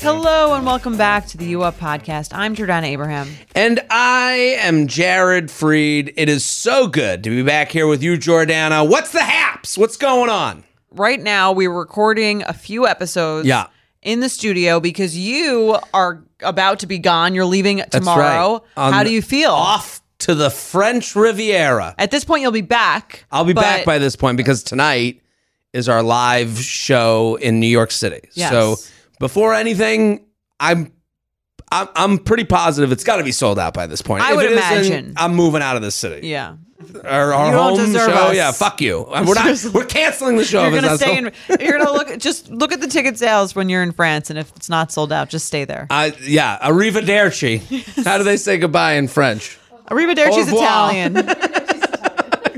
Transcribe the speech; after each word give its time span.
Hello 0.00 0.54
and 0.54 0.66
welcome 0.66 0.96
back 0.96 1.26
to 1.28 1.36
the 1.36 1.46
U 1.46 1.62
Up 1.62 1.78
podcast. 1.78 2.32
I'm 2.34 2.56
Jordana 2.56 2.84
Abraham. 2.84 3.28
And 3.54 3.80
I 3.88 4.56
am 4.60 4.88
Jared 4.88 5.46
Freid. 5.46 6.12
It 6.16 6.28
is 6.28 6.44
so 6.44 6.88
good 6.88 7.22
to 7.24 7.30
be 7.30 7.42
back 7.42 7.70
here 7.70 7.86
with 7.86 8.02
you, 8.02 8.14
Jordana. 8.16 8.88
What's 8.88 9.12
the 9.12 9.22
haps? 9.22 9.78
What's 9.78 9.96
going 9.96 10.28
on? 10.28 10.64
Right 10.90 11.20
now, 11.20 11.52
we're 11.52 11.72
recording 11.72 12.42
a 12.42 12.52
few 12.52 12.86
episodes 12.88 13.46
Yeah. 13.46 13.66
in 14.02 14.18
the 14.20 14.28
studio 14.28 14.80
because 14.80 15.16
you 15.16 15.78
are 15.94 16.24
about 16.40 16.80
to 16.80 16.86
be 16.86 16.98
gone. 16.98 17.34
You're 17.34 17.44
leaving 17.44 17.78
right. 17.78 17.90
tomorrow. 17.90 18.64
On 18.76 18.92
How 18.92 19.04
do 19.04 19.10
you 19.12 19.22
feel? 19.22 19.50
Off 19.52 20.02
to 20.18 20.34
the 20.34 20.50
French 20.50 21.14
Riviera. 21.14 21.94
At 21.98 22.10
this 22.10 22.24
point, 22.24 22.42
you'll 22.42 22.50
be 22.52 22.60
back. 22.60 23.24
I'll 23.30 23.44
be 23.44 23.52
back 23.52 23.84
by 23.84 23.98
this 23.98 24.16
point 24.16 24.36
because 24.36 24.62
tonight 24.64 25.20
is 25.72 25.88
our 25.88 26.02
live 26.02 26.58
show 26.58 27.36
in 27.36 27.60
New 27.60 27.66
York 27.66 27.90
City. 27.90 28.28
Yes. 28.34 28.50
So 28.50 28.76
before 29.18 29.54
anything, 29.54 30.26
I'm 30.60 30.92
I'm, 31.70 31.88
I'm 31.96 32.18
pretty 32.18 32.44
positive 32.44 32.92
it's 32.92 33.04
got 33.04 33.16
to 33.16 33.24
be 33.24 33.32
sold 33.32 33.58
out 33.58 33.72
by 33.72 33.86
this 33.86 34.02
point. 34.02 34.22
I 34.22 34.30
If 34.30 34.36
would 34.36 34.52
imagine. 34.52 35.14
I'm 35.16 35.34
moving 35.34 35.62
out 35.62 35.76
of 35.76 35.82
this 35.82 35.94
city. 35.94 36.28
Yeah. 36.28 36.56
Our, 37.04 37.32
our 37.32 37.52
home 37.52 37.78
deserve 37.78 38.10
show, 38.10 38.18
us. 38.26 38.34
yeah, 38.36 38.50
fuck 38.50 38.80
you. 38.80 39.06
We're 39.08 39.34
not. 39.34 39.64
We're 39.72 39.86
canceling 39.86 40.36
the 40.36 40.44
show. 40.44 40.66
You're 40.66 40.80
gonna 40.80 40.96
stay 40.98 41.16
in. 41.16 41.32
You're 41.60 41.78
gonna 41.78 41.92
look. 41.92 42.18
Just 42.18 42.50
look 42.50 42.72
at 42.72 42.80
the 42.80 42.88
ticket 42.88 43.16
sales 43.16 43.54
when 43.54 43.68
you're 43.68 43.84
in 43.84 43.92
France, 43.92 44.30
and 44.30 44.38
if 44.38 44.50
it's 44.56 44.68
not 44.68 44.90
sold 44.90 45.12
out, 45.12 45.28
just 45.28 45.46
stay 45.46 45.64
there. 45.64 45.86
Uh, 45.90 46.10
yeah, 46.22 46.58
arrivederci. 46.58 47.60
How 48.04 48.18
do 48.18 48.24
they 48.24 48.36
say 48.36 48.58
goodbye 48.58 48.94
in 48.94 49.06
French? 49.06 49.58
Arrivederci's 49.92 50.48
Au 50.52 50.56
revoir. 50.56 50.64
Italian. 50.64 51.14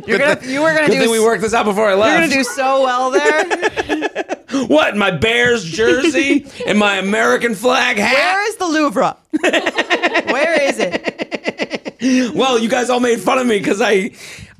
you're 0.06 0.19
gonna. 0.19 0.41
You 0.44 0.62
were 0.62 0.72
gonna 0.74 0.86
Good 0.86 0.94
do. 0.94 1.00
thing 1.00 1.10
we 1.10 1.20
worked 1.20 1.42
this 1.42 1.55
out 1.55 1.64
before 1.64 1.88
I 1.88 1.94
left. 1.94 2.12
You're 2.12 2.20
gonna 2.28 2.42
do 2.42 2.44
so 2.44 2.83
well 2.83 3.10
there. 3.10 4.66
what? 4.66 4.96
My 4.96 5.11
Bears 5.11 5.64
jersey 5.64 6.46
and 6.66 6.78
my 6.78 6.96
American 6.96 7.55
flag 7.55 7.96
hat. 7.96 8.12
Where 8.12 8.48
is 8.48 8.56
the 8.56 8.66
Louvre? 8.66 9.16
Where 10.33 10.62
is 10.62 10.78
it? 10.78 12.34
well, 12.34 12.58
you 12.58 12.69
guys 12.69 12.91
all 12.91 13.00
made 13.00 13.20
fun 13.20 13.38
of 13.38 13.46
me 13.46 13.58
because 13.58 13.80
I, 13.80 14.11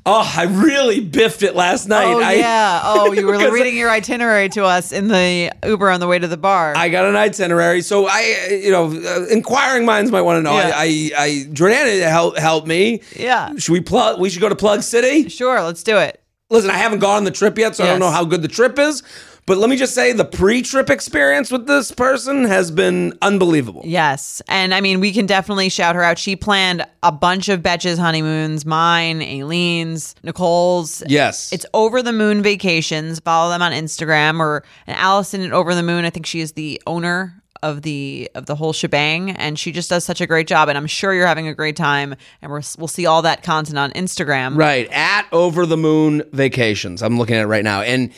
oh, 0.05 0.33
I 0.35 0.43
really 0.43 0.99
biffed 0.99 1.43
it 1.43 1.55
last 1.55 1.87
night. 1.87 2.05
Oh 2.05 2.21
I, 2.21 2.33
yeah. 2.33 2.81
Oh, 2.83 3.11
you 3.11 3.25
were 3.25 3.37
reading 3.51 3.75
your 3.75 3.89
itinerary 3.89 4.49
to 4.49 4.63
us 4.63 4.91
in 4.91 5.07
the 5.07 5.51
Uber 5.65 5.89
on 5.89 5.99
the 5.99 6.07
way 6.07 6.19
to 6.19 6.27
the 6.27 6.37
bar. 6.37 6.73
I 6.75 6.89
got 6.89 7.05
an 7.05 7.15
itinerary, 7.15 7.81
so 7.81 8.07
I, 8.07 8.59
you 8.63 8.71
know, 8.71 8.85
uh, 8.91 9.25
inquiring 9.27 9.85
minds 9.85 10.11
might 10.11 10.21
want 10.21 10.37
to 10.37 10.41
know. 10.43 10.55
Yeah. 10.55 10.71
I, 10.75 11.11
I, 11.17 11.23
I, 11.23 11.29
Jordana 11.51 12.07
help 12.09 12.37
help 12.37 12.67
me. 12.67 13.01
yeah. 13.15 13.53
Should 13.57 13.73
we 13.73 13.81
plug? 13.81 14.19
We 14.19 14.29
should 14.29 14.41
go 14.41 14.49
to 14.49 14.55
Plug 14.55 14.81
City. 14.83 15.29
Sure. 15.29 15.61
Let's 15.61 15.83
do 15.83 15.97
it. 15.97 16.21
Listen, 16.51 16.69
I 16.69 16.77
haven't 16.77 16.99
gone 16.99 17.17
on 17.17 17.23
the 17.23 17.31
trip 17.31 17.57
yet, 17.57 17.75
so 17.75 17.83
I 17.83 17.87
don't 17.87 17.99
know 17.99 18.11
how 18.11 18.23
good 18.23 18.43
the 18.43 18.47
trip 18.47 18.77
is. 18.77 19.01
But 19.47 19.59
let 19.59 19.69
me 19.69 19.75
just 19.75 19.93
say, 19.93 20.11
the 20.11 20.25
pre-trip 20.25 20.89
experience 20.89 21.51
with 21.51 21.67
this 21.67 21.91
person 21.91 22.45
has 22.45 22.71
been 22.71 23.15
unbelievable. 23.21 23.83
Yes. 23.85 24.41
And 24.47 24.73
I 24.73 24.81
mean, 24.81 24.99
we 24.99 25.13
can 25.13 25.27
definitely 25.27 25.69
shout 25.69 25.95
her 25.95 26.01
out. 26.01 26.17
She 26.17 26.35
planned 26.35 26.83
a 27.03 27.11
bunch 27.11 27.47
of 27.49 27.61
Betches 27.61 27.99
honeymoons, 27.99 28.65
mine, 28.65 29.19
Aleen's, 29.19 30.15
Nicole's. 30.23 31.03
Yes, 31.07 31.53
It's 31.53 31.65
Over 31.75 32.01
the 32.01 32.11
Moon 32.11 32.41
Vacations. 32.41 33.19
Follow 33.19 33.51
them 33.51 33.61
on 33.61 33.71
Instagram 33.71 34.39
or 34.39 34.63
Allison 34.87 35.41
at 35.41 35.51
Over 35.51 35.75
the 35.75 35.83
Moon. 35.83 36.05
I 36.05 36.09
think 36.09 36.25
she 36.25 36.39
is 36.39 36.53
the 36.53 36.81
owner 36.87 37.39
of 37.61 37.83
the 37.83 38.29
of 38.35 38.45
the 38.45 38.55
whole 38.55 38.73
shebang 38.73 39.31
and 39.31 39.57
she 39.57 39.71
just 39.71 39.89
does 39.89 40.05
such 40.05 40.21
a 40.21 40.27
great 40.27 40.45
job 40.45 40.69
and 40.69 40.77
I'm 40.77 40.85
sure 40.85 41.13
you're 41.15 41.25
having 41.25 41.47
a 41.47 41.53
great 41.55 41.75
time 41.75 42.13
and 42.41 42.51
we're, 42.51 42.61
we'll 42.77 42.87
see 42.87 43.07
all 43.07 43.23
that 43.23 43.41
content 43.43 43.77
on 43.77 43.91
Instagram. 43.91 44.55
Right. 44.57 44.87
At 44.91 45.27
Over 45.31 45.65
the 45.65 45.77
Moon 45.77 46.23
Vacations. 46.31 47.01
I'm 47.01 47.17
looking 47.17 47.35
at 47.35 47.43
it 47.43 47.47
right 47.47 47.63
now. 47.63 47.81
And 47.81 48.11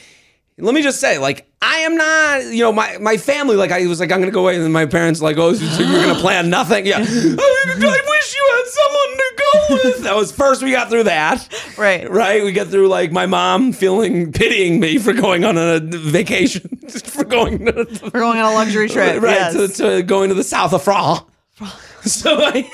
let 0.60 0.74
me 0.74 0.82
just 0.82 1.00
say, 1.00 1.20
like, 1.20 1.48
I 1.62 1.78
am 1.80 1.96
not, 1.98 2.44
you 2.46 2.64
know, 2.64 2.72
my, 2.72 2.98
my 2.98 3.18
family, 3.18 3.56
like, 3.56 3.72
I 3.72 3.86
was 3.86 4.00
like, 4.00 4.12
I'm 4.12 4.20
going 4.20 4.32
to 4.32 4.34
go 4.34 4.42
away. 4.42 4.56
And 4.56 4.64
then 4.64 4.72
my 4.72 4.88
parents, 4.88 5.22
like, 5.22 5.38
oh, 5.38 5.54
so 5.54 5.84
you're 5.84 6.02
going 6.02 6.16
to 6.16 6.20
plan 6.22 6.50
nothing? 6.52 6.86
Yeah. 6.86 6.98
I, 6.98 7.02
I 7.02 8.02
wish 8.10 8.36
you 8.36 8.50
had 8.56 8.66
someone 8.66 9.18
to 9.18 9.34
go 9.38 9.90
with. 9.90 10.04
That 10.04 10.16
was 10.16 10.32
first 10.32 10.64
we 10.64 10.72
got 10.72 10.90
through 10.90 11.04
that. 11.04 11.48
Right. 11.78 12.10
Right. 12.10 12.44
We 12.44 12.52
get 12.54 12.68
through, 12.70 12.88
like, 12.88 13.12
my 13.12 13.28
mom 13.28 13.72
feeling, 13.72 14.32
pitying 14.32 14.80
me 14.80 14.98
for 14.98 15.14
going 15.14 15.44
on 15.46 15.58
a 15.58 15.80
vacation, 15.80 16.68
for 16.90 17.24
going 17.24 17.66
to, 17.66 17.88
We're 18.14 18.20
going 18.20 18.40
on 18.40 18.52
a 18.52 18.56
luxury 18.56 18.90
trip. 18.90 19.22
right, 19.22 19.54
yes. 19.54 19.78
to, 19.78 19.84
to 19.98 20.02
going 20.04 20.30
to 20.30 20.36
the 20.36 20.44
south 20.44 20.74
of 20.74 20.82
France. 20.84 21.22
So 22.04 22.36
I. 22.40 22.70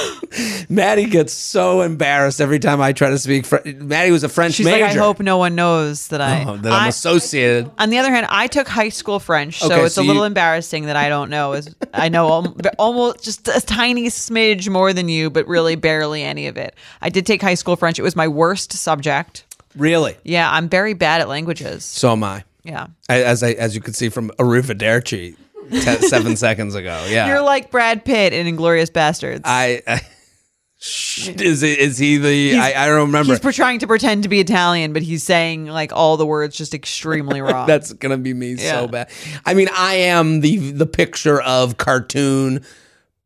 Maddie 0.68 1.06
gets 1.06 1.32
so 1.32 1.82
embarrassed 1.82 2.40
every 2.40 2.58
time 2.58 2.80
I 2.80 2.92
try 2.92 3.10
to 3.10 3.18
speak. 3.18 3.46
Fr- 3.46 3.56
Maddie 3.64 4.10
was 4.10 4.24
a 4.24 4.28
French 4.28 4.54
She's 4.54 4.66
major. 4.66 4.84
like, 4.84 4.96
I 4.96 4.98
hope 4.98 5.20
no 5.20 5.36
one 5.38 5.54
knows 5.54 6.08
that 6.08 6.20
I. 6.20 6.44
Oh, 6.44 6.56
that 6.56 6.72
I'm 6.72 6.82
I- 6.84 6.88
associated. 6.88 7.70
on 7.78 7.90
the 7.90 7.98
other 7.98 8.10
hand, 8.10 8.26
I 8.30 8.46
took 8.46 8.68
high 8.68 8.88
school 8.88 9.18
French, 9.20 9.58
so 9.58 9.66
Okay, 9.66 9.84
it's 9.84 9.94
so 9.96 10.02
a 10.02 10.04
little 10.04 10.22
you- 10.22 10.26
embarrassing 10.26 10.86
that 10.86 10.96
I 10.96 11.08
don't 11.08 11.30
know. 11.30 11.52
Is 11.52 11.74
I 11.92 12.08
know 12.08 12.28
al- 12.28 12.56
almost 12.78 13.22
just 13.24 13.48
a 13.48 13.60
tiny 13.60 14.06
smidge 14.06 14.68
more 14.68 14.92
than 14.92 15.08
you, 15.08 15.30
but 15.30 15.46
really 15.46 15.76
barely 15.76 16.22
any 16.22 16.46
of 16.46 16.56
it. 16.56 16.74
I 17.00 17.08
did 17.10 17.26
take 17.26 17.42
high 17.42 17.54
school 17.54 17.76
French. 17.76 17.98
It 17.98 18.02
was 18.02 18.16
my 18.16 18.28
worst 18.28 18.72
subject. 18.72 19.44
Really? 19.76 20.16
Yeah, 20.24 20.50
I'm 20.50 20.68
very 20.68 20.94
bad 20.94 21.20
at 21.20 21.28
languages. 21.28 21.84
So 21.84 22.12
am 22.12 22.24
I. 22.24 22.44
Yeah. 22.64 22.86
I- 23.08 23.22
As 23.22 23.42
I 23.42 23.52
as 23.52 23.74
you 23.74 23.80
can 23.80 23.92
see 23.94 24.08
from 24.08 24.30
Arrivederci 24.38 25.36
te- 25.70 26.08
seven 26.08 26.36
seconds 26.36 26.74
ago. 26.74 27.06
Yeah. 27.08 27.26
You're 27.28 27.42
like 27.42 27.70
Brad 27.70 28.04
Pitt 28.04 28.32
in 28.32 28.46
Inglourious 28.46 28.90
Basterds. 28.90 29.42
I, 29.44 29.82
I 29.86 30.00
is 30.80 31.62
it, 31.62 31.78
is 31.78 31.96
he 31.98 32.16
the 32.18 32.58
I, 32.58 32.84
I 32.84 32.86
don't 32.86 33.06
remember. 33.06 33.38
He's 33.40 33.54
trying 33.56 33.78
to 33.80 33.86
pretend 33.86 34.24
to 34.24 34.28
be 34.28 34.40
Italian, 34.40 34.92
but 34.92 35.02
he's 35.02 35.22
saying 35.22 35.66
like 35.66 35.92
all 35.92 36.16
the 36.16 36.26
words 36.26 36.56
just 36.56 36.74
extremely 36.74 37.40
wrong. 37.42 37.66
That's 37.66 37.92
gonna 37.92 38.18
be 38.18 38.34
me 38.34 38.54
Yeah. 38.54 38.80
so 38.80 38.88
bad. 38.88 39.10
I 39.46 39.54
mean, 39.54 39.68
I 39.76 39.94
am 39.94 40.40
the 40.40 40.56
the 40.72 40.86
picture 40.86 41.40
of 41.40 41.76
cartoon 41.76 42.64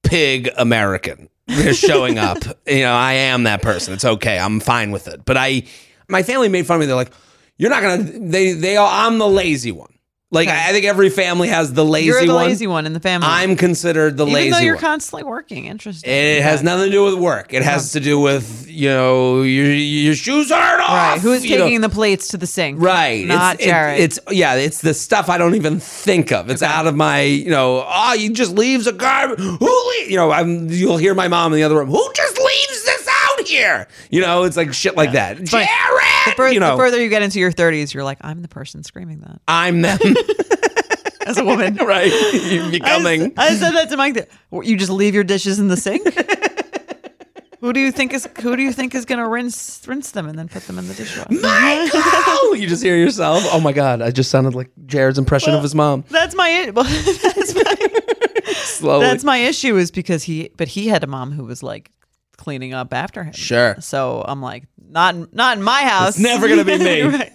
pig 0.03 0.50
American 0.56 1.28
showing 1.72 2.18
up. 2.18 2.38
you 2.66 2.80
know, 2.80 2.92
I 2.92 3.12
am 3.14 3.44
that 3.44 3.62
person. 3.62 3.94
It's 3.94 4.04
okay. 4.04 4.38
I'm 4.38 4.60
fine 4.60 4.91
with 4.91 5.08
it. 5.08 5.24
But 5.24 5.36
I, 5.36 5.62
my 6.08 6.22
family 6.22 6.48
made 6.48 6.66
fun 6.66 6.76
of 6.76 6.80
me. 6.80 6.86
They're 6.86 6.94
like, 6.97 7.12
"You're 7.56 7.70
not 7.70 7.82
gonna." 7.82 8.03
They 8.03 8.53
they 8.53 8.76
all. 8.76 8.88
I'm 8.91 9.18
the 9.18 9.28
lazy 9.28 9.72
one. 9.72 9.92
Like 10.36 10.48
Okay. 10.48 10.56
I 10.69 10.70
think 10.72 10.84
every 10.84 11.10
family 11.10 11.48
has 11.48 11.72
the 11.72 11.84
lazy 11.84 12.10
one. 12.10 12.19
You're 12.19 12.26
the 12.28 12.34
one. 12.34 12.47
lazy 12.47 12.66
one 12.69 12.86
in 12.86 12.92
the 12.92 13.00
family. 13.00 13.26
I'm 13.28 13.56
considered 13.56 14.16
the 14.16 14.24
Even 14.24 14.34
lazy 14.34 14.47
Even 14.48 14.58
though 14.58 14.64
you're 14.64 14.74
one. 14.76 14.80
constantly 14.84 15.24
working. 15.24 15.64
Interesting. 15.64 16.10
it 16.12 16.42
has 16.42 16.62
nothing 16.62 16.86
to 16.86 16.92
do 16.92 17.04
with 17.04 17.14
work. 17.14 17.52
It 17.52 17.62
has 17.62 17.92
to 17.92 18.00
do 18.00 18.20
with 18.20 18.66
you 18.69 18.88
know 18.91 19.42
your 19.42 19.66
your 19.72 20.14
shoes 20.14 20.52
aren't 20.52 20.82
off. 20.82 20.88
Right. 20.91 21.20
Who 21.20 21.32
is 21.32 21.44
you 21.44 21.56
know. 21.58 21.64
taking 21.64 21.80
the 21.80 21.88
plates 21.88 22.28
to 22.28 22.36
the 22.36 22.47
sink? 22.47 22.80
Right. 22.80 23.26
Not 23.26 23.56
it's, 23.60 23.66
it- 23.66 24.00
it's 24.00 24.19
yeah, 24.30 24.54
it's 24.54 24.82
the 24.82 24.94
stuff 24.94 25.28
I 25.30 25.38
don't 25.38 25.54
even 25.56 25.80
think 25.80 26.30
of. 26.32 26.50
It's 26.50 26.62
out 26.62 26.86
of 26.86 26.94
my, 26.94 27.22
you 27.22 27.50
know, 27.50 27.82
ah, 27.86 28.10
oh, 28.10 28.14
you 28.14 28.30
just 28.32 28.53
leaves 28.53 28.86
a 28.86 28.92
garbage. 28.92 29.38
Who? 29.41 29.92
You 30.06 30.16
know, 30.16 30.30
I'm 30.30 30.68
you'll 30.70 30.98
hear 30.98 31.14
my 31.14 31.28
mom 31.28 31.53
in 31.53 31.56
the 31.56 31.62
other 31.64 31.76
room. 31.76 31.88
Who 31.88 32.12
just 32.14 32.38
leaves 32.38 32.84
this 32.84 33.08
out 33.08 33.16
You 34.11 34.21
know, 34.21 34.45
it's 34.45 34.57
like 34.57 34.73
shit 34.73 34.97
like 34.97 35.12
that. 35.12 35.43
Jared, 35.43 35.69
the, 36.27 36.33
fur- 36.37 36.49
you 36.49 36.61
know, 36.61 36.73
the 36.73 36.83
further 36.83 37.03
you 37.03 37.09
get 37.09 37.23
into 37.23 37.41
your 37.41 37.53
30s, 37.53 37.95
you're 37.95 38.05
like, 38.05 38.19
I'm 38.21 38.43
the 38.43 38.49
person 38.49 38.83
screaming 38.83 39.21
that 39.21 39.41
I'm 39.49 39.83
them. 39.83 39.99
as 41.27 41.39
a 41.39 41.45
woman. 41.45 41.75
right. 41.84 42.10
You're 42.51 42.71
becoming 42.71 43.33
I, 43.37 43.54
said 43.54 43.72
that 43.72 43.91
to 43.91 43.97
Mike. 43.97 44.31
You 44.53 44.77
just 44.77 44.91
leave 44.91 45.15
your 45.15 45.25
dishes 45.25 45.59
in 45.59 45.69
the 45.69 45.77
sink. 45.77 46.07
who 47.60 47.72
do 47.72 47.81
you 47.81 47.91
think 47.93 48.15
is 48.15 48.28
Who 48.41 48.57
do 48.57 48.63
you 48.63 48.72
think 48.72 48.95
is 48.95 49.04
going 49.04 49.19
to 49.19 49.28
rinse 49.28 49.83
rinse 49.87 50.13
them 50.13 50.28
and 50.28 50.39
then 50.39 50.49
put 50.49 50.66
them 50.66 50.78
in 50.78 50.89
the 50.89 50.95
dishwasher? 50.95 51.28
Michael. 51.31 52.57
you 52.57 52.66
just 52.69 52.83
hear 52.83 52.97
yourself. 52.97 53.42
Oh 53.53 53.60
my 53.60 53.72
god, 53.72 54.01
I 54.01 54.10
just 54.10 54.31
sounded 54.31 54.54
like 54.54 54.71
Jared's 54.87 55.19
impression 55.19 55.53
of 55.54 55.63
his 55.63 55.75
mom. 55.75 56.04
That's 56.09 56.34
my 56.34 56.71
well, 56.75 56.84
that's 56.84 57.54
my 57.54 57.75
Slowly. 58.54 59.07
that's 59.07 59.25
my 59.25 59.39
issue 59.39 59.77
is 59.77 59.91
because 59.91 60.22
he 60.22 60.51
but 60.57 60.69
he 60.69 60.89
had 60.89 61.03
a 61.03 61.07
mom 61.07 61.33
who 61.33 61.45
was 61.45 61.63
like 61.63 61.91
cleaning 62.47 62.72
up 62.75 62.95
after 62.95 63.25
him. 63.25 63.33
Sure. 63.33 63.75
So 63.81 64.25
I'm 64.27 64.41
like, 64.41 64.69
not 64.89 65.16
in- 65.16 65.28
not 65.33 65.57
in 65.57 65.65
my 65.65 65.83
house. 65.83 66.10
It's 66.10 66.19
never 66.21 66.47
gonna 66.48 66.65
be 66.65 66.78
me. 66.78 67.03
Right. 67.19 67.33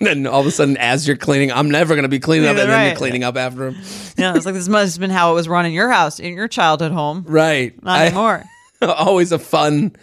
then 0.00 0.26
all 0.28 0.40
of 0.40 0.46
a 0.46 0.50
sudden, 0.52 0.76
as 0.76 1.08
you're 1.08 1.16
cleaning, 1.16 1.50
I'm 1.50 1.68
never 1.68 1.96
to 2.00 2.06
be 2.06 2.20
cleaning 2.20 2.48
up, 2.48 2.54
Yeah, 2.56 2.62
and 2.62 2.70
then 2.70 2.86
you're 2.88 2.96
cleaning 2.96 3.24
up 3.24 3.36
after 3.36 3.66
him. 3.68 3.74
Yeah, 4.16 4.36
it's 4.36 4.46
like 4.46 4.54
this 4.54 4.68
must 4.68 4.94
have 4.94 5.00
been 5.00 5.10
how 5.10 5.32
it 5.32 5.34
was 5.34 5.48
run 5.48 5.66
in 5.66 5.72
your 5.72 5.90
house 5.90 6.20
in 6.20 6.34
your 6.34 6.46
childhood 6.46 6.92
home. 6.92 7.24
Right. 7.26 7.82
Not 7.82 7.98
I- 7.98 8.06
anymore. 8.06 8.44
always 8.82 9.32
a 9.32 9.38
fun 9.40 9.96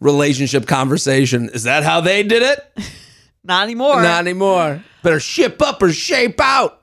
relationship 0.00 0.66
conversation. 0.66 1.50
Is 1.52 1.64
that 1.64 1.82
how 1.82 2.00
they 2.00 2.22
did 2.22 2.42
it? 2.42 2.72
Not 3.44 3.64
anymore. 3.64 4.00
Not 4.02 4.20
anymore. 4.20 4.82
Better 5.02 5.20
ship 5.20 5.60
up 5.60 5.82
or 5.82 5.92
shape 5.92 6.40
out. 6.40 6.82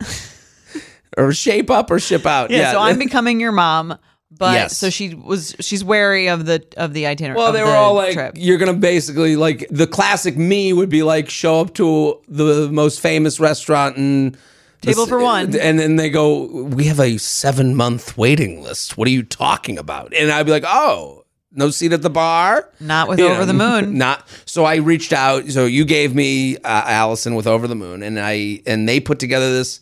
or 1.18 1.32
shape 1.34 1.72
up 1.72 1.90
or 1.90 2.00
ship 2.00 2.26
out. 2.28 2.52
yeah, 2.52 2.74
so 2.74 2.80
I'm 2.80 3.00
becoming 3.00 3.40
your 3.40 3.52
mom. 3.54 3.98
But 4.30 4.54
Yes. 4.56 4.78
so 4.78 4.90
she 4.90 5.14
was 5.16 5.56
she's 5.62 5.84
wary 5.84 6.28
of 6.28 6.46
the 6.46 6.62
of 6.76 6.94
the 6.94 7.08
itinerary. 7.08 7.38
Well, 7.38 7.54
they 7.54 7.62
were 7.64 7.70
the 7.70 7.76
all 7.76 7.94
like, 7.96 8.14
trip. 8.14 8.34
you're 8.38 8.58
going 8.58 8.74
to 8.74 8.80
basically, 8.80 9.36
like, 9.38 9.66
the 9.72 9.88
classic 9.88 10.36
me 10.38 10.74
would 10.74 10.90
be 10.90 11.02
like, 11.02 11.30
show 11.30 11.62
up 11.62 11.74
to 11.76 12.20
the 12.28 12.70
most 12.72 13.00
famous 13.00 13.40
restaurant 13.40 13.98
and. 13.98 14.38
Table 14.82 15.08
for 15.08 15.20
one. 15.20 15.56
And 15.58 15.80
then 15.80 15.96
they 15.96 16.10
go, 16.12 16.46
we 16.66 16.84
have 16.86 17.00
a 17.00 17.18
seven 17.18 17.74
month 17.76 18.16
waiting 18.16 18.62
list. 18.62 18.96
What 18.96 19.08
are 19.08 19.12
you 19.12 19.24
talking 19.24 19.80
about? 19.80 20.14
And 20.14 20.30
I'd 20.32 20.46
be 20.46 20.52
like, 20.52 20.66
oh, 20.68 21.26
no 21.52 21.72
seat 21.72 21.94
at 21.94 22.04
the 22.04 22.12
bar? 22.12 22.70
Not 22.80 23.08
with 23.08 23.18
You 23.18 23.26
Over 23.26 23.40
know, 23.40 23.46
the 23.46 23.54
Moon. 23.54 23.98
Not. 23.98 24.28
So 24.46 24.66
I 24.66 24.76
reached 24.76 25.14
out. 25.14 25.48
So 25.50 25.66
you 25.66 25.84
gave 25.84 26.14
me 26.14 26.58
uh, 26.58 26.62
Allison 26.86 27.34
with 27.34 27.48
Over 27.48 27.68
the 27.68 27.74
Moon, 27.76 28.04
and 28.04 28.20
I 28.20 28.62
and 28.68 28.88
they 28.88 29.00
put 29.00 29.18
together 29.18 29.52
this 29.52 29.80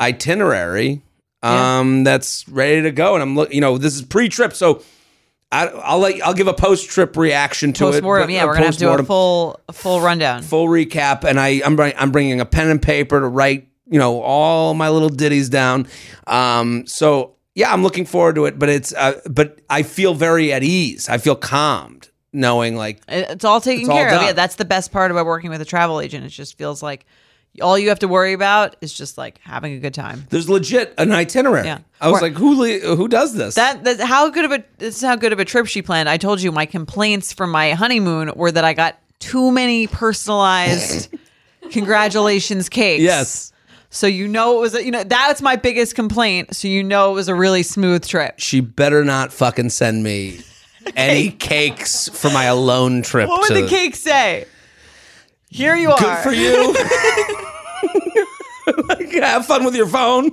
itinerary 0.00 1.02
um 1.42 2.04
that's 2.04 2.48
ready 2.48 2.82
to 2.82 2.90
go 2.90 3.14
and 3.14 3.22
i'm 3.22 3.36
look 3.36 3.52
you 3.52 3.60
know 3.60 3.78
this 3.78 3.94
is 3.94 4.02
pre-trip 4.02 4.52
so 4.52 4.82
I, 5.50 5.68
I'll 5.68 5.98
let 6.00 6.20
I'll 6.22 6.34
give 6.34 6.46
a 6.46 6.52
post-trip 6.52 7.16
reaction 7.16 7.72
to 7.72 7.84
Postmortem. 7.84 8.28
it. 8.28 8.34
Yeah, 8.34 8.42
a 8.42 8.46
we're 8.46 8.54
gonna 8.54 8.66
have 8.66 8.74
to 8.74 8.80
do 8.80 8.90
a 8.90 9.02
full 9.02 9.58
a 9.66 9.72
full 9.72 10.00
rundown. 10.02 10.42
full 10.42 10.66
recap, 10.66 11.24
and 11.24 11.40
I 11.40 11.62
I'm 11.64 11.74
bring, 11.74 11.94
I'm 11.96 12.12
bringing 12.12 12.40
a 12.42 12.44
pen 12.44 12.68
and 12.68 12.82
paper 12.82 13.18
to 13.18 13.26
write 13.26 13.66
you 13.86 13.98
know 13.98 14.20
all 14.20 14.74
my 14.74 14.90
little 14.90 15.08
ditties 15.08 15.48
down. 15.48 15.86
Um, 16.26 16.86
so 16.86 17.36
yeah, 17.54 17.72
I'm 17.72 17.82
looking 17.82 18.04
forward 18.04 18.34
to 18.34 18.44
it, 18.44 18.58
but 18.58 18.68
it's 18.68 18.92
uh, 18.92 19.20
but 19.30 19.58
I 19.70 19.82
feel 19.84 20.12
very 20.14 20.52
at 20.52 20.62
ease. 20.62 21.08
I 21.08 21.16
feel 21.18 21.34
calmed 21.34 22.10
knowing 22.32 22.76
like 22.76 23.00
It's 23.08 23.44
all 23.44 23.60
taken 23.60 23.82
It's 23.82 23.88
all 23.88 23.96
care 23.96 24.14
of. 24.14 24.22
Yeah, 24.22 24.32
that's 24.32 24.56
the 24.56 24.64
best 24.66 24.92
part 24.92 25.10
about 25.10 25.24
working 25.24 25.50
with 25.50 25.62
a 25.62 25.64
travel 25.64 26.00
agent. 26.00 26.26
It 26.26 26.28
just 26.28 26.58
feels 26.58 26.82
like 26.82 27.06
all 27.62 27.78
you 27.78 27.88
have 27.88 27.98
to 28.00 28.08
worry 28.08 28.32
about 28.34 28.76
is 28.80 28.92
just 28.92 29.18
like 29.18 29.40
having 29.42 29.72
a 29.72 29.78
good 29.78 29.94
time. 29.94 30.26
there's 30.30 30.48
legit 30.48 30.94
an 30.98 31.10
itinerary. 31.12 31.66
Yeah. 31.66 31.78
I 32.00 32.08
was 32.08 32.18
Or- 32.20 32.28
like, 32.28 32.34
who 32.34 32.54
who 32.96 33.08
does 33.08 33.34
this? 33.34 33.56
That, 33.56 33.82
that 33.84 34.00
how 34.00 34.30
good 34.30 34.44
of 34.44 34.52
a 34.52 34.64
this 34.78 34.96
is 34.96 35.02
how 35.02 35.16
good 35.16 35.32
of 35.32 35.40
a 35.40 35.44
trip 35.44 35.66
she 35.66 35.82
planned. 35.82 36.08
I 36.08 36.16
told 36.18 36.40
you 36.40 36.52
my 36.52 36.66
complaints 36.66 37.32
from 37.32 37.50
my 37.50 37.72
honeymoon 37.72 38.32
were 38.36 38.52
that 38.52 38.64
I 38.64 38.74
got 38.74 38.96
too 39.18 39.50
many 39.50 39.86
personalized 39.88 41.12
congratulations 41.72 42.68
cakes. 42.68 43.02
yes. 43.02 43.52
So 43.90 44.06
you 44.06 44.28
know 44.28 44.58
it 44.58 44.60
was 44.60 44.74
a, 44.74 44.84
you 44.84 44.90
know 44.90 45.02
that's 45.02 45.40
my 45.40 45.56
biggest 45.56 45.94
complaint. 45.94 46.54
So 46.54 46.68
you 46.68 46.84
know 46.84 47.10
it 47.10 47.14
was 47.14 47.28
a 47.28 47.34
really 47.34 47.62
smooth 47.62 48.06
trip. 48.06 48.34
She 48.38 48.60
better 48.60 49.02
not 49.04 49.32
fucking 49.32 49.70
send 49.70 50.02
me 50.02 50.40
any 50.96 51.30
cakes 51.30 52.08
for 52.10 52.28
my 52.30 52.44
alone 52.44 53.02
trip. 53.02 53.28
What 53.28 53.40
would 53.48 53.56
to 53.56 53.62
the 53.62 53.68
cake 53.68 53.96
say? 53.96 54.46
Here 55.50 55.76
you 55.76 55.90
are. 55.90 55.98
Good 55.98 56.18
for 56.18 56.32
you. 56.32 56.74
Like, 58.88 59.10
Have 59.12 59.46
fun 59.46 59.64
with 59.64 59.74
your 59.74 59.86
phone. 59.86 60.30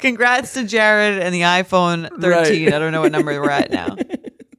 Congrats 0.00 0.52
to 0.54 0.64
Jared 0.64 1.18
and 1.18 1.34
the 1.34 1.42
iPhone 1.42 2.08
13. 2.20 2.20
Right. 2.30 2.74
I 2.74 2.78
don't 2.78 2.92
know 2.92 3.00
what 3.00 3.12
number 3.12 3.40
we're 3.40 3.50
at 3.50 3.70
now. 3.70 3.96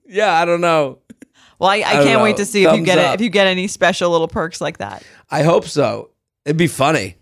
Yeah, 0.08 0.34
I 0.34 0.44
don't 0.44 0.60
know. 0.60 1.00
Well, 1.58 1.70
I, 1.70 1.76
I, 1.76 1.94
don't 1.94 2.04
can't 2.04 2.20
know. 2.20 2.24
wait 2.24 2.36
to 2.36 2.46
see 2.46 2.64
if 2.64 2.72
you 2.72 2.78
Thumbs 2.80 2.86
get 2.86 2.98
it, 2.98 3.14
if 3.14 3.22
you 3.22 3.30
get 3.30 3.48
any 3.48 3.68
special 3.68 4.12
little 4.12 4.28
perks 4.28 4.60
like 4.60 4.80
that. 4.80 5.04
I 5.30 5.44
hope 5.44 5.66
so. 5.66 6.10
It'd 6.44 6.58
be 6.58 6.68
funny. 6.68 7.16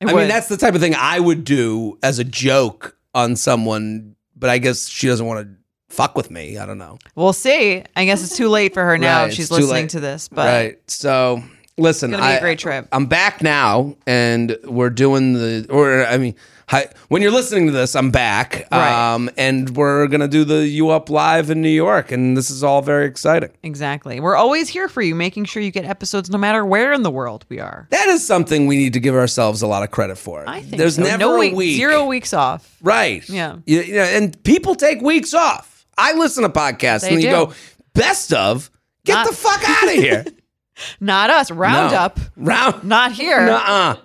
It 0.00 0.08
I 0.08 0.14
mean, 0.14 0.28
that's 0.28 0.48
the 0.48 0.56
type 0.56 0.74
of 0.74 0.80
thing 0.80 0.94
I 0.96 1.20
would 1.20 1.44
do 1.44 1.98
as 2.02 2.18
a 2.18 2.24
joke 2.24 2.96
on 3.14 3.36
someone, 3.36 4.16
but 4.34 4.48
I 4.48 4.56
guess 4.56 4.88
she 4.88 5.08
doesn't 5.08 5.26
want 5.26 5.46
to 5.46 5.54
fuck 5.92 6.16
with 6.16 6.30
me. 6.30 6.58
I 6.58 6.66
don't 6.66 6.78
know. 6.78 6.98
We'll 7.14 7.32
see. 7.32 7.84
I 7.94 8.04
guess 8.04 8.22
it's 8.24 8.36
too 8.36 8.48
late 8.48 8.74
for 8.74 8.84
her 8.84 8.98
now 8.98 9.22
Right, 9.22 9.28
if 9.28 9.34
she's 9.34 9.50
listening 9.50 9.88
to 9.88 10.00
this. 10.00 10.28
But 10.28 10.46
right. 10.46 10.78
So 10.90 11.42
listen, 11.78 12.10
It's 12.12 12.20
gonna 12.20 12.30
be 12.32 12.34
a 12.34 12.38
I- 12.38 12.40
great 12.40 12.58
trip. 12.58 12.88
I'm 12.92 13.06
back 13.06 13.42
now, 13.42 13.94
and 14.06 14.56
we're 14.64 14.90
doing 14.90 15.34
the. 15.34 15.66
Or 15.70 16.04
I 16.06 16.16
mean, 16.18 16.34
hi, 16.68 16.86
when 17.08 17.20
you're 17.22 17.30
listening 17.30 17.66
to 17.66 17.72
this, 17.72 17.94
I'm 17.96 18.10
back, 18.10 18.66
Right. 18.72 19.14
um, 19.14 19.30
and 19.36 19.70
we're 19.76 20.06
gonna 20.06 20.28
do 20.28 20.44
the 20.44 20.66
U 20.68 20.90
Up 20.90 21.10
live 21.10 21.50
in 21.50 21.60
New 21.62 21.68
York, 21.68 22.10
and 22.12 22.36
this 22.36 22.50
is 22.50 22.62
all 22.64 22.80
very 22.82 23.06
exciting. 23.06 23.50
exactly. 23.62 24.20
We're 24.20 24.36
always 24.36 24.68
here 24.68 24.88
for 24.88 25.02
you, 25.02 25.14
making 25.14 25.44
sure 25.46 25.62
you 25.62 25.70
get 25.70 25.84
episodes 25.84 26.30
no 26.30 26.38
matter 26.38 26.64
where 26.64 26.92
in 26.92 27.02
the 27.02 27.10
world 27.10 27.44
we 27.48 27.58
are. 27.58 27.86
That 27.90 28.08
is 28.08 28.26
something 28.26 28.66
we 28.66 28.76
need 28.76 28.92
to 28.94 29.00
give 29.00 29.14
ourselves 29.14 29.60
a 29.62 29.66
lot 29.66 29.82
of 29.82 29.90
credit 29.90 30.16
for. 30.18 30.44
I 30.48 30.60
think 30.62 30.76
there's 30.78 30.96
so. 30.96 31.02
never 31.02 31.18
no 31.18 31.36
a 31.36 31.38
week, 31.38 31.54
week 31.54 31.76
zero 31.76 32.06
weeks 32.06 32.32
off. 32.32 32.76
Right. 32.82 33.26
Yeah. 33.28 33.56
You, 33.66 33.80
you 33.82 33.94
know, 33.94 34.02
and 34.04 34.42
people 34.44 34.74
take 34.74 35.00
weeks 35.02 35.32
off. 35.34 35.68
I 35.98 36.14
listen 36.14 36.42
to 36.42 36.48
podcasts 36.48 37.02
They 37.02 37.14
and 37.14 37.22
you 37.22 37.30
go, 37.30 37.52
best 37.94 38.32
of, 38.32 38.70
get 39.04 39.14
Not- 39.14 39.28
the 39.28 39.34
fuck 39.36 39.62
out 39.68 39.84
of 39.84 39.90
here. 39.94 40.24
Not 41.00 41.30
us. 41.30 41.50
Roundup. 41.50 42.18
Round. 42.36 42.82
Not 42.84 43.12
here. 43.12 43.44
Nuh-uh. 43.46 43.96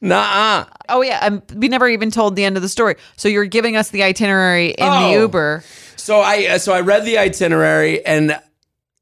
Nuh-uh. 0.00 0.64
Oh 0.88 1.02
yeah, 1.02 1.18
um, 1.22 1.42
we 1.54 1.68
never 1.68 1.88
even 1.88 2.10
told 2.10 2.36
the 2.36 2.44
end 2.44 2.56
of 2.56 2.62
the 2.62 2.68
story. 2.68 2.96
So 3.16 3.28
you're 3.28 3.44
giving 3.44 3.76
us 3.76 3.90
the 3.90 4.02
itinerary 4.02 4.68
in 4.70 4.74
Oh. 4.88 5.06
the 5.12 5.20
Uber. 5.20 5.64
So 5.96 6.20
I 6.20 6.46
uh, 6.46 6.58
so 6.58 6.72
I 6.72 6.80
read 6.80 7.04
the 7.04 7.18
itinerary 7.18 8.04
and 8.04 8.38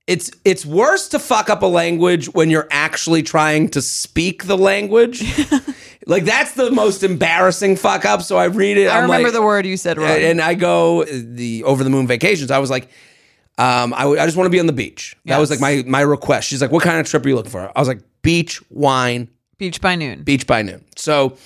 it's 0.06 0.30
it's 0.44 0.66
worse 0.66 1.08
to 1.08 1.18
fuck 1.18 1.48
up 1.48 1.62
a 1.62 1.66
language 1.66 2.26
when 2.34 2.50
you're 2.50 2.68
actually 2.70 3.22
trying 3.22 3.68
to 3.70 3.80
speak 3.82 4.44
the 4.44 4.58
language. 4.58 5.22
like 6.10 6.24
that's 6.24 6.52
the 6.52 6.70
most 6.70 7.02
embarrassing 7.02 7.76
fuck 7.76 8.04
up. 8.04 8.22
So 8.22 8.36
I 8.36 8.46
read 8.46 8.76
it. 8.76 8.88
I 8.88 8.96
I'm 8.98 9.02
remember 9.04 9.28
like- 9.28 9.32
the 9.32 9.42
word 9.42 9.64
you 9.66 9.76
said 9.76 9.96
wrong. 9.98 10.10
and 10.10 10.40
I 10.40 10.54
go 10.54 11.04
the 11.04 11.64
over 11.64 11.84
the 11.84 11.90
moon 11.90 12.06
vacations. 12.06 12.50
I 12.50 12.58
was 12.58 12.68
like, 12.70 12.88
um, 13.58 13.92
I, 13.94 14.00
w- 14.00 14.18
I 14.20 14.24
just 14.26 14.36
want 14.36 14.46
to 14.46 14.50
be 14.50 14.58
on 14.60 14.66
the 14.66 14.72
beach. 14.72 15.16
That 15.26 15.38
was 15.38 15.50
like 15.50 15.60
my 15.60 15.84
my 15.86 16.00
request. 16.00 16.48
She's 16.48 16.60
like, 16.60 16.70
what 16.72 16.82
kind 16.82 16.98
of 17.00 17.06
trip 17.06 17.24
are 17.24 17.28
you 17.28 17.36
looking 17.36 17.50
for? 17.52 17.70
I 17.74 17.78
was 17.80 17.88
like, 17.88 18.00
beach, 18.22 18.60
wine, 18.70 19.28
Beach 19.58 19.80
by 19.80 19.94
noon. 19.94 20.22
beach 20.22 20.46
by 20.46 20.62
noon. 20.62 20.84
So 20.96 21.36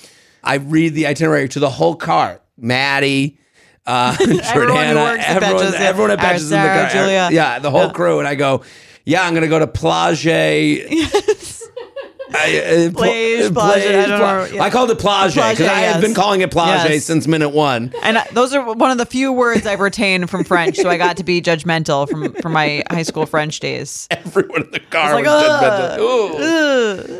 I 0.43 0.55
read 0.55 0.93
the 0.93 1.07
itinerary 1.07 1.47
to 1.49 1.59
the 1.59 1.69
whole 1.69 1.95
car. 1.95 2.41
Maddie. 2.57 3.37
Uh, 3.85 4.13
Jordana, 4.19 4.95
works 4.95 5.23
at 5.25 5.43
everyone, 5.43 5.63
Betches, 5.65 5.73
everyone 5.79 6.11
at 6.11 6.19
our 6.19 6.25
Betches 6.33 6.43
in 6.45 6.49
the 6.49 6.63
Sarah, 6.63 6.81
car. 6.81 7.01
Julia. 7.01 7.29
Yeah, 7.31 7.59
the 7.59 7.69
whole 7.69 7.91
crew. 7.91 8.17
And 8.19 8.27
I 8.27 8.33
go, 8.35 8.63
yeah, 9.03 9.21
I'm 9.23 9.33
going 9.33 9.43
to 9.43 9.47
go 9.47 9.59
to 9.59 9.67
Plage. 9.67 10.25
I, 12.37 12.59
uh, 12.59 12.91
pl- 12.91 13.01
Plage, 13.01 13.45
uh, 13.45 13.51
Plage, 13.51 13.85
I 13.85 13.91
don't 14.07 14.19
Pla- 14.19 14.33
know, 14.33 14.45
yeah. 14.53 14.63
I 14.63 14.69
called 14.69 14.91
it 14.91 14.99
Plage 14.99 15.33
because 15.33 15.59
I 15.61 15.81
yes. 15.81 16.01
been 16.01 16.13
calling 16.13 16.41
it 16.41 16.51
Plage 16.51 16.89
Yes. 16.89 17.05
since 17.05 17.27
minute 17.27 17.49
one. 17.49 17.93
And 18.03 18.17
I, 18.17 18.27
those 18.33 18.53
are 18.53 18.73
one 18.73 18.91
of 18.91 18.97
the 18.97 19.05
few 19.05 19.31
words 19.33 19.65
I've 19.65 19.79
retained 19.79 20.29
from 20.29 20.43
French, 20.43 20.77
so 20.77 20.89
I 20.89 20.97
got 20.97 21.17
to 21.17 21.23
be 21.23 21.41
judgmental 21.41 22.09
from 22.09 22.33
from 22.35 22.51
my 22.53 22.83
high 22.89 23.03
school 23.03 23.25
French 23.25 23.59
days. 23.59 24.07
Everyone 24.11 24.63
in 24.63 24.71
the 24.71 24.79
car 24.79 25.13
like, 25.15 25.25
was 25.25 25.43
judgmental. 25.43 25.99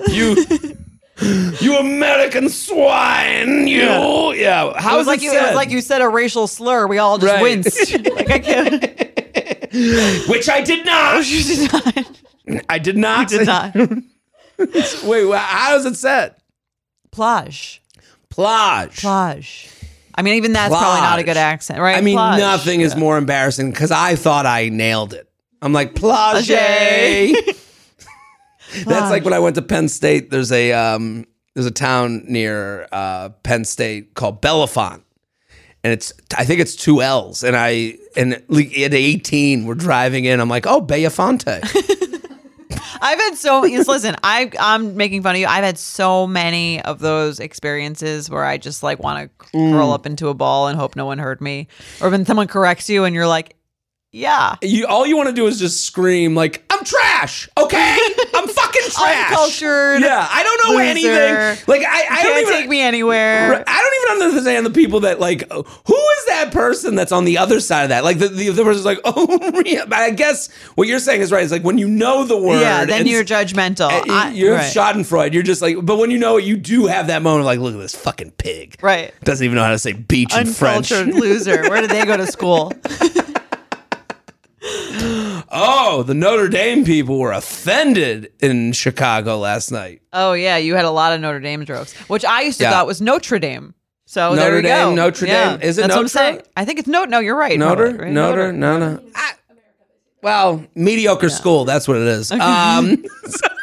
Ooh. 0.09 0.11
You, 0.13 0.77
you 1.61 1.77
American 1.77 2.49
swine! 2.49 3.67
You, 3.67 4.33
yeah. 4.33 4.69
It 4.71 4.77
How 4.77 4.97
was 4.97 5.07
like 5.07 5.21
you, 5.21 5.31
it 5.31 5.41
was 5.41 5.55
like 5.55 5.69
you 5.69 5.81
said 5.81 6.01
a 6.01 6.09
racial 6.09 6.47
slur. 6.47 6.87
We 6.87 6.97
all 6.97 7.17
just 7.17 7.33
Right. 7.33 7.41
winced. 7.41 7.91
like 8.15 8.29
I 8.29 8.39
can't. 8.39 10.29
Which 10.29 10.47
I 10.49 10.61
did 10.61 10.85
not. 10.85 11.25
You 11.25 11.43
did 11.43 11.71
not. 11.71 12.63
I 12.69 12.77
did 12.79 12.97
not. 12.97 13.27
Did 13.27 13.45
not. 13.47 13.75
Wait, 15.03 15.25
wha- 15.25 15.37
how 15.37 15.73
does 15.73 15.85
it 15.85 15.95
said? 15.95 16.35
Plage. 17.11 17.81
Plage. 18.29 19.01
Plage. 19.01 19.69
I 20.13 20.21
mean, 20.21 20.35
even 20.35 20.53
that's 20.53 20.73
probably 20.73 21.01
not 21.01 21.19
a 21.19 21.23
good 21.23 21.37
accent, 21.37 21.79
right? 21.79 21.97
I 21.97 22.01
mean, 22.01 22.17
Plage. 22.17 22.39
nothing 22.39 22.81
is 22.81 22.95
more 22.95 23.17
embarrassing 23.17 23.71
because 23.71 23.91
I 23.91 24.15
thought 24.15 24.45
I 24.45 24.69
nailed 24.69 25.13
it. 25.13 25.29
I'm 25.61 25.73
like 25.73 25.95
plage. 25.95 26.47
Plage. 26.47 27.35
That's 28.85 29.09
like 29.09 29.23
when 29.23 29.33
I 29.33 29.39
went 29.39 29.55
to 29.55 29.61
Penn 29.61 29.87
State. 29.87 30.29
There's 30.29 30.51
a 30.51 30.73
um, 30.73 31.25
there's 31.53 31.65
a 31.65 31.71
town 31.71 32.25
near 32.27 32.87
uh, 32.91 33.29
Penn 33.43 33.63
State 33.63 34.15
called 34.15 34.41
Bellefonte, 34.41 35.01
and 35.83 35.93
it's 35.93 36.11
I 36.37 36.43
think 36.43 36.59
it's 36.59 36.75
two 36.75 37.01
L's. 37.01 37.43
And 37.43 37.55
I 37.55 37.97
and 38.17 38.33
at 38.33 38.43
18, 38.93 39.65
we're 39.65 39.75
driving 39.75 40.25
in. 40.25 40.39
I'm 40.41 40.49
like, 40.49 40.67
oh, 40.67 40.81
Bellefonte. 40.81 41.61
I've 43.05 43.19
had 43.19 43.37
so 43.37 43.59
listen, 43.87 44.15
I 44.23 44.51
I'm 44.59 44.97
making 44.97 45.21
fun 45.21 45.35
of 45.35 45.39
you. 45.39 45.45
I've 45.45 45.63
had 45.63 45.77
so 45.77 46.25
many 46.25 46.81
of 46.81 46.97
those 46.97 47.39
experiences 47.39 48.31
where 48.31 48.43
I 48.43 48.57
just 48.57 48.81
like 48.81 48.97
want 48.97 49.29
to 49.29 49.45
curl 49.45 49.89
mm. 49.89 49.93
up 49.93 50.07
into 50.07 50.29
a 50.29 50.33
ball 50.33 50.67
and 50.67 50.77
hope 50.77 50.95
no 50.95 51.05
one 51.05 51.19
heard 51.19 51.39
me. 51.39 51.67
Or 52.01 52.09
when 52.09 52.25
someone 52.25 52.47
corrects 52.47 52.89
you 52.89 53.03
and 53.03 53.13
you're 53.13 53.27
like, 53.27 53.54
yeah. 54.15 54.55
you 54.61 54.87
all 54.87 55.05
you 55.05 55.17
want 55.17 55.27
to 55.29 55.35
do 55.35 55.45
is 55.47 55.59
just 55.59 55.85
scream 55.85 56.35
like, 56.35 56.63
I'm 56.69 56.83
trash. 56.85 57.49
Okay, 57.57 57.97
I'm 58.33 58.47
fucking 58.47 58.81
trash. 58.89 59.31
Uncultured 59.31 60.01
Yeah, 60.01 60.27
I 60.31 60.43
don't 60.43 60.63
know 60.63 60.77
loser. 60.77 60.89
anything. 60.89 61.63
Like 61.67 61.81
I, 61.81 62.05
I 62.09 62.23
don't 62.23 62.33
Can't 62.33 62.41
even 62.47 62.53
take 62.53 62.69
me 62.69 62.81
anywhere. 62.81 63.63
I 63.67 63.81
don't 63.81 64.19
even 64.19 64.27
understand 64.27 64.65
the 64.65 64.69
people 64.69 65.01
that 65.01 65.19
like 65.19 65.49
who 65.51 65.95
is 65.95 66.25
that 66.27 66.49
person 66.51 66.95
that's 66.95 67.11
on 67.11 67.25
the 67.25 67.37
other 67.37 67.59
side 67.59 67.83
of 67.83 67.89
that? 67.89 68.03
Like 68.03 68.19
the 68.19 68.27
the, 68.29 68.49
the 68.49 68.63
person's 68.63 68.85
like, 68.85 68.99
oh, 69.05 69.61
yeah. 69.65 69.85
But 69.85 69.99
I 69.99 70.11
guess 70.11 70.51
what 70.75 70.87
you're 70.87 70.99
saying 70.99 71.21
is 71.21 71.31
right. 71.31 71.43
It's 71.43 71.51
like 71.51 71.63
when 71.63 71.77
you 71.77 71.87
know 71.87 72.23
the 72.25 72.37
word, 72.37 72.61
Yeah, 72.61 72.85
then 72.85 73.07
you're 73.07 73.23
judgmental. 73.25 73.89
I- 73.89 74.31
you're 74.31 74.55
right. 74.55 74.73
Schadenfreude. 74.73 75.33
You're 75.33 75.43
just 75.43 75.61
like, 75.61 75.77
but 75.83 75.97
when 75.97 76.09
you 76.11 76.17
know 76.17 76.37
it, 76.37 76.45
you 76.45 76.55
do 76.57 76.87
have 76.87 77.07
that 77.07 77.21
moment. 77.21 77.41
Of 77.41 77.45
like, 77.47 77.59
look 77.59 77.73
at 77.73 77.79
this 77.79 77.95
fucking 77.95 78.31
pig. 78.31 78.77
Right. 78.81 79.13
Doesn't 79.23 79.43
even 79.43 79.55
know 79.55 79.63
how 79.63 79.71
to 79.71 79.79
say 79.79 79.93
beach 79.93 80.35
in 80.35 80.47
French. 80.47 80.91
Uncultured 80.91 81.15
loser. 81.21 81.69
Where 81.69 81.81
did 81.81 81.89
they 81.89 82.05
go 82.05 82.15
to 82.17 82.27
school? 82.27 82.71
oh, 85.51 86.03
the 86.05 86.13
Notre 86.13 86.47
Dame 86.47 86.83
people 86.85 87.19
were 87.19 87.31
offended 87.31 88.31
in 88.41 88.71
Chicago 88.73 89.37
last 89.37 89.71
night. 89.71 90.01
Oh 90.13 90.33
yeah, 90.33 90.57
you 90.57 90.75
had 90.75 90.85
a 90.85 90.91
lot 90.91 91.13
of 91.13 91.21
Notre 91.21 91.39
Dame 91.39 91.65
jokes, 91.65 91.93
which 92.09 92.25
I 92.25 92.41
used 92.41 92.57
to 92.59 92.63
Yeah. 92.65 92.71
thought 92.71 92.87
was 92.87 93.01
Notre 93.01 93.39
Dame. 93.39 93.73
So 94.05 94.29
Notre 94.29 94.35
there 94.41 94.55
you 94.57 94.61
Dame, 94.63 94.89
go. 94.89 94.95
Notre 94.95 95.25
Yeah, 95.27 95.51
Dame. 95.57 95.61
Is 95.61 95.77
it 95.77 95.81
That's 95.81 95.95
what 95.95 96.01
I'm 96.01 96.07
saying. 96.07 96.41
I 96.55 96.65
think 96.65 96.79
it's 96.79 96.87
no. 96.87 97.05
No, 97.05 97.19
you're 97.19 97.35
right. 97.37 97.57
Notre, 97.57 97.85
Probably, 97.89 98.05
right? 98.05 98.13
Notre, 98.13 98.51
no, 98.53 98.77
no. 98.77 99.03
I- 99.15 99.31
well, 100.21 100.63
mediocre 100.73 101.29
school. 101.29 101.65
That's 101.65 101.87
what 101.87 101.97
it 101.97 102.07
is. 102.07 102.31
Um, 102.41 103.03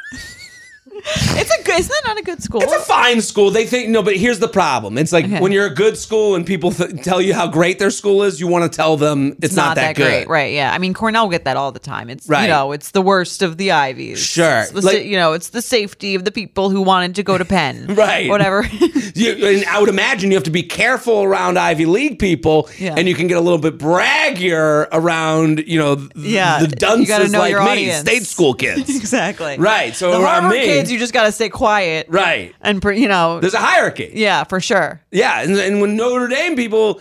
It's 1.05 1.51
a 1.51 1.63
good. 1.65 1.81
Isn't 1.81 1.89
that 1.91 2.03
not 2.07 2.19
a 2.19 2.23
good 2.23 2.43
school? 2.43 2.63
it's 2.63 2.73
a 2.73 2.79
fine 2.81 3.21
school. 3.21 3.51
They 3.51 3.67
think 3.67 3.89
no, 3.89 4.03
but 4.03 4.17
here's 4.17 4.39
the 4.39 4.49
problem. 4.49 4.99
It's 4.99 5.13
like 5.13 5.25
Okay. 5.25 5.41
when 5.41 5.51
you're 5.53 5.67
a 5.67 5.75
good 5.75 5.97
school 5.99 6.35
and 6.35 6.45
people 6.47 6.71
th- 6.71 7.03
tell 7.03 7.21
you 7.21 7.35
how 7.35 7.47
great 7.49 7.79
their 7.79 7.91
school 7.91 8.23
is, 8.23 8.39
you 8.41 8.47
want 8.47 8.71
to 8.71 8.77
tell 8.77 8.97
them 8.97 9.37
it's, 9.43 9.55
not, 9.57 9.77
that, 9.77 9.97
good. 9.97 10.05
great, 10.05 10.29
right? 10.29 10.53
Yeah, 10.53 10.73
I 10.73 10.79
mean 10.79 10.95
Cornell 10.95 11.29
get 11.29 11.45
that 11.45 11.57
all 11.57 11.73
the 11.73 11.79
time. 11.79 12.09
It's 12.11 12.29
Right. 12.29 12.43
you 12.43 12.49
know 12.49 12.73
it's 12.73 12.91
the 12.93 13.03
worst 13.03 13.43
of 13.43 13.57
the 13.57 13.73
Ivies. 13.73 14.19
Sure. 14.19 14.61
It's 14.61 14.71
the 14.73 14.81
Like- 14.83 15.05
you 15.05 15.17
know 15.17 15.33
it's 15.33 15.49
the 15.51 15.63
safety 15.63 16.15
of 16.15 16.25
the 16.25 16.31
people 16.31 16.71
who 16.71 16.83
wanted 16.83 17.15
to 17.17 17.23
go 17.23 17.37
to 17.39 17.45
Penn. 17.45 17.87
Right. 18.03 18.29
Whatever. 18.29 18.65
You, 19.15 19.33
and 19.47 19.65
I 19.67 19.79
would 19.79 19.91
imagine 19.91 20.31
you 20.31 20.37
have 20.39 20.45
to 20.45 20.51
be 20.51 20.63
careful 20.63 21.23
around 21.23 21.59
Ivy 21.59 21.85
League 21.85 22.19
people, 22.19 22.71
Yeah. 22.79 22.95
and 22.97 23.07
you 23.07 23.15
can 23.15 23.27
get 23.27 23.37
a 23.37 23.41
little 23.43 23.59
bit 23.59 23.77
braggier 23.79 24.89
around, 24.93 25.65
you 25.67 25.79
know, 25.79 25.97
th- 25.97 26.11
Yeah, 26.17 26.59
the 26.61 26.65
you 26.67 26.71
dunces 26.77 27.09
gotta 27.09 27.29
know 27.29 27.39
like 27.41 27.51
your 27.51 27.63
me, 27.63 27.71
audience. 27.71 27.99
state 28.01 28.23
school 28.27 28.55
kids. 28.55 28.89
exactly. 28.97 29.57
Right, 29.59 29.95
so 29.95 30.13
the 30.13 30.17
around 30.23 30.43
Harvard 30.45 30.61
me- 30.61 30.65
kids, 30.65 30.91
you 30.93 30.99
just 30.99 31.13
got 31.13 31.25
to 31.25 31.33
stay 31.33 31.49
quiet. 31.49 32.07
right. 32.09 32.55
And 32.61 32.83
you 32.85 33.09
know. 33.09 33.41
There's 33.41 33.55
a 33.55 33.59
hierarchy. 33.59 34.13
Yeah, 34.15 34.45
for 34.45 34.61
sure. 34.61 35.01
Yeah, 35.11 35.43
and, 35.43 35.57
and 35.57 35.81
when 35.81 35.97
Notre 35.97 36.29
Dame 36.29 36.55
people 36.55 37.01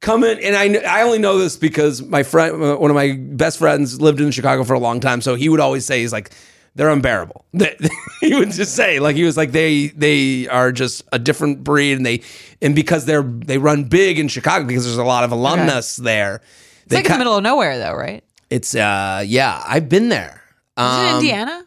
come 0.00 0.24
in, 0.24 0.38
and 0.40 0.54
I 0.56 1.00
I 1.00 1.02
only 1.02 1.18
know 1.18 1.38
this 1.38 1.56
because 1.56 2.02
my 2.02 2.22
friend, 2.22 2.60
one 2.78 2.90
of 2.90 2.94
my 2.94 3.16
best 3.18 3.58
friends, 3.58 4.00
lived 4.00 4.20
in 4.20 4.30
Chicago 4.30 4.64
for 4.64 4.74
a 4.74 4.78
long 4.78 5.00
time, 5.00 5.20
so 5.20 5.34
he 5.34 5.48
would 5.48 5.60
always 5.60 5.86
say 5.86 6.00
he's 6.00 6.12
like. 6.12 6.30
They're 6.74 6.90
unbearable. 6.90 7.44
he 8.20 8.34
would 8.36 8.52
just 8.52 8.76
say, 8.76 9.00
like 9.00 9.16
he 9.16 9.24
was 9.24 9.36
like 9.36 9.50
they 9.50 9.88
they 9.88 10.46
are 10.46 10.70
just 10.70 11.02
a 11.10 11.18
different 11.18 11.64
breed, 11.64 11.94
and 11.96 12.06
they 12.06 12.22
and 12.62 12.72
because 12.72 13.04
they're 13.04 13.24
they 13.24 13.58
run 13.58 13.84
big 13.84 14.16
in 14.20 14.28
Chicago 14.28 14.64
because 14.64 14.84
there's 14.84 14.96
a 14.98 15.02
lot 15.02 15.24
of 15.24 15.32
alumnus 15.32 15.96
there. 15.96 16.40
It's 16.84 16.94
like 16.94 17.06
in 17.06 17.12
the 17.12 17.18
middle 17.18 17.34
of 17.36 17.42
nowhere, 17.42 17.78
though, 17.78 17.94
right? 17.94 18.22
It's 18.48 18.76
uh 18.76 19.24
yeah, 19.26 19.60
I've 19.66 19.88
been 19.88 20.08
there. 20.08 20.40
Is 20.78 20.84
it 20.84 20.86
Um, 20.86 21.16
Indiana? 21.16 21.66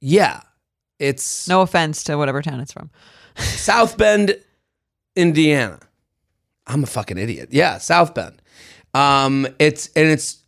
Yeah, 0.00 0.40
it's 1.00 1.48
No 1.48 1.62
offense 1.62 2.04
to 2.04 2.16
whatever 2.16 2.42
town 2.42 2.60
it's 2.60 2.72
from. 2.72 2.90
South 3.36 3.96
Bend, 3.96 4.36
Indiana. 5.16 5.80
I'm 6.66 6.84
a 6.84 6.86
fucking 6.86 7.18
idiot. 7.18 7.48
Yeah, 7.52 7.78
South 7.78 8.14
Bend. 8.14 8.40
Um, 8.94 9.46
it's 9.58 9.88
and 9.96 10.08
it's 10.08 10.38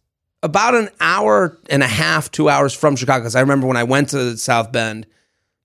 about 0.42 0.74
an 0.74 0.88
hour 1.00 1.58
and 1.70 1.82
a 1.82 1.86
half, 1.88 2.30
two 2.30 2.48
hours 2.48 2.74
from 2.74 2.96
Chicago. 2.96 3.20
Because 3.22 3.34
I 3.36 3.40
remember 3.40 3.66
when 3.66 3.76
I 3.76 3.84
went 3.84 4.10
to 4.10 4.36
South 4.36 4.70
Bend, 4.72 5.06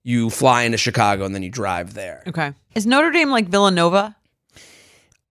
you 0.03 0.29
fly 0.29 0.63
into 0.63 0.77
Chicago 0.77 1.25
and 1.25 1.35
then 1.35 1.43
you 1.43 1.49
drive 1.49 1.93
there. 1.93 2.23
Okay. 2.27 2.53
Is 2.75 2.85
Notre 2.85 3.11
Dame 3.11 3.29
like 3.29 3.47
Villanova? 3.49 4.15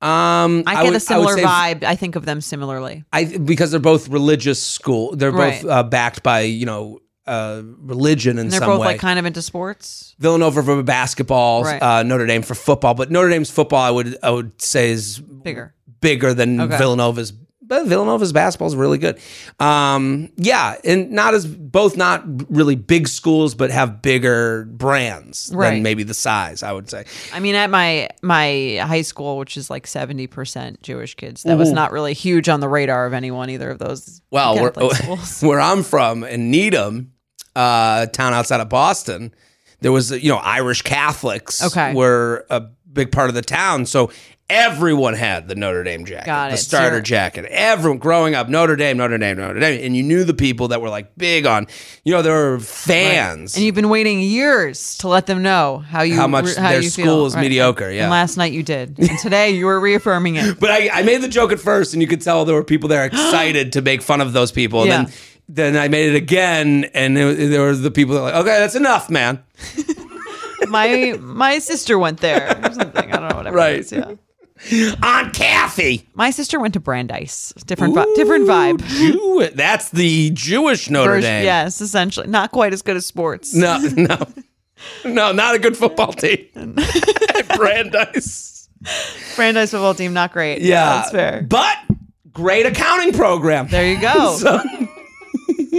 Um, 0.03 0.63
I 0.67 0.75
get 0.83 0.85
would- 0.85 0.95
a 0.97 1.01
similar 1.01 1.35
say- 1.37 1.43
vibe. 1.45 1.83
I 1.85 1.97
think 1.97 2.17
of 2.17 2.25
them 2.27 2.41
similarly. 2.41 3.05
I 3.13 3.25
because 3.39 3.71
they're 3.71 3.81
both 3.81 4.09
religious 4.09 4.63
school. 4.63 5.17
They're 5.17 5.33
Right. 5.33 5.63
both 5.63 5.71
uh, 5.71 5.83
backed 5.85 6.23
by 6.23 6.41
you 6.41 6.67
know 6.67 7.01
uh, 7.27 7.63
religion 7.81 8.33
in 8.39 8.47
And 8.47 8.51
they're 8.53 8.61
some 8.61 8.69
both 8.71 8.81
way. 8.81 8.87
like 8.89 9.01
kind 9.01 9.19
of 9.19 9.27
into 9.27 9.43
sports. 9.43 10.15
Villanova 10.19 10.63
for 10.63 10.83
basketball, 10.83 11.65
Right. 11.65 11.83
uh, 11.83 12.03
Notre 12.03 12.27
Dame 12.27 12.43
for 12.43 12.55
football. 12.55 12.95
But 12.95 13.11
Notre 13.11 13.29
Dame's 13.31 13.51
football, 13.51 13.81
I 13.83 13.91
would 13.91 14.17
I 14.23 14.31
would 14.31 14.61
say 14.63 14.91
is 14.91 15.19
Bigger. 15.19 15.75
bigger 16.01 16.35
than 16.35 16.61
Okay. 16.61 16.79
Villanova's. 16.79 17.33
But 17.69 17.87
Villanova's 17.89 18.33
basketball 18.33 18.69
is 18.69 18.77
really 18.77 18.99
good. 18.99 19.19
Um, 19.59 20.29
yeah, 20.37 20.77
and 20.85 21.11
not 21.11 21.35
as 21.35 21.45
both 21.49 21.97
not 21.97 22.23
really 22.49 22.77
big 22.77 23.09
schools, 23.09 23.57
but 23.57 23.73
have 23.73 24.03
bigger 24.03 24.67
brands 24.71 25.51
Right. 25.53 25.71
than 25.71 25.83
maybe 25.83 26.05
the 26.05 26.15
size. 26.15 26.63
I 26.63 26.71
would 26.71 26.89
say. 26.89 27.07
I 27.33 27.41
mean, 27.41 27.57
at 27.57 27.69
my 27.69 28.09
my 28.23 28.79
high 28.81 29.03
school, 29.03 29.37
which 29.39 29.57
is 29.57 29.69
like 29.69 29.89
seventy 29.89 30.29
percent 30.29 30.81
Jewish 30.85 31.17
kids, 31.17 31.43
that 31.43 31.59
was 31.59 31.73
not 31.73 31.91
really 31.91 32.13
huge 32.15 32.49
on 32.49 32.61
the 32.61 32.69
radar 32.69 33.05
of 33.05 33.13
anyone 33.13 33.51
either 33.51 33.71
of 33.71 33.81
those. 33.81 34.21
Well, 34.31 34.55
where, 34.61 34.71
Catholic 34.71 34.97
schools. 35.03 35.43
where 35.43 35.61
I'm 35.61 35.83
from 35.83 36.23
in 36.23 36.53
Needham, 36.53 37.15
uh, 37.57 38.07
town 38.07 38.35
outside 38.35 38.61
of 38.61 38.69
Boston, 38.69 39.35
there 39.81 39.93
was 39.93 40.11
you 40.13 40.29
know 40.31 40.37
Irish 40.39 40.83
Catholics 40.83 41.63
Okay. 41.63 41.93
were 41.95 42.47
a 42.51 42.61
big 42.93 43.11
part 43.13 43.29
of 43.29 43.35
the 43.35 43.43
town, 43.43 43.87
so 43.87 44.11
everyone 44.49 45.13
had 45.15 45.49
the 45.49 45.55
Notre 45.57 45.83
Dame 45.83 46.05
jacket, 46.05 46.27
Got 46.27 46.51
the 46.53 46.57
starter 46.57 46.97
Sure. 46.97 47.03
jacket. 47.03 47.47
Everyone 47.51 47.99
growing 47.99 48.35
up, 48.37 48.49
Notre 48.49 48.77
Dame, 48.77 48.97
Notre 48.97 49.19
Dame, 49.19 49.37
Notre 49.37 49.59
Dame, 49.59 49.85
and 49.85 49.97
you 49.97 50.03
knew 50.05 50.23
the 50.23 50.33
people 50.35 50.69
that 50.69 50.81
were 50.81 50.89
like 50.89 51.17
big 51.19 51.47
on, 51.47 51.67
you 52.05 52.13
know, 52.15 52.23
there 52.23 52.33
were 52.53 52.61
fans. 52.61 53.57
And 53.57 53.65
you've 53.65 53.75
been 53.75 53.89
waiting 53.89 54.21
years 54.21 54.97
to 54.99 55.09
let 55.09 55.27
them 55.27 55.43
know 55.43 55.79
how 55.79 56.03
you 56.03 56.15
How 56.15 56.29
much 56.29 56.55
how 56.55 56.71
their 56.71 56.83
school 56.83 57.05
feel. 57.05 57.27
is 57.27 57.37
mediocre, 57.37 57.91
yeah. 57.91 58.03
And 58.03 58.11
last 58.11 58.37
night 58.37 58.53
you 58.53 58.63
did, 58.63 58.97
and 58.99 59.19
today 59.23 59.51
you 59.51 59.67
were 59.67 59.81
reaffirming 59.81 60.37
it. 60.37 60.61
but 60.61 60.71
I, 60.71 60.91
I 60.91 61.03
made 61.03 61.23
the 61.23 61.29
joke 61.29 61.51
at 61.53 61.59
first, 61.61 61.93
and 61.93 62.01
you 62.01 62.07
could 62.09 62.21
tell 62.21 62.45
there 62.45 62.55
were 62.55 62.65
people 62.65 62.89
there 62.89 63.05
excited 63.05 63.73
to 63.75 63.83
make 63.83 64.01
fun 64.01 64.21
of 64.21 64.33
those 64.33 64.53
people. 64.53 64.83
And 64.83 64.89
Yeah. 64.89 65.03
then, 65.05 65.13
then 65.49 65.77
I 65.77 65.89
made 65.89 66.11
it 66.15 66.17
again, 66.17 66.85
and 66.95 67.17
it, 67.17 67.51
there 67.51 67.63
were 67.63 67.75
the 67.75 67.91
people 67.91 68.15
that 68.15 68.21
were 68.21 68.27
like, 68.27 68.35
okay, 68.37 68.59
that's 68.59 68.75
enough, 68.75 69.09
man. 69.11 69.43
My 70.69 71.17
my 71.21 71.59
sister 71.59 71.99
went 71.99 72.21
there 72.21 72.59
or 72.65 72.73
something. 72.73 73.13
I 73.13 73.17
don't 73.19 73.29
know 73.29 73.37
whatever. 73.37 73.57
Right. 73.57 73.75
It 73.77 73.93
is, 73.93 73.93
yeah. 73.93 74.95
Aunt 75.03 75.35
Kathy. 75.35 76.09
My 76.15 76.31
sister 76.31 76.59
went 76.59 76.75
to 76.75 76.81
Brandeis. 76.81 77.53
Different 77.67 77.95
vi- 77.95 78.07
different 78.17 78.49
vibe. 78.49 78.85
Jew- 78.89 79.49
that's 79.55 79.91
the 79.91 80.31
Jewish 80.31 80.89
Notre 80.91 81.13
Version- 81.13 81.31
Dame. 81.31 81.45
Yes, 81.45 81.81
essentially. 81.81 82.27
Not 82.27 82.51
quite 82.53 82.73
as 82.73 82.83
good 82.83 82.97
as 82.97 83.07
sports. 83.07 83.55
No, 83.55 83.79
no, 83.79 84.19
no, 85.05 85.31
not 85.33 85.55
a 85.55 85.59
good 85.59 85.77
football 85.77 86.13
team. 86.15 86.47
Brandeis. 87.57 88.69
Brandeis 89.37 89.71
football 89.71 89.95
team, 89.95 90.15
not 90.15 90.33
great. 90.33 90.63
Yeah, 90.63 90.85
That's 90.97 91.11
fair. 91.11 91.43
But 91.43 91.77
great 92.33 92.67
accounting 92.67 93.13
program. 93.13 93.69
There 93.69 93.87
you 93.87 94.01
go. 94.01 94.37
So, 94.37 94.61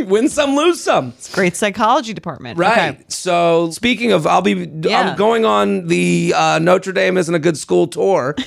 win 0.08 0.30
some, 0.30 0.56
lose 0.56 0.84
some. 0.84 1.14
Great 1.34 1.56
psychology 1.56 2.14
department. 2.14 2.58
Right. 2.58 2.96
Okay. 2.96 3.04
So 3.08 3.72
speaking 3.72 4.12
of, 4.12 4.26
I'll 4.28 4.42
be 4.42 4.70
Yeah. 4.82 5.00
I'm 5.12 5.18
going 5.18 5.46
on 5.46 5.88
the 5.88 6.34
uh, 6.36 6.60
Notre 6.60 6.92
Dame 6.94 7.18
isn't 7.18 7.34
a 7.34 7.40
good 7.40 7.58
school 7.58 7.88
tour. 7.88 8.36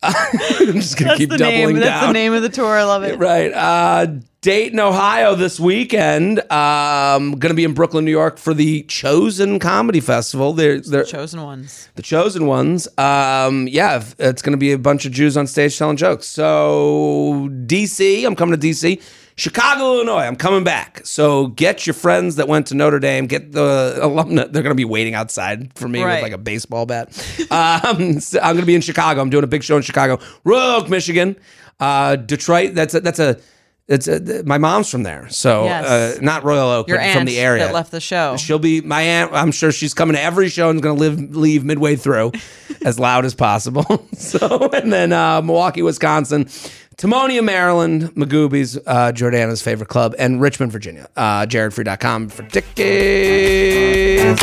I'm 0.02 0.74
just 0.74 0.96
gonna 0.96 1.08
That's 1.08 1.18
keep 1.18 1.30
the 1.30 1.38
doubling 1.38 1.74
name. 1.74 1.74
down. 1.74 1.82
That's 1.82 2.06
the 2.06 2.12
name 2.12 2.32
of 2.32 2.42
the 2.42 2.48
tour. 2.48 2.66
I 2.78 2.84
love 2.84 3.02
it. 3.02 3.18
Right. 3.18 3.52
Uh, 3.52 4.06
Dayton, 4.40 4.78
Ohio 4.78 5.34
this 5.34 5.58
weekend. 5.58 6.38
Um, 6.52 7.32
going 7.32 7.50
to 7.50 7.54
be 7.54 7.64
in 7.64 7.74
Brooklyn, 7.74 8.04
New 8.04 8.12
York 8.12 8.38
for 8.38 8.54
the 8.54 8.84
Chosen 8.84 9.58
Comedy 9.58 9.98
Festival. 9.98 10.52
They're, 10.52 10.80
they're 10.80 11.02
Chosen 11.02 11.42
ones. 11.42 11.88
the 11.96 12.02
chosen 12.02 12.46
ones. 12.46 12.86
Um, 12.96 13.66
yeah, 13.66 14.04
it's 14.20 14.40
going 14.40 14.52
to 14.52 14.56
be 14.56 14.70
a 14.70 14.78
bunch 14.78 15.04
of 15.04 15.10
Jews 15.10 15.36
on 15.36 15.48
stage 15.48 15.76
telling 15.76 15.96
jokes. 15.96 16.28
So 16.28 17.48
DC, 17.66 18.24
I'm 18.24 18.36
coming 18.36 18.58
to 18.58 18.64
DC. 18.66 19.02
Chicago, 19.38 19.94
Illinois, 19.94 20.22
I'm 20.24 20.34
coming 20.34 20.64
back. 20.64 21.00
So 21.04 21.46
get 21.46 21.86
your 21.86 21.94
friends 21.94 22.36
that 22.36 22.48
went 22.48 22.66
to 22.66 22.74
Notre 22.74 22.98
Dame. 22.98 23.26
Get 23.28 23.52
the 23.52 23.98
alumni. 24.02 24.42
They're 24.50 24.64
going 24.64 24.72
to 24.72 24.74
be 24.74 24.84
waiting 24.84 25.14
outside 25.14 25.72
for 25.78 25.86
me 25.88 26.02
Right. 26.02 26.14
with 26.14 26.22
like 26.24 26.32
a 26.32 26.38
baseball 26.38 26.86
bat. 26.86 27.08
um, 27.52 28.18
so 28.18 28.40
I'm 28.40 28.54
going 28.56 28.62
to 28.62 28.66
be 28.66 28.74
in 28.74 28.80
Chicago. 28.80 29.20
I'm 29.20 29.30
doing 29.30 29.44
a 29.44 29.48
big 29.48 29.62
show 29.62 29.76
in 29.76 29.82
Chicago, 29.82 30.18
Royal 30.42 30.80
Oak, 30.82 30.88
Michigan, 30.88 31.36
uh, 31.78 32.16
Detroit. 32.16 32.74
That's 32.74 32.94
a, 32.94 33.00
that's 33.00 33.20
a. 33.20 33.38
It's 33.86 34.06
my 34.44 34.58
mom's 34.58 34.90
from 34.90 35.02
there, 35.02 35.30
so 35.30 35.64
Yes. 35.64 36.18
uh, 36.18 36.18
not 36.20 36.44
Royal 36.44 36.68
Oak, 36.68 36.88
Your 36.88 36.98
but 36.98 37.10
from 37.14 37.24
the 37.24 37.38
area 37.38 37.64
that 37.64 37.72
left 37.72 37.90
the 37.90 38.00
show. 38.02 38.36
She'll 38.36 38.58
be 38.58 38.82
my 38.82 39.00
aunt. 39.00 39.32
I'm 39.32 39.50
sure 39.50 39.72
she's 39.72 39.94
coming 39.94 40.14
to 40.14 40.20
every 40.20 40.50
show 40.50 40.68
and 40.68 40.82
going 40.82 40.96
to 40.96 41.00
live 41.00 41.34
leave 41.34 41.64
midway 41.64 41.96
through, 41.96 42.32
as 42.84 42.98
loud 42.98 43.24
as 43.24 43.34
possible. 43.34 44.06
so 44.12 44.68
and 44.74 44.92
then 44.92 45.14
uh, 45.14 45.40
Milwaukee, 45.40 45.80
Wisconsin, 45.80 46.50
Timonium, 46.98 47.44
Maryland, 47.44 48.12
Magooby's, 48.16 48.76
uh, 48.76 49.12
Jordana's 49.12 49.62
favorite 49.62 49.88
club, 49.88 50.16
and 50.18 50.40
Richmond, 50.40 50.72
Virginia. 50.72 51.08
Uh, 51.16 51.46
JaredFreid.com 51.46 52.28
for 52.28 52.42
tickets. 52.48 54.42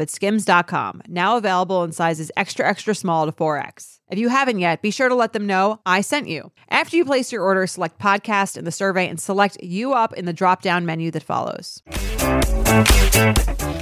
at 0.00 0.10
skims.com, 0.10 1.02
now 1.08 1.36
available 1.36 1.84
in 1.84 1.92
sizes 1.92 2.30
extra, 2.36 2.66
extra 2.66 2.94
small 2.94 3.26
to 3.26 3.32
4X. 3.32 4.00
If 4.10 4.18
you 4.18 4.28
haven't 4.28 4.58
yet, 4.58 4.82
be 4.82 4.90
sure 4.90 5.08
to 5.08 5.14
let 5.14 5.32
them 5.32 5.46
know 5.46 5.80
I 5.86 6.00
sent 6.00 6.28
you. 6.28 6.52
After 6.68 6.96
you 6.96 7.04
place 7.04 7.32
your 7.32 7.42
order, 7.42 7.66
select 7.66 7.98
podcast 7.98 8.56
in 8.56 8.64
the 8.64 8.70
survey 8.70 9.08
and 9.08 9.18
select 9.18 9.62
U 9.62 9.92
Up 9.94 10.12
in 10.12 10.24
the 10.24 10.32
drop 10.32 10.62
down 10.62 10.84
menu 10.86 11.10
that 11.10 11.22
follows. 11.22 11.82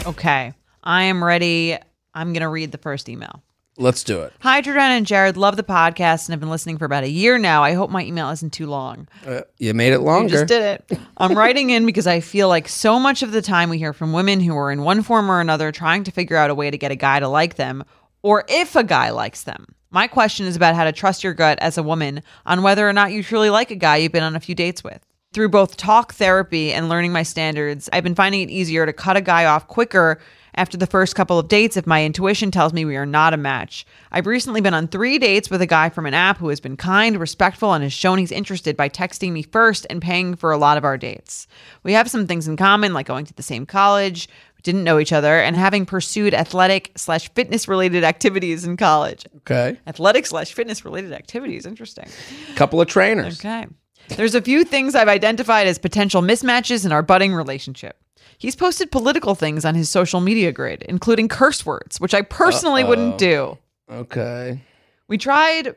Okay. 0.06 0.52
I 0.84 1.02
am 1.04 1.22
ready. 1.22 1.76
I'm 2.14 2.32
going 2.32 2.42
to 2.42 2.48
read 2.48 2.72
the 2.72 2.78
first 2.78 3.08
email. 3.08 3.42
Let's 3.78 4.04
do 4.04 4.20
it. 4.20 4.34
Hi, 4.40 4.60
Jordan 4.60 4.82
and 4.82 5.06
Jared. 5.06 5.38
Love 5.38 5.56
the 5.56 5.62
podcast 5.62 6.26
and 6.26 6.32
have 6.34 6.40
been 6.40 6.50
listening 6.50 6.76
for 6.76 6.84
about 6.84 7.04
a 7.04 7.08
year 7.10 7.38
now. 7.38 7.62
I 7.64 7.72
hope 7.72 7.88
my 7.90 8.04
email 8.04 8.28
isn't 8.30 8.52
too 8.52 8.66
long. 8.66 9.08
Uh, 9.26 9.40
you 9.58 9.72
made 9.72 9.94
it 9.94 10.00
You 10.00 10.06
longer. 10.06 10.28
just 10.28 10.46
did 10.46 10.62
it. 10.90 10.98
I'm 11.16 11.36
writing 11.36 11.70
in 11.70 11.86
because 11.86 12.06
I 12.06 12.20
feel 12.20 12.48
like 12.48 12.68
so 12.68 12.98
much 13.00 13.22
of 13.22 13.32
the 13.32 13.40
time 13.40 13.70
we 13.70 13.78
hear 13.78 13.94
from 13.94 14.12
women 14.12 14.40
who 14.40 14.54
are 14.56 14.70
in 14.70 14.82
one 14.82 15.02
form 15.02 15.30
or 15.30 15.40
another 15.40 15.72
trying 15.72 16.04
to 16.04 16.10
figure 16.10 16.36
out 16.36 16.50
a 16.50 16.54
way 16.54 16.70
to 16.70 16.76
get 16.76 16.90
a 16.92 16.96
guy 16.96 17.18
to 17.18 17.28
like 17.28 17.54
them, 17.56 17.82
or 18.22 18.44
if 18.46 18.76
a 18.76 18.84
guy 18.84 19.08
likes 19.08 19.44
them. 19.44 19.74
My 19.90 20.06
question 20.06 20.44
is 20.46 20.54
about 20.56 20.74
how 20.74 20.84
to 20.84 20.92
trust 20.92 21.24
your 21.24 21.32
gut 21.34 21.58
as 21.60 21.78
a 21.78 21.82
woman 21.82 22.22
on 22.44 22.62
whether 22.62 22.86
or 22.86 22.92
not 22.92 23.12
you 23.12 23.22
truly 23.22 23.48
like 23.50 23.70
a 23.70 23.74
guy 23.76 23.96
you've 23.96 24.12
been 24.12 24.22
on 24.22 24.36
a 24.36 24.40
few 24.40 24.54
dates 24.54 24.84
with. 24.84 25.00
Through 25.32 25.48
both 25.48 25.78
talk 25.78 26.12
therapy 26.12 26.74
and 26.74 26.90
learning 26.90 27.12
my 27.12 27.22
standards, 27.22 27.88
I've 27.90 28.04
been 28.04 28.14
finding 28.14 28.42
it 28.42 28.50
easier 28.50 28.84
to 28.84 28.92
cut 28.92 29.16
a 29.16 29.22
guy 29.22 29.46
off 29.46 29.66
quicker 29.66 30.18
after 30.54 30.76
the 30.76 30.86
first 30.86 31.14
couple 31.14 31.38
of 31.38 31.48
dates 31.48 31.76
if 31.76 31.86
my 31.86 32.04
intuition 32.04 32.50
tells 32.50 32.72
me 32.72 32.84
we 32.84 32.96
are 32.96 33.06
not 33.06 33.34
a 33.34 33.36
match. 33.38 33.86
I've 34.10 34.26
recently 34.26 34.60
been 34.60 34.74
on 34.74 34.88
three 34.88 35.18
dates 35.18 35.50
with 35.50 35.62
a 35.62 35.66
guy 35.66 35.88
from 35.88 36.06
an 36.06 36.14
app 36.14 36.38
who 36.38 36.48
has 36.48 36.60
been 36.60 36.76
kind, 36.76 37.18
respectful, 37.18 37.72
and 37.72 37.82
has 37.82 37.92
shown 37.92 38.18
he's 38.18 38.32
interested 38.32 38.76
by 38.76 38.88
texting 38.88 39.32
me 39.32 39.42
first 39.42 39.86
and 39.88 40.02
paying 40.02 40.34
for 40.34 40.52
a 40.52 40.58
lot 40.58 40.76
of 40.76 40.84
our 40.84 40.98
dates. 40.98 41.46
We 41.82 41.92
have 41.92 42.10
some 42.10 42.26
things 42.26 42.48
in 42.48 42.56
common, 42.56 42.92
like 42.92 43.06
going 43.06 43.24
to 43.26 43.34
the 43.34 43.42
same 43.42 43.66
college, 43.66 44.28
didn't 44.62 44.84
know 44.84 44.98
each 44.98 45.12
other, 45.12 45.40
and 45.40 45.56
having 45.56 45.84
pursued 45.84 46.34
athletic 46.34 46.92
slash 46.96 47.28
fitness 47.34 47.66
related 47.66 48.04
activities 48.04 48.64
in 48.64 48.76
college. 48.76 49.26
okay. 49.38 49.78
Athletic 49.86 50.26
slash 50.26 50.52
fitness 50.52 50.84
related 50.84 51.12
activities, 51.12 51.66
interesting. 51.66 52.08
Couple 52.54 52.80
of 52.80 52.86
trainers. 52.86 53.40
Okay. 53.40 53.66
There's 54.08 54.34
a 54.34 54.42
few 54.42 54.64
things 54.64 54.94
I've 54.94 55.08
identified 55.08 55.66
as 55.66 55.78
potential 55.78 56.22
mismatches 56.22 56.84
in 56.84 56.92
our 56.92 57.02
budding 57.02 57.34
relationship. 57.34 57.96
He's 58.38 58.56
posted 58.56 58.90
political 58.90 59.34
things 59.34 59.64
on 59.64 59.74
his 59.74 59.88
social 59.88 60.20
media 60.20 60.52
grid, 60.52 60.82
including 60.88 61.28
curse 61.28 61.64
words, 61.64 62.00
which 62.00 62.14
I 62.14 62.22
personally 62.22 62.82
wouldn't 62.84 63.18
do. 63.18 63.56
Okay. 63.90 64.60
We 65.08 65.18
tried 65.18 65.74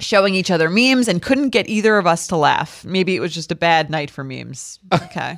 showing 0.00 0.34
each 0.34 0.50
other 0.50 0.68
memes 0.70 1.08
and 1.08 1.20
couldn't 1.22 1.50
get 1.50 1.68
either 1.68 1.96
of 1.98 2.06
us 2.06 2.26
to 2.28 2.36
laugh. 2.36 2.84
Maybe 2.84 3.16
it 3.16 3.20
was 3.20 3.34
just 3.34 3.50
a 3.50 3.56
bad 3.56 3.90
night 3.90 4.10
for 4.10 4.22
memes. 4.24 4.78
Okay. 4.92 5.36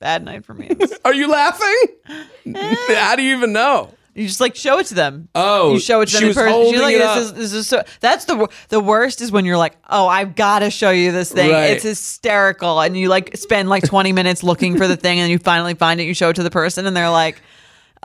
bad 0.00 0.24
night 0.24 0.44
for 0.44 0.54
memes. 0.54 0.92
Are 1.04 1.14
you 1.14 1.28
laughing? 1.28 1.86
How 2.88 3.14
do 3.16 3.22
you 3.22 3.36
even 3.36 3.52
know? 3.52 3.90
You 4.14 4.26
just 4.26 4.40
like 4.40 4.54
show 4.56 4.78
it 4.78 4.86
to 4.86 4.94
them. 4.94 5.28
Oh, 5.34 5.72
you 5.74 5.80
show 5.80 6.02
it 6.02 6.06
to 6.10 6.18
them 6.18 6.28
in 6.28 6.34
person. 6.34 6.70
She's 6.72 6.80
like, 6.82 6.94
it 6.94 6.98
this 6.98 7.16
is, 7.16 7.32
this 7.32 7.52
is 7.54 7.66
so. 7.66 7.82
That's 8.00 8.26
the 8.26 8.46
the 8.68 8.78
worst 8.80 9.20
is 9.22 9.32
when 9.32 9.44
you're 9.46 9.56
like, 9.56 9.76
oh, 9.88 10.06
I've 10.06 10.34
got 10.34 10.58
to 10.58 10.70
show 10.70 10.90
you 10.90 11.12
this 11.12 11.32
thing. 11.32 11.50
Right. 11.50 11.70
It's 11.70 11.82
hysterical, 11.84 12.80
and 12.80 12.94
you 12.96 13.08
like 13.08 13.36
spend 13.38 13.68
like 13.70 13.84
20 13.84 14.12
minutes 14.20 14.42
looking 14.42 14.76
for 14.76 14.86
the 14.86 14.96
thing, 14.96 15.18
and 15.20 15.30
you 15.30 15.38
finally 15.38 15.74
find 15.74 15.98
it. 16.00 16.04
You 16.04 16.12
show 16.14 16.28
it 16.28 16.34
to 16.36 16.42
the 16.42 16.50
person, 16.50 16.84
and 16.86 16.94
they're 16.94 17.08
like, 17.08 17.40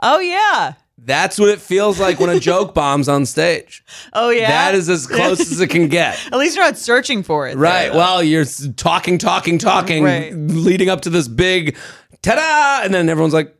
oh 0.02 0.18
yeah, 0.18 0.74
That's 0.96 1.38
what 1.38 1.50
it 1.50 1.60
feels 1.60 2.00
like 2.00 2.18
when 2.18 2.30
a 2.30 2.40
joke 2.40 2.72
bombs 2.80 3.06
on 3.08 3.26
stage. 3.26 3.84
oh 4.14 4.30
yeah. 4.30 4.48
That 4.48 4.74
is 4.76 4.88
as 4.88 5.06
close 5.06 5.40
as 5.40 5.60
it 5.60 5.68
can 5.68 5.88
get. 5.88 6.18
At 6.32 6.38
least 6.38 6.56
you're 6.56 6.64
not 6.64 6.78
searching 6.78 7.22
for 7.22 7.48
it. 7.48 7.56
Right. 7.58 7.90
though. 7.92 7.98
Well, 7.98 8.22
you're 8.22 8.46
talking, 8.76 9.18
talking, 9.18 9.58
talking, 9.58 10.04
Right. 10.04 10.32
leading 10.34 10.88
up 10.88 11.02
to 11.02 11.10
this 11.10 11.28
big 11.28 11.76
ta-da, 12.22 12.84
and 12.84 12.94
then 12.94 13.08
everyone's 13.10 13.34
like, 13.34 13.54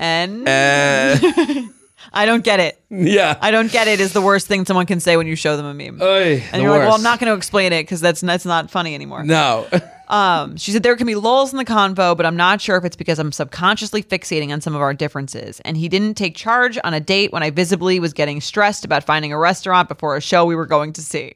and 0.00 0.48
uh, 0.48 1.16
I 2.12 2.26
don't 2.26 2.42
get 2.42 2.58
it. 2.58 2.82
yeah. 2.90 3.36
I 3.40 3.50
don't 3.50 3.70
get 3.70 3.86
it. 3.86 4.00
Is 4.00 4.12
the 4.12 4.22
worst 4.22 4.46
thing 4.48 4.64
someone 4.64 4.86
can 4.86 4.98
say 4.98 5.16
when 5.16 5.26
you 5.26 5.36
show 5.36 5.56
them 5.56 5.66
a 5.66 5.74
meme. 5.74 6.00
Oy, 6.02 6.42
and 6.52 6.62
you're 6.62 6.70
like, 6.70 6.80
well. 6.80 6.94
I'm 6.94 7.02
not 7.02 7.20
going 7.20 7.30
to 7.30 7.36
explain 7.36 7.72
it 7.72 7.82
because 7.82 8.00
that's 8.00 8.20
that's 8.22 8.46
not 8.46 8.70
funny 8.70 8.94
anymore. 8.94 9.22
No. 9.22 9.68
Um, 10.10 10.56
she 10.56 10.72
said 10.72 10.82
there 10.82 10.96
can 10.96 11.06
be 11.06 11.14
lulls 11.14 11.52
in 11.52 11.56
the 11.56 11.64
convo, 11.64 12.16
but 12.16 12.26
I'm 12.26 12.34
not 12.34 12.60
sure 12.60 12.76
if 12.76 12.84
it's 12.84 12.96
because 12.96 13.20
I'm 13.20 13.30
subconsciously 13.30 14.02
fixating 14.02 14.50
on 14.52 14.60
some 14.60 14.74
of 14.74 14.80
our 14.80 14.92
differences. 14.92 15.60
And 15.60 15.76
he 15.76 15.88
didn't 15.88 16.14
take 16.14 16.34
charge 16.34 16.80
on 16.82 16.92
a 16.94 16.98
date 16.98 17.30
when 17.32 17.44
I 17.44 17.50
visibly 17.50 18.00
was 18.00 18.12
getting 18.12 18.40
stressed 18.40 18.84
about 18.84 19.04
finding 19.04 19.32
a 19.32 19.38
restaurant 19.38 19.88
before 19.88 20.16
a 20.16 20.20
show 20.20 20.44
we 20.44 20.56
were 20.56 20.66
going 20.66 20.92
to 20.94 21.00
see. 21.00 21.34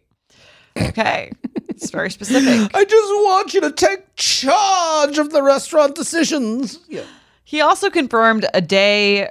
Okay, 0.76 1.30
it's 1.68 1.88
very 1.92 2.10
specific. 2.10 2.68
I 2.74 2.84
just 2.84 3.12
want 3.14 3.54
you 3.54 3.60
to 3.60 3.70
take 3.70 4.16
charge 4.16 5.18
of 5.18 5.30
the 5.30 5.40
restaurant 5.44 5.94
decisions. 5.94 6.80
Yeah. 6.88 7.04
He 7.44 7.60
also 7.60 7.90
confirmed 7.90 8.46
a 8.54 8.60
day 8.60 9.28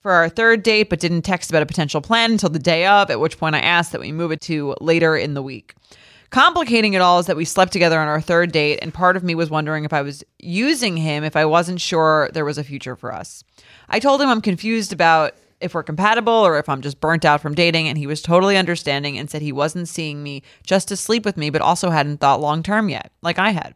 for 0.00 0.12
our 0.12 0.28
third 0.28 0.62
date, 0.62 0.88
but 0.88 1.00
didn't 1.00 1.22
text 1.22 1.50
about 1.50 1.62
a 1.62 1.66
potential 1.66 2.00
plan 2.00 2.32
until 2.32 2.50
the 2.50 2.58
day 2.58 2.86
of, 2.86 3.10
at 3.10 3.18
which 3.18 3.38
point 3.38 3.56
I 3.56 3.60
asked 3.60 3.92
that 3.92 4.00
we 4.00 4.12
move 4.12 4.30
it 4.30 4.40
to 4.42 4.76
later 4.80 5.16
in 5.16 5.34
the 5.34 5.42
week. 5.42 5.74
Complicating 6.30 6.94
it 6.94 7.00
all 7.00 7.18
is 7.18 7.26
that 7.26 7.36
we 7.36 7.44
slept 7.44 7.72
together 7.72 7.98
on 7.98 8.08
our 8.08 8.20
third 8.20 8.52
date, 8.52 8.78
and 8.82 8.92
part 8.92 9.16
of 9.16 9.24
me 9.24 9.34
was 9.34 9.50
wondering 9.50 9.84
if 9.84 9.92
I 9.92 10.02
was 10.02 10.22
using 10.38 10.96
him 10.96 11.24
if 11.24 11.34
I 11.34 11.44
wasn't 11.44 11.80
sure 11.80 12.30
there 12.34 12.44
was 12.44 12.58
a 12.58 12.64
future 12.64 12.94
for 12.94 13.12
us. 13.12 13.42
I 13.88 13.98
told 13.98 14.20
him 14.20 14.28
I'm 14.28 14.42
confused 14.42 14.92
about 14.92 15.34
if 15.60 15.74
we're 15.74 15.82
compatible 15.82 16.32
or 16.32 16.58
if 16.58 16.68
I'm 16.68 16.82
just 16.82 17.00
burnt 17.00 17.24
out 17.24 17.40
from 17.40 17.54
dating, 17.54 17.88
and 17.88 17.96
he 17.96 18.06
was 18.06 18.20
totally 18.20 18.56
understanding 18.56 19.16
and 19.16 19.30
said 19.30 19.40
he 19.40 19.52
wasn't 19.52 19.88
seeing 19.88 20.22
me 20.22 20.42
just 20.62 20.88
to 20.88 20.96
sleep 20.96 21.24
with 21.24 21.36
me, 21.36 21.48
but 21.48 21.62
also 21.62 21.90
hadn't 21.90 22.18
thought 22.18 22.40
long 22.40 22.62
term 22.62 22.88
yet, 22.90 23.12
like 23.22 23.38
I 23.38 23.50
had. 23.50 23.74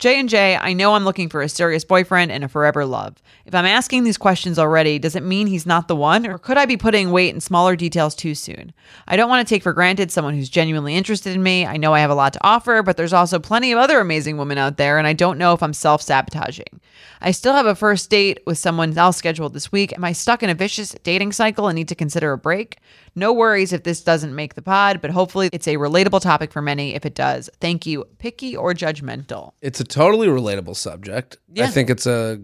J 0.00 0.18
and 0.18 0.30
J, 0.30 0.56
I 0.56 0.72
know 0.72 0.94
I'm 0.94 1.04
looking 1.04 1.28
for 1.28 1.42
a 1.42 1.48
serious 1.48 1.84
boyfriend 1.84 2.32
and 2.32 2.42
a 2.42 2.48
forever 2.48 2.86
love. 2.86 3.22
If 3.44 3.54
I'm 3.54 3.66
asking 3.66 4.04
these 4.04 4.16
questions 4.16 4.58
already, 4.58 4.98
does 4.98 5.14
it 5.14 5.22
mean 5.22 5.46
he's 5.46 5.66
not 5.66 5.88
the 5.88 5.96
one, 5.96 6.26
or 6.26 6.38
could 6.38 6.56
I 6.56 6.64
be 6.64 6.78
putting 6.78 7.10
weight 7.10 7.34
in 7.34 7.40
smaller 7.42 7.76
details 7.76 8.14
too 8.14 8.34
soon? 8.34 8.72
I 9.06 9.16
don't 9.16 9.28
want 9.28 9.46
to 9.46 9.54
take 9.54 9.62
for 9.62 9.74
granted 9.74 10.10
someone 10.10 10.34
who's 10.34 10.48
genuinely 10.48 10.96
interested 10.96 11.34
in 11.34 11.42
me. 11.42 11.66
I 11.66 11.76
know 11.76 11.92
I 11.92 12.00
have 12.00 12.08
a 12.08 12.14
lot 12.14 12.32
to 12.32 12.42
offer, 12.42 12.82
but 12.82 12.96
there's 12.96 13.12
also 13.12 13.38
plenty 13.38 13.72
of 13.72 13.78
other 13.78 14.00
amazing 14.00 14.38
women 14.38 14.56
out 14.56 14.78
there, 14.78 14.96
and 14.96 15.06
I 15.06 15.12
don't 15.12 15.36
know 15.36 15.52
if 15.52 15.62
I'm 15.62 15.74
self 15.74 16.00
sabotaging. 16.00 16.80
I 17.20 17.32
still 17.32 17.52
have 17.52 17.66
a 17.66 17.74
first 17.74 18.08
date 18.08 18.40
with 18.46 18.56
someone 18.56 18.96
else 18.96 19.18
scheduled 19.18 19.52
this 19.52 19.70
week. 19.70 19.92
Am 19.92 20.04
I 20.04 20.12
stuck 20.12 20.42
in 20.42 20.48
a 20.48 20.54
vicious 20.54 20.96
dating 21.02 21.32
cycle 21.32 21.68
and 21.68 21.76
need 21.76 21.88
to 21.88 21.94
consider 21.94 22.32
a 22.32 22.38
break? 22.38 22.78
No 23.14 23.32
worries 23.32 23.72
if 23.72 23.82
this 23.82 24.02
doesn't 24.02 24.34
make 24.34 24.54
the 24.54 24.62
pod, 24.62 25.00
but 25.00 25.10
hopefully 25.10 25.50
it's 25.52 25.66
a 25.66 25.76
relatable 25.76 26.20
topic 26.20 26.52
for 26.52 26.62
many 26.62 26.94
if 26.94 27.04
it 27.04 27.14
does. 27.14 27.50
Thank 27.60 27.86
you. 27.86 28.04
Picky 28.18 28.56
or 28.56 28.72
judgmental? 28.72 29.52
It's 29.60 29.80
a 29.80 29.84
totally 29.84 30.28
relatable 30.28 30.76
subject. 30.76 31.36
Yeah. 31.52 31.64
I 31.64 31.68
think 31.68 31.90
it's 31.90 32.06
a 32.06 32.40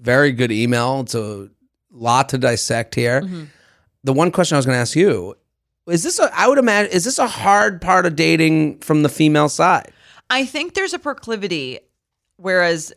very 0.00 0.32
good 0.32 0.50
email. 0.52 1.00
It's 1.00 1.14
a 1.14 1.48
lot 1.90 2.30
to 2.30 2.38
dissect 2.38 2.94
here. 2.94 3.22
Mm-hmm. 3.22 3.44
The 4.04 4.12
one 4.12 4.30
question 4.30 4.56
I 4.56 4.58
was 4.58 4.66
going 4.66 4.76
to 4.76 4.80
ask 4.80 4.96
you 4.96 5.34
is 5.86 6.02
this 6.02 6.18
a, 6.18 6.30
I 6.34 6.48
would 6.48 6.58
imagine, 6.58 6.92
is 6.92 7.04
this 7.04 7.18
a 7.18 7.26
hard 7.26 7.80
part 7.80 8.06
of 8.06 8.16
dating 8.16 8.80
from 8.80 9.02
the 9.02 9.08
female 9.08 9.48
side? 9.48 9.92
I 10.30 10.46
think 10.46 10.74
there's 10.74 10.94
a 10.94 10.98
proclivity, 10.98 11.80
whereas 12.36 12.92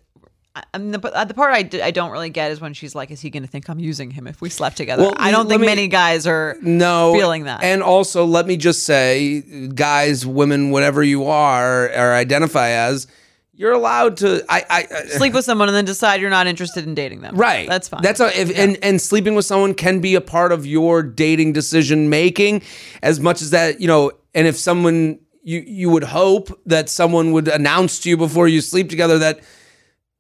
I 0.74 0.78
mean, 0.78 0.91
the, 0.91 1.00
uh, 1.13 1.26
the 1.26 1.34
part 1.34 1.54
I, 1.54 1.63
d- 1.63 1.82
I 1.82 1.91
don't 1.91 2.12
really 2.12 2.30
get 2.30 2.52
is 2.52 2.60
when 2.62 2.74
she's 2.74 2.96
like, 2.96 3.12
"Is 3.12 3.22
he 3.22 3.30
going 3.30 3.43
to 3.43 3.50
think 3.50 3.70
I'm 3.70 3.80
using 3.80 4.12
him 4.12 4.28
if 4.28 4.41
we 4.41 4.50
slept 4.50 4.78
together?" 4.78 5.04
Well, 5.04 5.13
I 5.17 5.32
don't 5.32 5.48
think 5.48 5.62
me- 5.62 5.67
many 5.67 5.88
guys 5.88 6.26
are 6.28 6.58
No. 6.62 7.13
feeling 7.13 7.43
that. 7.46 7.63
And 7.63 7.82
also, 7.84 8.26
let 8.26 8.46
me 8.48 8.58
just 8.58 8.84
say, 8.84 9.41
guys, 9.74 10.26
women, 10.26 10.72
whatever 10.72 11.04
you 11.04 11.26
are 11.26 11.86
or 11.86 12.13
identify 12.13 12.70
as, 12.70 13.08
you're 13.54 13.74
allowed 13.74 14.17
to. 14.17 14.46
I, 14.50 14.63
I 14.70 14.84
sleep 15.17 15.34
with 15.34 15.43
someone 15.46 15.67
and 15.67 15.76
then 15.76 15.86
decide 15.86 16.22
you're 16.22 16.30
not 16.30 16.48
interested 16.48 16.86
in 16.86 16.93
dating 16.93 17.22
them. 17.22 17.36
Right. 17.36 17.67
That's 17.67 17.88
fine. 17.89 18.02
That's 18.04 18.20
a, 18.20 18.28
if, 18.39 18.56
and 18.58 18.78
and 18.84 19.02
sleeping 19.02 19.34
with 19.36 19.46
someone 19.46 19.74
can 19.74 20.00
be 20.00 20.15
a 20.15 20.22
part 20.22 20.52
of 20.52 20.65
your 20.65 21.02
dating 21.04 21.54
decision 21.54 22.10
making 22.10 22.62
as 23.02 23.20
much 23.20 23.41
as 23.41 23.50
that, 23.52 23.82
you 23.82 23.88
know, 23.88 24.12
and 24.36 24.46
if 24.48 24.58
someone 24.58 25.20
you 25.43 25.63
you 25.65 25.89
would 25.89 26.04
hope 26.04 26.50
that 26.65 26.89
someone 26.89 27.32
would 27.32 27.48
announce 27.48 28.00
to 28.02 28.10
you 28.10 28.17
before 28.17 28.48
you 28.48 28.62
sleep 28.62 28.89
together 28.89 29.17
that 29.17 29.39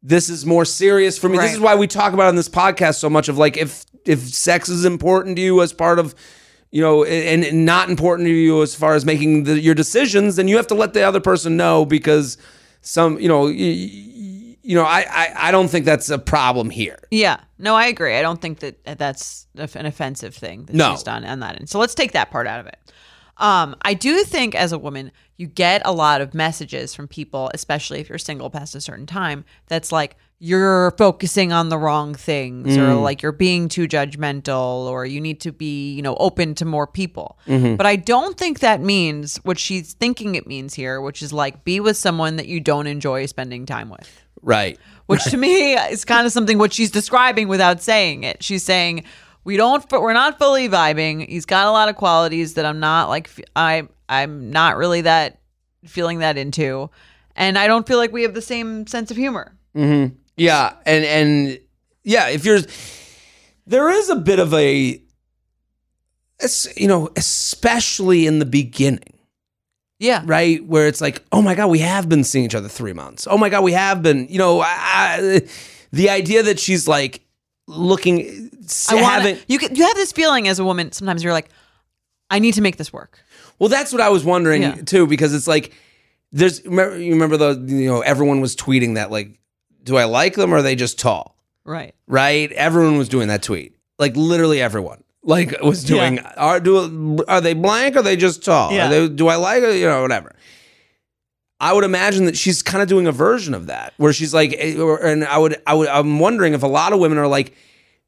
this 0.07 0.29
is 0.29 0.45
more 0.45 0.65
serious 0.65 1.17
for 1.17 1.29
me. 1.29 1.37
This 1.37 1.53
is 1.53 1.59
why 1.59 1.75
we 1.75 1.87
talk 1.87 2.13
about 2.13 2.27
on 2.27 2.35
this 2.35 2.49
podcast 2.49 2.95
so 2.95 3.09
much 3.09 3.27
of 3.29 3.37
like 3.37 3.57
if 3.57 3.85
if 4.05 4.19
sex 4.19 4.69
is 4.69 4.85
important 4.85 5.35
to 5.35 5.41
you 5.41 5.61
as 5.61 5.73
part 5.73 5.99
of 5.99 6.15
you 6.69 6.81
know, 6.81 7.05
and, 7.05 7.45
and 7.45 7.65
not 7.65 7.89
important 7.89 8.27
to 8.27 8.33
you 8.33 8.61
as 8.61 8.75
far 8.75 8.93
as 8.93 9.05
making 9.05 9.45
the, 9.45 9.57
your 9.57 9.73
decisions, 9.73 10.35
then 10.35 10.49
you 10.49 10.57
have 10.57 10.67
to 10.67 10.75
let 10.75 10.93
the 10.93 11.01
other 11.01 11.21
person 11.21 11.55
know 11.55 11.85
because 11.85 12.37
some, 12.81 13.17
you 13.21 13.29
know, 13.29 13.43
y- 13.43 13.51
y- 13.53 14.57
you 14.63 14.75
know, 14.75 14.83
I, 14.83 15.05
I 15.09 15.33
I 15.47 15.51
don't 15.51 15.69
think 15.69 15.85
that's 15.85 16.09
a 16.09 16.19
problem 16.19 16.69
here. 16.69 16.99
Yeah. 17.09 17.39
No, 17.57 17.73
I 17.73 17.85
agree. 17.87 18.15
I 18.17 18.21
don't 18.21 18.41
think 18.41 18.59
that 18.59 18.83
that's 18.97 19.47
an 19.55 19.85
offensive 19.85 20.35
thing 20.35 20.65
that 20.65 20.75
No. 20.75 20.91
she's 20.91 21.03
done 21.03 21.23
on 21.23 21.39
that 21.39 21.55
end. 21.57 21.69
So 21.69 21.79
let's 21.79 21.95
take 21.95 22.11
that 22.11 22.31
part 22.31 22.47
out 22.47 22.59
of 22.59 22.67
it. 22.67 22.77
Um, 23.37 23.75
I 23.83 23.93
do 23.93 24.23
think 24.25 24.53
as 24.53 24.73
a 24.73 24.77
woman, 24.77 25.11
you 25.37 25.47
get 25.47 25.81
a 25.85 25.91
lot 25.91 26.19
of 26.21 26.33
messages 26.33 26.95
from 26.95 27.07
people, 27.07 27.51
especially 27.53 27.99
if 27.99 28.09
you're 28.09 28.17
single 28.17 28.49
past 28.49 28.75
a 28.75 28.81
certain 28.81 29.05
time, 29.05 29.45
that's 29.67 29.91
like 29.91 30.17
you're 30.39 30.91
focusing 30.91 31.51
on 31.51 31.69
the 31.69 31.77
wrong 31.77 32.13
things 32.13 32.75
or 32.77 32.87
mm. 32.87 33.01
like 33.01 33.21
you're 33.21 33.31
being 33.31 33.69
too 33.69 33.87
judgmental 33.87 34.85
or 34.85 35.05
you 35.05 35.19
need 35.21 35.39
to 35.41 35.51
be, 35.51 35.93
you 35.93 36.01
know, 36.01 36.15
open 36.15 36.53
to 36.55 36.65
more 36.65 36.85
people. 36.85 37.39
Mm-hmm. 37.47 37.75
But 37.75 37.85
I 37.85 37.95
don't 37.95 38.37
think 38.37 38.59
that 38.59 38.81
means 38.81 39.37
what 39.37 39.57
she's 39.57 39.93
thinking 39.93 40.35
it 40.35 40.45
means 40.45 40.73
here, 40.73 41.01
which 41.01 41.21
is 41.21 41.33
like 41.33 41.63
be 41.63 41.79
with 41.79 41.97
someone 41.97 42.35
that 42.35 42.47
you 42.47 42.59
don't 42.59 42.87
enjoy 42.87 43.25
spending 43.25 43.65
time 43.65 43.89
with 43.89 44.23
Right. 44.43 44.77
which 45.07 45.23
to 45.25 45.37
me 45.37 45.73
is 45.91 46.05
kind 46.05 46.25
of 46.25 46.31
something 46.31 46.57
what 46.57 46.73
she's 46.73 46.91
describing 46.91 47.47
without 47.47 47.81
saying 47.81 48.23
it. 48.23 48.43
She's 48.43 48.63
saying 48.63 49.03
we 49.43 49.57
don't, 49.57 49.83
we're 49.91 50.13
not 50.13 50.37
fully 50.37 50.69
vibing. 50.69 51.27
He's 51.27 51.45
got 51.45 51.67
a 51.67 51.71
lot 51.71 51.89
of 51.89 51.95
qualities 51.95 52.55
that 52.55 52.65
I'm 52.65 52.79
not 52.79 53.09
like, 53.09 53.29
I, 53.55 53.87
I'm 54.09 54.51
not 54.51 54.77
really 54.77 55.01
that 55.01 55.39
feeling 55.85 56.19
that 56.19 56.37
into, 56.37 56.89
and 57.35 57.57
I 57.57 57.67
don't 57.67 57.85
feel 57.87 57.97
like 57.97 58.11
we 58.11 58.23
have 58.23 58.33
the 58.33 58.41
same 58.41 58.87
sense 58.87 59.11
of 59.11 59.17
humor. 59.17 59.55
Mm-hmm. 59.75 60.15
Yeah, 60.37 60.73
and 60.85 61.05
and 61.05 61.59
yeah, 62.03 62.29
if 62.29 62.45
you're 62.45 62.59
there 63.65 63.89
is 63.89 64.09
a 64.09 64.15
bit 64.15 64.39
of 64.39 64.53
a 64.53 65.01
you 66.75 66.87
know, 66.87 67.09
especially 67.15 68.27
in 68.27 68.39
the 68.39 68.45
beginning, 68.45 69.17
Yeah, 69.99 70.21
right? 70.25 70.63
Where 70.65 70.87
it's 70.87 71.01
like, 71.01 71.23
"Oh 71.31 71.41
my 71.41 71.55
god, 71.55 71.67
we 71.67 71.79
have 71.79 72.07
been 72.07 72.23
seeing 72.23 72.45
each 72.45 72.53
other 72.55 72.67
3 72.69 72.93
months. 72.93 73.27
Oh 73.29 73.37
my 73.37 73.49
god, 73.49 73.63
we 73.63 73.71
have 73.73 74.03
been, 74.03 74.27
you 74.29 74.37
know, 74.37 74.61
I, 74.61 74.67
I- 75.19 75.47
the 75.91 76.09
idea 76.09 76.43
that 76.43 76.59
she's 76.59 76.87
like 76.87 77.21
looking 77.67 78.51
I 78.89 79.01
want 79.01 79.43
you. 79.47 79.57
Can, 79.57 79.75
you 79.75 79.83
have 79.87 79.95
this 79.95 80.11
feeling 80.11 80.47
as 80.47 80.59
a 80.59 80.63
woman. 80.65 80.91
Sometimes 80.91 81.23
you're 81.23 81.33
like, 81.33 81.49
I 82.29 82.39
need 82.39 82.53
to 82.55 82.61
make 82.61 82.75
this 82.77 82.91
work. 82.93 83.19
Well, 83.59 83.69
that's 83.69 83.91
what 83.91 84.01
I 84.01 84.09
was 84.09 84.23
wondering 84.23 84.61
Yeah. 84.61 84.75
too, 84.75 85.07
because 85.07 85.33
it's 85.33 85.47
like 85.47 85.73
there's 86.31 86.63
remember, 86.65 86.97
you 86.99 87.13
remember 87.13 87.37
the 87.37 87.59
you 87.73 87.87
know 87.87 88.01
everyone 88.01 88.41
was 88.41 88.55
tweeting 88.55 88.95
that 88.95 89.11
like, 89.11 89.39
do 89.83 89.97
I 89.97 90.03
like 90.05 90.35
them 90.35 90.53
or 90.53 90.57
are 90.57 90.61
they 90.61 90.75
just 90.75 90.99
tall? 90.99 91.35
Right. 91.65 91.93
Right? 92.07 92.51
Everyone 92.51 92.97
was 92.97 93.09
doing 93.09 93.27
that 93.29 93.41
tweet, 93.41 93.75
like 93.99 94.15
literally 94.15 94.61
everyone, 94.61 95.03
like 95.23 95.59
was 95.61 95.83
doing. 95.83 96.19
Are 96.19 96.59
do 96.59 97.23
are 97.27 97.41
they 97.41 97.53
blank? 97.53 97.95
Or 97.95 97.99
are 97.99 98.03
they 98.03 98.15
just 98.15 98.43
tall? 98.43 98.71
Yeah. 98.71 98.89
They, 98.89 99.09
do 99.09 99.27
I 99.27 99.35
like? 99.35 99.63
You 99.63 99.87
know, 99.87 100.01
whatever. 100.01 100.33
I 101.59 101.73
would 101.73 101.83
imagine 101.83 102.25
that 102.25 102.37
she's 102.37 102.61
kind 102.61 102.83
of 102.83 102.87
doing 102.87 103.07
a 103.07 103.11
version 103.11 103.55
of 103.55 103.65
that, 103.65 103.93
where 103.97 104.13
she's 104.13 104.31
like, 104.33 104.53
eh, 104.57 104.75
and 105.01 105.25
I 105.25 105.39
would, 105.39 105.59
I 105.65 105.73
would, 105.73 105.87
I'm 105.87 106.19
wondering 106.19 106.53
if 106.53 106.61
a 106.61 106.67
lot 106.67 106.93
of 106.93 106.99
women 106.99 107.17
are 107.17 107.25
like, 107.27 107.55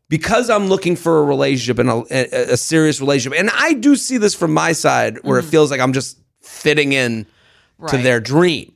because 0.10 0.50
I'm 0.50 0.68
looking 0.68 0.96
for 0.96 1.20
a 1.20 1.24
relationship 1.24 1.80
and 1.80 1.90
a, 1.90 2.04
a, 2.12 2.54
a 2.54 2.58
serious 2.58 3.00
relationship, 3.00 3.40
and 3.40 3.50
I 3.54 3.74
do 3.74 3.96
see 3.96 4.18
this 4.18 4.36
from 4.36 4.54
my 4.54 4.72
side, 4.74 5.20
where 5.24 5.40
it 5.40 5.46
feels 5.46 5.72
like 5.72 5.80
I'm 5.80 5.94
just 5.94 6.20
fitting 6.42 6.94
in 6.94 7.26
to 7.26 7.30
Mm-hmm. 7.86 8.04
Their 8.04 8.20
dream. 8.20 8.74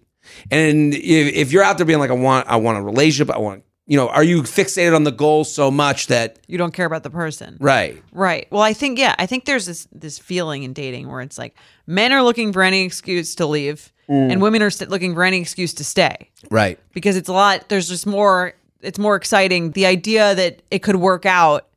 And 0.50 0.94
if, 0.94 1.34
if 1.34 1.52
you're 1.52 1.64
out 1.64 1.78
there 1.78 1.86
being 1.86 2.00
like, 2.00 2.10
I 2.10 2.14
want, 2.14 2.48
I 2.48 2.56
want 2.56 2.78
a 2.78 2.82
relationship, 2.82 3.34
I 3.36 3.38
want, 3.40 3.64
you 3.86 3.98
know, 3.98 4.08
are 4.08 4.24
you 4.24 4.44
fixated 4.44 4.96
on 4.96 5.04
the 5.04 5.12
goal 5.12 5.44
so 5.44 5.70
much 5.70 6.08
that, 6.08 6.40
You 6.48 6.58
don't 6.58 6.74
care 6.74 6.86
about 6.86 7.04
the 7.04 7.10
person. 7.10 7.58
right? 7.60 8.02
Right. 8.14 8.48
Well, 8.50 8.62
I 8.62 8.72
think 8.72 8.98
yeah, 8.98 9.14
I 9.20 9.26
think 9.26 9.44
there's 9.44 9.66
this 9.66 9.88
this 9.92 10.18
feeling 10.18 10.64
in 10.64 10.72
dating 10.72 11.10
where 11.10 11.20
it's 11.20 11.38
like 11.38 11.58
men 11.86 12.14
are 12.14 12.24
looking 12.24 12.54
for 12.54 12.64
any 12.64 12.84
excuse 12.84 13.36
to 13.36 13.46
leave, 13.46 13.92
and 14.08 14.42
women 14.42 14.62
are 14.62 14.70
st- 14.70 14.90
looking 14.90 15.14
for 15.14 15.24
any 15.24 15.40
excuse 15.42 15.74
to 15.76 15.84
stay 15.84 16.30
Right. 16.52 16.80
because 16.94 17.18
it's 17.18 17.28
a 17.30 17.34
lot. 17.34 17.68
There's 17.68 17.90
just 17.90 18.06
more. 18.06 18.54
It's 18.84 19.00
more 19.00 19.16
exciting. 19.16 19.72
The 19.72 19.86
idea 19.86 20.36
that 20.36 20.62
it 20.72 20.80
could 20.80 20.98
work 20.98 21.26
out 21.26 21.68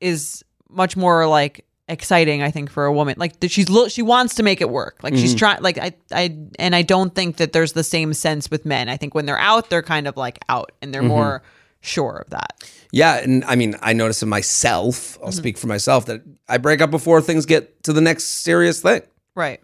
is 0.00 0.44
much 0.68 0.96
more 0.96 1.26
like 1.26 1.64
exciting. 1.88 2.42
I 2.42 2.50
think 2.50 2.70
for 2.70 2.84
a 2.86 2.92
woman, 2.92 3.14
like 3.18 3.40
that 3.40 3.50
she's 3.50 3.68
lo- 3.68 3.88
she 3.88 4.02
wants 4.02 4.34
to 4.36 4.42
make 4.42 4.60
it 4.60 4.70
work. 4.70 4.98
Like 5.02 5.14
she's 5.16 5.34
trying. 5.34 5.62
Like 5.62 5.78
I 5.78 5.92
I 6.12 6.36
and 6.58 6.74
I 6.76 6.82
don't 6.82 7.14
think 7.14 7.36
that 7.38 7.52
there's 7.52 7.72
the 7.72 7.84
same 7.84 8.14
sense 8.14 8.50
with 8.50 8.64
men. 8.64 8.88
I 8.88 8.96
think 8.96 9.14
when 9.14 9.26
they're 9.26 9.38
out, 9.38 9.70
they're 9.70 9.82
kind 9.82 10.06
of 10.06 10.16
like 10.16 10.38
out, 10.48 10.72
and 10.82 10.92
they're 10.94 11.02
more 11.02 11.42
sure 11.80 12.16
of 12.24 12.30
that. 12.30 12.62
Yeah, 12.92 13.16
and 13.16 13.44
I 13.44 13.54
mean, 13.56 13.74
I 13.80 13.92
notice 13.92 14.22
in 14.22 14.28
myself, 14.28 15.14
Mm-hmm. 15.14 15.24
I'll 15.24 15.32
speak 15.32 15.56
for 15.58 15.66
myself, 15.66 16.06
that 16.06 16.22
I 16.48 16.58
break 16.58 16.80
up 16.80 16.90
before 16.90 17.20
things 17.22 17.46
get 17.46 17.82
to 17.84 17.92
the 17.92 18.00
next 18.00 18.24
serious 18.24 18.80
thing. 18.82 19.02
Right. 19.34 19.60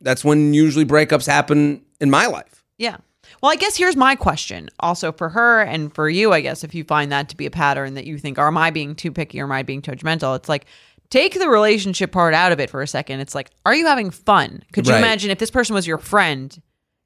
That's 0.00 0.24
when 0.24 0.52
usually 0.54 0.84
breakups 0.84 1.26
happen 1.26 1.82
in 2.00 2.10
my 2.10 2.26
life. 2.26 2.64
Yeah. 2.78 2.98
Well, 3.42 3.52
I 3.52 3.56
guess 3.56 3.76
here's 3.76 3.96
my 3.96 4.14
question 4.16 4.68
also 4.80 5.12
for 5.12 5.28
her 5.30 5.62
and 5.62 5.94
for 5.94 6.08
you, 6.08 6.32
I 6.32 6.40
guess, 6.40 6.64
if 6.64 6.74
you 6.74 6.84
find 6.84 7.12
that 7.12 7.28
to 7.30 7.36
be 7.36 7.46
a 7.46 7.50
pattern 7.50 7.94
that 7.94 8.06
you 8.06 8.18
think, 8.18 8.38
are 8.38 8.48
am 8.48 8.56
I 8.56 8.70
being 8.70 8.94
too 8.94 9.12
picky 9.12 9.40
or 9.40 9.44
am 9.44 9.52
I 9.52 9.62
being 9.62 9.82
too 9.82 9.92
judgmental? 9.92 10.36
It's 10.36 10.48
like, 10.48 10.66
take 11.10 11.38
the 11.38 11.48
relationship 11.48 12.12
part 12.12 12.34
out 12.34 12.52
of 12.52 12.60
it 12.60 12.70
for 12.70 12.82
a 12.82 12.88
second. 12.88 13.20
It's 13.20 13.34
like, 13.34 13.50
are 13.66 13.74
you 13.74 13.86
having 13.86 14.10
fun? 14.10 14.62
Could 14.72 14.86
you 14.86 14.92
Right. 14.92 14.98
imagine 14.98 15.30
if 15.30 15.38
this 15.38 15.50
person 15.50 15.74
was 15.74 15.86
your 15.86 15.98
friend 15.98 16.60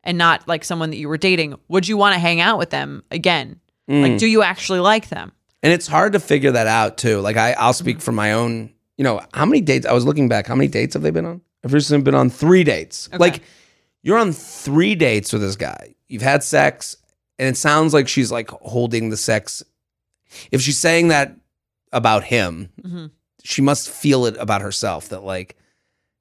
and 0.04 0.16
not 0.16 0.46
like 0.46 0.64
someone 0.64 0.90
that 0.90 0.96
you 0.96 1.08
were 1.08 1.18
dating, 1.18 1.54
would 1.68 1.86
you 1.88 1.96
want 1.96 2.14
to 2.14 2.18
hang 2.18 2.40
out 2.40 2.58
with 2.58 2.70
them 2.70 3.02
again? 3.10 3.60
Like, 3.88 4.12
mm. 4.12 4.18
do 4.18 4.26
you 4.26 4.42
actually 4.42 4.80
like 4.80 5.08
them? 5.08 5.32
And 5.62 5.72
it's 5.72 5.86
hard 5.86 6.12
to 6.12 6.20
figure 6.20 6.52
that 6.52 6.66
out 6.66 6.98
too. 6.98 7.20
Like 7.20 7.36
I, 7.36 7.52
I'll 7.52 7.72
speak 7.72 8.00
from 8.00 8.14
my 8.14 8.32
own, 8.32 8.72
you 8.96 9.04
know, 9.04 9.20
how 9.34 9.44
many 9.44 9.60
dates 9.60 9.86
I 9.86 9.92
was 9.92 10.04
looking 10.04 10.28
back, 10.28 10.46
how 10.46 10.54
many 10.54 10.68
dates 10.68 10.94
have 10.94 11.02
they 11.02 11.10
been 11.10 11.24
on? 11.24 11.40
I've 11.64 11.72
recently 11.72 12.02
been 12.02 12.14
on 12.14 12.30
three 12.30 12.64
dates. 12.64 13.08
Like 13.18 13.42
you're 14.02 14.18
on 14.18 14.32
three 14.32 14.94
dates 14.94 15.32
with 15.32 15.42
this 15.42 15.56
guy. 15.56 15.94
You've 16.08 16.22
had 16.22 16.42
sex, 16.42 16.96
and 17.38 17.48
it 17.48 17.56
sounds 17.56 17.92
like 17.94 18.08
she's 18.08 18.32
like 18.32 18.50
holding 18.50 19.10
the 19.10 19.16
sex. 19.16 19.62
If 20.50 20.60
she's 20.62 20.78
saying 20.78 21.08
that 21.08 21.34
about 21.92 22.24
him, 22.24 22.70
Mhm. 22.84 23.10
she 23.44 23.62
must 23.62 23.88
feel 23.88 24.26
it 24.26 24.36
about 24.38 24.60
herself 24.62 25.08
that 25.10 25.22
like 25.24 25.56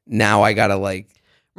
now 0.06 0.44
I 0.44 0.54
gotta 0.54 0.76
like 0.78 1.08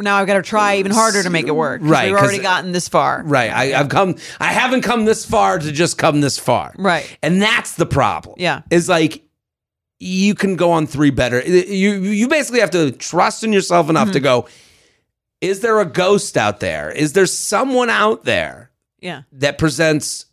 Now 0.00 0.16
I've 0.18 0.28
got 0.28 0.34
to 0.34 0.42
try 0.42 0.76
even 0.76 0.92
harder 0.92 1.24
to 1.24 1.28
make 1.30 1.48
it 1.48 1.56
work. 1.56 1.80
Right, 1.82 2.10
We've 2.12 2.16
already 2.20 2.38
gotten 2.38 2.70
this 2.70 2.86
far. 2.86 3.20
Right. 3.24 3.50
I, 3.50 3.80
I've 3.80 3.88
come. 3.88 4.14
I 4.38 4.52
haven't 4.52 4.82
come 4.82 5.06
this 5.06 5.24
far 5.24 5.58
to 5.58 5.72
just 5.72 5.98
come 5.98 6.20
this 6.20 6.38
far. 6.38 6.72
Right. 6.78 7.18
And 7.20 7.42
that's 7.42 7.72
the 7.74 7.84
problem. 7.84 8.36
Yeah. 8.38 8.62
Is 8.70 8.88
like 8.88 9.22
you 9.98 10.36
can 10.36 10.54
go 10.54 10.70
on 10.70 10.86
three 10.86 11.10
better. 11.10 11.40
You 11.44 11.94
you 11.94 12.28
basically 12.28 12.60
have 12.60 12.70
to 12.70 12.92
trust 12.92 13.42
in 13.42 13.52
yourself 13.52 13.90
enough 13.90 14.04
Mm-hmm. 14.08 14.12
to 14.12 14.20
go. 14.20 14.48
Is 15.40 15.60
there 15.60 15.78
a 15.80 15.84
ghost 15.84 16.36
out 16.36 16.60
there? 16.60 16.90
Is 16.90 17.12
there 17.12 17.26
someone 17.26 17.90
out 17.90 18.24
there 18.24 18.70
Yeah. 19.00 19.22
that 19.32 19.58
presents 19.58 20.26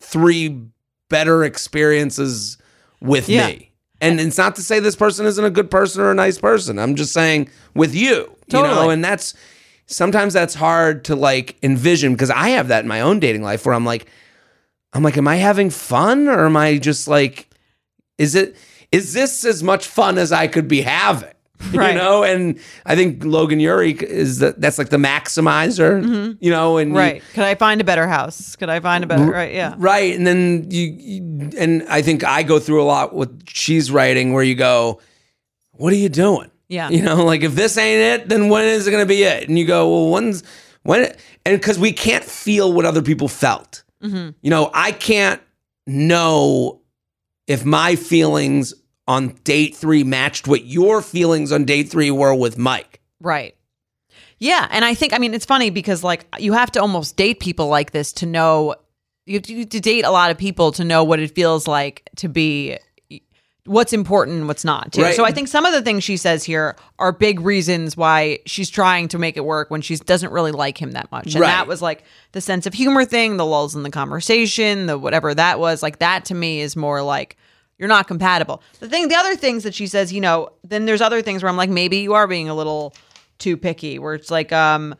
three 0.00 0.60
better 1.08 1.44
experiences 1.44 2.58
with 3.00 3.28
Yeah. 3.28 3.46
me? 3.48 3.70
And 4.00 4.18
it's 4.20 4.38
not 4.38 4.56
to 4.56 4.62
say 4.62 4.80
this 4.80 4.96
person 4.96 5.26
isn't 5.26 5.44
a 5.44 5.50
good 5.50 5.70
person 5.70 6.00
or 6.02 6.10
a 6.10 6.14
nice 6.14 6.38
person. 6.38 6.78
I'm 6.78 6.94
just 6.94 7.12
saying 7.12 7.50
with 7.74 7.94
you, 7.94 8.08
you 8.10 8.26
know, 8.52 8.62
Totally. 8.64 8.94
and 8.94 9.04
that's 9.04 9.34
sometimes 9.86 10.32
that's 10.32 10.54
hard 10.54 11.04
to 11.04 11.14
like 11.16 11.56
envision 11.62 12.14
because 12.14 12.30
I 12.30 12.50
have 12.50 12.68
that 12.68 12.82
in 12.84 12.88
my 12.88 13.00
own 13.02 13.20
dating 13.20 13.42
life 13.42 13.66
where 13.66 13.74
I'm 13.74 13.84
like, 13.84 14.06
I'm 14.92 15.02
like, 15.02 15.16
am 15.18 15.28
I 15.28 15.36
having 15.36 15.68
fun 15.70 16.28
or 16.28 16.46
am 16.46 16.56
I 16.56 16.78
just 16.78 17.06
like, 17.08 17.48
is 18.18 18.34
it, 18.34 18.56
is 18.90 19.12
this 19.12 19.44
as 19.44 19.62
much 19.62 19.86
fun 19.86 20.16
as 20.18 20.32
I 20.32 20.46
could 20.48 20.66
be 20.66 20.80
having? 20.80 21.30
Right. 21.74 21.92
You 21.94 21.98
know, 21.98 22.22
and 22.24 22.58
I 22.86 22.96
think 22.96 23.22
Logan 23.24 23.60
Ury 23.60 23.92
is 23.92 24.38
the, 24.38 24.54
that's 24.56 24.78
like 24.78 24.88
the 24.88 24.96
maximizer, 24.96 26.36
you 26.40 26.50
know, 26.50 26.78
and 26.78 26.92
you- 26.92 26.96
Right. 26.96 27.22
Could 27.34 27.44
I 27.44 27.54
find 27.54 27.80
a 27.80 27.84
better 27.84 28.08
house? 28.08 28.56
Could 28.56 28.70
I 28.70 28.80
find 28.80 29.04
a 29.04 29.06
better, 29.06 29.24
right? 29.26 29.52
Yeah. 29.52 29.74
Right. 29.76 30.16
And 30.16 30.26
then 30.26 30.70
you, 30.70 30.82
you, 30.98 31.50
and 31.58 31.82
I 31.88 32.02
think 32.02 32.24
I 32.24 32.42
go 32.42 32.58
through 32.58 32.82
a 32.82 32.84
lot 32.84 33.14
with 33.14 33.46
she's 33.48 33.90
writing 33.90 34.32
where 34.32 34.42
you 34.42 34.54
go, 34.54 35.00
what 35.72 35.92
are 35.92 35.96
you 35.96 36.08
doing? 36.08 36.50
Yeah. 36.68 36.88
You 36.88 37.02
know, 37.02 37.24
like 37.24 37.42
if 37.42 37.54
this 37.54 37.76
ain't 37.76 38.22
it, 38.22 38.28
then 38.28 38.48
when 38.48 38.64
is 38.64 38.86
it 38.86 38.90
going 38.90 39.02
to 39.02 39.08
be 39.08 39.22
it? 39.22 39.48
And 39.48 39.58
you 39.58 39.66
go, 39.66 39.88
well, 39.90 40.10
when's, 40.10 40.42
when, 40.82 41.12
and 41.44 41.60
because 41.60 41.78
we 41.78 41.92
can't 41.92 42.24
feel 42.24 42.72
what 42.72 42.84
other 42.86 43.02
people 43.02 43.28
felt. 43.28 43.82
Mm-hmm. 44.02 44.30
You 44.40 44.50
know, 44.50 44.70
I 44.72 44.92
can't 44.92 45.40
know 45.86 46.80
if 47.46 47.64
my 47.64 47.96
feelings 47.96 48.72
on 49.10 49.28
date 49.42 49.74
three 49.74 50.04
matched 50.04 50.46
what 50.46 50.64
your 50.66 51.02
feelings 51.02 51.50
on 51.50 51.64
date 51.64 51.88
three 51.88 52.12
were 52.12 52.32
with 52.32 52.56
Mike. 52.56 53.00
Right. 53.20 53.56
Yeah, 54.38 54.68
and 54.70 54.84
I 54.84 54.94
think 54.94 55.12
I 55.12 55.18
mean 55.18 55.34
it's 55.34 55.44
funny 55.44 55.70
because 55.70 56.04
like 56.04 56.26
you 56.38 56.52
have 56.52 56.70
to 56.72 56.80
almost 56.80 57.16
date 57.16 57.40
people 57.40 57.66
like 57.66 57.90
this 57.90 58.12
to 58.14 58.26
know 58.26 58.76
you 59.26 59.34
have 59.34 59.42
to, 59.42 59.64
to 59.64 59.80
date 59.80 60.04
a 60.04 60.10
lot 60.12 60.30
of 60.30 60.38
people 60.38 60.70
to 60.72 60.84
know 60.84 61.02
what 61.02 61.18
it 61.18 61.34
feels 61.34 61.66
like 61.66 62.08
to 62.16 62.28
be 62.28 62.78
what's 63.66 63.92
important 63.92 64.38
and 64.38 64.48
what's 64.48 64.64
not. 64.64 64.92
Too. 64.92 65.02
Right. 65.02 65.14
So 65.14 65.24
I 65.24 65.32
think 65.32 65.48
some 65.48 65.66
of 65.66 65.72
the 65.72 65.82
things 65.82 66.02
she 66.02 66.16
says 66.16 66.44
here 66.44 66.76
are 66.98 67.12
big 67.12 67.40
reasons 67.40 67.96
why 67.96 68.38
she's 68.46 68.70
trying 68.70 69.08
to 69.08 69.18
make 69.18 69.36
it 69.36 69.44
work 69.44 69.70
when 69.70 69.82
she 69.82 69.96
doesn't 69.96 70.32
really 70.32 70.50
like 70.52 70.80
him 70.80 70.92
that 70.92 71.10
much. 71.12 71.26
And 71.34 71.40
Right. 71.40 71.48
that 71.48 71.66
was 71.68 71.82
like 71.82 72.04
the 72.32 72.40
sense 72.40 72.66
of 72.66 72.74
humor 72.74 73.04
thing, 73.04 73.36
the 73.36 73.44
lulls 73.44 73.74
in 73.76 73.82
the 73.82 73.90
conversation, 73.90 74.86
the 74.86 74.96
whatever 74.98 75.34
that 75.34 75.58
was. 75.60 75.82
Like 75.82 75.98
that 75.98 76.24
to 76.26 76.34
me 76.34 76.60
is 76.60 76.74
more 76.74 77.02
like 77.02 77.36
you're 77.80 77.88
not 77.88 78.06
compatible. 78.06 78.62
The 78.78 78.88
thing, 78.88 79.08
the 79.08 79.16
other 79.16 79.34
things 79.34 79.64
that 79.64 79.74
she 79.74 79.88
says, 79.88 80.12
you 80.12 80.20
know, 80.20 80.50
then 80.62 80.84
there's 80.84 81.00
other 81.00 81.22
things 81.22 81.42
where 81.42 81.50
I'm 81.50 81.56
like, 81.56 81.70
maybe 81.70 81.96
you 81.96 82.12
are 82.12 82.28
being 82.28 82.48
a 82.48 82.54
little 82.54 82.94
too 83.38 83.56
picky. 83.56 83.98
Where 83.98 84.14
it's 84.14 84.30
like, 84.30 84.52
um, 84.52 84.94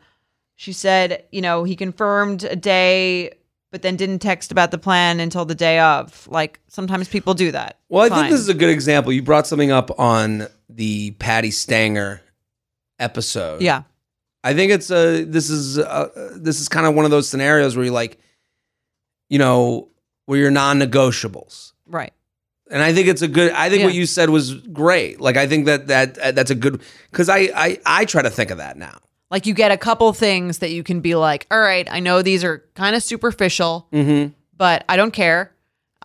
she 0.55 0.73
said, 0.73 1.23
you 1.31 1.41
know, 1.41 1.63
he 1.63 1.75
confirmed 1.77 2.43
a 2.43 2.55
day 2.55 3.35
but 3.71 3.81
then 3.81 3.95
didn't 3.95 4.19
text 4.19 4.51
about 4.51 4.69
the 4.71 4.77
plan 4.77 5.19
until 5.19 5.45
the 5.45 5.55
day 5.55 5.79
of. 5.79 6.27
Like 6.29 6.59
sometimes 6.67 7.07
people 7.07 7.33
do 7.33 7.51
that. 7.53 7.79
Well, 7.89 8.03
I 8.03 8.09
think 8.13 8.29
this 8.29 8.41
is 8.41 8.49
a 8.49 8.53
good 8.53 8.69
example. 8.69 9.13
You 9.13 9.23
brought 9.23 9.47
something 9.47 9.71
up 9.71 9.97
on 9.97 10.47
the 10.69 11.11
Patti 11.11 11.51
Stanger 11.51 12.21
episode. 12.99 13.61
yeah, 13.61 13.83
I 14.43 14.53
think 14.53 14.71
it's 14.71 14.91
a 14.91 15.23
this 15.23 15.49
is 15.49 15.79
uh 15.79 16.09
this 16.35 16.59
is 16.59 16.67
kind 16.67 16.85
of 16.85 16.95
one 16.95 17.05
of 17.05 17.11
those 17.11 17.29
scenarios 17.29 17.75
where 17.75 17.85
you're 17.85 17.93
like, 17.93 18.19
you 19.29 19.39
know, 19.39 19.87
where 20.25 20.37
you're 20.37 20.51
non-negotiables. 20.51 21.71
right. 21.87 22.13
And 22.71 22.81
I 22.81 22.93
think 22.93 23.07
it's 23.07 23.21
a 23.21 23.27
good. 23.27 23.51
I 23.51 23.69
think 23.69 23.83
what 23.83 23.93
you 23.93 24.05
said 24.05 24.29
was 24.29 24.53
great. 24.53 25.19
Like 25.19 25.37
I 25.37 25.45
think 25.47 25.65
that 25.65 25.87
that 25.87 26.17
uh, 26.17 26.31
that's 26.31 26.51
a 26.51 26.55
good 26.55 26.81
because 27.11 27.29
I, 27.29 27.49
I 27.55 27.77
I 27.85 28.05
try 28.05 28.21
to 28.21 28.29
think 28.29 28.49
of 28.49 28.57
that 28.59 28.77
now. 28.77 28.97
Like 29.29 29.45
you 29.45 29.53
get 29.53 29.71
a 29.71 29.77
couple 29.77 30.11
things 30.13 30.57
that 30.59 30.71
you 30.71 30.83
can 30.83 30.99
be 31.01 31.15
like, 31.15 31.47
all 31.51 31.59
right, 31.59 31.87
I 31.91 31.99
know 31.99 32.21
these 32.21 32.43
are 32.43 32.63
kind 32.75 32.95
of 32.95 33.03
superficial, 33.03 33.87
Mm-hmm. 33.93 34.33
but 34.57 34.83
I 34.89 34.97
don't 34.97 35.11
care. 35.11 35.51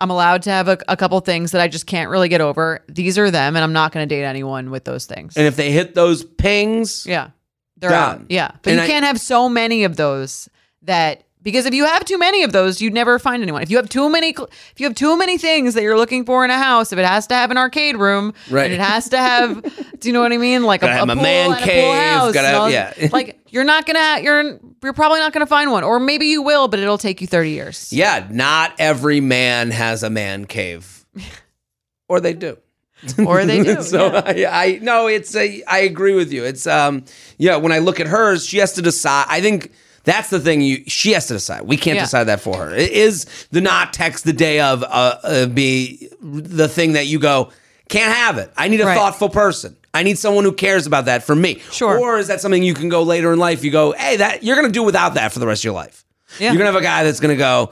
I'm 0.00 0.10
allowed 0.10 0.42
to 0.42 0.50
have 0.50 0.68
a, 0.68 0.78
a 0.88 0.96
couple 0.96 1.18
things 1.20 1.52
that 1.52 1.60
I 1.60 1.68
just 1.68 1.86
can't 1.86 2.10
really 2.10 2.28
get 2.28 2.40
over. 2.42 2.84
These 2.88 3.16
are 3.18 3.30
them, 3.30 3.56
and 3.56 3.64
I'm 3.64 3.72
not 3.72 3.92
going 3.92 4.06
to 4.06 4.14
date 4.14 4.24
anyone 4.24 4.70
with 4.70 4.84
those 4.84 5.06
things. 5.06 5.36
And 5.36 5.46
if 5.46 5.56
they 5.56 5.72
hit 5.72 5.94
those 5.94 6.22
pings, 6.22 7.06
yeah, 7.06 7.30
they're 7.78 7.90
Done. 7.90 8.20
out. 8.20 8.26
Yeah, 8.28 8.50
but 8.62 8.70
And 8.72 8.76
you 8.80 8.84
I- 8.84 8.86
can't 8.88 9.04
have 9.06 9.18
so 9.20 9.48
many 9.48 9.84
of 9.84 9.96
those 9.96 10.48
that 10.82 11.22
because 11.46 11.64
if 11.64 11.72
you 11.72 11.84
have 11.86 12.04
too 12.04 12.18
many 12.18 12.42
of 12.42 12.50
those, 12.52 12.80
you'd 12.82 12.92
never 12.92 13.18
find 13.20 13.40
anyone. 13.40 13.62
If 13.62 13.70
you 13.70 13.76
have 13.76 13.88
too 13.88 14.10
many, 14.10 14.30
if 14.30 14.74
you 14.78 14.84
have 14.86 14.96
too 14.96 15.16
many 15.16 15.38
things 15.38 15.74
that 15.74 15.82
you're 15.82 15.96
looking 15.96 16.24
for 16.26 16.44
in 16.44 16.50
a 16.50 16.58
house, 16.58 16.92
if 16.92 16.98
it 16.98 17.04
has 17.06 17.28
to 17.28 17.34
have 17.34 17.52
an 17.52 17.56
arcade 17.56 17.96
room, 17.96 18.34
Right. 18.50 18.64
and 18.64 18.74
it 18.74 18.80
has 18.80 19.08
to 19.10 19.16
have, 19.18 19.62
do 20.00 20.08
you 20.08 20.12
know 20.12 20.20
what 20.20 20.32
I 20.32 20.38
mean? 20.38 20.64
Like 20.64 20.82
a, 20.82 20.86
a 20.88 21.02
a 21.04 21.14
man 21.14 21.56
cave, 21.62 21.94
house, 21.94 22.34
gotta 22.34 22.48
have- 22.48 22.60
all- 22.60 22.70
yeah. 22.70 22.92
like 23.12 23.38
you're 23.50 23.64
not 23.64 23.86
gonna, 23.86 24.20
you're 24.22 24.58
you're 24.82 24.92
probably 24.92 25.20
not 25.20 25.32
gonna 25.32 25.46
find 25.46 25.70
one, 25.70 25.84
or 25.84 25.98
maybe 26.00 26.26
you 26.26 26.42
will, 26.42 26.66
but 26.68 26.80
it'll 26.80 26.98
take 26.98 27.20
you 27.20 27.26
30 27.26 27.50
years. 27.50 27.92
yeah, 27.92 28.26
not 28.30 28.74
every 28.78 29.20
man 29.20 29.70
has 29.70 30.02
a 30.02 30.10
man 30.10 30.44
cave, 30.46 31.06
or 32.08 32.20
they 32.20 32.34
do. 32.34 32.58
Or 33.24 33.44
they 33.44 33.62
do. 33.62 33.82
so 33.82 34.06
yeah. 34.34 34.50
I, 34.56 34.64
I 34.64 34.78
no, 34.82 35.06
it's 35.06 35.36
a. 35.36 35.62
I 35.68 35.80
agree 35.80 36.14
with 36.14 36.32
you. 36.32 36.44
It's 36.44 36.66
um, 36.66 37.04
yeah. 37.36 37.56
When 37.56 37.70
I 37.70 37.78
look 37.78 38.00
at 38.00 38.06
hers, 38.06 38.44
she 38.46 38.56
has 38.58 38.72
to 38.72 38.82
decide. 38.82 39.26
I 39.28 39.40
think 39.42 39.70
that's 40.06 40.30
the 40.30 40.40
thing. 40.40 40.62
You 40.62 40.82
she 40.86 41.12
has 41.12 41.26
to 41.26 41.34
decide. 41.34 41.62
We 41.62 41.76
can't 41.76 41.96
Yeah. 41.96 42.04
decide 42.04 42.24
that 42.24 42.40
for 42.40 42.56
her. 42.56 42.74
It 42.74 42.90
is 42.92 43.26
the 43.50 43.60
not 43.60 43.92
text 43.92 44.24
the 44.24 44.32
day 44.32 44.60
of 44.60 44.82
uh, 44.82 44.86
uh 45.22 45.46
be 45.46 46.08
the 46.22 46.68
thing 46.68 46.94
that 46.94 47.06
you 47.06 47.18
go 47.18 47.50
can't 47.90 48.12
have 48.12 48.38
it. 48.38 48.50
I 48.56 48.68
need 48.68 48.80
a 48.80 48.86
Right. 48.86 48.96
thoughtful 48.96 49.28
person. 49.28 49.76
I 49.94 50.02
need 50.02 50.18
someone 50.18 50.44
who 50.44 50.52
cares 50.52 50.86
about 50.86 51.04
that 51.04 51.22
for 51.22 51.34
me. 51.36 51.62
Sure. 51.70 51.98
Or 51.98 52.18
is 52.18 52.26
that 52.28 52.40
something 52.40 52.62
you 52.62 52.74
can 52.74 52.88
go 52.88 53.02
later 53.02 53.32
in 53.32 53.38
life? 53.38 53.62
You 53.64 53.70
go, 53.70 53.92
hey, 53.92 54.16
that 54.16 54.42
you're 54.42 54.56
gonna 54.56 54.70
do 54.70 54.82
without 54.82 55.14
that 55.14 55.32
for 55.32 55.38
the 55.38 55.46
rest 55.46 55.60
of 55.60 55.64
your 55.66 55.74
life. 55.74 56.04
Yeah. 56.38 56.50
You're 56.50 56.58
gonna 56.58 56.72
have 56.72 56.80
a 56.80 56.84
guy 56.84 57.04
that's 57.04 57.20
gonna 57.20 57.36
go. 57.36 57.70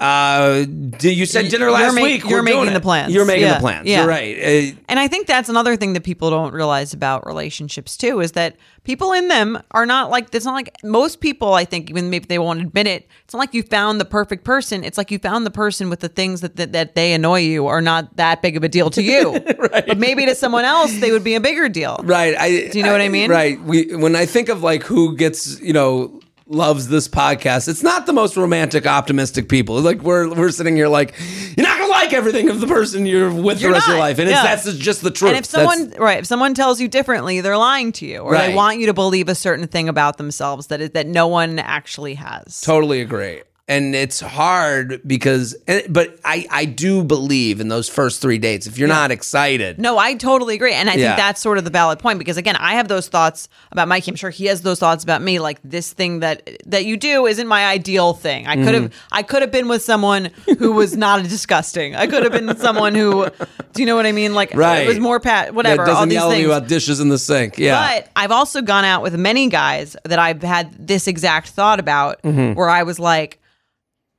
Uh, 0.00 0.64
you 1.00 1.26
said 1.26 1.48
dinner 1.48 1.64
You're 1.66 1.72
last 1.72 1.94
week. 1.96 2.22
you're 2.22 2.38
We're 2.38 2.42
making 2.44 2.72
the 2.72 2.80
plans. 2.80 3.12
You're 3.12 3.24
making 3.24 3.42
Yeah. 3.46 3.54
the 3.54 3.60
plans. 3.60 3.86
Yeah. 3.88 3.98
You're 3.98 4.06
right. 4.08 4.38
Uh, 4.38 4.76
And 4.88 5.00
I 5.00 5.08
think 5.08 5.26
that's 5.26 5.48
another 5.48 5.74
thing 5.76 5.92
that 5.94 6.04
people 6.04 6.30
don't 6.30 6.52
realize 6.54 6.92
about 6.92 7.26
relationships 7.26 7.96
too 7.96 8.20
is 8.20 8.32
that 8.32 8.56
people 8.84 9.12
in 9.12 9.26
them 9.26 9.60
are 9.72 9.86
not 9.86 10.08
like 10.10 10.32
it's 10.32 10.44
not 10.44 10.54
like 10.54 10.70
most 10.84 11.20
people 11.20 11.52
I 11.54 11.64
think 11.64 11.90
even 11.90 12.10
maybe 12.10 12.26
they 12.26 12.38
won't 12.38 12.60
admit 12.60 12.86
it 12.86 13.08
it's 13.24 13.34
not 13.34 13.40
like 13.40 13.52
you 13.54 13.62
found 13.64 14.00
the 14.00 14.04
perfect 14.04 14.44
person 14.44 14.84
it's 14.84 14.96
like 14.96 15.10
you 15.10 15.18
found 15.18 15.44
the 15.44 15.50
person 15.50 15.90
with 15.90 16.00
the 16.00 16.08
things 16.08 16.40
that 16.42 16.56
that, 16.56 16.72
that 16.72 16.94
they 16.94 17.12
annoy 17.12 17.40
you 17.40 17.66
are 17.66 17.82
not 17.82 18.16
that 18.16 18.40
big 18.40 18.56
of 18.56 18.62
a 18.62 18.68
deal 18.68 18.88
to 18.90 19.02
you 19.02 19.38
but 19.72 19.98
maybe 19.98 20.24
to 20.26 20.34
someone 20.34 20.64
else 20.64 20.96
they 21.00 21.10
would 21.10 21.24
be 21.24 21.34
a 21.34 21.40
bigger 21.40 21.68
deal 21.68 22.00
Right. 22.04 22.34
I, 22.38 22.68
Do 22.68 22.78
you 22.78 22.84
know 22.84 22.92
what 22.92 23.00
I 23.02 23.08
mean? 23.08 23.30
Right. 23.30 23.60
We 23.62 23.94
when 23.96 24.14
I 24.16 24.24
think 24.26 24.48
of 24.48 24.62
like 24.62 24.84
who 24.84 25.16
gets 25.16 25.60
you 25.60 25.72
know 25.72 26.17
loves 26.48 26.88
this 26.88 27.08
podcast, 27.08 27.68
it's 27.68 27.82
not 27.82 28.06
the 28.06 28.12
most 28.12 28.36
romantic, 28.36 28.86
optimistic 28.86 29.48
people. 29.48 29.80
Like 29.80 30.00
we're 30.02 30.32
we're 30.34 30.50
sitting 30.50 30.74
here 30.76 30.88
like 30.88 31.14
you're 31.56 31.66
not 31.66 31.78
gonna 31.78 31.90
like 31.90 32.12
everything 32.12 32.48
of 32.48 32.60
the 32.60 32.66
person 32.66 33.06
you're 33.06 33.30
with 33.32 33.60
You're 33.60 33.70
the 33.70 33.74
rest 33.74 33.86
of 33.88 33.92
your 33.92 34.00
life, 34.00 34.18
and 34.18 34.28
Yeah. 34.30 34.52
it's 34.54 34.64
that's 34.64 34.78
just 34.78 35.02
the 35.02 35.10
truth. 35.10 35.30
and 35.30 35.38
if 35.38 35.44
someone 35.46 35.90
right 35.98 36.18
if 36.20 36.26
someone 36.26 36.54
tells 36.54 36.80
you 36.80 36.88
differently 36.88 37.40
they're 37.40 37.56
lying 37.58 37.92
to 37.92 38.06
you 38.06 38.18
or 38.20 38.32
Right. 38.32 38.48
they 38.48 38.54
want 38.54 38.78
you 38.78 38.86
to 38.86 38.94
believe 38.94 39.28
a 39.28 39.34
certain 39.34 39.66
thing 39.66 39.88
about 39.88 40.16
themselves 40.16 40.68
that 40.68 40.80
is, 40.80 40.90
that 40.90 41.06
no 41.06 41.26
one 41.26 41.58
actually 41.58 42.14
has 42.14 42.60
Totally 42.62 43.00
agree. 43.00 43.42
And 43.68 43.94
it's 43.94 44.20
hard 44.20 45.02
because, 45.06 45.54
but 45.90 46.18
I, 46.24 46.46
I 46.50 46.64
do 46.64 47.04
believe 47.04 47.60
in 47.60 47.68
those 47.68 47.86
first 47.86 48.22
three 48.22 48.38
dates. 48.38 48.66
If 48.66 48.78
you're 48.78 48.88
not 48.88 49.10
excited, 49.10 49.78
No, 49.78 49.98
I 49.98 50.14
totally 50.14 50.54
agree. 50.54 50.72
And 50.72 50.88
I 50.88 50.94
Yeah. 50.94 51.08
think 51.08 51.18
that's 51.18 51.42
sort 51.42 51.58
of 51.58 51.64
the 51.64 51.70
valid 51.70 51.98
point 51.98 52.18
because 52.18 52.38
again, 52.38 52.56
I 52.56 52.74
have 52.74 52.88
those 52.88 53.08
thoughts 53.08 53.48
about 53.70 53.86
Mikey. 53.86 54.10
I'm 54.12 54.16
sure 54.16 54.30
he 54.30 54.46
has 54.46 54.62
those 54.62 54.78
thoughts 54.78 55.04
about 55.04 55.20
me. 55.20 55.38
Like 55.38 55.58
this 55.62 55.92
thing 55.92 56.20
that 56.20 56.48
that 56.66 56.86
you 56.86 56.96
do 56.96 57.26
isn't 57.26 57.46
my 57.46 57.66
ideal 57.66 58.14
thing. 58.14 58.46
I 58.46 58.56
could 58.56 58.72
have 58.74 58.84
Mm-hmm. 58.84 59.08
I 59.12 59.22
could 59.22 59.42
have 59.42 59.52
been 59.52 59.68
with 59.68 59.82
someone 59.82 60.30
who 60.58 60.72
was 60.72 60.96
not 61.06 61.22
disgusting. 61.24 61.94
I 61.94 62.06
could 62.06 62.22
have 62.22 62.32
been 62.32 62.46
with 62.46 62.60
someone 62.62 62.94
who 62.94 63.26
do 63.74 63.82
you 63.82 63.86
know 63.86 63.96
what 63.96 64.06
I 64.06 64.12
mean? 64.12 64.34
Like 64.34 64.54
Right. 64.54 64.84
it 64.84 64.88
was 64.88 64.98
more 64.98 65.20
pat 65.20 65.52
whatever, 65.54 65.84
that 65.84 65.92
doesn't 65.92 66.08
these 66.08 66.16
yell 66.16 66.30
things. 66.30 66.40
you 66.42 66.52
about 66.52 66.68
dishes 66.68 67.00
in 67.00 67.10
the 67.10 67.18
sink. 67.18 67.58
Yeah. 67.58 68.00
But 68.00 68.10
I've 68.16 68.30
also 68.32 68.62
gone 68.62 68.86
out 68.86 69.02
with 69.02 69.14
many 69.16 69.48
guys 69.50 69.94
that 70.04 70.18
I've 70.18 70.42
had 70.42 70.74
this 70.86 71.06
exact 71.06 71.50
thought 71.50 71.78
about 71.80 72.22
Mm-hmm. 72.22 72.54
where 72.54 72.68
I 72.70 72.82
was 72.84 72.98
like, 72.98 73.37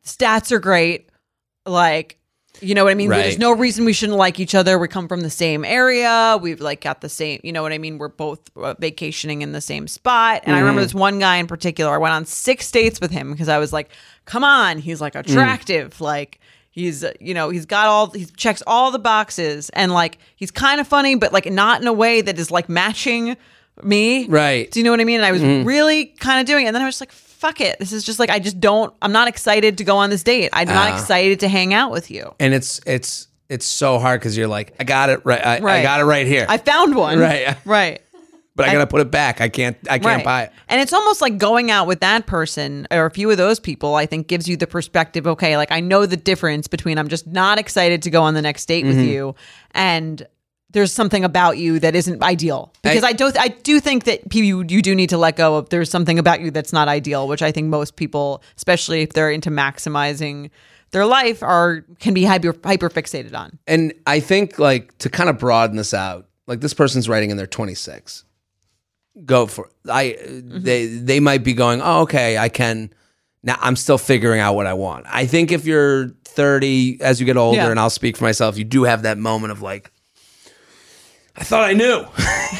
stats 0.05 0.51
are 0.51 0.59
great. 0.59 1.09
Like, 1.65 2.17
you 2.61 2.73
know 2.75 2.83
what 2.83 2.91
I 2.91 2.95
mean? 2.95 3.09
Right. 3.09 3.21
There's 3.23 3.37
no 3.37 3.51
reason 3.53 3.85
we 3.85 3.93
shouldn't 3.93 4.17
like 4.17 4.39
each 4.39 4.53
other. 4.55 4.77
We 4.77 4.87
come 4.89 5.07
from 5.07 5.21
the 5.21 5.29
same 5.29 5.63
area. 5.63 6.37
We've 6.41 6.59
like 6.59 6.81
got 6.81 6.99
the 7.01 7.07
same, 7.07 7.39
you 7.43 7.53
know 7.53 7.61
what 7.61 7.71
I 7.71 7.77
mean? 7.77 7.97
We're 7.97 8.09
both 8.09 8.39
uh, 8.57 8.73
vacationing 8.79 9.41
in 9.41 9.51
the 9.53 9.61
same 9.61 9.87
spot. 9.87 10.41
And 10.45 10.55
I 10.55 10.57
Mm-hmm. 10.59 10.65
remember 10.65 10.81
this 10.81 10.93
one 10.93 11.19
guy 11.19 11.37
in 11.37 11.47
particular, 11.47 11.93
I 11.93 11.97
went 11.97 12.13
on 12.13 12.25
six 12.25 12.69
dates 12.69 12.99
with 12.99 13.11
him 13.11 13.31
because 13.31 13.47
I 13.49 13.59
was 13.59 13.71
like, 13.71 13.89
come 14.25 14.43
on, 14.43 14.79
he's 14.79 14.99
like 14.99 15.13
Mm. 15.13 15.19
attractive. 15.21 16.01
Like, 16.01 16.39
he's, 16.71 17.03
uh, 17.03 17.13
you 17.21 17.33
know, 17.33 17.49
he's 17.49 17.65
got 17.65 17.87
all, 17.87 18.09
he 18.11 18.25
checks 18.25 18.61
all 18.67 18.91
the 18.91 18.99
boxes 18.99 19.69
and 19.69 19.93
like, 19.93 20.17
he's 20.35 20.51
kind 20.51 20.81
of 20.81 20.87
funny, 20.87 21.15
but 21.15 21.31
like 21.31 21.49
not 21.49 21.81
in 21.81 21.87
a 21.87 21.93
way 21.93 22.19
that 22.21 22.37
is 22.39 22.51
like 22.51 22.67
matching 22.67 23.37
me. 23.83 24.27
Right. 24.27 24.65
Mm-hmm. 24.65 24.71
Do 24.71 24.79
you 24.79 24.83
know 24.83 24.91
what 24.91 24.99
I 24.99 25.05
mean? 25.05 25.17
And 25.21 25.25
I 25.25 25.31
was 25.31 25.41
really 25.41 26.07
kind 26.19 26.41
of 26.41 26.45
doing 26.47 26.65
it. 26.65 26.69
And 26.69 26.75
then 26.75 26.81
I 26.81 26.85
was 26.85 26.95
just 26.99 27.01
like, 27.01 27.11
fuck 27.39 27.61
it. 27.61 27.79
This 27.79 27.91
is 27.93 28.03
just 28.03 28.19
like, 28.19 28.29
I 28.29 28.39
just 28.39 28.59
don't, 28.59 28.93
I'm 29.01 29.11
not 29.11 29.27
excited 29.27 29.77
to 29.79 29.83
go 29.83 29.97
on 29.97 30.09
this 30.09 30.23
date. 30.23 30.49
I'm 30.53 30.67
not 30.67 30.91
Ah. 30.91 30.95
excited 30.95 31.39
to 31.41 31.47
hang 31.47 31.73
out 31.73 31.91
with 31.91 32.11
you. 32.11 32.33
and 32.39 32.53
it's 32.53 32.79
it's 32.85 33.27
it's 33.49 33.65
so 33.65 33.97
hard 33.97 34.19
because 34.19 34.37
you're 34.37 34.47
like, 34.47 34.75
I 34.79 34.83
got 34.83 35.09
it 35.09 35.21
right. 35.23 35.43
I, 35.43 35.57
I 35.57 35.59
Right. 35.59 35.81
got 35.81 35.99
it 36.01 36.03
right 36.03 36.27
here. 36.27 36.45
I 36.47 36.57
found 36.57 36.93
one. 36.95 37.17
Right. 37.17 37.55
Right. 37.65 38.01
but 38.55 38.67
I, 38.67 38.73
gotta 38.73 38.85
put 38.87 38.99
it 39.01 39.09
back. 39.09 39.39
I 39.41 39.47
can't. 39.49 39.77
I 39.89 39.99
can't 39.99 40.23
buy 40.23 40.43
it. 40.43 40.51
And 40.67 40.81
it's 40.81 40.91
almost 40.93 41.21
like 41.21 41.37
going 41.37 41.71
out 41.71 41.87
with 41.87 42.01
that 42.01 42.25
person 42.27 42.87
or 42.91 43.05
a 43.05 43.11
few 43.11 43.31
of 43.31 43.37
those 43.37 43.57
people, 43.59 43.95
I 43.95 44.05
think 44.05 44.27
gives 44.27 44.47
you 44.49 44.57
the 44.57 44.67
perspective, 44.67 45.25
okay, 45.27 45.55
like 45.57 45.71
I 45.71 45.79
know 45.79 46.05
the 46.05 46.17
difference 46.17 46.67
between 46.67 46.97
I'm 46.99 47.07
just 47.07 47.25
not 47.25 47.57
excited 47.57 48.01
to 48.03 48.09
go 48.09 48.21
on 48.21 48.33
the 48.33 48.41
next 48.41 48.65
date 48.67 48.83
Mm-hmm. 48.85 48.97
with 48.97 49.07
you 49.07 49.35
and 49.71 50.27
there's 50.71 50.91
something 50.91 51.23
about 51.23 51.57
you 51.57 51.79
that 51.79 51.95
isn't 51.95 52.21
ideal. 52.21 52.71
Because 52.83 53.03
I, 53.03 53.13
don't 53.13 53.37
I 53.39 53.47
do 53.49 53.79
think 53.79 54.03
that 54.03 54.33
you 54.35 54.63
you 54.67 54.81
do 54.81 54.93
need 54.95 55.09
to 55.09 55.17
let 55.17 55.35
go 55.35 55.55
of 55.55 55.69
there's 55.69 55.89
something 55.89 56.19
about 56.19 56.41
you 56.41 56.51
that's 56.51 56.71
not 56.73 56.87
ideal, 56.87 57.27
which 57.27 57.41
I 57.41 57.51
think 57.51 57.67
most 57.67 57.95
people, 57.95 58.43
especially 58.57 59.01
if 59.01 59.13
they're 59.13 59.31
into 59.31 59.49
maximizing 59.49 60.51
their 60.91 61.05
life, 61.05 61.41
are 61.43 61.85
can 61.99 62.13
be 62.13 62.23
hyper 62.23 62.55
hyper 62.63 62.89
fixated 62.89 63.33
on. 63.35 63.57
And 63.67 63.93
I 64.05 64.19
think 64.19 64.59
like 64.59 64.97
to 64.99 65.09
kind 65.09 65.29
of 65.29 65.39
broaden 65.39 65.75
this 65.77 65.93
out, 65.93 66.27
like 66.47 66.61
this 66.61 66.73
person's 66.73 67.09
writing 67.09 67.31
in 67.31 67.37
their 67.37 67.47
26. 67.47 68.25
Go 69.25 69.47
for 69.47 69.69
I. 69.89 70.17
Mm-hmm. 70.19 70.63
They 70.63 70.85
they 70.85 71.19
might 71.19 71.43
be 71.43 71.53
going. 71.53 71.81
Oh, 71.81 72.01
okay. 72.01 72.37
I 72.37 72.47
can. 72.49 72.93
Now 73.41 73.57
I'm 73.59 73.75
still 73.75 73.97
figuring 73.97 74.39
out 74.39 74.53
what 74.53 74.67
I 74.67 74.73
want. 74.73 75.05
I 75.09 75.25
think 75.25 75.51
if 75.51 75.65
you're 75.65 76.09
30, 76.25 76.99
as 77.01 77.19
you 77.19 77.25
get 77.25 77.37
older, 77.37 77.57
Yeah. 77.57 77.69
and 77.71 77.79
I'll 77.79 77.89
speak 77.89 78.17
for 78.17 78.23
myself, 78.25 78.57
you 78.57 78.63
do 78.65 78.83
have 78.83 79.01
that 79.03 79.17
moment 79.17 79.51
of 79.51 79.61
like, 79.61 79.91
I 81.39 81.43
thought 81.43 81.63
I 81.63 81.73
knew, 81.73 82.05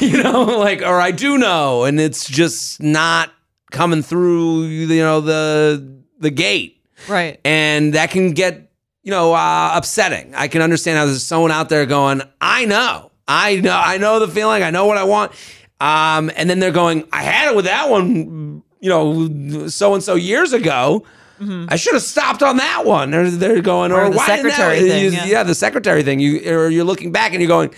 you 0.00 0.22
know, 0.22 0.42
like, 0.58 0.80
or 0.82 1.00
I 1.00 1.10
do 1.10 1.36
know, 1.38 1.84
and 1.84 2.00
it's 2.00 2.26
just 2.28 2.82
not 2.82 3.30
coming 3.70 4.02
through, 4.02 4.64
you 4.64 5.02
know, 5.02 5.20
the 5.20 6.00
the 6.18 6.30
gate 6.30 6.82
Right. 7.08 7.40
and 7.44 7.94
that 7.94 8.10
can 8.10 8.32
get 8.32 8.70
you 9.02 9.10
know 9.10 9.32
uh, 9.34 9.72
upsetting. 9.74 10.34
I 10.34 10.48
can 10.48 10.60
understand 10.62 10.98
how 10.98 11.06
there's 11.06 11.22
someone 11.24 11.50
out 11.50 11.68
there 11.68 11.86
going, 11.86 12.22
"I 12.40 12.64
know, 12.64 13.10
I 13.28 13.56
know, 13.56 13.72
I 13.76 13.98
know 13.98 14.18
the 14.18 14.28
feeling, 14.28 14.62
I 14.62 14.70
know 14.70 14.86
what 14.86 14.96
I 14.98 15.04
want," 15.04 15.32
um, 15.80 16.30
and 16.36 16.48
then 16.50 16.58
they're 16.58 16.70
going, 16.72 17.04
"I 17.12 17.22
had 17.22 17.50
it 17.52 17.56
with 17.56 17.64
that 17.66 17.88
one, 17.90 18.62
you 18.80 18.88
know, 18.90 19.68
so 19.68 19.94
and 19.94 20.02
so 20.02 20.14
years 20.14 20.52
ago." 20.52 21.04
I 21.42 21.76
should 21.76 21.94
have 21.94 22.02
stopped 22.02 22.42
on 22.42 22.58
that 22.58 22.84
one. 22.84 23.14
Or 23.14 23.30
they're 23.30 23.62
going, 23.62 23.92
or, 23.92 24.00
Mm-hmm. 24.00 24.06
Or 24.08 24.10
the 24.10 24.16
why 24.18 24.26
didn't 24.36 24.48
that- 24.48 24.78
thing, 24.78 25.12
yeah. 25.14 25.24
yeah, 25.24 25.42
the 25.42 25.54
secretary 25.54 26.02
thing. 26.02 26.20
You 26.20 26.40
or 26.54 26.68
you're 26.68 26.84
looking 26.84 27.12
back 27.12 27.32
and 27.32 27.40
you're 27.40 27.48
going, 27.48 27.70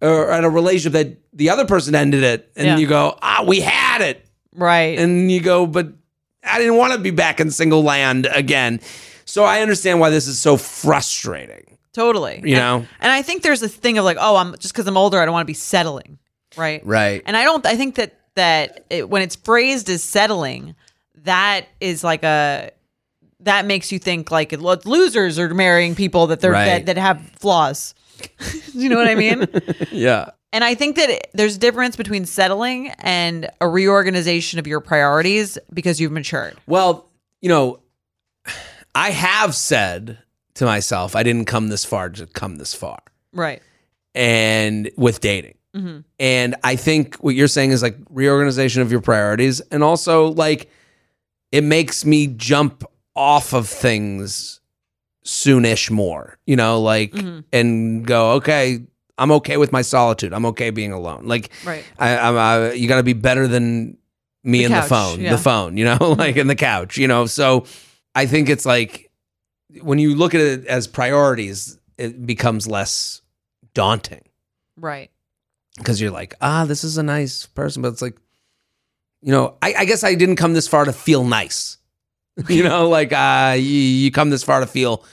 or 0.00 0.30
at 0.30 0.44
a 0.44 0.50
relationship 0.50 0.92
that 0.92 1.18
the 1.32 1.50
other 1.50 1.64
person 1.66 1.94
ended 1.94 2.22
it, 2.24 2.50
and 2.56 2.66
Yeah. 2.66 2.76
you 2.78 2.86
go, 2.86 3.18
ah, 3.22 3.44
we 3.46 3.60
had 3.60 4.00
it, 4.00 4.24
Right. 4.54 4.98
and 4.98 5.30
you 5.30 5.40
go, 5.40 5.66
but 5.66 5.88
I 6.44 6.58
didn't 6.58 6.76
want 6.76 6.92
to 6.94 6.98
be 6.98 7.10
back 7.10 7.40
in 7.40 7.50
single 7.50 7.82
land 7.82 8.26
again. 8.32 8.80
So 9.24 9.44
I 9.44 9.60
understand 9.60 10.00
why 10.00 10.10
this 10.10 10.26
is 10.26 10.38
so 10.38 10.56
frustrating. 10.56 11.76
Totally. 11.92 12.36
You 12.44 12.56
And- 12.56 12.82
know? 12.82 12.86
And 13.00 13.10
I 13.12 13.22
think 13.22 13.42
there's 13.42 13.60
this 13.60 13.74
thing 13.74 13.98
of 13.98 14.04
like, 14.04 14.16
oh, 14.20 14.36
I'm 14.36 14.52
just 14.58 14.72
because 14.72 14.86
I'm 14.86 14.96
older, 14.96 15.20
I 15.20 15.24
don't 15.24 15.32
want 15.32 15.42
to 15.42 15.50
be 15.50 15.54
settling. 15.54 16.18
Right. 16.56 16.80
Right. 16.84 17.22
And 17.26 17.36
I 17.36 17.44
don't. 17.44 17.64
I 17.66 17.76
think 17.76 17.96
that 17.96 18.14
that 18.36 18.84
it, 18.88 19.10
when 19.10 19.20
it's 19.20 19.34
phrased 19.36 19.90
as 19.90 20.02
settling, 20.02 20.74
that 21.24 21.66
is 21.80 22.02
like 22.04 22.22
a 22.22 22.70
that 23.40 23.66
makes 23.66 23.92
you 23.92 23.98
think 23.98 24.30
like 24.30 24.52
lo- 24.58 24.76
losers 24.84 25.38
are 25.38 25.52
marrying 25.52 25.94
people 25.94 26.28
that 26.28 26.40
they're 26.40 26.52
Right. 26.52 26.66
that, 26.66 26.86
that 26.86 26.96
have 26.98 27.20
flaws. 27.38 27.94
you 28.74 28.88
know 28.88 28.96
what 28.96 29.08
I 29.08 29.14
mean? 29.14 29.46
Yeah. 29.92 30.30
And 30.52 30.64
I 30.64 30.74
think 30.74 30.96
that 30.96 31.10
it- 31.10 31.30
there's 31.34 31.56
a 31.56 31.58
difference 31.58 31.94
between 31.96 32.24
settling 32.24 32.88
and 33.00 33.50
a 33.60 33.68
reorganization 33.68 34.58
of 34.58 34.66
your 34.66 34.80
priorities 34.80 35.58
because 35.72 36.00
you've 36.00 36.12
matured. 36.12 36.56
Well, 36.66 37.08
you 37.42 37.48
know, 37.48 37.80
I 38.94 39.10
have 39.10 39.54
said 39.54 40.18
to 40.54 40.64
myself, 40.64 41.14
I 41.14 41.22
didn't 41.22 41.44
come 41.44 41.68
this 41.68 41.84
far 41.84 42.08
to 42.10 42.26
come 42.26 42.56
this 42.56 42.74
far. 42.74 42.98
Right. 43.32 43.62
And 44.14 44.90
with 44.96 45.20
dating. 45.20 45.54
Mm-hmm. 45.76 45.98
And 46.18 46.56
I 46.64 46.76
think 46.76 47.16
what 47.16 47.34
you're 47.34 47.46
saying 47.46 47.70
is 47.72 47.82
like 47.82 47.96
reorganization 48.10 48.82
of 48.82 48.90
your 48.90 49.00
priorities. 49.02 49.60
And 49.70 49.84
also, 49.84 50.28
like, 50.28 50.70
it 51.52 51.62
makes 51.62 52.04
me 52.04 52.26
jump 52.26 52.84
off 53.14 53.52
of 53.52 53.68
things 53.68 54.60
soonish 55.28 55.90
more, 55.90 56.38
you 56.46 56.56
know, 56.56 56.80
like, 56.80 57.12
Mm-hmm. 57.12 57.40
and 57.52 58.06
go, 58.06 58.32
okay, 58.32 58.80
I'm 59.18 59.30
okay 59.32 59.58
with 59.58 59.72
my 59.72 59.82
solitude. 59.82 60.32
I'm 60.32 60.46
okay 60.46 60.70
being 60.70 60.92
alone. 60.92 61.26
Like, 61.26 61.50
Right. 61.66 61.84
I, 61.98 62.16
I'm, 62.16 62.36
uh, 62.36 62.70
you 62.72 62.88
got 62.88 62.96
to 62.96 63.02
be 63.02 63.12
better 63.12 63.46
than 63.46 63.98
me 64.42 64.60
The 64.60 64.64
and 64.64 64.74
couch, 64.74 64.84
the 64.84 64.88
phone, 64.88 65.20
yeah. 65.20 65.30
the 65.32 65.38
phone, 65.38 65.76
you 65.76 65.84
know, 65.84 65.98
like 66.18 66.36
in 66.36 66.46
the 66.46 66.54
couch, 66.56 66.96
you 66.96 67.06
know. 67.08 67.26
So 67.26 67.66
I 68.14 68.24
think 68.26 68.48
it's 68.48 68.64
like 68.64 69.10
when 69.82 69.98
you 69.98 70.14
look 70.14 70.34
at 70.34 70.40
it 70.40 70.64
as 70.66 70.86
priorities, 70.86 71.78
it 71.98 72.24
becomes 72.26 72.66
less 72.66 73.20
daunting 73.74 74.22
Right. 74.76 75.10
because 75.76 76.00
you're 76.00 76.10
like, 76.12 76.34
ah, 76.40 76.64
this 76.64 76.84
is 76.84 76.96
a 76.96 77.02
nice 77.02 77.44
person, 77.46 77.82
but 77.82 77.88
it's 77.92 78.00
like, 78.00 78.16
you 79.20 79.32
know, 79.32 79.56
I, 79.60 79.74
I 79.80 79.84
guess 79.84 80.04
I 80.04 80.14
didn't 80.14 80.36
come 80.36 80.54
this 80.54 80.68
far 80.68 80.84
to 80.86 80.92
feel 80.92 81.24
nice, 81.24 81.76
you 82.48 82.62
know, 82.62 82.88
like 82.88 83.12
uh, 83.12 83.54
you, 83.58 83.62
you 83.64 84.10
come 84.12 84.30
this 84.30 84.44
far 84.44 84.60
to 84.60 84.66
feel, 84.66 85.04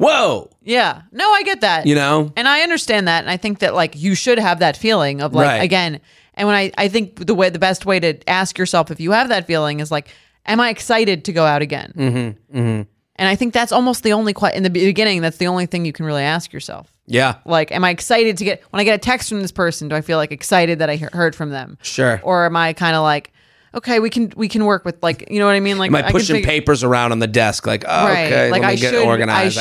whoa, 0.00 0.50
Yeah. 0.62 1.02
No, 1.12 1.30
I 1.30 1.42
get 1.42 1.60
that. 1.60 1.86
you 1.86 1.94
know, 1.94 2.32
And 2.36 2.48
I 2.48 2.62
understand 2.62 3.06
that. 3.08 3.20
And 3.20 3.30
I 3.30 3.36
think 3.36 3.58
that 3.60 3.74
like 3.74 3.94
you 3.96 4.14
should 4.14 4.38
have 4.38 4.58
that 4.60 4.76
feeling 4.76 5.20
of 5.20 5.34
like 5.34 5.46
Right. 5.46 5.62
again. 5.62 6.00
And 6.34 6.46
when 6.48 6.56
I, 6.56 6.72
I 6.78 6.88
think 6.88 7.26
the 7.26 7.34
way 7.34 7.50
the 7.50 7.58
best 7.58 7.84
way 7.86 8.00
to 8.00 8.28
ask 8.28 8.56
yourself 8.58 8.90
if 8.90 8.98
you 9.00 9.10
have 9.12 9.28
that 9.28 9.46
feeling 9.46 9.80
is 9.80 9.90
like, 9.90 10.08
am 10.46 10.58
I 10.60 10.70
excited 10.70 11.24
to 11.26 11.32
go 11.32 11.44
out 11.44 11.60
again? 11.62 11.92
mm-hmm, 11.96 12.58
mm-hmm. 12.58 12.82
And 13.16 13.28
I 13.28 13.36
think 13.36 13.52
that's 13.52 13.72
almost 13.72 14.02
the 14.02 14.14
only 14.14 14.32
que- 14.32 14.54
in 14.54 14.62
the 14.62 14.70
beginning. 14.70 15.20
That's 15.20 15.36
the 15.36 15.48
only 15.48 15.66
thing 15.66 15.84
you 15.84 15.92
can 15.92 16.06
really 16.06 16.22
ask 16.22 16.54
yourself. 16.54 16.90
yeah, 17.06 17.34
Like, 17.44 17.70
am 17.70 17.84
I 17.84 17.90
excited 17.90 18.38
to 18.38 18.44
get 18.44 18.62
when 18.70 18.80
I 18.80 18.84
get 18.84 18.94
a 18.94 18.98
text 18.98 19.28
from 19.28 19.42
this 19.42 19.52
person? 19.52 19.88
Do 19.88 19.96
I 19.96 20.00
feel 20.00 20.16
like 20.16 20.32
excited 20.32 20.78
that 20.78 20.88
I 20.88 20.96
he- 20.96 21.06
heard 21.12 21.36
from 21.36 21.50
them? 21.50 21.76
sure. 21.82 22.20
Or 22.22 22.46
am 22.46 22.56
I 22.56 22.72
kind 22.72 22.96
of 22.96 23.02
like, 23.02 23.32
okay, 23.74 24.00
we 24.00 24.10
can 24.10 24.32
we 24.36 24.48
can 24.48 24.64
work 24.64 24.84
with 24.84 25.02
like 25.02 25.30
you 25.30 25.38
know 25.38 25.46
what 25.46 25.54
I 25.54 25.60
mean? 25.60 25.78
Like 25.78 25.90
Am 25.90 25.96
I 25.96 26.02
can 26.02 26.12
pushing 26.12 26.36
figure- 26.36 26.48
papers 26.48 26.82
around 26.84 27.12
on 27.12 27.18
the 27.18 27.26
desk? 27.26 27.66
Like, 27.66 27.84
oh, 27.88 28.06
okay, 28.08 28.50
like 28.50 28.62
let 28.62 28.68
me 28.68 28.72
I 28.74 28.76
should. 28.76 28.94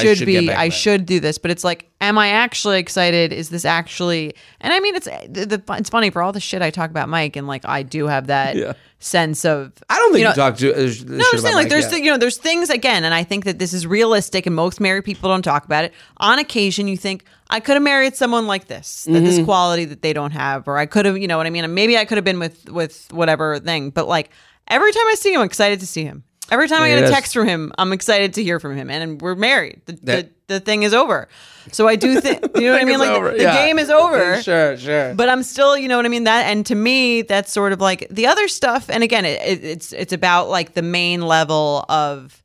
I 0.07 0.13
should, 0.15 0.25
be, 0.25 0.51
I 0.51 0.69
should 0.69 1.05
do 1.05 1.19
this, 1.19 1.37
but 1.37 1.51
it's 1.51 1.63
like, 1.63 1.89
am 2.01 2.17
I 2.17 2.29
actually 2.29 2.79
excited? 2.79 3.31
Is 3.33 3.49
this 3.49 3.65
actually? 3.65 4.33
And 4.61 4.73
I 4.73 4.79
mean, 4.79 4.95
it's 4.95 5.05
the, 5.27 5.45
the 5.45 5.73
it's 5.77 5.89
funny 5.89 6.09
for 6.09 6.21
all 6.21 6.31
the 6.31 6.39
shit 6.39 6.61
I 6.61 6.69
talk 6.69 6.89
about 6.89 7.09
Mike, 7.09 7.35
and 7.35 7.47
like 7.47 7.65
I 7.65 7.83
do 7.83 8.07
have 8.07 8.27
that 8.27 8.55
Yeah. 8.55 8.73
sense 8.99 9.45
of. 9.45 9.71
I 9.89 9.97
don't 9.97 10.11
think 10.13 10.23
you, 10.23 10.27
know, 10.29 10.33
talk 10.33 10.57
to. 10.57 10.71
Uh, 10.73 10.91
No, 11.07 11.25
I'm 11.31 11.39
saying 11.39 11.55
like 11.55 11.65
Mike 11.65 11.69
there's 11.69 11.83
yet. 11.85 11.91
th- 11.91 12.03
you 12.03 12.11
know 12.11 12.17
there's 12.17 12.37
things 12.37 12.69
again, 12.69 13.03
and 13.03 13.13
I 13.13 13.23
think 13.23 13.45
that 13.45 13.59
this 13.59 13.73
is 13.73 13.85
realistic, 13.87 14.45
and 14.45 14.55
most 14.55 14.79
married 14.79 15.05
people 15.05 15.29
don't 15.29 15.41
talk 15.43 15.65
about 15.65 15.85
it. 15.85 15.93
On 16.17 16.39
occasion, 16.39 16.87
you 16.87 16.97
think 16.97 17.23
I 17.49 17.59
could 17.59 17.73
have 17.73 17.83
married 17.83 18.15
someone 18.15 18.45
like 18.47 18.67
this, 18.67 19.05
that 19.05 19.11
Mm-hmm. 19.11 19.25
this 19.25 19.43
quality 19.43 19.85
that 19.85 20.01
they 20.01 20.13
don't 20.13 20.31
have, 20.31 20.67
or 20.67 20.77
I 20.77 20.85
could 20.85 21.05
have, 21.05 21.17
you 21.17 21.27
know 21.27 21.37
what 21.37 21.47
I 21.47 21.49
mean? 21.49 21.63
And 21.63 21.73
maybe 21.73 21.97
I 21.97 22.05
could 22.05 22.17
have 22.17 22.25
been 22.25 22.39
with 22.39 22.69
with 22.69 23.07
whatever 23.11 23.59
thing, 23.59 23.89
but 23.89 24.07
like 24.07 24.29
every 24.67 24.91
time 24.91 25.07
I 25.07 25.15
see 25.15 25.33
him, 25.33 25.39
I'm 25.41 25.45
excited 25.45 25.79
to 25.79 25.87
see 25.87 26.03
him. 26.03 26.23
Every 26.51 26.67
time 26.67 26.81
I 26.81 26.89
get 26.89 27.03
a 27.03 27.07
text 27.11 27.33
from 27.33 27.47
him, 27.47 27.71
I'm 27.77 27.93
excited 27.93 28.33
to 28.33 28.43
hear 28.43 28.59
from 28.59 28.75
him, 28.75 28.89
and 28.89 29.21
we're 29.21 29.35
married. 29.35 29.81
The, 29.85 29.93
That- 29.93 30.29
the, 30.47 30.55
the 30.55 30.59
thing 30.59 30.81
is 30.81 30.95
over. 30.95 31.27
So 31.71 31.87
I 31.87 31.95
do 31.95 32.19
think 32.19 32.41
you 32.55 32.61
know 32.61 32.71
what 32.73 32.81
I 32.81 32.85
mean. 32.85 32.97
Like 32.97 33.11
over, 33.11 33.29
the, 33.31 33.37
the 33.37 33.43
yeah. 33.43 33.65
game 33.67 33.77
is 33.77 33.91
over. 33.91 34.41
Sure, 34.41 34.75
sure. 34.75 35.13
But 35.13 35.29
I'm 35.29 35.43
still, 35.43 35.77
you 35.77 35.87
know 35.87 35.97
what 35.97 36.07
I 36.07 36.09
mean. 36.09 36.23
That 36.23 36.47
and 36.47 36.65
to 36.65 36.73
me, 36.73 37.21
that's 37.21 37.51
sort 37.51 37.71
of 37.71 37.79
like 37.81 38.07
the 38.09 38.25
other 38.25 38.47
stuff. 38.47 38.89
And 38.89 39.03
again, 39.03 39.25
it, 39.25 39.39
it, 39.41 39.63
it's 39.63 39.93
it's 39.93 40.11
about 40.13 40.49
like 40.49 40.73
the 40.73 40.81
main 40.81 41.21
level 41.21 41.85
of 41.87 42.41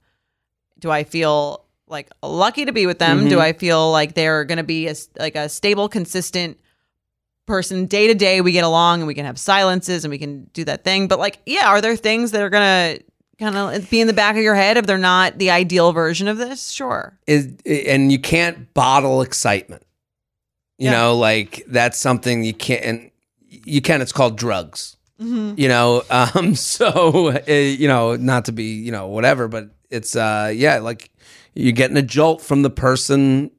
do 0.80 0.90
I 0.90 1.04
feel 1.04 1.63
like 1.94 2.10
lucky 2.22 2.64
to 2.66 2.72
be 2.72 2.86
with 2.86 2.98
them? 2.98 3.20
Mm-hmm. 3.20 3.28
Do 3.30 3.40
I 3.40 3.52
feel 3.54 3.90
like 3.90 4.14
they're 4.14 4.44
going 4.44 4.58
to 4.58 4.64
be 4.64 4.88
a, 4.88 4.94
like 5.18 5.36
a 5.36 5.48
stable, 5.48 5.88
consistent 5.88 6.58
person 7.46 7.86
day 7.86 8.06
to 8.08 8.14
day? 8.14 8.40
We 8.40 8.52
get 8.52 8.64
along 8.64 9.00
and 9.00 9.06
we 9.06 9.14
can 9.14 9.24
have 9.24 9.38
silences 9.38 10.04
and 10.04 10.10
we 10.10 10.18
can 10.18 10.44
do 10.52 10.64
that 10.64 10.84
thing. 10.84 11.08
But 11.08 11.18
like, 11.18 11.38
yeah, 11.46 11.68
are 11.68 11.80
there 11.80 11.96
things 11.96 12.32
that 12.32 12.42
are 12.42 12.50
going 12.50 12.98
to 12.98 13.04
kind 13.38 13.56
of 13.56 13.90
be 13.90 14.00
in 14.00 14.06
the 14.06 14.12
back 14.12 14.36
of 14.36 14.42
your 14.42 14.54
head 14.54 14.76
if 14.76 14.86
they're 14.86 14.98
not 14.98 15.38
the 15.38 15.50
ideal 15.50 15.92
version 15.92 16.28
of 16.28 16.36
this? 16.36 16.68
Sure. 16.70 17.18
is 17.26 17.52
and 17.66 18.10
you 18.12 18.18
can't 18.18 18.72
bottle 18.74 19.22
excitement. 19.22 19.82
You 20.78 20.86
Yeah. 20.86 20.92
know, 20.92 21.16
like 21.16 21.64
that's 21.68 21.98
something 21.98 22.44
you 22.44 22.52
can't. 22.54 22.84
And 22.84 23.10
you 23.48 23.80
can. 23.80 24.02
It's 24.02 24.12
called 24.12 24.36
drugs. 24.36 24.96
Mm-hmm. 25.20 25.54
You 25.56 25.68
know, 25.68 26.02
um. 26.10 26.56
So 26.56 27.28
uh, 27.30 27.50
you 27.52 27.86
know, 27.86 28.16
not 28.16 28.46
to 28.46 28.52
be 28.52 28.74
you 28.74 28.90
know 28.90 29.06
whatever, 29.06 29.46
but 29.46 29.70
it's 29.90 30.16
uh 30.16 30.52
yeah, 30.54 30.78
like 30.78 31.10
you're 31.54 31.72
getting 31.72 31.96
a 31.96 32.02
jolt 32.02 32.42
from 32.42 32.62
the 32.62 32.70
person. 32.70 33.50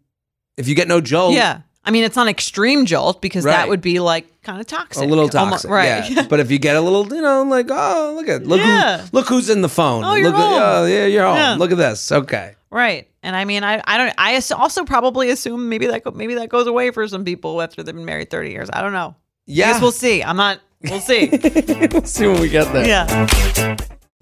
If 0.57 0.67
you 0.67 0.75
get 0.75 0.87
no 0.87 1.01
jolt, 1.01 1.33
Yeah. 1.33 1.61
I 1.87 1.91
mean, 1.91 2.03
it's 2.03 2.15
not 2.15 2.27
extreme 2.27 2.85
jolt 2.87 3.21
because 3.21 3.45
Right. 3.45 3.51
that 3.57 3.69
would 3.69 3.81
be 3.81 3.99
like 3.99 4.25
kind 4.41 4.59
of 4.59 4.65
toxic. 4.65 5.03
a 5.03 5.05
little 5.07 5.29
toxic, 5.29 5.69
right. 5.69 6.09
Yeah. 6.09 6.23
but 6.29 6.39
if 6.39 6.49
you 6.49 6.57
get 6.57 6.75
a 6.75 6.81
little, 6.81 7.05
you 7.13 7.21
know, 7.21 7.43
like 7.43 7.67
oh 7.69 8.13
look 8.15 8.27
at 8.27 8.47
look 8.47 8.59
Yeah. 8.59 8.99
who 9.01 9.09
look 9.11 9.27
who's 9.27 9.49
in 9.49 9.61
the 9.61 9.69
phone. 9.69 10.03
Oh, 10.03 10.15
you're 10.15 10.29
look 10.31 10.35
home. 10.35 10.53
At, 10.53 10.75
oh, 10.79 10.85
yeah, 10.85 11.05
you're 11.05 11.25
home. 11.25 11.35
Yeah. 11.37 11.55
Look 11.55 11.71
at 11.71 11.77
this. 11.77 12.11
Okay. 12.11 12.55
Right. 12.71 13.07
And 13.23 13.35
I 13.35 13.45
mean, 13.45 13.63
I, 13.63 13.81
I 13.85 13.97
don't, 13.97 14.13
I 14.17 14.41
also 14.55 14.83
probably 14.83 15.29
assume 15.29 15.69
maybe 15.69 15.87
that, 15.87 16.13
maybe 16.15 16.35
that 16.35 16.49
goes 16.49 16.67
away 16.67 16.91
for 16.91 17.07
some 17.07 17.23
people 17.23 17.61
after 17.61 17.81
they've 17.83 17.95
been 17.95 18.05
married 18.05 18.29
30 18.29 18.49
years. 18.51 18.69
I 18.73 18.81
don't 18.81 18.91
know. 18.93 19.15
I 19.17 19.21
Yeah. 19.45 19.71
guess 19.71 19.81
we'll 19.81 19.91
see. 19.91 20.21
I'm 20.23 20.37
not, 20.37 20.59
we'll 20.83 20.99
see. 20.99 21.29
we'll 21.91 22.03
see 22.03 22.27
when 22.27 22.41
we 22.41 22.49
get 22.49 22.71
there. 22.73 22.85
yeah. 22.87 23.77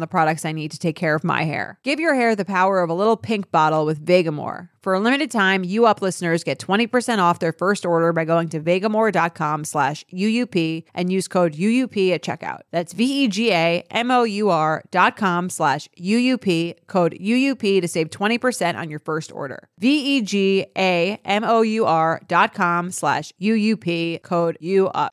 the 0.00 0.06
products 0.06 0.44
I 0.44 0.52
need 0.52 0.70
to 0.72 0.78
take 0.78 0.96
care 0.96 1.14
of 1.14 1.24
my 1.24 1.44
hair. 1.44 1.78
Give 1.82 2.00
your 2.00 2.14
hair 2.14 2.36
the 2.36 2.44
power 2.44 2.80
of 2.80 2.90
a 2.90 2.94
little 2.94 3.16
pink 3.16 3.50
bottle 3.50 3.86
with 3.86 4.04
Vegamour. 4.04 4.68
For 4.86 4.94
a 4.94 5.00
limited 5.00 5.32
time, 5.32 5.64
U 5.64 5.84
Up 5.84 6.00
listeners 6.00 6.44
get 6.44 6.60
20% 6.60 7.18
off 7.18 7.40
their 7.40 7.52
first 7.52 7.84
order 7.84 8.12
by 8.12 8.24
going 8.24 8.48
to 8.50 8.60
vegamour.com 8.60 9.64
slash 9.64 10.04
UUP 10.14 10.84
and 10.94 11.10
use 11.10 11.26
code 11.26 11.54
UUP 11.54 12.14
at 12.14 12.22
checkout. 12.22 12.60
That's 12.70 12.94
E 12.94 13.26
V-E-G-A-M-O-U-R 13.26 14.84
dot 14.92 15.16
com 15.16 15.50
slash 15.50 15.88
UUP, 15.98 16.76
code 16.86 17.18
UUP 17.20 17.80
to 17.80 17.88
save 17.88 18.10
20% 18.10 18.76
on 18.76 18.88
your 18.88 19.00
first 19.00 19.32
order. 19.32 19.68
E 19.82 20.20
V-E-G-A-M-O-U-R 20.20 22.20
dot 22.28 22.54
com 22.54 22.92
slash 22.92 23.32
UUP, 23.40 24.22
code 24.22 24.56
UUP. 24.62 25.10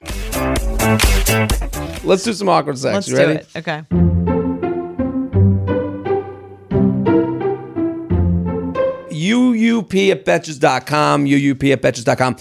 Let's 2.04 2.24
do 2.24 2.34
some 2.34 2.50
awkward 2.50 2.78
sex. 2.78 2.94
Let's 2.94 3.08
you 3.08 3.16
do 3.16 3.24
it. 3.24 3.48
Okay. 3.56 3.82
UUP 9.32 10.12
at 10.12 10.26
betches.com, 10.26 11.26
UUP 11.26 11.72
at 11.72 11.82
betches.com. 11.82 12.36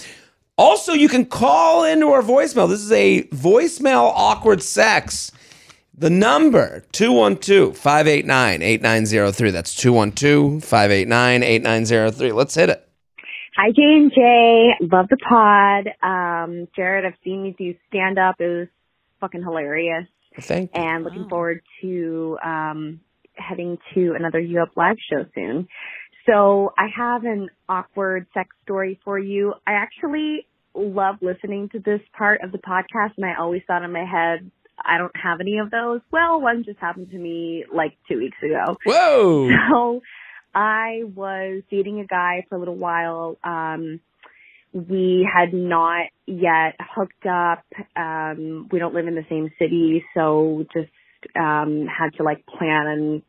Also, 0.57 0.93
you 0.93 1.09
can 1.09 1.25
call 1.25 1.83
into 1.83 2.09
our 2.09 2.21
voicemail. 2.21 2.69
This 2.69 2.81
is 2.81 2.91
a 2.91 3.23
voicemail 3.23 4.11
awkward 4.15 4.61
sex. 4.61 5.31
The 5.95 6.09
number 6.09 6.83
212-589-8903. 6.93 9.51
That's 9.51 9.75
212-589-8903. 9.83 12.33
Let's 12.33 12.55
hit 12.55 12.69
it. 12.69 12.87
Hi, 13.55 13.69
J 13.69 13.83
and 13.83 14.11
J. 14.11 14.69
Love 14.81 15.05
the 15.09 15.17
pod. 15.17 15.87
Um, 16.01 16.67
Jared, 16.75 17.05
I've 17.05 17.13
seen 17.23 17.45
you 17.45 17.53
do 17.53 17.75
stand 17.87 18.17
up. 18.17 18.37
It 18.39 18.47
was 18.47 18.67
fucking 19.21 19.43
hilarious. 19.43 20.07
Thank 20.41 20.71
you. 20.75 20.81
And 20.81 21.03
looking 21.03 21.29
forward 21.29 21.61
to 21.81 22.39
um, 22.43 22.99
heading 23.35 23.77
to 23.93 24.15
another 24.17 24.39
U 24.39 24.59
Up 24.61 24.71
live 24.75 24.95
show 25.07 25.25
soon. 25.35 25.67
So 26.25 26.73
I 26.77 26.87
have 26.95 27.25
an 27.25 27.49
awkward 27.67 28.27
sex 28.33 28.49
story 28.63 28.99
for 29.03 29.19
you. 29.19 29.53
I 29.67 29.73
actually 29.73 30.47
love 30.73 31.15
listening 31.21 31.69
to 31.69 31.79
this 31.79 32.01
part 32.17 32.41
of 32.41 32.51
the 32.51 32.57
podcast, 32.57 33.11
and 33.17 33.25
I 33.25 33.35
always 33.39 33.61
thought 33.67 33.83
in 33.83 33.91
my 33.91 34.05
head, 34.05 34.49
I 34.83 34.97
don't 34.97 35.15
have 35.15 35.39
any 35.39 35.57
of 35.59 35.69
those. 35.69 36.01
Well, 36.11 36.41
one 36.41 36.63
just 36.63 36.79
happened 36.79 37.11
to 37.11 37.17
me 37.17 37.65
like 37.73 37.97
two 38.09 38.17
weeks 38.17 38.37
ago. 38.43 38.77
Whoa. 38.85 39.49
So 39.71 40.01
I 40.55 41.01
was 41.03 41.63
dating 41.69 41.99
a 41.99 42.05
guy 42.05 42.45
for 42.47 42.55
a 42.55 42.59
little 42.59 42.77
while. 42.77 43.37
Um, 43.43 43.99
we 44.71 45.27
had 45.31 45.53
not 45.53 46.07
yet 46.25 46.75
hooked 46.79 47.25
up. 47.25 47.63
Um, 47.95 48.69
we 48.71 48.79
don't 48.79 48.93
live 48.93 49.07
in 49.07 49.15
the 49.15 49.25
same 49.29 49.51
city, 49.59 50.03
so 50.13 50.65
just 50.73 50.91
um, 51.35 51.87
had 51.87 52.13
to 52.17 52.23
like 52.23 52.45
plan 52.45 53.23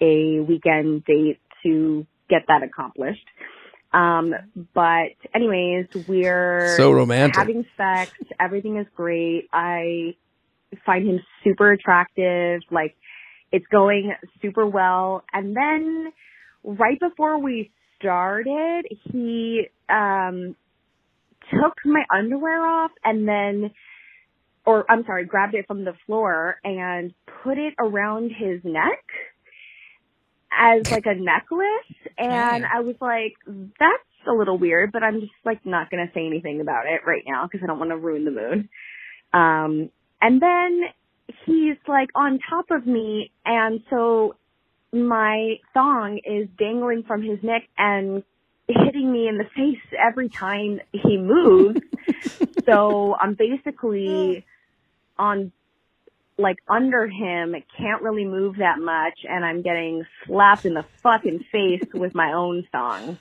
a 0.00 0.40
weekend 0.40 1.04
date 1.04 1.40
to 1.62 2.06
get 2.28 2.42
that 2.48 2.62
accomplished. 2.62 3.26
Um, 3.92 4.34
but 4.74 5.14
anyways, 5.34 5.86
we're 6.08 6.76
So 6.76 6.92
romantic. 6.92 7.36
having 7.36 7.64
sex. 7.76 8.12
Everything 8.40 8.78
is 8.78 8.86
great. 8.96 9.48
I 9.52 10.16
find 10.84 11.08
him 11.08 11.20
super 11.44 11.72
attractive. 11.72 12.62
Like 12.70 12.94
it's 13.52 13.66
going 13.70 14.12
super 14.42 14.66
well. 14.66 15.24
And 15.32 15.56
then 15.56 16.12
right 16.64 16.98
before 17.00 17.38
we 17.42 17.70
started, 17.98 18.84
he 19.12 19.68
um 19.88 20.56
took 21.50 21.74
my 21.84 22.02
underwear 22.14 22.66
off 22.66 22.90
and 23.04 23.26
then 23.26 23.70
or 24.66 24.84
I'm 24.90 25.04
sorry, 25.06 25.24
grabbed 25.26 25.54
it 25.54 25.66
from 25.68 25.84
the 25.84 25.94
floor 26.06 26.56
and 26.64 27.14
put 27.44 27.56
it 27.56 27.74
around 27.78 28.30
his 28.36 28.60
neck 28.64 29.04
as 30.56 30.90
like 30.90 31.06
a 31.06 31.14
necklace 31.14 31.96
and. 32.18 32.64
I 32.66 32.80
was 32.80 32.96
like 33.00 33.34
that's 33.46 34.28
a 34.28 34.32
little 34.32 34.58
weird, 34.58 34.92
but 34.92 35.02
I'm 35.02 35.20
just 35.20 35.32
like 35.44 35.64
not 35.64 35.90
going 35.90 36.06
to 36.06 36.12
say 36.12 36.26
anything 36.26 36.60
about 36.60 36.86
it 36.86 37.02
right 37.06 37.22
now 37.26 37.46
because 37.46 37.62
I 37.62 37.66
don't 37.66 37.78
want 37.78 37.90
to 37.90 37.96
ruin 37.96 38.24
the 38.24 38.30
mood. 38.30 38.68
Um 39.32 39.90
and 40.20 40.40
then 40.40 40.82
he's 41.44 41.76
like 41.86 42.08
on 42.14 42.38
top 42.48 42.66
of 42.70 42.86
me 42.86 43.30
and 43.44 43.82
so 43.90 44.36
my 44.92 45.56
thong 45.74 46.20
is 46.24 46.48
dangling 46.58 47.02
from 47.02 47.22
his 47.22 47.42
neck 47.42 47.68
and 47.76 48.22
hitting 48.68 49.12
me 49.12 49.28
in 49.28 49.38
the 49.38 49.44
face 49.54 49.82
every 49.98 50.28
time 50.28 50.80
he 50.92 51.16
moves. 51.16 51.80
so 52.64 53.16
I'm 53.20 53.34
basically 53.34 54.44
on 55.18 55.52
like 56.38 56.58
under 56.68 57.06
him, 57.06 57.54
can't 57.76 58.02
really 58.02 58.24
move 58.24 58.56
that 58.58 58.78
much 58.78 59.20
and 59.28 59.44
I'm 59.44 59.62
getting 59.62 60.04
slapped 60.26 60.66
in 60.66 60.74
the 60.74 60.84
fucking 61.02 61.44
face 61.50 61.88
with 61.94 62.14
my 62.14 62.32
own 62.32 62.66
thong. 62.70 63.18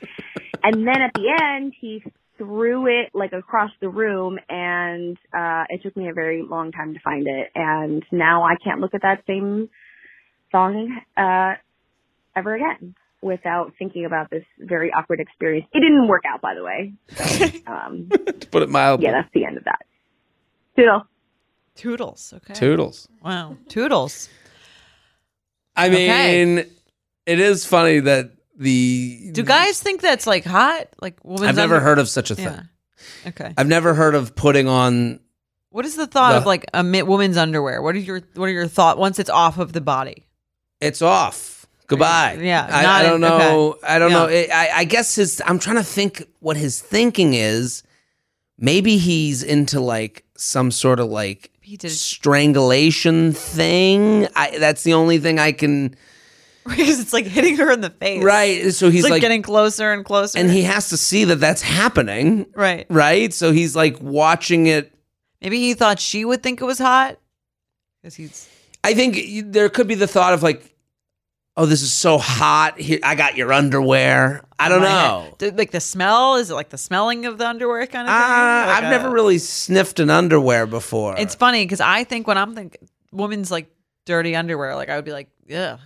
And 0.64 0.88
then 0.88 1.02
at 1.02 1.14
the 1.14 1.32
end 1.42 1.74
he 1.80 2.04
threw 2.38 2.88
it 2.88 3.12
like 3.14 3.32
across 3.32 3.72
the 3.80 3.88
room 3.88 4.38
and 4.50 5.18
uh 5.34 5.64
it 5.70 5.82
took 5.84 5.96
me 5.96 6.10
a 6.10 6.14
very 6.14 6.42
long 6.44 6.74
time 6.74 6.94
to 6.94 7.00
find 7.00 7.28
it 7.28 7.50
and 7.56 8.04
now 8.12 8.44
I 8.44 8.56
can't 8.62 8.82
look 8.82 8.94
at 8.94 9.04
that 9.04 9.24
same 9.26 9.70
thong 10.52 11.00
uh 11.16 11.54
ever 12.36 12.56
again 12.56 12.96
without 13.22 13.72
thinking 13.80 14.04
about 14.04 14.30
this 14.30 14.44
very 14.60 14.92
awkward 14.92 15.22
experience. 15.22 15.68
It 15.72 15.80
didn't 15.80 16.10
work 16.10 16.24
out 16.28 16.42
by 16.42 16.56
the 16.56 16.64
way. 16.64 16.94
So, 17.16 17.46
um 17.68 18.10
to 18.10 18.48
put 18.52 18.64
it 18.64 18.70
mildly. 18.70 19.06
yeah, 19.06 19.14
that's 19.14 19.34
the 19.34 19.46
end 19.46 19.58
of 19.58 19.64
that. 19.64 19.86
Toodle. 20.78 21.08
Toodles. 21.76 22.34
Okay. 22.38 22.54
Toodles. 22.54 23.08
Wow. 23.24 23.58
Toodles. 23.70 24.30
I 25.76 25.88
Okay. 25.88 26.46
mean, 26.46 26.66
it 27.26 27.40
is 27.40 27.66
funny 27.66 28.00
that 28.00 28.32
the 28.58 29.30
Do 29.34 29.44
guys 29.44 29.82
think 29.82 30.02
that's 30.02 30.26
like 30.26 30.46
hot? 30.46 30.88
Like 31.02 31.16
women's 31.24 31.42
underwear. 31.42 31.50
I've 31.50 31.56
never 31.56 31.76
under- 31.76 31.86
heard 31.86 32.00
of 32.00 32.08
such 32.10 32.32
a 32.32 32.36
thing. 32.36 32.46
Yeah. 32.46 32.62
Okay. 33.28 33.54
I've 33.58 33.68
never 33.68 33.94
heard 33.94 34.16
of 34.16 34.36
putting 34.36 34.68
on 34.68 35.20
What 35.72 35.86
is 35.86 35.96
the 35.98 36.08
thought 36.08 36.32
The- 36.32 36.38
of 36.38 36.46
like 36.46 36.66
a 36.74 36.82
mi- 36.84 37.02
woman's 37.04 37.36
underwear? 37.36 37.82
What 37.82 37.96
are 37.96 38.00
your 38.00 38.22
What 38.36 38.46
are 38.46 38.52
your 38.54 38.68
thought 38.68 38.98
once 38.98 39.20
it's 39.20 39.30
off 39.30 39.58
of 39.58 39.74
the 39.74 39.82
body? 39.82 40.26
it's 40.80 41.02
off. 41.02 41.66
Goodbye. 41.88 42.38
Yeah, 42.42 42.68
I, 42.72 42.82
not 42.84 42.96
I 42.96 43.04
don't 43.04 43.16
in- 43.16 43.22
know. 43.22 43.78
I 43.88 44.00
don't 44.00 44.12
Yeah. 44.12 44.18
know. 44.18 44.28
I, 44.28 44.48
I- 44.54 44.70
I 44.80 44.84
guess 44.86 45.16
his. 45.16 45.42
I'm 45.46 45.60
trying 45.60 45.76
to 45.76 45.84
think 45.84 46.24
what 46.40 46.56
his 46.58 46.80
thinking 46.82 47.34
is. 47.34 47.84
Maybe 48.58 48.98
he's 48.98 49.44
into 49.44 49.82
like 49.82 50.24
some 50.38 50.72
sort 50.72 51.00
of 51.02 51.10
like 51.10 51.52
He 51.66 51.78
did 51.78 51.90
strangulation 51.92 53.34
thing. 53.34 54.28
I, 54.36 54.58
that's 54.60 54.84
the 54.84 54.94
only 54.94 55.18
thing 55.18 55.40
I 55.40 55.52
can. 55.52 55.96
because 56.64 57.00
it's 57.00 57.12
like 57.12 57.26
hitting 57.26 57.58
her 57.58 57.72
in 57.72 57.82
the 57.82 57.90
face. 57.90 58.24
Right. 58.24 58.72
So 58.72 58.92
he's 58.92 59.04
like, 59.04 59.12
like, 59.12 59.22
getting 59.22 59.42
closer 59.42 59.92
and 59.92 60.06
closer. 60.06 60.38
and 60.38 60.52
he 60.52 60.62
has 60.62 60.90
to 60.90 60.98
see 60.98 61.24
that 61.26 61.38
that's 61.38 61.64
happening. 61.64 62.46
right. 62.56 62.86
Right. 62.90 63.34
So 63.34 63.52
he's 63.52 63.76
like 63.76 64.00
watching 64.00 64.68
it. 64.68 64.94
Maybe 65.42 65.60
he 65.60 65.74
thought 65.74 66.00
she 66.00 66.24
would 66.24 66.44
think 66.44 66.62
it 66.62 66.66
was 66.66 66.78
hot 66.78 67.18
because 68.02 68.14
he's 68.14 68.48
I 68.84 68.94
think 68.94 69.52
there 69.52 69.68
could 69.70 69.88
be 69.88 69.96
the 69.96 70.08
thought 70.08 70.36
of 70.36 70.44
like, 70.44 70.75
oh, 71.58 71.66
this 71.66 71.82
is 71.82 71.92
so 71.94 72.18
hot. 72.18 72.80
Here, 72.80 73.00
I 73.04 73.16
got 73.16 73.36
your 73.38 73.52
underwear. 73.54 74.44
I 74.60 74.70
don't 74.70 74.82
know. 74.82 75.34
Did- 75.38 75.58
Like 75.58 75.72
the 75.72 75.80
smell 75.80 76.36
is 76.36 76.50
it 76.50 76.54
like 76.54 76.70
the 76.70 76.78
smelling 76.78 77.26
of 77.26 77.38
the 77.38 77.48
underwear 77.48 77.86
kind 77.88 78.08
Uh, 78.08 78.12
of 78.12 78.18
thing? 78.18 78.28
Like 78.30 78.78
I've 78.78 78.84
a- 78.86 78.90
never 78.90 79.10
really 79.10 79.38
sniffed 79.38 80.00
an 80.00 80.10
underwear 80.10 80.66
before. 80.66 81.16
It's 81.18 81.36
funny 81.36 81.64
because 81.66 81.82
I 81.82 82.04
think 82.04 82.28
when 82.28 82.38
I'm 82.38 82.56
thinking 82.56 82.88
woman's 83.12 83.52
like 83.52 83.70
dirty 84.06 84.36
underwear, 84.36 84.76
like 84.76 84.90
I 84.90 84.96
would 84.96 85.06
be 85.06 85.12
like, 85.14 85.30
yeah, 85.48 85.78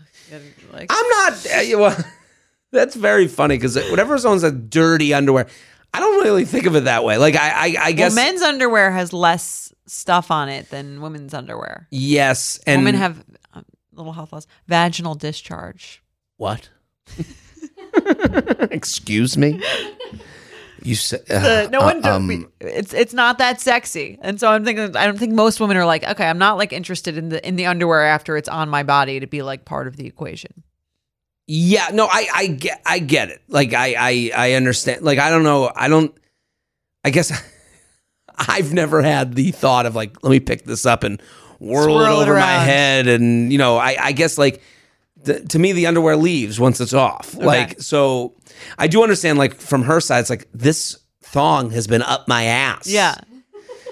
like 0.74 0.88
I'm 0.90 1.10
not. 1.10 1.34
Uh, 1.46 1.80
well, 1.80 1.98
that's 2.72 2.96
very 2.96 3.28
funny 3.28 3.56
because 3.58 3.76
whenever 3.76 4.18
someone 4.18 4.40
says 4.40 4.54
dirty 4.70 5.14
underwear, 5.14 5.48
I 5.94 6.00
don't 6.00 6.24
really 6.24 6.46
think 6.46 6.66
of 6.66 6.76
it 6.76 6.86
that 6.86 7.04
way. 7.04 7.18
Like 7.18 7.36
I, 7.36 7.50
I, 7.50 7.66
I 7.66 7.84
well, 7.88 7.94
guess 7.94 8.16
men's 8.16 8.42
underwear 8.42 8.92
has 8.92 9.12
less 9.14 9.74
stuff 9.88 10.30
on 10.30 10.50
it 10.50 10.70
than 10.70 11.02
women's 11.02 11.34
underwear. 11.34 11.88
yes, 11.90 12.60
and 12.68 12.82
Women 12.84 12.96
have 13.02 13.24
little 14.00 14.14
health 14.14 14.34
laws, 14.34 14.48
vaginal 14.68 15.16
discharge. 15.16 16.02
what? 16.38 16.70
Excuse 18.72 19.38
me. 19.38 19.62
You 20.82 20.96
said 20.96 21.30
Uh, 21.30 21.68
no 21.70 21.82
one. 21.82 22.06
uh, 22.06 22.16
um, 22.16 22.52
it's 22.62 22.94
it's 22.94 23.14
not 23.14 23.38
that 23.40 23.60
sexy, 23.60 24.18
and 24.22 24.40
so 24.40 24.48
I'm 24.50 24.64
thinking. 24.64 24.96
I 24.96 25.06
don't 25.06 25.18
think 25.20 25.34
most 25.34 25.60
women 25.60 25.76
are 25.76 25.86
like, 25.86 26.08
okay, 26.08 26.26
I'm 26.26 26.38
not 26.38 26.58
like 26.58 26.72
interested 26.72 27.18
in 27.18 27.30
the 27.30 27.46
in 27.46 27.58
the 27.58 27.66
underwear 27.66 28.06
after 28.06 28.38
it's 28.38 28.48
on 28.48 28.70
my 28.70 28.84
body 28.84 29.20
to 29.20 29.28
be 29.28 29.42
like 29.42 29.66
part 29.66 29.88
of 29.88 29.98
the 29.98 30.08
equation. 30.08 30.64
Yeah, 31.48 31.90
no, 31.92 32.06
I, 32.10 32.28
I 32.34 32.48
get, 32.48 32.82
I 32.86 33.00
get 33.00 33.30
it. 33.30 33.42
Like, 33.48 33.74
I, 33.74 33.96
I, 33.98 34.32
I 34.36 34.54
understand. 34.54 35.02
Like, 35.02 35.18
I 35.18 35.32
don't 35.32 35.42
know. 35.44 35.72
I 35.76 35.88
don't. 35.88 36.16
I 37.04 37.10
guess 37.10 37.32
I've 38.38 38.72
never 38.72 39.02
had 39.02 39.34
the 39.36 39.52
thought 39.52 39.86
of 39.88 39.96
like, 39.96 40.24
let 40.24 40.30
me 40.30 40.40
pick 40.40 40.64
this 40.64 40.86
up 40.86 41.04
and 41.04 41.22
whirl 41.60 42.00
it 42.00 42.04
it 42.04 42.12
over 42.12 42.34
my 42.36 42.64
head, 42.64 43.08
and 43.08 43.52
you 43.52 43.58
know, 43.58 43.78
I, 43.78 43.98
I 44.00 44.12
guess 44.12 44.38
like, 44.38 44.62
the, 45.24 45.40
to 45.46 45.60
me, 45.60 45.74
the 45.74 45.88
underwear 45.88 46.16
leaves 46.16 46.60
once 46.60 46.80
it's 46.82 46.94
off. 46.94 47.36
Like, 47.36 47.82
so 47.82 48.36
I 48.78 48.88
do 48.88 49.04
understand. 49.04 49.38
Like 49.38 49.56
from 49.56 49.84
her 49.84 50.00
side, 50.00 50.20
it's 50.20 50.30
like 50.30 50.48
this 50.54 50.98
thong 51.22 51.72
has 51.72 51.88
been 51.88 52.02
up 52.02 52.28
my 52.28 52.44
ass. 52.46 52.88
Yeah, 52.88 53.16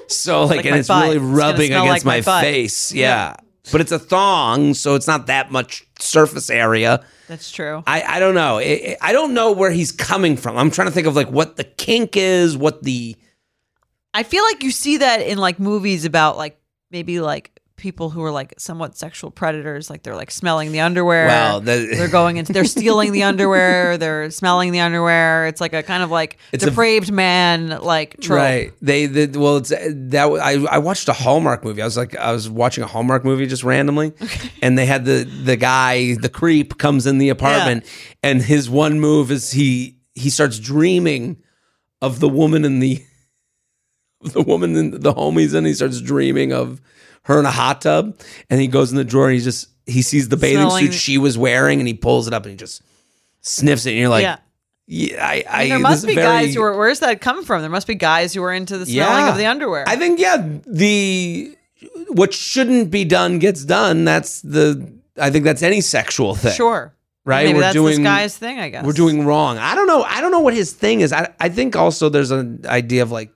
So 0.07 0.45
like, 0.45 0.57
like 0.57 0.65
and 0.65 0.75
it's 0.75 0.87
butt. 0.87 1.03
really 1.03 1.17
rubbing 1.17 1.67
smell 1.67 1.83
against 1.83 2.05
like 2.05 2.25
my 2.25 2.31
my, 2.31 2.41
face. 2.41 2.91
Yeah. 2.93 3.35
But 3.71 3.81
it's 3.81 3.91
a 3.91 3.99
thong, 3.99 4.73
so 4.73 4.95
it's 4.95 5.07
not 5.07 5.27
that 5.27 5.51
much 5.51 5.85
surface 5.99 6.49
area. 6.49 7.03
that's 7.27 7.51
true. 7.51 7.83
I, 7.85 8.01
I 8.01 8.19
don't 8.19 8.33
know. 8.33 8.59
I, 8.59 8.95
I 9.01 9.11
don't 9.11 9.33
know 9.33 9.51
where 9.51 9.71
he's 9.71 9.91
coming 9.91 10.37
from. 10.37 10.57
I'm 10.57 10.71
trying 10.71 10.87
to 10.87 10.93
think 10.93 11.05
of 11.05 11.17
like 11.17 11.29
what 11.29 11.57
the 11.57 11.65
kink 11.65 12.15
is, 12.15 12.55
what 12.55 12.83
the 12.83 13.17
I 14.13 14.23
feel 14.23 14.43
like 14.43 14.63
you 14.63 14.71
see 14.71 14.97
that 14.97 15.17
in 15.19 15.37
like 15.37 15.59
movies 15.59 16.05
about 16.05 16.37
like 16.37 16.57
maybe 16.91 17.19
like 17.19 17.56
people 17.77 18.09
who 18.09 18.23
are 18.23 18.31
like 18.31 18.53
somewhat 18.57 18.97
sexual 18.97 19.29
predators, 19.31 19.89
like 19.89 20.03
they're 20.03 20.15
like 20.15 20.31
smelling 20.31 20.71
the 20.71 20.79
underwear. 20.81 21.27
Well, 21.27 21.61
the- 21.61 21.87
they're 21.95 22.09
going 22.09 22.37
into 22.37 22.51
they're 22.51 22.65
stealing 22.65 23.11
the 23.11 23.23
underwear, 23.23 23.97
they're 23.97 24.29
smelling 24.31 24.71
the 24.71 24.79
underwear. 24.81 25.45
It's 25.45 25.61
like 25.61 25.73
a 25.73 25.83
kind 25.83 26.03
of 26.03 26.09
like 26.11 26.37
It's 26.51 26.63
a- 26.63 26.69
depraved 26.71 27.11
man 27.11 27.69
like 27.81 28.19
trope. 28.19 28.37
right. 28.39 28.73
They 28.81 29.05
the 29.05 29.39
well, 29.39 29.57
it's 29.57 29.71
uh, 29.71 29.91
that 30.09 30.25
I 30.25 30.53
I 30.65 30.77
watched 30.79 31.07
a 31.07 31.13
Hallmark 31.13 31.63
movie. 31.63 31.81
I 31.81 31.85
was 31.85 31.95
like 31.97 32.15
I 32.17 32.31
was 32.31 32.49
watching 32.49 32.83
a 32.83 32.87
Hallmark 32.87 33.23
movie 33.23 33.45
just 33.45 33.63
randomly, 33.63 34.11
and 34.61 34.77
they 34.77 34.85
had 34.85 35.05
the 35.05 35.23
the 35.23 35.55
guy 35.55 36.15
the 36.15 36.29
creep 36.29 36.77
comes 36.79 37.05
in 37.07 37.19
the 37.19 37.29
apartment, 37.29 37.85
and 38.23 38.41
his 38.41 38.69
one 38.69 38.99
move 38.99 39.31
is 39.31 39.51
he 39.51 39.97
he 40.15 40.29
starts 40.31 40.59
dreaming 40.59 41.37
of 42.01 42.19
the 42.19 42.27
woman 42.29 42.65
in 42.65 42.79
the 42.79 43.03
the 44.21 44.41
woman 44.41 44.75
in 44.75 44.91
the 45.01 45.13
homies 45.13 45.53
and 45.53 45.67
he 45.67 45.73
starts 45.73 46.01
dreaming 46.01 46.51
of 46.51 46.81
her 47.27 47.39
in 47.39 47.45
a 47.45 47.51
hot 47.51 47.81
tub 47.81 48.17
and 48.49 48.59
he 48.59 48.67
goes 48.67 48.91
in 48.91 48.97
the 48.97 49.03
drawer 49.05 49.27
and 49.27 49.35
he 49.37 49.41
just 49.43 49.69
he 49.85 50.01
sees 50.01 50.27
the 50.29 50.35
bathing 50.37 50.63
Smelling 50.65 50.85
suit 50.87 50.93
she 50.93 51.17
was 51.17 51.37
wearing 51.37 51.79
and 51.79 51.87
he 51.87 51.93
pulls 51.93 52.27
it 52.27 52.33
up 52.33 52.43
and 52.43 52.51
he 52.51 52.57
just 52.57 52.81
sniffs 53.41 53.85
it 53.85 53.91
and 53.91 53.99
you're 53.99 54.09
like 54.09 54.23
yeah. 54.23 54.37
yeah, 54.87 55.25
I, 55.25 55.43
I, 55.49 55.67
there 55.67 55.77
this 55.77 55.83
must 55.83 55.97
is 55.99 56.05
be 56.07 56.15
very- 56.15 56.25
guys 56.45 56.55
who 56.55 56.61
are. 56.63 56.77
Where's 56.77 56.99
that 56.99 57.21
come 57.21 57.43
from? 57.45 57.61
There 57.61 57.69
must 57.69 57.87
be 57.87 57.95
guys 57.95 58.33
who 58.33 58.43
are 58.43 58.53
into 58.53 58.77
the 58.77 58.85
smelling 58.85 59.29
of 59.29 59.37
the 59.37 59.45
underwear. 59.45 59.83
I 59.87 59.95
think 59.95 60.19
yeah, 60.19 60.37
the 60.65 61.55
what 62.09 62.33
shouldn't 62.33 62.89
be 62.91 63.05
done 63.05 63.39
gets 63.39 63.63
done. 63.63 64.03
That's 64.05 64.41
the 64.41 64.91
I 65.19 65.29
think 65.29 65.43
that's 65.45 65.63
any 65.63 65.81
sexual 65.81 66.35
thing. 66.35 66.53
sure. 66.53 66.93
Right? 67.25 67.43
Maybe 67.47 67.55
We're 67.55 67.61
that's 67.61 67.73
doing- 67.73 67.89
this 68.03 68.03
guy's 68.03 68.37
thing. 68.37 68.59
I 68.59 68.69
guess 68.69 68.85
We're 68.85 68.93
doing 68.93 69.25
wrong. 69.25 69.57
I 69.57 69.75
don't 69.75 69.87
know. 69.87 70.01
I 70.03 70.21
don't 70.21 70.31
know 70.31 70.39
what 70.39 70.53
his 70.53 70.71
thing 70.71 71.01
is. 71.01 71.11
I 71.11 71.33
I 71.39 71.49
think 71.49 71.75
also 71.75 72.07
there's 72.09 72.31
an 72.31 72.61
idea 72.65 73.03
of 73.03 73.11
like 73.11 73.31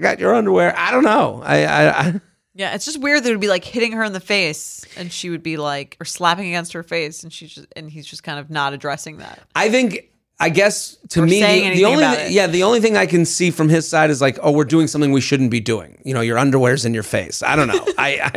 I 0.00 0.02
got 0.02 0.18
your 0.18 0.34
underwear. 0.34 0.74
I 0.76 0.90
don't 0.90 1.04
know. 1.04 1.42
I 1.44 1.64
I, 1.64 2.00
I 2.00 2.20
Yeah, 2.54 2.74
it's 2.74 2.84
just 2.86 3.00
weird 3.00 3.22
that 3.22 3.28
it 3.28 3.32
would 3.32 3.40
be 3.40 3.48
like 3.48 3.64
hitting 3.64 3.92
her 3.92 4.02
in 4.02 4.12
the 4.14 4.20
face, 4.20 4.84
and 4.96 5.12
she 5.12 5.28
would 5.30 5.42
be 5.42 5.56
like, 5.58 5.96
or 6.00 6.04
slapping 6.04 6.48
against 6.48 6.72
her 6.72 6.82
face, 6.82 7.22
and 7.22 7.32
she's 7.32 7.50
just, 7.52 7.66
and 7.76 7.90
he's 7.90 8.06
just 8.06 8.22
kind 8.22 8.38
of 8.40 8.48
not 8.50 8.72
addressing 8.72 9.18
that. 9.18 9.40
I 9.54 9.68
think 9.68 10.10
I 10.38 10.48
guess 10.48 10.96
to 11.10 11.22
Or 11.22 11.26
me 11.26 11.40
the, 11.42 11.74
the 11.74 11.84
only 11.84 12.04
it. 12.04 12.30
yeah 12.32 12.46
the 12.46 12.62
only 12.62 12.80
thing 12.80 12.96
I 12.96 13.04
can 13.04 13.26
see 13.26 13.50
from 13.50 13.68
his 13.68 13.86
side 13.86 14.08
is 14.08 14.22
like 14.22 14.38
oh 14.42 14.50
we're 14.52 14.64
doing 14.64 14.86
something 14.86 15.12
we 15.12 15.20
shouldn't 15.20 15.50
be 15.50 15.60
doing. 15.60 16.00
You 16.04 16.14
know 16.14 16.22
your 16.22 16.38
underwear's 16.38 16.86
in 16.86 16.94
your 16.94 17.02
face. 17.02 17.42
I 17.42 17.56
don't 17.56 17.68
know. 17.68 17.84
I, 17.98 18.30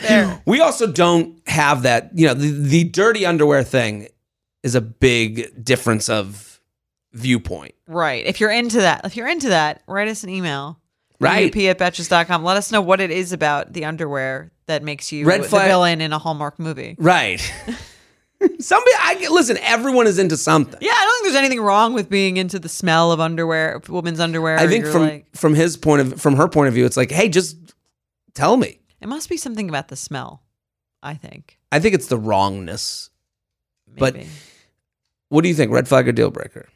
I 0.00 0.40
we 0.46 0.60
also 0.60 0.86
don't 0.90 1.40
have 1.48 1.82
that. 1.82 2.10
You 2.14 2.28
know 2.28 2.34
the, 2.34 2.50
the 2.50 2.84
dirty 2.84 3.26
underwear 3.26 3.64
thing 3.64 4.08
is 4.62 4.76
a 4.76 4.80
big 4.80 5.64
difference 5.64 6.08
of 6.08 6.51
viewpoint. 7.12 7.74
Right. 7.86 8.24
If 8.26 8.40
you're 8.40 8.50
into 8.50 8.78
that, 8.78 9.02
if 9.04 9.16
you're 9.16 9.28
into 9.28 9.48
that, 9.50 9.82
write 9.86 10.08
us 10.08 10.24
an 10.24 10.30
email. 10.30 10.78
Right. 11.20 11.54
UP 11.54 11.62
at 11.64 11.78
betches.com. 11.78 12.42
Let 12.42 12.56
us 12.56 12.72
know 12.72 12.80
what 12.80 13.00
it 13.00 13.10
is 13.12 13.32
about 13.32 13.72
the 13.72 13.84
underwear 13.84 14.50
that 14.66 14.82
makes 14.82 15.12
you 15.12 15.24
Red 15.24 15.44
the 15.44 15.48
flag- 15.48 15.68
villain 15.68 16.00
in 16.00 16.12
a 16.12 16.18
Hallmark 16.18 16.58
movie. 16.58 16.96
Right. 16.98 17.38
Somebody, 18.58 18.90
I 18.98 19.28
listen. 19.30 19.56
Everyone 19.58 20.08
is 20.08 20.18
into 20.18 20.36
something. 20.36 20.76
Yeah, 20.80 20.90
I 20.92 21.04
don't 21.04 21.14
think 21.22 21.32
there's 21.32 21.44
anything 21.44 21.60
wrong 21.60 21.92
with 21.92 22.10
being 22.10 22.38
into 22.38 22.58
the 22.58 22.68
smell 22.68 23.12
of 23.12 23.20
underwear, 23.20 23.74
of 23.76 23.88
women's 23.88 24.18
underwear. 24.18 24.58
I 24.58 24.66
think 24.66 24.84
from 24.84 25.02
like, 25.02 25.26
from 25.36 25.54
his 25.54 25.76
point 25.76 26.00
of 26.00 26.20
from 26.20 26.34
her 26.34 26.48
point 26.48 26.66
of 26.66 26.74
view, 26.74 26.84
it's 26.84 26.96
like, 26.96 27.12
hey, 27.12 27.28
just 27.28 27.56
tell 28.34 28.56
me. 28.56 28.80
it 29.00 29.06
must 29.08 29.28
be 29.28 29.36
something 29.36 29.68
about 29.68 29.86
the 29.88 29.96
smell. 29.96 30.42
I 31.04 31.14
think. 31.14 31.58
I 31.70 31.78
think 31.78 31.94
it's 31.94 32.08
the 32.08 32.18
wrongness. 32.18 33.10
But- 33.96 34.16
What 35.28 35.42
do 35.42 35.48
you 35.48 35.54
think? 35.54 35.70
Red 35.70 35.86
flag 35.86 36.08
or 36.08 36.12
deal 36.12 36.30
breaker? 36.32 36.68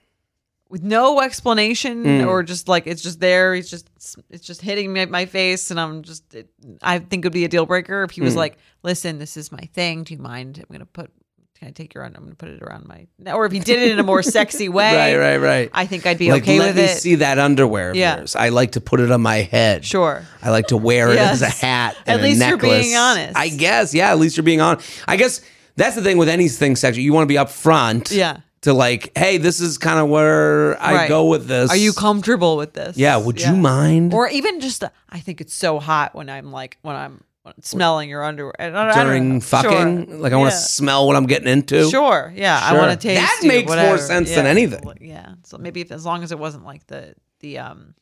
With 0.68 0.82
no 0.82 1.20
explanation 1.20 2.04
Mm. 2.04 2.26
or 2.26 2.42
just 2.42 2.68
like 2.68 2.86
it's 2.86 3.02
just 3.02 3.20
there. 3.20 3.54
He's 3.54 3.70
just 3.70 3.88
it's 4.30 4.46
just 4.46 4.60
hitting 4.62 4.92
me 4.92 5.04
my 5.06 5.26
face, 5.26 5.70
and 5.70 5.78
I'm 5.80 6.02
just. 6.02 6.34
It, 6.34 6.48
I 6.82 6.98
think 6.98 7.24
it 7.24 7.28
would 7.28 7.32
be 7.32 7.44
a 7.44 7.48
deal 7.48 7.66
breaker 7.66 8.02
if 8.02 8.10
he 8.10 8.20
was 8.20 8.34
Mm. 8.34 8.38
like, 8.38 8.58
"Listen, 8.82 9.18
this 9.18 9.36
is 9.36 9.52
my 9.52 9.68
thing. 9.74 10.02
Do 10.04 10.14
you 10.14 10.20
mind? 10.20 10.58
I'm 10.58 10.66
gonna 10.72 10.86
put. 10.86 11.10
Can 11.58 11.68
I 11.68 11.70
take 11.70 11.94
your? 11.94 12.04
I'm 12.04 12.12
gonna 12.12 12.34
put 12.34 12.50
it 12.50 12.60
around 12.62 12.86
my. 12.86 13.06
Or 13.32 13.46
if 13.46 13.52
he 13.52 13.60
did 13.60 13.80
it 13.80 13.92
in 13.92 13.98
a 13.98 14.02
more 14.02 14.22
sexy 14.22 14.68
way, 14.78 14.94
Right, 14.94 15.16
right, 15.16 15.36
right. 15.38 15.70
I 15.72 15.86
think 15.86 16.04
I'd 16.04 16.18
be 16.18 16.30
like, 16.30 16.42
okay 16.42 16.58
let 16.58 16.74
with 16.74 16.76
me 16.76 16.82
it. 16.90 16.98
see 16.98 17.14
that 17.14 17.38
underwear 17.38 17.90
of 17.90 17.96
Yeah. 17.96 18.18
yours. 18.18 18.36
I 18.36 18.50
like 18.50 18.72
to 18.72 18.80
put 18.82 19.00
it 19.00 19.10
on 19.10 19.22
my 19.22 19.36
head. 19.36 19.82
Sure. 19.84 20.22
I 20.42 20.50
like 20.50 20.66
to 20.66 20.76
wear 20.76 21.10
it 21.12 21.18
as 21.18 21.40
a 21.40 21.46
Yes. 21.46 21.60
hat. 21.60 21.96
At 22.06 22.20
least 22.20 22.46
you're 22.46 22.58
being 22.58 22.94
honest. 22.94 23.38
I 23.38 23.48
guess. 23.48 23.94
Yeah. 23.94 24.10
At 24.10 24.18
least 24.18 24.36
you're 24.36 24.44
being 24.44 24.60
honest. 24.60 24.86
I 25.08 25.16
guess 25.16 25.40
that's 25.76 25.94
the 25.96 26.02
thing 26.02 26.18
with 26.18 26.28
anything 26.28 26.76
sexual. 26.76 27.02
You 27.02 27.14
want 27.14 27.22
to 27.24 27.26
be 27.26 27.36
upfront. 27.36 28.14
Yeah. 28.14 28.38
To 28.62 28.72
like, 28.72 29.12
hey, 29.16 29.36
this 29.38 29.60
is 29.60 29.78
kind 29.78 29.98
of 30.00 30.08
where 30.08 30.80
I 30.82 30.94
Right. 30.94 31.08
go 31.08 31.26
with 31.26 31.46
this. 31.46 31.70
Are 31.70 31.76
you 31.76 31.92
comfortable 31.92 32.56
with 32.56 32.72
this? 32.72 32.96
Yeah. 32.96 33.16
Would 33.18 33.40
you 33.40 33.54
mind 33.54 34.12
Or 34.14 34.28
even 34.28 34.60
just, 34.60 34.82
I 35.08 35.20
think 35.20 35.40
it's 35.40 35.54
so 35.54 35.78
hot 35.78 36.14
when 36.14 36.28
I'm 36.28 36.50
like 36.50 36.78
when 36.82 36.96
I'm 36.96 37.22
smelling 37.60 38.08
your 38.08 38.24
underwear 38.24 38.54
I 38.58 38.64
don't- 38.70 38.76
I 38.76 38.94
don't 38.94 39.06
during 39.06 39.40
fucking? 39.40 40.06
Sure. 40.08 40.16
Like, 40.18 40.32
I 40.32 40.36
want 40.36 40.50
to 40.50 40.56
Yeah. 40.56 40.60
smell 40.62 41.06
what 41.06 41.14
I'm 41.14 41.26
getting 41.26 41.46
into. 41.48 41.88
Sure. 41.90 42.32
Yeah. 42.34 42.58
I 42.60 42.70
Sure. 42.70 42.78
want 42.80 43.00
to 43.00 43.08
taste. 43.08 43.20
That 43.20 43.38
you, 43.42 43.48
makes 43.48 43.68
more 43.68 43.76
whatever. 43.76 43.98
sense 43.98 44.30
than 44.34 44.46
Yeah. 44.46 44.50
anything. 44.50 44.98
Yeah. 45.00 45.34
So 45.44 45.58
maybe 45.58 45.80
if 45.80 45.92
as 45.92 46.04
long 46.04 46.24
as 46.24 46.32
it 46.32 46.38
wasn't 46.38 46.64
like 46.64 46.86
the 46.88 47.14
the 47.40 47.58
um 47.58 47.94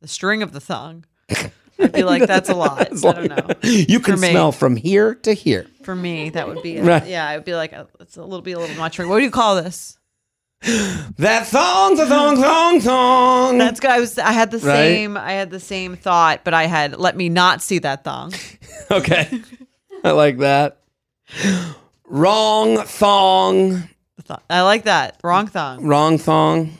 the 0.00 0.08
string 0.08 0.42
of 0.42 0.52
the 0.52 0.60
thong, 0.60 1.04
I'd 1.80 1.92
be 1.92 2.02
like, 2.04 2.26
that's 2.26 2.48
a 2.48 2.54
lot. 2.54 2.80
I 2.80 3.12
don't 3.12 3.28
know. 3.28 3.48
You 3.62 4.00
can 4.00 4.20
me. 4.20 4.30
smell 4.30 4.52
from 4.52 4.76
here 4.76 5.14
to 5.16 5.32
here. 5.32 5.66
For 5.82 5.94
me, 5.96 6.30
that 6.30 6.46
would 6.48 6.62
be 6.62 6.80
Right. 6.80 7.06
yeah. 7.06 7.30
It 7.32 7.36
would 7.36 7.44
be 7.44 7.54
like 7.54 7.72
a, 7.72 7.86
it's 8.00 8.16
a 8.16 8.22
little 8.22 8.42
be 8.42 8.52
a 8.52 8.58
little 8.58 8.76
much. 8.76 8.98
What 8.98 9.18
do 9.18 9.24
you 9.24 9.30
call 9.30 9.56
this? 9.62 9.96
That 11.18 11.46
thong, 11.46 11.96
the 11.96 12.06
thong, 12.06 12.36
thong, 12.36 12.80
thong. 12.80 13.58
That's 13.58 13.80
good. 13.80 13.90
I 13.90 14.00
was. 14.00 14.18
I 14.18 14.32
had 14.32 14.50
the 14.50 14.58
Right? 14.58 14.74
same. 14.74 15.16
I 15.16 15.32
had 15.32 15.50
the 15.50 15.60
same 15.60 15.96
thought, 15.96 16.40
but 16.44 16.52
I 16.54 16.64
had 16.66 16.98
let 16.98 17.16
me 17.16 17.28
not 17.28 17.62
see 17.62 17.78
that 17.80 18.04
thong. 18.04 18.32
okay. 18.90 19.40
I 20.04 20.10
like 20.12 20.38
that. 20.38 20.78
Wrong 22.08 22.76
thong. 22.84 23.88
I 24.48 24.62
like 24.62 24.84
that. 24.84 25.18
Wrong 25.24 25.46
thong. 25.46 25.84
Wrong 25.86 26.18
thong. 26.18 26.72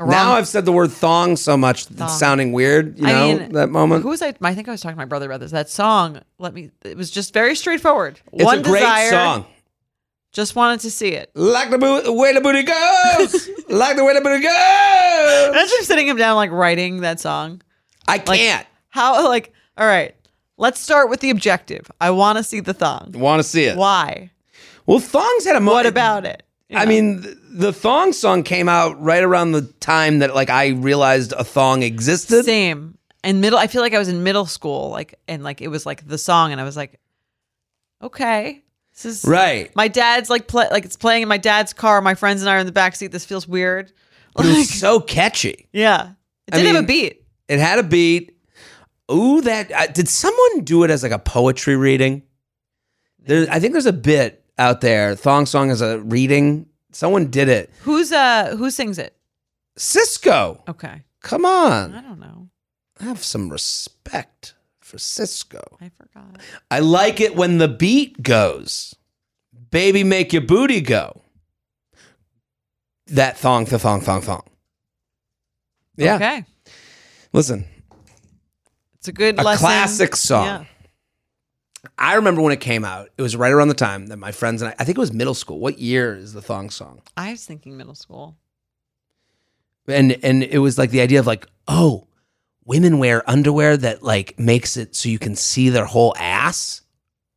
Wrong- 0.00 0.10
Now 0.10 0.32
I've 0.32 0.48
said 0.48 0.64
the 0.64 0.72
word 0.72 0.90
thong 0.90 1.36
so 1.36 1.56
much 1.56 1.84
Thong. 1.86 2.06
it's 2.08 2.18
sounding 2.18 2.52
weird. 2.52 2.98
You 2.98 3.06
I 3.06 3.12
know 3.12 3.38
mean, 3.38 3.52
that 3.52 3.68
moment. 3.70 4.02
Who 4.02 4.08
was 4.08 4.22
I? 4.22 4.34
I 4.40 4.54
think 4.54 4.66
I 4.68 4.70
was 4.72 4.80
talking 4.80 4.94
to 4.96 4.98
my 4.98 5.04
brother 5.04 5.26
about 5.26 5.40
this. 5.40 5.50
That 5.52 5.68
song. 5.70 6.20
Let 6.38 6.54
me. 6.54 6.70
It 6.84 6.96
was 6.96 7.10
just 7.10 7.32
very 7.34 7.54
straightforward. 7.54 8.20
It's 8.32 8.44
One 8.44 8.58
a 8.58 8.62
great 8.62 8.80
desire. 8.80 9.10
song. 9.10 9.46
Just 10.32 10.54
wanted 10.56 10.80
to 10.80 10.90
see 10.92 11.08
it. 11.08 11.30
Like 11.34 11.70
the, 11.70 11.78
bo- 11.78 12.12
way 12.12 12.32
the 12.32 12.40
booty 12.40 12.62
goes. 12.62 13.48
like 13.68 13.96
the 13.96 14.04
way 14.04 14.14
the 14.14 14.20
booty 14.20 14.42
goes. 14.42 15.48
Imagine 15.48 15.84
sitting 15.84 16.06
him 16.06 16.16
down 16.16 16.36
like 16.36 16.50
writing 16.52 17.00
that 17.00 17.18
song. 17.20 17.62
I 18.06 18.18
can't. 18.18 18.66
How 18.90 19.28
like 19.28 19.52
all 19.76 19.86
right. 19.86 20.14
Let's 20.56 20.78
start 20.78 21.08
with 21.10 21.20
the 21.20 21.30
objective. 21.30 21.90
I 22.00 22.10
want 22.10 22.36
to 22.38 22.44
see 22.44 22.60
the 22.60 22.74
thong. 22.74 23.12
Want 23.16 23.40
to 23.40 23.44
see 23.48 23.64
it? 23.64 23.76
Why? 23.78 24.30
Well, 24.86 24.98
thongs 25.00 25.44
had 25.46 25.56
a 25.56 25.60
mo- 25.60 25.72
What 25.72 25.86
about 25.86 26.24
it? 26.26 26.42
I 26.74 26.86
mean, 26.86 27.26
the 27.50 27.72
thong 27.72 28.12
song 28.12 28.42
came 28.42 28.68
out 28.68 29.00
right 29.00 29.22
around 29.22 29.52
the 29.52 29.62
time 29.62 30.20
that 30.20 30.34
like 30.34 30.50
I 30.50 30.68
realized 30.68 31.32
a 31.32 31.44
thong 31.44 31.82
existed. 31.82 32.44
same. 32.44 32.96
In 33.22 33.40
middle, 33.40 33.58
I 33.58 33.66
feel 33.66 33.82
like 33.82 33.92
I 33.92 33.98
was 33.98 34.08
in 34.08 34.22
middle 34.22 34.46
school, 34.46 34.90
like 34.90 35.18
and 35.28 35.42
like 35.42 35.60
it 35.60 35.68
was 35.68 35.84
like 35.84 36.06
the 36.06 36.16
song, 36.16 36.52
and 36.52 36.60
I 36.60 36.64
was 36.64 36.76
like, 36.76 36.98
okay, 38.02 38.62
this 38.92 39.04
is 39.04 39.24
Right. 39.24 39.74
My 39.76 39.88
dad's 39.88 40.30
like 40.30 40.46
play, 40.46 40.68
like 40.70 40.84
it's 40.84 40.96
playing 40.96 41.22
in 41.22 41.28
my 41.28 41.36
dad's 41.36 41.72
car. 41.72 42.00
My 42.00 42.14
friends 42.14 42.40
and 42.40 42.48
I 42.48 42.56
are 42.56 42.60
in 42.60 42.66
the 42.66 42.72
back 42.72 42.96
seat. 42.96 43.08
This 43.08 43.24
feels 43.24 43.46
weird. 43.46 43.92
But 44.34 44.46
it 44.46 44.56
was 44.56 44.70
so 44.70 45.00
catchy. 45.00 45.68
yeah, 45.72 46.12
it 46.46 46.54
I 46.54 46.58
did 46.58 46.74
have 46.74 46.84
a 46.84 46.86
beat. 46.86 47.24
It 47.48 47.58
had 47.58 47.78
a 47.78 47.82
beat. 47.82 48.36
Ooh, 49.10 49.40
that 49.40 49.72
uh, 49.72 49.86
did 49.88 50.08
someone 50.08 50.60
do 50.64 50.84
it 50.84 50.90
as 50.90 51.02
like 51.02 51.12
a 51.12 51.18
poetry 51.18 51.76
reading? 51.76 52.22
There, 53.18 53.46
I 53.50 53.58
think 53.58 53.72
there's 53.72 53.86
a 53.86 53.92
bit 53.92 54.39
out 54.58 54.80
there. 54.80 55.14
Thong 55.16 55.46
song 55.46 55.70
is 55.70 55.80
a 55.80 56.00
reading. 56.00 56.66
Someone 56.92 57.30
did 57.30 57.48
it. 57.48 57.70
Who's 57.82 58.12
uh 58.12 58.56
who 58.56 58.70
sings 58.70 58.98
it? 58.98 59.16
Sisqo, 59.78 60.60
Okay, 60.68 61.04
come 61.22 61.44
on. 61.46 61.94
I 61.94 62.02
don't 62.02 62.18
know. 62.20 62.48
have 63.00 63.22
some 63.24 63.48
respect 63.48 64.54
for 64.80 64.96
Sisqo. 64.98 65.62
I 65.80 65.90
forgot. 65.96 66.40
I 66.70 66.80
like 66.80 67.20
it 67.20 67.34
when 67.36 67.58
the 67.58 67.68
beat 67.68 68.22
goes. 68.22 68.94
Baby, 69.70 70.02
make 70.04 70.32
your 70.32 70.42
booty 70.42 70.80
go. 70.80 71.22
That 73.06 73.38
thong, 73.38 73.64
the 73.64 73.78
thong, 73.78 74.00
thong, 74.00 74.20
thong. 74.20 74.42
Yeah. 75.96 76.16
Okay, 76.16 76.44
Listen, 77.32 77.64
it's 78.94 79.08
a 79.08 79.12
good 79.12 79.38
a 79.38 79.42
lesson. 79.42 79.60
classic 79.66 80.16
song. 80.16 80.44
Yeah. 80.46 80.64
I 81.98 82.14
remember 82.14 82.42
when 82.42 82.52
it 82.52 82.60
came 82.60 82.84
out. 82.84 83.08
It 83.16 83.22
was 83.22 83.36
right 83.36 83.52
around 83.52 83.68
the 83.68 83.74
time 83.74 84.06
that 84.08 84.18
my 84.18 84.32
friends 84.32 84.62
and 84.62 84.70
I, 84.70 84.74
I 84.78 84.84
think 84.84 84.98
it 84.98 85.00
was 85.00 85.12
middle 85.12 85.34
school. 85.34 85.58
What 85.58 85.78
year 85.78 86.14
is 86.14 86.32
the 86.32 86.42
thong 86.42 86.70
song? 86.70 87.00
I 87.16 87.30
was 87.30 87.44
thinking 87.44 87.76
middle 87.76 87.94
school. 87.94 88.36
And 89.88 90.16
and 90.22 90.42
it 90.42 90.58
was 90.58 90.78
like 90.78 90.90
the 90.90 91.00
idea 91.00 91.18
of 91.20 91.26
like, 91.26 91.46
oh, 91.66 92.06
women 92.64 92.98
wear 92.98 93.28
underwear 93.28 93.76
that 93.78 94.02
like 94.02 94.38
makes 94.38 94.76
it 94.76 94.94
so 94.94 95.08
you 95.08 95.18
can 95.18 95.34
see 95.34 95.70
their 95.70 95.86
whole 95.86 96.14
ass. 96.18 96.82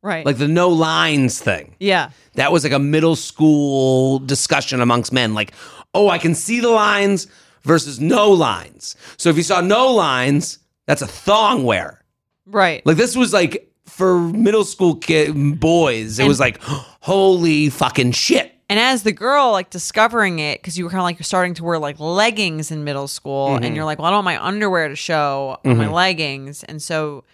Right. 0.02 0.24
Like 0.26 0.36
the 0.36 0.48
no 0.48 0.68
lines 0.68 1.40
thing. 1.40 1.74
yeah. 1.80 2.10
That 2.34 2.52
was 2.52 2.64
like 2.64 2.72
a 2.72 2.78
middle 2.78 3.16
school 3.16 4.18
discussion 4.18 4.80
amongst 4.80 5.12
men. 5.12 5.34
Like, 5.34 5.52
oh, 5.94 6.08
I 6.10 6.18
can 6.18 6.34
see 6.34 6.60
the 6.60 6.68
lines 6.68 7.28
versus 7.62 8.00
no 8.00 8.30
lines. 8.30 8.96
So 9.16 9.30
if 9.30 9.36
you 9.36 9.42
saw 9.44 9.60
no 9.60 9.92
lines, 9.92 10.58
that's 10.86 11.00
a 11.00 11.06
thong 11.06 11.64
wear. 11.64 12.04
Right. 12.44 12.84
Like 12.84 12.96
this 12.96 13.16
was 13.16 13.32
like 13.32 13.72
for 13.86 14.18
middle 14.20 14.64
school 14.64 14.96
kid 14.96 15.60
boys. 15.60 16.18
It 16.18 16.22
And- 16.22 16.28
was 16.28 16.40
like, 16.40 16.60
holy 17.00 17.70
fucking 17.70 18.12
shit. 18.12 18.50
And 18.70 18.80
as 18.80 19.02
the 19.02 19.12
girl, 19.12 19.52
like 19.52 19.68
discovering 19.68 20.38
it, 20.38 20.60
because 20.60 20.78
you 20.78 20.84
were 20.84 20.90
kind 20.90 21.00
of 21.00 21.04
like 21.04 21.18
you're 21.18 21.24
starting 21.24 21.52
to 21.54 21.64
wear 21.64 21.78
like 21.78 22.00
leggings 22.00 22.70
in 22.70 22.82
middle 22.82 23.06
school, 23.08 23.48
Mm-hmm. 23.50 23.64
and 23.64 23.76
you're 23.76 23.84
like, 23.84 23.98
well, 23.98 24.06
I 24.06 24.10
don't 24.10 24.24
want 24.24 24.24
my 24.24 24.42
underwear 24.44 24.88
to 24.88 24.96
show 24.96 25.58
on 25.64 25.76
my 25.76 25.88
leggings, 25.88 26.64
and 26.64 26.80
so 26.82 27.24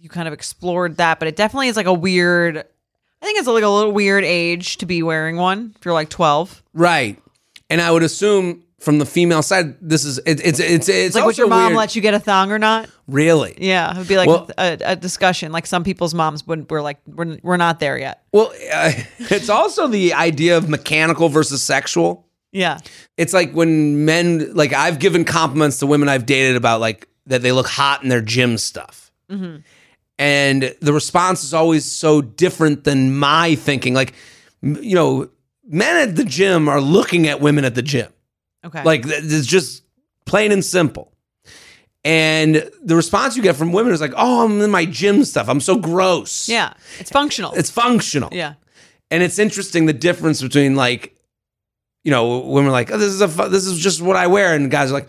you 0.00 0.08
kind 0.08 0.26
of 0.26 0.32
explored 0.34 0.96
that. 0.96 1.18
But 1.18 1.28
it 1.28 1.36
definitely 1.36 1.68
is 1.68 1.76
like 1.76 1.86
a 1.86 1.92
weird. 1.92 2.56
I 2.56 3.24
think 3.24 3.38
it's 3.38 3.46
like 3.46 3.62
a 3.62 3.68
little 3.68 3.92
weird 3.92 4.24
age 4.24 4.78
to 4.78 4.86
be 4.86 5.02
wearing 5.02 5.36
one 5.36 5.74
if 5.78 5.84
you're 5.84 5.94
like 5.94 6.08
12. 6.08 6.62
Right. 6.72 7.22
And 7.70 7.80
I 7.80 7.90
would 7.92 8.02
assume 8.02 8.64
from 8.82 8.98
the 8.98 9.06
female 9.06 9.42
side, 9.42 9.76
this 9.80 10.04
is 10.04 10.18
it, 10.26 10.44
it's 10.44 10.58
it's 10.58 10.88
it's 10.88 11.14
like 11.14 11.24
would 11.24 11.38
your 11.38 11.46
mom 11.46 11.66
weird. 11.66 11.76
let 11.76 11.94
you 11.96 12.02
get 12.02 12.14
a 12.14 12.18
thong 12.18 12.50
or 12.50 12.58
not? 12.58 12.88
really. 13.06 13.54
Yeah, 13.58 13.92
it 13.92 13.98
would 13.98 14.08
be 14.08 14.16
like 14.16 14.28
Well- 14.28 14.50
a, 14.58 14.78
a 14.84 14.96
discussion. 14.96 15.52
Like 15.52 15.66
some 15.66 15.84
people's 15.84 16.14
moms 16.14 16.46
would 16.46 16.70
were 16.70 16.82
like, 16.82 16.98
we're, 17.06 17.38
we're 17.42 17.56
not 17.56 17.78
there 17.78 17.96
yet. 17.98 18.24
Well, 18.32 18.52
uh, 18.72 18.92
it's 19.18 19.48
also 19.48 19.86
the 19.86 20.14
idea 20.14 20.56
of 20.56 20.68
mechanical 20.68 21.28
versus 21.28 21.62
sexual. 21.62 22.26
Yeah. 22.50 22.78
It's 23.16 23.32
like 23.32 23.52
when 23.52 24.04
men 24.04 24.52
like 24.54 24.72
I've 24.72 24.98
given 24.98 25.24
compliments 25.24 25.78
to 25.78 25.86
women 25.86 26.08
I've 26.08 26.26
dated 26.26 26.56
about 26.56 26.80
like 26.80 27.08
that 27.26 27.42
they 27.42 27.52
look 27.52 27.66
hot 27.68 28.02
in 28.02 28.08
their 28.08 28.20
gym 28.20 28.58
stuff. 28.58 29.12
And 30.18 30.74
the 30.80 30.92
response 30.92 31.42
is 31.42 31.54
always 31.54 31.84
so 31.84 32.20
different 32.20 32.84
than 32.84 33.16
my 33.16 33.54
thinking. 33.54 33.94
Like, 33.94 34.12
you 34.62 34.94
know, 34.94 35.28
men 35.66 36.08
at 36.08 36.16
the 36.16 36.24
gym 36.24 36.68
are 36.68 36.80
looking 36.80 37.26
at 37.28 37.40
women 37.40 37.64
at 37.64 37.74
the 37.74 37.82
gym. 37.82 38.12
Okay. 38.64 38.82
Like 38.84 39.02
it's 39.06 39.46
just 39.46 39.82
plain 40.24 40.52
and 40.52 40.64
simple. 40.64 41.12
And 42.04 42.68
the 42.82 42.96
response 42.96 43.36
you 43.36 43.42
get 43.42 43.54
from 43.54 43.72
women 43.72 43.92
is 43.92 44.00
like, 44.00 44.12
"Oh, 44.16 44.44
I'm 44.44 44.60
in 44.60 44.70
my 44.70 44.84
gym 44.84 45.24
stuff. 45.24 45.48
I'm 45.48 45.60
so 45.60 45.76
gross." 45.76 46.48
yeah, 46.48 46.74
it's 46.98 47.10
functional. 47.10 47.52
It's 47.52 47.70
functional. 47.70 48.30
yeah. 48.32 48.54
And 49.10 49.22
it's 49.22 49.38
interesting 49.38 49.86
the 49.86 49.92
difference 49.92 50.40
between 50.40 50.74
like, 50.74 51.14
you 52.02 52.10
know, 52.10 52.38
women 52.40 52.68
are 52.70 52.72
like, 52.72 52.90
oh, 52.90 52.96
this 52.98 53.12
is 53.12 53.20
a 53.20 53.28
fu- 53.28 53.48
this 53.48 53.66
is 53.66 53.78
just 53.78 54.00
what 54.00 54.16
I 54.16 54.26
wear, 54.26 54.54
and 54.54 54.70
guys 54.70 54.90
are 54.90 54.94
like, 54.94 55.08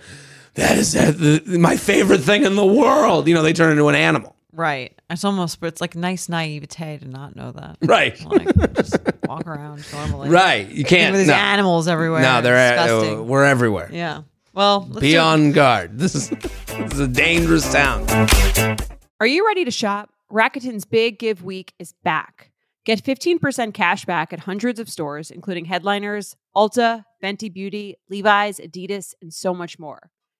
that 0.56 0.78
is 0.78 0.96
uh, 0.96 1.12
the, 1.12 1.58
my 1.58 1.78
favorite 1.78 2.20
thing 2.22 2.44
in 2.44 2.56
the 2.56 2.66
world. 2.66 3.28
You 3.28 3.34
know, 3.34 3.42
they 3.42 3.54
turn 3.54 3.72
into 3.72 3.88
an 3.88 3.96
animal. 3.96 4.36
Right. 4.52 4.94
It's 5.14 5.24
almost, 5.24 5.60
but 5.60 5.68
it's 5.68 5.80
like 5.82 5.96
nice 5.96 6.28
naivete 6.30 6.98
to 7.00 7.08
not 7.08 7.36
know 7.36 7.52
that. 7.54 7.78
Right. 7.82 8.20
Like 8.26 8.74
just 8.76 8.98
walk 9.28 9.48
around 9.48 9.86
normally. 9.94 10.30
Right. 10.30 10.68
You 10.70 10.84
can't. 10.84 11.14
of 11.14 11.20
these 11.20 11.28
No, 11.28 11.34
animals 11.36 11.88
everywhere. 11.88 12.22
no 12.22 12.42
they're 12.42 12.76
disgusting. 12.76 13.20
uh, 13.20 13.24
we're 13.24 13.46
everywhere. 13.46 13.90
yeah. 13.92 14.24
Well, 14.54 14.88
let's 14.90 15.00
Be 15.02 15.12
do- 15.12 15.20
on 15.20 15.52
guard. 15.52 15.98
This 15.98 16.14
is 16.16 16.30
this 16.30 16.94
is 16.94 17.00
a 17.00 17.08
dangerous 17.08 17.72
town. 17.72 18.06
Are 19.20 19.28
you 19.28 19.46
ready 19.48 19.66
to 19.66 19.72
shop? 19.72 20.10
Rakuten's 20.32 20.86
Big 20.86 21.18
Give 21.20 21.44
Week 21.44 21.74
is 21.80 21.94
back. 22.04 22.52
Get 22.86 23.02
15% 23.04 23.74
cash 23.74 24.04
back 24.06 24.34
at 24.34 24.40
hundreds 24.42 24.80
of 24.80 24.90
stores, 24.90 25.32
including 25.32 25.66
Headliners, 25.66 26.36
Ulta, 26.56 27.06
Fenty 27.24 27.52
Beauty, 27.54 27.96
Levi's, 28.10 28.60
Adidas, 28.60 29.14
and 29.22 29.34
so 29.34 29.54
much 29.54 29.80
more. 29.80 30.12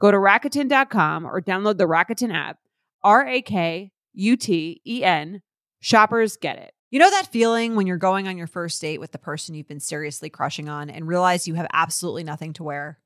Go 0.00 0.10
to 0.10 0.16
Rakuten.com 0.16 1.26
or 1.26 1.40
download 1.40 1.78
the 1.78 1.86
Rakuten 1.86 2.34
app. 2.34 2.58
R 3.02 3.26
A 3.26 3.42
K 3.42 3.92
U 4.14 4.36
T 4.36 4.80
E 4.86 5.04
N. 5.04 5.42
Shoppers 5.80 6.36
get 6.36 6.58
it. 6.58 6.72
You 6.90 6.98
know 7.00 7.10
that 7.10 7.32
feeling 7.32 7.74
when 7.74 7.86
you're 7.86 7.96
going 7.96 8.28
on 8.28 8.38
your 8.38 8.46
first 8.46 8.80
date 8.80 9.00
with 9.00 9.12
the 9.12 9.18
person 9.18 9.54
you've 9.54 9.68
been 9.68 9.80
seriously 9.80 10.30
crushing 10.30 10.68
on 10.68 10.88
and 10.88 11.08
realize 11.08 11.48
you 11.48 11.54
have 11.54 11.66
absolutely 11.72 12.24
nothing 12.24 12.52
to 12.54 12.62
wear? 12.62 13.00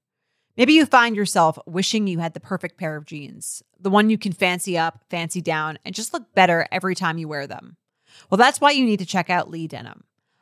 Maybe 0.58 0.74
you 0.74 0.86
find 0.86 1.16
yourself 1.16 1.58
wishing 1.66 2.06
you 2.06 2.18
had 2.18 2.34
the 2.34 2.40
perfect 2.40 2.78
pair 2.78 2.96
of 2.96 3.06
jeans, 3.06 3.62
the 3.80 3.90
one 3.90 4.10
you 4.10 4.18
can 4.18 4.32
fancy 4.32 4.76
up, 4.76 5.04
fancy 5.08 5.40
down, 5.40 5.78
and 5.84 5.94
just 5.94 6.12
look 6.12 6.34
better 6.34 6.66
every 6.70 6.94
time 6.94 7.16
you 7.16 7.28
wear 7.28 7.46
them. 7.46 7.76
Well, 8.28 8.38
that's 8.38 8.60
why 8.60 8.72
you 8.72 8.84
need 8.84 8.98
to 8.98 9.06
check 9.06 9.30
out 9.30 9.50
Lee 9.50 9.68
Denim. 9.68 10.04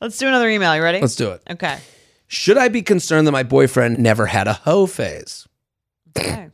Let's 0.00 0.18
do 0.18 0.28
another 0.28 0.48
email. 0.48 0.74
You 0.76 0.82
ready? 0.82 1.00
Let's 1.00 1.16
do 1.16 1.30
it. 1.30 1.42
okay. 1.50 1.78
Should 2.26 2.58
I 2.58 2.68
be 2.68 2.82
concerned 2.82 3.26
that 3.26 3.32
my 3.32 3.42
boyfriend 3.42 3.98
never 3.98 4.26
had 4.26 4.46
a 4.46 4.52
hoe 4.52 4.86
phase? 4.86 5.48
Okay. 6.16 6.48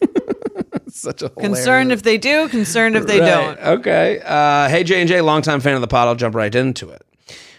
Such 0.88 1.22
a 1.22 1.28
Concerned 1.30 1.92
if 1.92 2.02
they 2.02 2.18
do, 2.18 2.48
concerned 2.48 2.94
if 2.96 3.06
they 3.06 3.20
Right, 3.20 3.26
don't. 3.56 3.58
Okay. 3.80 4.20
Uh, 4.24 4.68
hey 4.68 4.84
J 4.84 5.00
and 5.00 5.08
J, 5.08 5.20
longtime 5.22 5.60
fan 5.60 5.74
of 5.74 5.80
the 5.80 5.86
pod. 5.88 6.08
I'll 6.08 6.14
jump 6.14 6.34
right 6.34 6.54
into 6.54 6.88
it. 6.90 7.02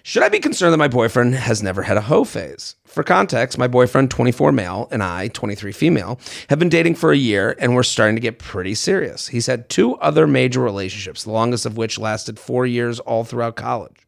Should 0.03 0.21
I 0.21 0.29
be 0.29 0.39
concerned 0.39 0.71
that 0.71 0.77
my 0.77 0.87
boyfriend 0.87 1.33
has 1.33 1.63
never 1.63 1.81
had 1.81 1.97
a 1.97 2.01
hoe 2.01 2.23
phase? 2.23 2.75
For 2.85 3.03
context, 3.03 3.57
my 3.57 3.67
boyfriend, 3.67 4.11
24 4.11 4.51
male, 4.51 4.87
and 4.91 5.01
I, 5.01 5.29
23 5.29 5.71
female, 5.71 6.19
have 6.49 6.59
been 6.59 6.69
dating 6.69 6.95
for 6.95 7.11
a 7.11 7.17
year 7.17 7.55
and 7.59 7.73
we're 7.73 7.81
starting 7.83 8.15
to 8.15 8.21
get 8.21 8.37
pretty 8.37 8.75
serious. 8.75 9.27
He's 9.29 9.47
had 9.47 9.67
two 9.67 9.95
other 9.95 10.27
major 10.27 10.61
relationships, 10.61 11.23
the 11.23 11.31
longest 11.31 11.65
of 11.65 11.75
which 11.75 11.97
lasted 11.97 12.39
four 12.39 12.67
years 12.67 12.99
all 12.99 13.23
throughout 13.23 13.55
college. 13.55 14.04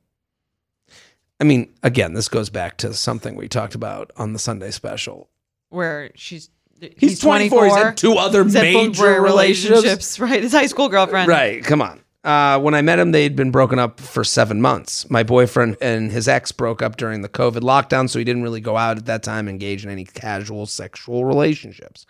I 1.40 1.44
mean, 1.44 1.74
again, 1.84 2.14
this 2.14 2.28
goes 2.28 2.50
back 2.50 2.78
to 2.78 2.94
something 2.94 3.36
we 3.36 3.48
talked 3.48 3.76
about 3.76 4.12
on 4.18 4.34
the 4.34 4.40
Sunday 4.40 4.72
special. 4.72 5.30
Where 5.70 6.12
she's 6.16 6.50
He's, 6.80 7.20
24. 7.20 7.66
He's 7.66 7.76
had 7.76 7.98
two 7.98 8.14
other 8.14 8.44
He's 8.44 8.54
major 8.54 9.16
four 9.16 9.22
relationships. 9.22 10.20
Right. 10.20 10.44
His 10.44 10.52
high 10.52 10.68
school 10.68 10.90
girlfriend. 10.90 11.28
Right. 11.28 11.64
Come 11.64 11.82
on. 11.82 12.02
Uh, 12.24 12.60
when 12.60 12.74
I 12.74 12.82
met 12.82 13.00
him, 13.00 13.12
they'd 13.12 13.36
been 13.36 13.52
broken 13.52 13.80
up 13.80 14.00
for 14.00 14.24
seven 14.24 14.62
months. 14.62 15.10
My 15.10 15.24
boyfriend 15.24 15.78
and 15.82 16.12
his 16.12 16.28
ex 16.28 16.52
broke 16.52 16.82
up 16.82 16.98
during 16.98 17.22
the 17.22 17.30
COVID 17.30 17.62
lockdown, 17.62 18.10
so 18.10 18.20
he 18.20 18.26
didn't 18.26 18.44
really 18.44 18.60
go 18.60 18.76
out 18.76 18.98
at 18.98 19.06
that 19.06 19.24
time, 19.24 19.48
engage 19.48 19.86
in 19.86 19.92
any 19.92 20.04
casual 20.04 20.66
sexual 20.66 21.26
relationships. 21.26 22.06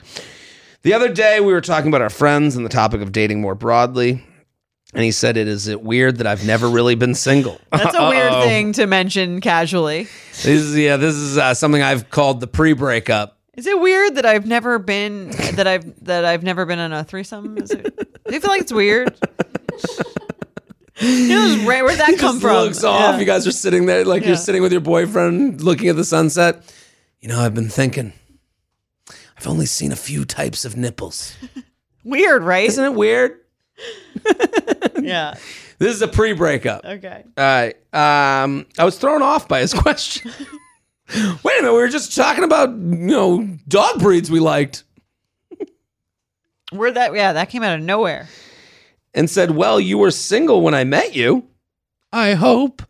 The 0.81 0.93
other 0.93 1.09
day, 1.09 1.39
we 1.39 1.53
were 1.53 1.61
talking 1.61 1.89
about 1.89 2.01
our 2.01 2.09
friends 2.09 2.55
and 2.55 2.65
the 2.65 2.69
topic 2.69 3.01
of 3.01 3.11
dating 3.11 3.41
more 3.41 3.55
broadly. 3.55 4.23
And 4.93 5.03
he 5.03 5.11
said, 5.11 5.35
"It 5.37 5.47
is 5.47 5.67
it 5.67 5.81
weird 5.81 6.17
that 6.17 6.27
I've 6.27 6.45
never 6.45 6.69
really 6.69 6.95
been 6.95 7.13
single." 7.13 7.59
That's 7.71 7.95
a 7.95 8.09
weird 8.09 8.31
Uh-oh. 8.31 8.43
thing 8.43 8.71
to 8.73 8.87
mention 8.87 9.41
casually. 9.41 10.03
This 10.31 10.45
is 10.45 10.77
yeah, 10.77 10.95
this 10.97 11.13
is 11.15 11.37
uh, 11.37 11.53
something 11.53 11.81
I've 11.81 12.09
called 12.09 12.39
the 12.39 12.47
pre-breakup. 12.47 13.37
Is 13.55 13.67
it 13.67 13.79
weird 13.79 14.15
that 14.15 14.25
I've 14.25 14.45
never 14.45 14.79
been 14.79 15.31
that 15.55 15.67
I've 15.67 16.05
that 16.05 16.23
I've 16.25 16.43
never 16.43 16.65
been 16.65 16.79
in 16.79 16.93
a 16.93 17.03
threesome? 17.03 17.57
Is 17.57 17.71
it, 17.71 17.95
do 18.27 18.33
you 18.33 18.39
feel 18.39 18.49
like 18.49 18.61
it's 18.61 18.71
weird? 18.73 19.13
You 20.99 21.27
know, 21.27 21.63
where, 21.67 21.83
where'd 21.83 21.99
that 21.99 22.07
come 22.17 22.35
Just 22.37 22.41
from? 22.41 22.55
Looks 22.55 22.83
off. 22.83 22.99
Yeah. 23.15 23.19
You 23.19 23.25
guys 23.25 23.45
are 23.45 23.51
sitting 23.51 23.85
there 23.85 24.03
like 24.05 24.21
Yeah. 24.23 24.29
you're 24.29 24.37
sitting 24.37 24.61
with 24.63 24.71
your 24.71 24.81
boyfriend, 24.81 25.61
looking 25.61 25.89
at 25.89 25.95
the 25.95 26.03
sunset. 26.05 26.63
You 27.21 27.27
know, 27.27 27.39
I've 27.39 27.53
been 27.53 27.69
thinking. 27.69 28.13
I've 29.37 29.47
only 29.47 29.67
seen 29.67 29.91
a 29.91 29.95
few 29.95 30.25
types 30.25 30.65
of 30.65 30.75
nipples. 30.75 31.35
Weird, 32.03 32.41
right? 32.41 32.65
Isn't 32.67 32.83
it 32.85 32.95
weird? 32.95 33.39
Yeah. 35.01 35.35
This 35.79 35.93
is 35.93 36.01
a 36.01 36.07
pre-breakup. 36.07 36.83
Okay. 36.83 37.23
All 37.37 37.43
right. 37.43 37.75
Um, 37.93 38.65
I 38.79 38.83
was 38.83 38.97
thrown 38.97 39.21
off 39.21 39.47
by 39.47 39.59
his 39.59 39.73
question. 39.83 40.31
Wait 41.15 41.19
a 41.19 41.61
minute, 41.61 41.71
we 41.71 41.77
were 41.77 41.87
just 41.87 42.15
talking 42.15 42.43
about 42.43 42.69
you 42.69 42.75
know 42.77 43.47
dog 43.67 43.99
breeds 43.99 44.31
we 44.31 44.39
liked, 44.39 44.83
Where 46.71 46.91
that? 46.91 47.13
Yeah, 47.13 47.33
that 47.33 47.49
came 47.51 47.61
out 47.61 47.77
of 47.77 47.85
nowhere. 47.85 48.27
and 49.13 49.29
said, 49.29 49.51
"Well, 49.51 49.79
you 49.79 49.99
were 49.99 50.09
single 50.09 50.61
when 50.61 50.73
I 50.73 50.83
met 50.83 51.15
you." 51.15 51.45
I 52.11 52.33
hope. 52.33 52.81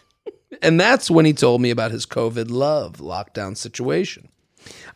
and 0.62 0.80
that's 0.80 1.10
when 1.10 1.26
he 1.26 1.34
told 1.34 1.60
me 1.60 1.68
about 1.70 1.90
his 1.90 2.06
COVID 2.06 2.50
love 2.50 2.94
lockdown 2.94 3.58
situation. 3.58 4.28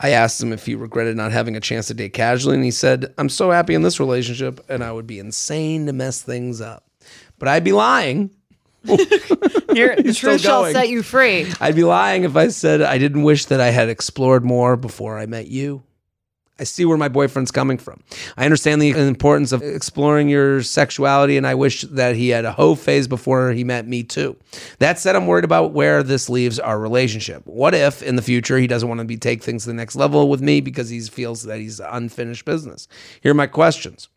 I 0.00 0.10
asked 0.10 0.42
him 0.42 0.52
if 0.52 0.66
he 0.66 0.74
regretted 0.74 1.16
not 1.16 1.32
having 1.32 1.56
a 1.56 1.60
chance 1.60 1.86
to 1.88 1.94
date 1.94 2.12
casually, 2.12 2.54
and 2.56 2.64
he 2.64 2.70
said, 2.70 3.12
"I'm 3.18 3.28
so 3.28 3.50
happy 3.50 3.74
in 3.74 3.82
this 3.82 3.98
relationship, 4.00 4.60
and 4.68 4.84
I 4.84 4.92
would 4.92 5.06
be 5.06 5.18
insane 5.18 5.86
to 5.86 5.92
mess 5.92 6.20
things 6.22 6.60
up." 6.60 6.84
But 7.38 7.48
I'd 7.48 7.64
be 7.64 7.72
lying. 7.72 8.30
The 9.76 10.14
truth 10.16 10.40
shall 10.40 10.62
going. 10.62 10.72
set 10.74 10.88
you 10.88 11.02
free. 11.02 11.52
I'd 11.60 11.74
be 11.74 11.84
lying 11.84 12.24
if 12.24 12.34
I 12.36 12.48
said 12.48 12.80
I 12.80 12.96
didn't 12.98 13.24
wish 13.24 13.44
that 13.46 13.60
I 13.60 13.70
had 13.70 13.88
explored 13.90 14.42
more 14.44 14.76
before 14.76 15.18
I 15.18 15.26
met 15.26 15.48
you. 15.48 15.82
I 16.58 16.64
see 16.64 16.86
where 16.86 16.96
my 16.96 17.08
boyfriend's 17.08 17.50
coming 17.50 17.76
from. 17.76 18.02
I 18.36 18.44
understand 18.44 18.80
the 18.80 18.90
importance 18.90 19.52
of 19.52 19.62
exploring 19.62 20.30
your 20.30 20.62
sexuality, 20.62 21.36
and 21.36 21.46
I 21.46 21.54
wish 21.54 21.82
that 21.82 22.16
he 22.16 22.30
had 22.30 22.46
a 22.46 22.52
hoe 22.52 22.74
phase 22.74 23.06
before 23.06 23.52
he 23.52 23.62
met 23.62 23.86
me 23.86 24.02
too. 24.02 24.36
That 24.78 24.98
said, 24.98 25.16
I'm 25.16 25.26
worried 25.26 25.44
about 25.44 25.72
where 25.72 26.02
this 26.02 26.30
leaves 26.30 26.58
our 26.58 26.78
relationship. 26.78 27.42
What 27.46 27.74
if 27.74 28.02
in 28.02 28.16
the 28.16 28.22
future 28.22 28.56
he 28.56 28.66
doesn't 28.66 28.88
want 28.88 29.00
to 29.00 29.04
be 29.04 29.18
take 29.18 29.42
things 29.42 29.64
to 29.64 29.70
the 29.70 29.74
next 29.74 29.96
level 29.96 30.30
with 30.30 30.40
me 30.40 30.62
because 30.62 30.88
he 30.88 31.00
feels 31.00 31.42
that 31.42 31.60
he's 31.60 31.78
unfinished 31.78 32.46
business? 32.46 32.88
Here 33.20 33.32
are 33.32 33.34
my 33.34 33.46
questions 33.46 34.08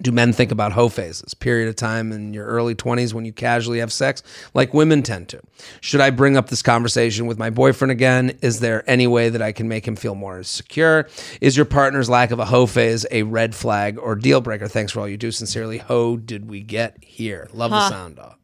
do 0.00 0.12
men 0.12 0.32
think 0.32 0.50
about 0.50 0.72
hoe 0.72 0.88
phases? 0.88 1.34
Period 1.34 1.68
of 1.68 1.76
time 1.76 2.12
in 2.12 2.32
your 2.32 2.46
early 2.46 2.74
20s 2.74 3.12
when 3.12 3.24
you 3.24 3.32
casually 3.32 3.80
have 3.80 3.92
sex? 3.92 4.22
Like 4.54 4.72
women 4.72 5.02
tend 5.02 5.28
to. 5.30 5.40
Should 5.80 6.00
i 6.00 6.10
bring 6.10 6.36
up 6.36 6.48
this 6.48 6.62
conversation 6.62 7.26
with 7.26 7.38
my 7.38 7.50
boyfriend 7.50 7.90
again? 7.92 8.38
Is 8.40 8.60
there 8.60 8.82
any 8.88 9.06
way 9.06 9.28
that 9.28 9.42
i 9.42 9.52
can 9.52 9.68
make 9.68 9.86
him 9.86 9.96
feel 9.96 10.14
more 10.14 10.42
secure? 10.42 11.08
Is 11.40 11.56
your 11.56 11.66
partner's 11.66 12.08
lack 12.08 12.30
of 12.30 12.38
a 12.38 12.44
hoe 12.46 12.66
phase 12.66 13.04
a 13.10 13.24
red 13.24 13.54
flag 13.54 13.98
or 13.98 14.14
deal 14.14 14.40
breaker? 14.40 14.68
Thanks 14.68 14.92
for 14.92 15.00
all 15.00 15.08
you 15.08 15.16
do. 15.16 15.30
Sincerely 15.30 15.78
ho 15.78 16.16
did 16.16 16.48
we 16.48 16.60
get 16.62 16.96
here? 17.02 17.48
Love 17.52 17.70
the 17.70 17.88
sound 17.88 18.18
off. 18.18 18.38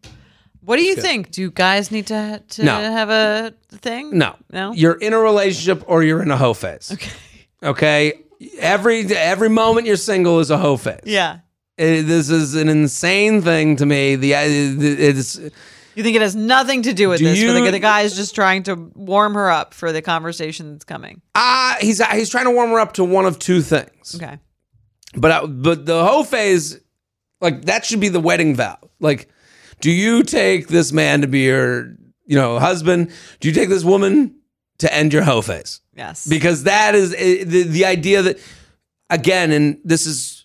What 0.61 0.77
do 0.77 0.83
you 0.83 0.97
think? 0.97 1.31
Do 1.31 1.49
guys 1.51 1.91
need 1.93 2.09
to 2.09 2.43
to 2.49 2.65
No. 2.65 2.75
have 2.81 3.09
a 3.09 3.55
thing? 3.71 4.19
no. 4.19 4.35
No? 4.53 4.73
you're 4.73 4.95
in 4.99 5.13
a 5.13 5.19
relationship 5.19 5.85
or 5.87 6.03
you're 6.03 6.23
in 6.23 6.31
a 6.31 6.37
hoe 6.37 6.55
phase. 6.55 6.91
Okay. 6.93 7.11
Okay? 7.63 8.13
Every 8.59 9.07
every 9.07 9.49
moment 9.49 9.87
you're 9.87 9.97
single 9.97 10.41
is 10.41 10.51
a 10.51 10.59
hoe 10.59 10.77
phase. 10.77 11.01
Yeah. 11.05 11.39
It- 11.79 12.07
this 12.07 12.31
is 12.31 12.55
an 12.55 12.69
insane 12.69 13.43
thing 13.43 13.77
to 13.77 13.87
me 13.87 14.17
the 14.17 14.33
it's 14.33 15.37
You 15.95 16.03
think 16.03 16.17
it 16.17 16.23
has 16.23 16.35
nothing 16.37 16.83
to 16.83 16.93
do 16.93 17.09
with 17.09 17.19
Do 17.19 17.25
this? 17.27 17.39
You- 17.39 17.53
the, 17.53 17.71
the 17.79 17.99
is 18.01 18.17
just 18.17 18.35
trying 18.35 18.63
to 18.65 18.75
warm 18.95 19.35
her 19.35 19.51
up 19.51 19.75
for 19.75 19.93
the 19.93 20.03
conversation 20.03 20.73
that's 20.73 20.85
coming. 20.85 21.21
Ah, 21.35 21.77
he's 21.81 22.05
he's 22.13 22.31
trying 22.31 22.45
to 22.45 22.51
warm 22.51 22.71
her 22.71 22.81
up 22.81 22.95
to 22.95 23.05
one 23.05 23.27
of 23.27 23.39
two 23.39 23.63
things. 23.63 24.15
Okay. 24.15 24.39
But 25.15 25.31
uh, 25.31 25.47
but 25.47 25.87
the 25.87 26.05
hoe 26.05 26.23
phase, 26.25 26.79
like 27.41 27.65
that 27.67 27.85
should 27.85 28.01
be 28.01 28.09
the 28.09 28.21
wedding 28.21 28.55
vow. 28.55 28.79
Like, 29.01 29.29
do 29.81 29.91
you 29.91 30.23
take 30.23 30.69
this 30.69 30.93
man 30.93 31.23
to 31.23 31.27
be 31.27 31.41
your 31.41 31.95
you 32.27 32.37
know 32.37 32.59
husband? 32.59 33.11
Do 33.41 33.49
you 33.49 33.55
take 33.55 33.69
this 33.69 33.85
woman 33.85 34.35
to 34.79 34.93
end 34.93 35.13
your 35.13 35.23
hoe 35.23 35.41
phase? 35.43 35.81
Yes. 35.97 36.27
Because 36.27 36.65
that 36.65 36.95
is 36.95 37.13
the 37.13 37.63
the 37.63 37.85
idea 37.87 38.23
that 38.23 38.39
again, 39.09 39.51
and 39.53 39.79
this 39.85 40.05
is 40.07 40.36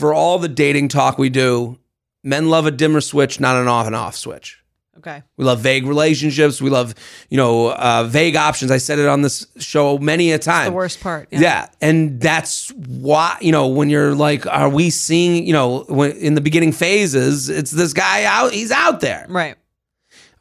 for 0.00 0.12
all 0.12 0.38
the 0.38 0.48
dating 0.48 0.88
talk 0.88 1.16
we 1.18 1.28
do. 1.28 1.78
Men 2.24 2.50
love 2.50 2.66
a 2.66 2.70
dimmer 2.70 3.00
switch, 3.00 3.38
not 3.40 3.56
an 3.56 3.68
off 3.68 3.86
and 3.86 3.94
off 3.96 4.14
switch. 4.16 4.58
okay. 4.98 5.22
We 5.38 5.44
love 5.46 5.60
vague 5.60 5.86
relationships. 5.86 6.60
We 6.60 6.68
love, 6.68 6.94
you 7.30 7.38
know, 7.38 7.72
uh, 7.72 8.04
vague 8.04 8.36
options. 8.36 8.70
I 8.70 8.76
said 8.78 8.98
it 8.98 9.06
on 9.08 9.22
this 9.22 9.46
show 9.58 9.96
many 9.96 10.32
a 10.32 10.38
time. 10.38 10.66
The 10.66 10.76
worst 10.76 11.00
part. 11.00 11.28
Yeah. 11.30 11.68
And 11.80 12.20
that's 12.20 12.70
why, 12.72 13.38
you 13.40 13.52
know, 13.52 13.68
when 13.68 13.88
you're 13.88 14.14
like, 14.14 14.46
are 14.46 14.68
we 14.68 14.90
seeing, 14.90 15.46
you 15.46 15.54
know, 15.54 15.84
when 15.88 16.10
in 16.12 16.34
the 16.34 16.42
beginning 16.42 16.72
phases, 16.72 17.48
it's 17.48 17.70
this 17.70 17.94
guy 17.94 18.24
out, 18.24 18.52
he's 18.52 18.70
out 18.70 19.00
there 19.00 19.24
Right. 19.30 19.56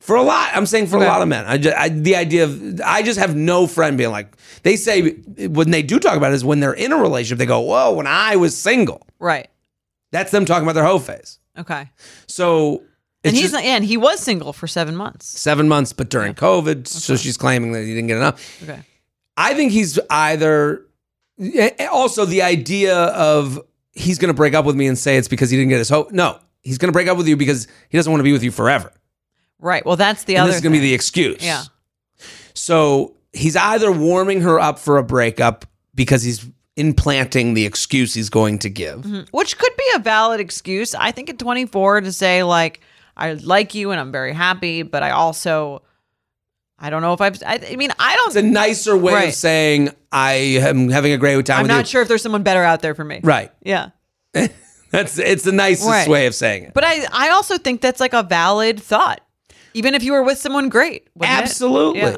For 0.10 0.16
a 0.16 0.24
lot. 0.24 0.50
I'm 0.56 0.66
saying 0.66 0.88
for 0.88 0.98
Okay. 0.98 1.06
a 1.06 1.08
lot 1.08 1.22
of 1.22 1.28
men. 1.28 1.46
I, 1.46 1.60
just, 1.60 1.78
I 1.78 1.90
the 1.90 2.16
idea 2.16 2.46
of, 2.46 2.82
I 2.82 3.04
just 3.04 3.20
have 3.20 3.36
no 3.36 3.68
friend 3.68 3.96
being 3.96 4.10
like, 4.10 4.36
they 4.64 4.76
say 4.76 5.12
when 5.12 5.70
they 5.70 5.84
do 5.84 6.00
talk 6.00 6.18
about 6.18 6.32
it 6.32 6.36
is 6.36 6.44
when 6.44 6.60
they're 6.62 6.74
in 6.74 6.92
a 6.92 6.98
relationship, 6.98 7.38
they 7.38 7.46
go, 7.46 7.60
whoa, 7.60 7.94
when 7.94 8.08
I 8.08 8.36
was 8.36 8.58
single. 8.58 9.06
Right. 9.20 9.48
That's 10.12 10.32
them 10.32 10.46
talking 10.46 10.64
about 10.64 10.74
their 10.74 10.84
whole 10.84 10.98
phase. 10.98 11.38
Okay. 11.60 11.92
So, 12.26 12.82
and 13.24 13.36
he's 13.36 13.52
just 13.52 13.64
and 13.64 13.86
he 13.86 13.98
was 13.98 14.20
single 14.20 14.52
for 14.52 14.66
seven 14.66 14.96
months. 14.96 15.28
seven 15.28 15.68
months, 15.68 15.94
but 15.94 16.10
during 16.10 16.34
COVID. 16.34 16.88
So 16.88 17.16
she's 17.16 17.38
claiming 17.38 17.74
that 17.74 17.82
he 17.84 17.94
didn't 17.94 18.08
get 18.08 18.18
enough. 18.18 18.64
Okay. 18.64 18.80
I 19.38 19.54
think 19.54 19.72
he's 19.72 20.00
either 20.10 20.86
also 21.92 22.26
the 22.26 22.42
idea 22.42 22.96
of 22.98 23.60
he's 23.94 24.18
going 24.18 24.30
to 24.30 24.34
break 24.34 24.56
up 24.56 24.66
with 24.66 24.76
me 24.76 24.88
and 24.88 24.98
say 24.98 25.18
it's 25.18 25.28
because 25.28 25.50
he 25.52 25.58
didn't 25.58 25.70
get 25.70 25.78
his 25.78 25.90
hope. 25.90 26.12
No, 26.12 26.40
he's 26.62 26.78
going 26.80 26.88
to 26.90 26.94
break 26.94 27.08
up 27.08 27.18
with 27.18 27.28
you 27.28 27.38
because 27.38 27.68
he 27.90 27.98
doesn't 27.98 28.12
want 28.12 28.20
to 28.22 28.24
be 28.24 28.32
with 28.32 28.44
you 28.44 28.52
forever. 28.52 28.92
Right. 29.60 29.86
Well, 29.86 29.96
that's 29.98 30.24
the 30.24 30.36
and 30.36 30.44
other. 30.44 30.50
this 30.50 30.58
is 30.58 30.62
going 30.64 30.74
to 30.74 30.80
be 30.80 30.88
the 30.88 30.94
excuse. 30.94 31.44
Yeah. 31.44 31.64
So 32.54 33.16
he's 33.34 33.56
either 33.56 33.92
warming 33.92 34.42
her 34.42 34.60
up 34.60 34.80
for 34.80 34.98
a 34.98 35.04
breakup 35.04 35.66
because 35.96 36.24
he's 36.24 36.46
implanting 36.76 37.54
the 37.56 37.66
excuse 37.66 38.14
he's 38.14 38.30
going 38.30 38.60
to 38.60 38.70
give. 38.70 39.00
Mm-hmm. 39.02 39.22
which 39.32 39.58
could 39.58 39.76
be 39.78 39.84
a 39.96 40.00
valid 40.00 40.40
excuse. 40.40 40.96
I 40.96 41.12
think 41.12 41.30
at 41.30 41.38
24 41.40 42.02
to 42.02 42.12
say 42.12 42.44
like 42.44 42.80
I 43.18 43.34
like 43.34 43.76
you 43.76 43.92
and 43.92 44.00
I'm 44.00 44.12
very 44.14 44.34
happy, 44.34 44.84
but 44.84 45.04
I 45.04 45.12
also 45.12 45.82
I 46.78 46.90
don't 46.90 47.02
know 47.02 47.12
if 47.14 47.20
I've 47.20 47.42
I, 47.46 47.60
I 47.72 47.76
mean 47.76 47.92
I 48.00 48.16
don't. 48.16 48.28
It's 48.28 48.36
a 48.38 48.42
nicer 48.42 48.96
way 48.98 49.14
Right. 49.14 49.28
of 49.30 49.34
saying 49.36 49.90
I 50.12 50.32
am 50.34 50.88
having 50.90 51.12
a 51.12 51.18
great 51.18 51.46
time 51.46 51.60
I'm 51.62 51.68
not 51.68 51.80
you. 51.80 51.86
sure 51.86 52.02
if 52.02 52.08
there's 52.08 52.22
someone 52.24 52.44
better 52.44 52.64
out 52.64 52.82
there 52.82 52.96
for 52.96 53.04
me. 53.04 53.20
Right. 53.24 53.52
Yeah. 53.62 53.90
That's 54.92 55.20
it's 55.20 55.44
the 55.44 55.52
nicest 55.52 55.90
Right. 55.90 56.08
way 56.08 56.26
of 56.28 56.34
saying 56.36 56.64
it. 56.64 56.74
But 56.74 56.84
I 56.86 57.06
I 57.12 57.30
also 57.32 57.58
think 57.58 57.82
that's 57.82 58.00
like 58.00 58.14
a 58.14 58.24
valid 58.24 58.82
thought. 58.82 59.22
Even 59.74 59.94
if 59.96 60.04
you 60.04 60.14
were 60.14 60.24
with 60.24 60.38
someone 60.38 60.70
great. 60.70 61.08
Absolutely. 61.22 62.00
Yeah. 62.02 62.18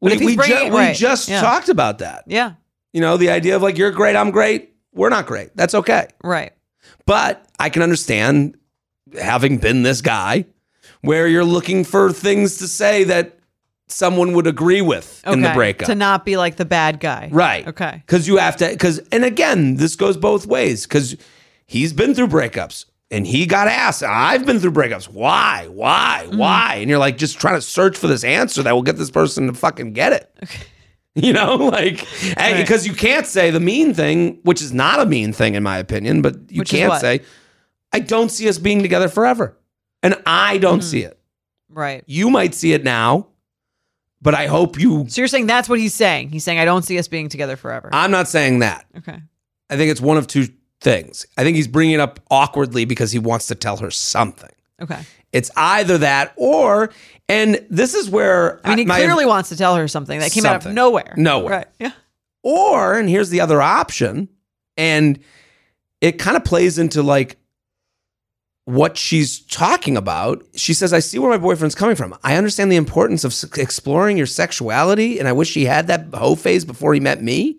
We, 0.00 0.16
we, 0.18 0.30
ju- 0.32 0.36
bringing- 0.36 0.72
we 0.72 0.92
just 0.92 1.28
Yeah. 1.28 1.40
talked 1.40 1.68
about 1.68 1.98
that. 1.98 2.24
Yeah. 2.26 2.52
You 2.92 3.00
know, 3.00 3.16
the 3.16 3.30
idea 3.30 3.56
of 3.56 3.62
like, 3.62 3.76
you're 3.78 3.90
great, 3.90 4.16
I'm 4.16 4.30
great, 4.30 4.72
we're 4.92 5.08
not 5.10 5.26
great. 5.26 5.50
That's 5.56 5.74
okay. 5.74 6.08
Right. 6.22 6.52
But 7.06 7.44
I 7.58 7.68
can 7.70 7.82
understand 7.82 8.56
having 9.20 9.58
been 9.58 9.82
this 9.82 10.00
guy 10.00 10.46
where 11.02 11.26
you're 11.28 11.44
looking 11.44 11.84
for 11.84 12.12
things 12.12 12.58
to 12.58 12.68
say 12.68 13.04
that 13.04 13.38
someone 13.88 14.32
would 14.34 14.46
agree 14.46 14.82
with 14.82 15.22
in 15.26 15.40
the 15.40 15.50
breakup. 15.54 15.86
To 15.88 15.94
not 15.94 16.24
be 16.24 16.36
like 16.36 16.56
the 16.56 16.64
bad 16.64 17.00
guy. 17.00 17.28
right. 17.32 17.66
Okay. 17.66 18.02
Because 18.06 18.28
you 18.28 18.36
have 18.36 18.56
to, 18.58 18.68
because, 18.68 18.98
and 19.12 19.24
again, 19.24 19.76
this 19.76 19.96
goes 19.96 20.16
both 20.16 20.46
ways 20.46 20.86
because 20.86 21.16
he's 21.66 21.92
been 21.92 22.14
through 22.14 22.28
breakups 22.28 22.84
and 23.10 23.26
he 23.26 23.46
got 23.46 23.68
asked, 23.68 24.02
I've 24.02 24.44
been 24.46 24.60
through 24.60 24.72
breakups. 24.72 25.08
Why? 25.08 25.66
Why? 25.70 26.24
Mm-hmm. 26.26 26.36
Why? 26.38 26.74
And 26.80 26.90
you're 26.90 26.98
like 26.98 27.16
just 27.18 27.40
trying 27.40 27.54
to 27.54 27.62
search 27.62 27.96
for 27.96 28.06
this 28.06 28.22
answer 28.24 28.62
that 28.62 28.72
will 28.74 28.82
get 28.82 28.96
this 28.96 29.10
person 29.10 29.46
to 29.46 29.54
fucking 29.54 29.92
get 29.94 30.12
it. 30.12 30.30
Okay. 30.42 30.58
You 31.14 31.32
know, 31.32 31.56
like, 31.56 32.06
Right. 32.38 32.56
because 32.58 32.86
you 32.86 32.94
can't 32.94 33.26
say 33.26 33.50
the 33.50 33.58
mean 33.58 33.92
thing, 33.92 34.38
which 34.44 34.62
is 34.62 34.72
not 34.72 35.00
a 35.00 35.06
mean 35.06 35.32
thing 35.32 35.54
in 35.56 35.64
my 35.64 35.78
opinion, 35.78 36.22
but 36.22 36.36
you 36.48 36.60
Which 36.60 36.70
can't 36.70 37.00
say, 37.00 37.22
I 37.92 37.98
don't 37.98 38.28
see 38.28 38.48
us 38.48 38.58
being 38.58 38.82
together 38.82 39.08
forever. 39.08 39.58
And 40.00 40.14
I 40.26 40.58
don't 40.58 40.78
Mm-hmm. 40.78 40.88
see 40.88 41.02
it. 41.02 41.18
Right. 41.70 42.04
You 42.06 42.30
might 42.30 42.54
see 42.54 42.72
it 42.72 42.84
now, 42.84 43.28
but 44.22 44.34
I 44.34 44.46
hope 44.46 44.78
you. 44.78 45.06
So 45.08 45.20
you're 45.20 45.26
saying 45.26 45.46
that's 45.48 45.68
what 45.68 45.80
he's 45.80 45.94
saying. 45.94 46.28
He's 46.28 46.44
saying 46.44 46.60
I 46.60 46.64
don't 46.64 46.82
see 46.84 46.96
us 47.00 47.08
being 47.08 47.28
together 47.28 47.56
forever. 47.56 47.88
I'm 47.92 48.12
not 48.12 48.28
saying 48.28 48.60
that. 48.60 48.86
okay. 48.98 49.20
I 49.70 49.76
think 49.76 49.90
it's 49.90 50.00
one 50.00 50.18
of 50.18 50.28
two 50.28 50.46
things. 50.80 51.26
I 51.36 51.42
think 51.44 51.56
he's 51.56 51.68
bringing 51.68 51.94
it 51.94 52.00
up 52.00 52.20
awkwardly 52.30 52.84
because 52.84 53.12
he 53.12 53.18
wants 53.18 53.46
to 53.48 53.54
tell 53.54 53.76
her 53.78 53.90
something. 53.90 54.50
Okay. 54.80 55.00
It's 55.32 55.50
either 55.56 55.98
that 55.98 56.32
or, 56.36 56.90
and 57.28 57.64
this 57.68 57.94
is 57.94 58.08
where 58.08 58.60
I 58.64 58.70
mean, 58.70 58.78
he 58.78 58.84
my- 58.86 58.96
clearly 58.96 59.26
wants 59.26 59.48
to 59.50 59.56
tell 59.56 59.76
her 59.76 59.88
something 59.88 60.18
that 60.20 60.32
came 60.32 60.46
out 60.46 60.64
of 60.64 60.72
nowhere. 60.72 61.14
Nowhere. 61.16 61.50
Right. 61.50 61.66
Yeah. 61.78 61.92
Or, 62.42 62.94
and 62.98 63.08
here's 63.08 63.30
the 63.30 63.40
other 63.40 63.60
option, 63.60 64.28
and 64.76 65.18
it 66.00 66.18
kind 66.18 66.36
of 66.36 66.44
plays 66.44 66.78
into 66.78 67.02
like 67.02 67.36
what 68.64 68.96
she's 68.96 69.40
talking 69.40 69.96
about. 69.96 70.44
She 70.54 70.72
says, 70.72 70.92
I 70.92 71.00
see 71.00 71.18
where 71.18 71.30
my 71.30 71.38
boyfriend's 71.38 71.74
coming 71.74 71.96
from. 71.96 72.16
I 72.22 72.36
understand 72.36 72.70
the 72.70 72.76
importance 72.76 73.24
of 73.24 73.34
exploring 73.58 74.16
your 74.16 74.26
sexuality, 74.26 75.18
and 75.18 75.26
I 75.26 75.32
wish 75.32 75.52
he 75.52 75.64
had 75.64 75.88
that 75.88 76.06
hoe 76.14 76.36
phase 76.36 76.64
before 76.64 76.94
he 76.94 77.00
met 77.00 77.22
me. 77.22 77.58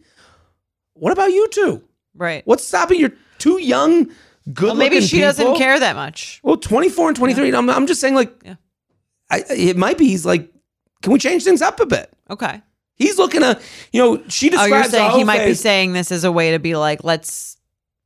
What 0.94 1.12
about 1.12 1.32
you 1.32 1.48
two? 1.50 1.84
Right. 2.20 2.46
What's 2.46 2.68
stopping 2.68 3.00
your 3.00 3.12
two 3.40 3.60
young, 3.60 4.12
good 4.54 4.68
Well, 4.68 4.76
maybe 4.76 5.02
she 5.02 5.20
doesn't 5.22 5.56
care 5.56 5.80
that 5.80 5.96
much. 5.96 6.40
Well, 6.44 6.58
24 6.58 7.10
and 7.10 7.18
23. 7.18 7.56
I'm, 7.56 7.70
I'm 7.70 7.88
just 7.88 8.02
saying, 8.02 8.14
like, 8.14 8.32
Yeah. 8.44 8.56
I, 9.32 9.44
it 9.50 9.78
might 9.78 9.98
be 9.98 10.08
he's 10.08 10.26
like, 10.26 10.52
can 11.02 11.14
we 11.14 11.20
change 11.20 11.44
things 11.44 11.62
up 11.62 11.80
a 11.80 11.86
bit? 11.86 12.12
Okay. 12.30 12.62
He's 12.96 13.18
looking 13.18 13.42
to, 13.42 13.60
you 13.94 14.02
know, 14.02 14.24
she 14.28 14.50
describes. 14.50 14.72
Oh, 14.72 14.76
you're 14.76 14.84
saying 14.84 15.12
he 15.18 15.24
might 15.24 15.46
be 15.46 15.54
saying 15.54 15.94
this 15.94 16.12
as 16.12 16.26
a 16.26 16.32
way 16.32 16.52
to 16.52 16.60
be 16.60 16.76
like, 16.76 17.04
let's 17.04 17.58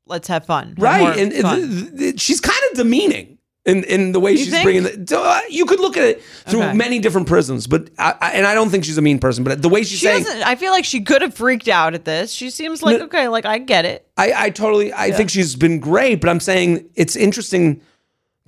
let's 0.05 0.27
have 0.27 0.45
fun. 0.45 0.69
Have 0.69 0.79
right? 0.79 1.17
And 1.17 1.33
fun. 1.33 1.69
th- 1.69 1.97
th- 1.97 2.21
she's 2.21 2.39
kind 2.39 2.59
of 2.69 2.77
demeaning 2.77 3.39
in 3.65 3.83
in 3.85 4.11
the 4.11 4.19
way 4.19 4.31
You 4.31 4.37
she's 4.37 4.49
think? 4.51 4.63
bringing. 4.63 4.83
The, 4.83 5.19
uh, 5.19 5.39
you 5.49 5.65
could 5.65 5.79
look 5.79 5.95
at 5.97 6.03
it 6.03 6.21
through 6.47 6.63
Okay. 6.63 6.73
many 6.73 6.99
different 6.99 7.27
prisms, 7.27 7.65
but 7.67 7.89
I, 7.97 8.13
I, 8.19 8.31
and 8.31 8.45
I 8.45 8.53
don't 8.53 8.69
think 8.69 8.83
she's 8.83 8.97
a 8.97 9.01
mean 9.01 9.19
person. 9.19 9.43
But 9.43 9.61
the 9.61 9.69
way 9.69 9.83
she's 9.83 9.99
she 9.99 10.05
saying. 10.05 10.25
I 10.43 10.55
feel 10.55 10.71
like 10.71 10.83
she 10.85 11.01
could 11.01 11.21
have 11.21 11.33
freaked 11.33 11.67
out 11.69 11.93
at 11.93 12.03
this. 12.05 12.31
She 12.31 12.49
seems 12.49 12.83
like 12.83 12.97
No. 12.99 13.05
okay, 13.05 13.27
like 13.29 13.45
I 13.45 13.59
get 13.59 13.85
it. 13.85 14.05
I, 14.17 14.33
I 14.35 14.49
totally, 14.49 14.93
I 14.93 15.11
think 15.11 15.29
she's 15.29 15.55
been 15.55 15.79
great. 15.79 16.19
But 16.21 16.29
I'm 16.29 16.39
saying 16.41 16.89
it's 16.95 17.15
interesting 17.15 17.81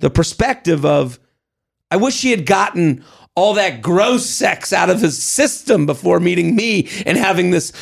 the 0.00 0.10
perspective 0.10 0.84
of. 0.84 1.18
I 1.90 1.96
wish 1.96 2.14
she 2.14 2.32
had 2.32 2.44
gotten 2.46 3.04
all 3.36 3.54
that 3.54 3.80
gross 3.80 4.26
sex 4.26 4.72
out 4.72 4.90
of 4.90 5.00
his 5.00 5.22
system 5.22 5.86
before 5.86 6.18
meeting 6.18 6.56
me 6.56 6.88
and 7.06 7.16
having 7.16 7.52
this 7.52 7.72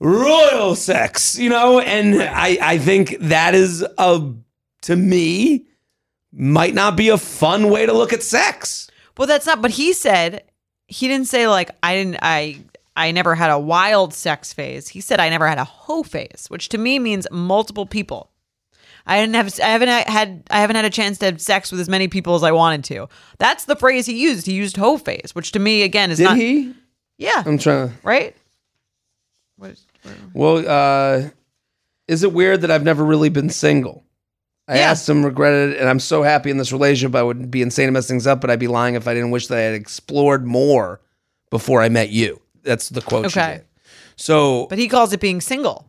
royal 0.00 0.74
sex, 0.76 1.38
you 1.38 1.48
know. 1.48 1.80
And 1.80 2.22
I, 2.22 2.58
I 2.60 2.78
think 2.78 3.16
that 3.20 3.54
is 3.54 3.84
a 3.98 4.32
to 4.82 4.96
me 4.96 5.64
might 6.36 6.74
not 6.74 6.96
be 6.96 7.08
a 7.08 7.18
fun 7.18 7.70
way 7.70 7.86
to 7.86 7.92
look 7.92 8.12
at 8.12 8.22
sex. 8.22 8.90
Well, 9.16 9.28
that's 9.28 9.46
not. 9.46 9.62
But 9.62 9.70
he 9.72 9.92
said 9.92 10.42
he 10.88 11.08
didn't 11.08 11.28
say 11.28 11.46
like 11.48 11.70
I 11.82 11.94
didn't. 11.94 12.18
I 12.22 12.60
I 12.96 13.10
never 13.12 13.34
had 13.34 13.50
a 13.50 13.58
wild 13.58 14.14
sex 14.14 14.52
phase. 14.52 14.88
He 14.88 15.00
said 15.00 15.20
I 15.20 15.28
never 15.28 15.46
had 15.48 15.58
a 15.58 15.64
hoe 15.64 16.02
phase, 16.02 16.46
which 16.48 16.68
to 16.70 16.78
me 16.78 16.98
means 16.98 17.26
multiple 17.30 17.86
people. 17.86 18.30
I 19.06 19.20
didn't 19.20 19.34
have. 19.34 19.60
I 19.60 19.66
haven't 19.68 19.88
had. 20.08 20.42
I 20.50 20.60
haven't 20.60 20.76
had 20.76 20.84
a 20.86 20.90
chance 20.90 21.18
to 21.18 21.26
have 21.26 21.40
sex 21.40 21.70
with 21.70 21.80
as 21.80 21.88
many 21.88 22.08
people 22.08 22.34
as 22.34 22.42
I 22.42 22.52
wanted 22.52 22.84
to. 22.84 23.08
That's 23.38 23.66
the 23.66 23.76
phrase 23.76 24.06
he 24.06 24.14
used. 24.20 24.46
He 24.46 24.54
used 24.54 24.76
hoe 24.76 24.96
phase, 24.96 25.32
which 25.34 25.52
to 25.52 25.58
me 25.58 25.82
again 25.82 26.10
is 26.10 26.18
Did 26.18 26.24
not. 26.24 26.36
he? 26.38 26.74
Yeah. 27.18 27.42
I'm 27.44 27.58
trying 27.58 27.88
to. 27.90 27.94
right. 28.02 28.34
What 29.56 29.70
is, 29.72 29.86
Well, 30.32 30.64
uh, 30.66 31.28
is 32.08 32.22
it 32.24 32.32
weird 32.32 32.62
that 32.62 32.70
I've 32.70 32.82
never 32.82 33.04
really 33.04 33.28
been 33.28 33.50
single? 33.50 34.02
I 34.66 34.78
Yeah. 34.78 34.90
asked 34.90 35.08
him, 35.08 35.24
regretted 35.24 35.72
it, 35.74 35.80
and 35.80 35.88
I'm 35.88 36.00
so 36.00 36.22
happy 36.22 36.50
in 36.50 36.56
this 36.56 36.72
relationship. 36.72 37.14
I 37.14 37.22
would 37.22 37.50
be 37.50 37.60
insane 37.62 37.86
to 37.86 37.92
mess 37.92 38.06
things 38.08 38.26
up, 38.26 38.40
but 38.40 38.50
I'd 38.50 38.58
be 38.58 38.66
lying 38.68 38.94
if 38.94 39.06
I 39.06 39.12
didn't 39.14 39.30
wish 39.30 39.48
that 39.48 39.58
I 39.58 39.62
had 39.62 39.74
explored 39.74 40.46
more 40.46 41.00
before 41.50 41.82
I 41.82 41.88
met 41.90 42.08
you. 42.10 42.40
That's 42.62 42.88
the 42.88 43.02
quote. 43.02 43.26
Okay. 43.26 43.60
So, 44.16 44.66
but 44.70 44.78
he 44.78 44.88
calls 44.88 45.12
it 45.12 45.20
being 45.20 45.40
single. 45.40 45.86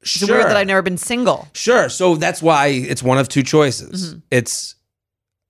It's 0.00 0.10
sure, 0.10 0.28
weird 0.28 0.46
that 0.46 0.56
I've 0.56 0.66
never 0.66 0.80
been 0.82 0.96
single. 0.96 1.48
sure. 1.54 1.88
So 1.88 2.14
that's 2.14 2.40
why 2.40 2.68
it's 2.68 3.02
one 3.02 3.18
of 3.18 3.28
two 3.28 3.42
choices. 3.42 4.10
Mm-hmm. 4.10 4.18
It's, 4.30 4.76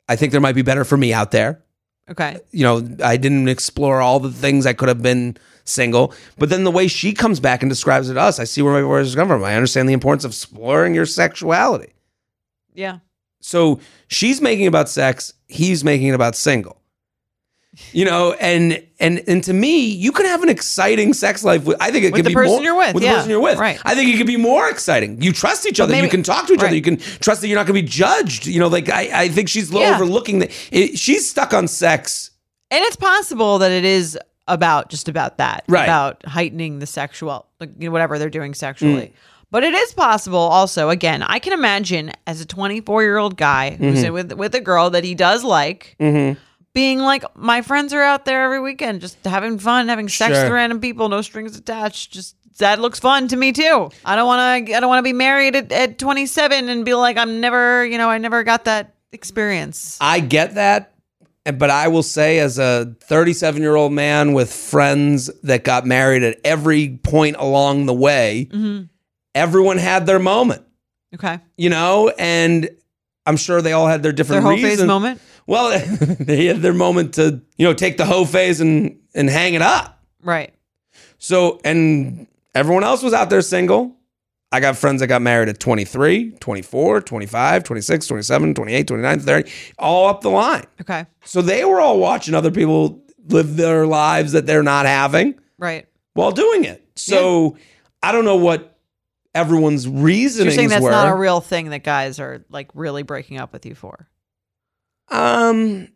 I 0.08 0.16
think 0.16 0.32
there 0.32 0.40
might 0.40 0.54
be 0.54 0.62
better 0.62 0.84
for 0.84 0.96
me 0.96 1.12
out 1.12 1.30
there. 1.30 1.62
Okay. 2.10 2.38
you 2.52 2.64
know, 2.64 2.82
I 3.04 3.18
didn't 3.18 3.48
explore 3.48 4.00
all 4.00 4.18
the 4.18 4.32
things 4.32 4.64
I 4.64 4.72
could 4.72 4.88
have 4.88 5.02
been 5.02 5.36
single. 5.64 6.14
But 6.38 6.48
then 6.48 6.64
the 6.64 6.70
way 6.70 6.88
she 6.88 7.12
comes 7.12 7.38
back 7.38 7.62
and 7.62 7.68
describes 7.70 8.08
it 8.08 8.14
to 8.14 8.20
us, 8.20 8.40
I 8.40 8.44
see 8.44 8.62
where 8.62 8.72
my 8.72 8.82
words 8.88 9.14
come 9.14 9.28
from. 9.28 9.44
I 9.44 9.54
understand 9.54 9.90
the 9.90 9.92
importance 9.92 10.24
of 10.24 10.30
exploring 10.30 10.94
your 10.94 11.04
sexuality. 11.04 11.92
Yeah. 12.78 12.98
So 13.40 13.80
she's 14.08 14.40
making 14.40 14.66
about 14.66 14.88
sex, 14.88 15.34
he's 15.46 15.84
making 15.84 16.08
it 16.08 16.14
about 16.14 16.34
single. 16.36 16.80
You 17.92 18.06
know, 18.06 18.32
and 18.40 18.82
and 18.98 19.22
and 19.28 19.44
to 19.44 19.52
me, 19.52 19.86
you 19.86 20.10
can 20.10 20.26
have 20.26 20.42
an 20.42 20.48
exciting 20.48 21.12
sex 21.12 21.44
life 21.44 21.64
with. 21.64 21.76
I 21.80 21.90
think 21.92 22.04
it 22.06 22.12
With 22.12 22.20
can 22.20 22.24
the 22.24 22.30
be 22.30 22.34
person 22.34 22.54
more, 22.56 22.62
you're 22.62 22.76
with, 22.76 22.94
With 22.94 23.04
yeah, 23.04 23.10
the 23.12 23.16
person 23.18 23.30
you're 23.30 23.40
with, 23.40 23.58
right. 23.58 23.78
I 23.84 23.94
think 23.94 24.12
it 24.12 24.16
could 24.16 24.26
be 24.26 24.36
more 24.38 24.68
exciting. 24.68 25.20
You 25.22 25.32
trust 25.32 25.64
each 25.66 25.78
other. 25.78 25.94
you 25.94 26.08
can 26.08 26.22
talk 26.24 26.46
to 26.48 26.54
each 26.54 26.60
other. 26.60 26.74
You 26.74 26.82
can 26.82 26.96
trust 26.96 27.40
that 27.42 27.48
you're 27.48 27.58
not 27.58 27.66
going 27.66 27.76
to 27.76 27.82
be 27.82 27.88
judged. 27.88 28.46
You 28.46 28.58
know, 28.58 28.66
like 28.68 28.88
I, 28.88 29.22
I 29.24 29.28
think 29.28 29.48
she's 29.48 29.70
Yeah. 29.70 29.94
overlooking 29.94 30.40
that. 30.40 30.50
It, 30.72 30.98
she's 30.98 31.28
stuck 31.30 31.52
on 31.52 31.68
sex 31.68 32.30
And 32.72 32.82
it's 32.84 32.96
possible 32.96 33.58
that 33.58 33.70
it 33.70 33.84
is 33.84 34.18
about 34.48 34.88
just 34.88 35.08
about 35.08 35.38
that, 35.38 35.62
Right. 35.68 35.84
About 35.84 36.24
heightening 36.26 36.78
the 36.80 36.86
sexual, 36.86 37.46
like 37.60 37.70
you 37.78 37.88
know, 37.88 37.92
whatever 37.92 38.18
they're 38.18 38.30
doing 38.30 38.54
Mm. 38.54 39.12
But 39.50 39.64
it 39.64 39.72
is 39.74 39.92
possible, 39.94 40.38
also. 40.38 40.90
Again, 40.90 41.22
I 41.22 41.38
can 41.38 41.52
imagine 41.54 42.12
as 42.26 42.40
a 42.40 42.46
24 42.46 43.02
year 43.02 43.16
old 43.16 43.36
guy 43.36 43.70
who's 43.76 44.02
Mm-hmm. 44.04 44.12
with 44.12 44.32
with 44.34 44.54
a 44.54 44.60
girl 44.60 44.90
that 44.90 45.04
he 45.04 45.14
does 45.14 45.42
like, 45.44 45.96
being 46.74 46.98
like, 46.98 47.24
my 47.36 47.62
friends 47.62 47.92
are 47.94 48.02
out 48.02 48.24
there 48.24 48.44
every 48.44 48.60
weekend, 48.60 49.00
just 49.00 49.16
having 49.24 49.58
fun, 49.58 49.88
having 49.88 50.08
sex 50.08 50.34
Sure. 50.34 50.44
with 50.44 50.52
random 50.52 50.80
people, 50.80 51.08
no 51.08 51.22
strings 51.22 51.56
attached. 51.56 52.12
Just 52.12 52.36
that 52.58 52.78
looks 52.80 53.00
fun 53.00 53.28
to 53.28 53.36
me 53.36 53.52
too. 53.52 53.88
I 54.04 54.16
don't 54.16 54.26
want 54.26 54.66
to. 54.66 54.74
I 54.74 54.80
don't 54.80 54.88
want 54.88 54.98
to 54.98 55.02
be 55.08 55.12
married 55.14 55.56
at, 55.56 55.72
at 55.72 55.98
27 55.98 56.68
and 56.68 56.84
be 56.84 56.94
like, 56.94 57.16
I'm 57.16 57.40
never, 57.40 57.84
you 57.86 57.96
know, 57.98 58.10
I 58.10 58.18
never 58.18 58.44
got 58.44 58.64
that 58.66 58.94
experience. 59.12 59.96
I 60.00 60.20
get 60.20 60.56
that, 60.56 60.92
but 61.54 61.70
I 61.70 61.88
will 61.88 62.02
say, 62.02 62.38
as 62.40 62.58
a 62.58 62.94
37 63.00 63.62
year 63.62 63.76
old 63.76 63.92
man 63.92 64.32
with 64.34 64.52
friends 64.52 65.30
that 65.44 65.64
got 65.64 65.86
married 65.86 66.22
at 66.22 66.38
every 66.44 66.98
point 67.02 67.36
along 67.38 67.86
the 67.86 67.94
way, 67.94 68.48
Mm-hmm. 68.50 68.84
Everyone 69.38 69.78
had 69.78 70.04
their 70.06 70.18
moment, 70.18 70.62
Okay, 71.14 71.38
you 71.56 71.70
know, 71.70 72.12
and 72.18 72.68
I'm 73.24 73.36
sure 73.36 73.62
they 73.62 73.72
all 73.72 73.86
had 73.86 74.02
their 74.02 74.12
their 74.12 74.16
different 74.16 74.42
whole 74.42 74.52
reasons. 74.52 74.80
phase 74.80 74.86
moment, 74.86 75.20
Well, 75.46 75.70
they 76.20 76.46
had 76.46 76.60
their 76.60 76.74
moment 76.74 77.14
to, 77.14 77.40
you 77.56 77.66
know, 77.66 77.74
take 77.74 77.96
the 77.96 78.04
whole 78.04 78.26
phase 78.26 78.60
and 78.60 78.98
and 79.14 79.28
hang 79.30 79.54
it 79.54 79.62
up. 79.62 80.02
right? 80.22 80.52
So, 81.18 81.60
and 81.64 82.26
everyone 82.54 82.84
else 82.84 83.02
was 83.02 83.12
out 83.14 83.30
there 83.30 83.42
single. 83.42 83.94
I 84.50 84.60
got 84.60 84.76
friends 84.76 85.00
that 85.00 85.08
got 85.08 85.20
married 85.20 85.48
at 85.50 85.60
23, 85.60 86.30
24, 86.40 87.00
25, 87.02 87.64
26, 87.64 88.06
27, 88.06 88.54
28, 88.54 88.86
29, 88.88 89.20
30, 89.20 89.50
all 89.78 90.08
up 90.08 90.22
the 90.22 90.30
line. 90.30 90.64
Okay, 90.80 91.04
So 91.24 91.42
they 91.42 91.64
were 91.66 91.80
all 91.80 91.98
watching 91.98 92.34
other 92.34 92.50
people 92.50 93.02
live 93.26 93.56
their 93.56 93.86
lives 93.86 94.32
that 94.32 94.46
they're 94.46 94.62
not 94.62 94.86
having 94.86 95.34
right. 95.58 95.86
while 96.14 96.30
doing 96.30 96.64
it. 96.64 96.82
So 96.96 97.58
I 98.02 98.10
don't 98.12 98.24
know 98.24 98.36
what 98.36 98.77
everyone's 99.34 99.84
So 99.84 99.90
reasonings 99.90 100.54
you're 100.54 100.58
saying 100.58 100.68
that's 100.70 100.82
were. 100.82 100.90
not 100.90 101.08
a 101.08 101.14
real 101.14 101.40
thing 101.40 101.70
that 101.70 101.84
guys 101.84 102.18
are 102.20 102.44
like 102.50 102.68
really 102.74 103.02
breaking 103.02 103.38
up 103.38 103.52
with 103.52 103.66
you 103.66 103.74
for? 103.74 104.08
um, 105.10 105.88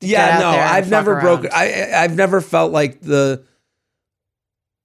yeah, 0.00 0.38
no, 0.38 0.50
I've 0.50 0.90
never 0.90 1.20
broken. 1.20 1.50
I 1.52 1.90
I've 1.94 2.14
never 2.14 2.40
felt 2.40 2.72
like 2.72 3.00
the 3.00 3.42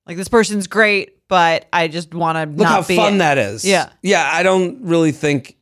Like 0.07 0.15
this 0.17 0.29
person's 0.29 0.67
great, 0.67 1.27
but 1.27 1.67
I 1.73 1.87
just 1.89 2.13
want 2.13 2.37
to 2.37 2.57
look 2.57 2.67
how 2.67 2.81
fun 2.81 3.15
it. 3.15 3.17
that 3.19 3.37
is. 3.37 3.65
Yeah. 3.65 3.89
yeah. 4.01 4.29
I 4.33 4.43
don't 4.43 4.81
really 4.83 5.11
think. 5.11 5.57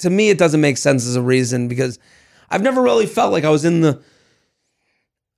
To 0.00 0.10
me, 0.10 0.28
it 0.28 0.36
doesn't 0.38 0.60
make 0.60 0.76
sense 0.76 1.06
as 1.06 1.16
a 1.16 1.22
reason 1.22 1.68
because 1.68 1.98
I've 2.50 2.62
never 2.62 2.82
really 2.82 3.06
felt 3.06 3.32
like 3.32 3.44
I 3.44 3.50
was 3.50 3.64
in 3.64 3.80
the. 3.80 4.02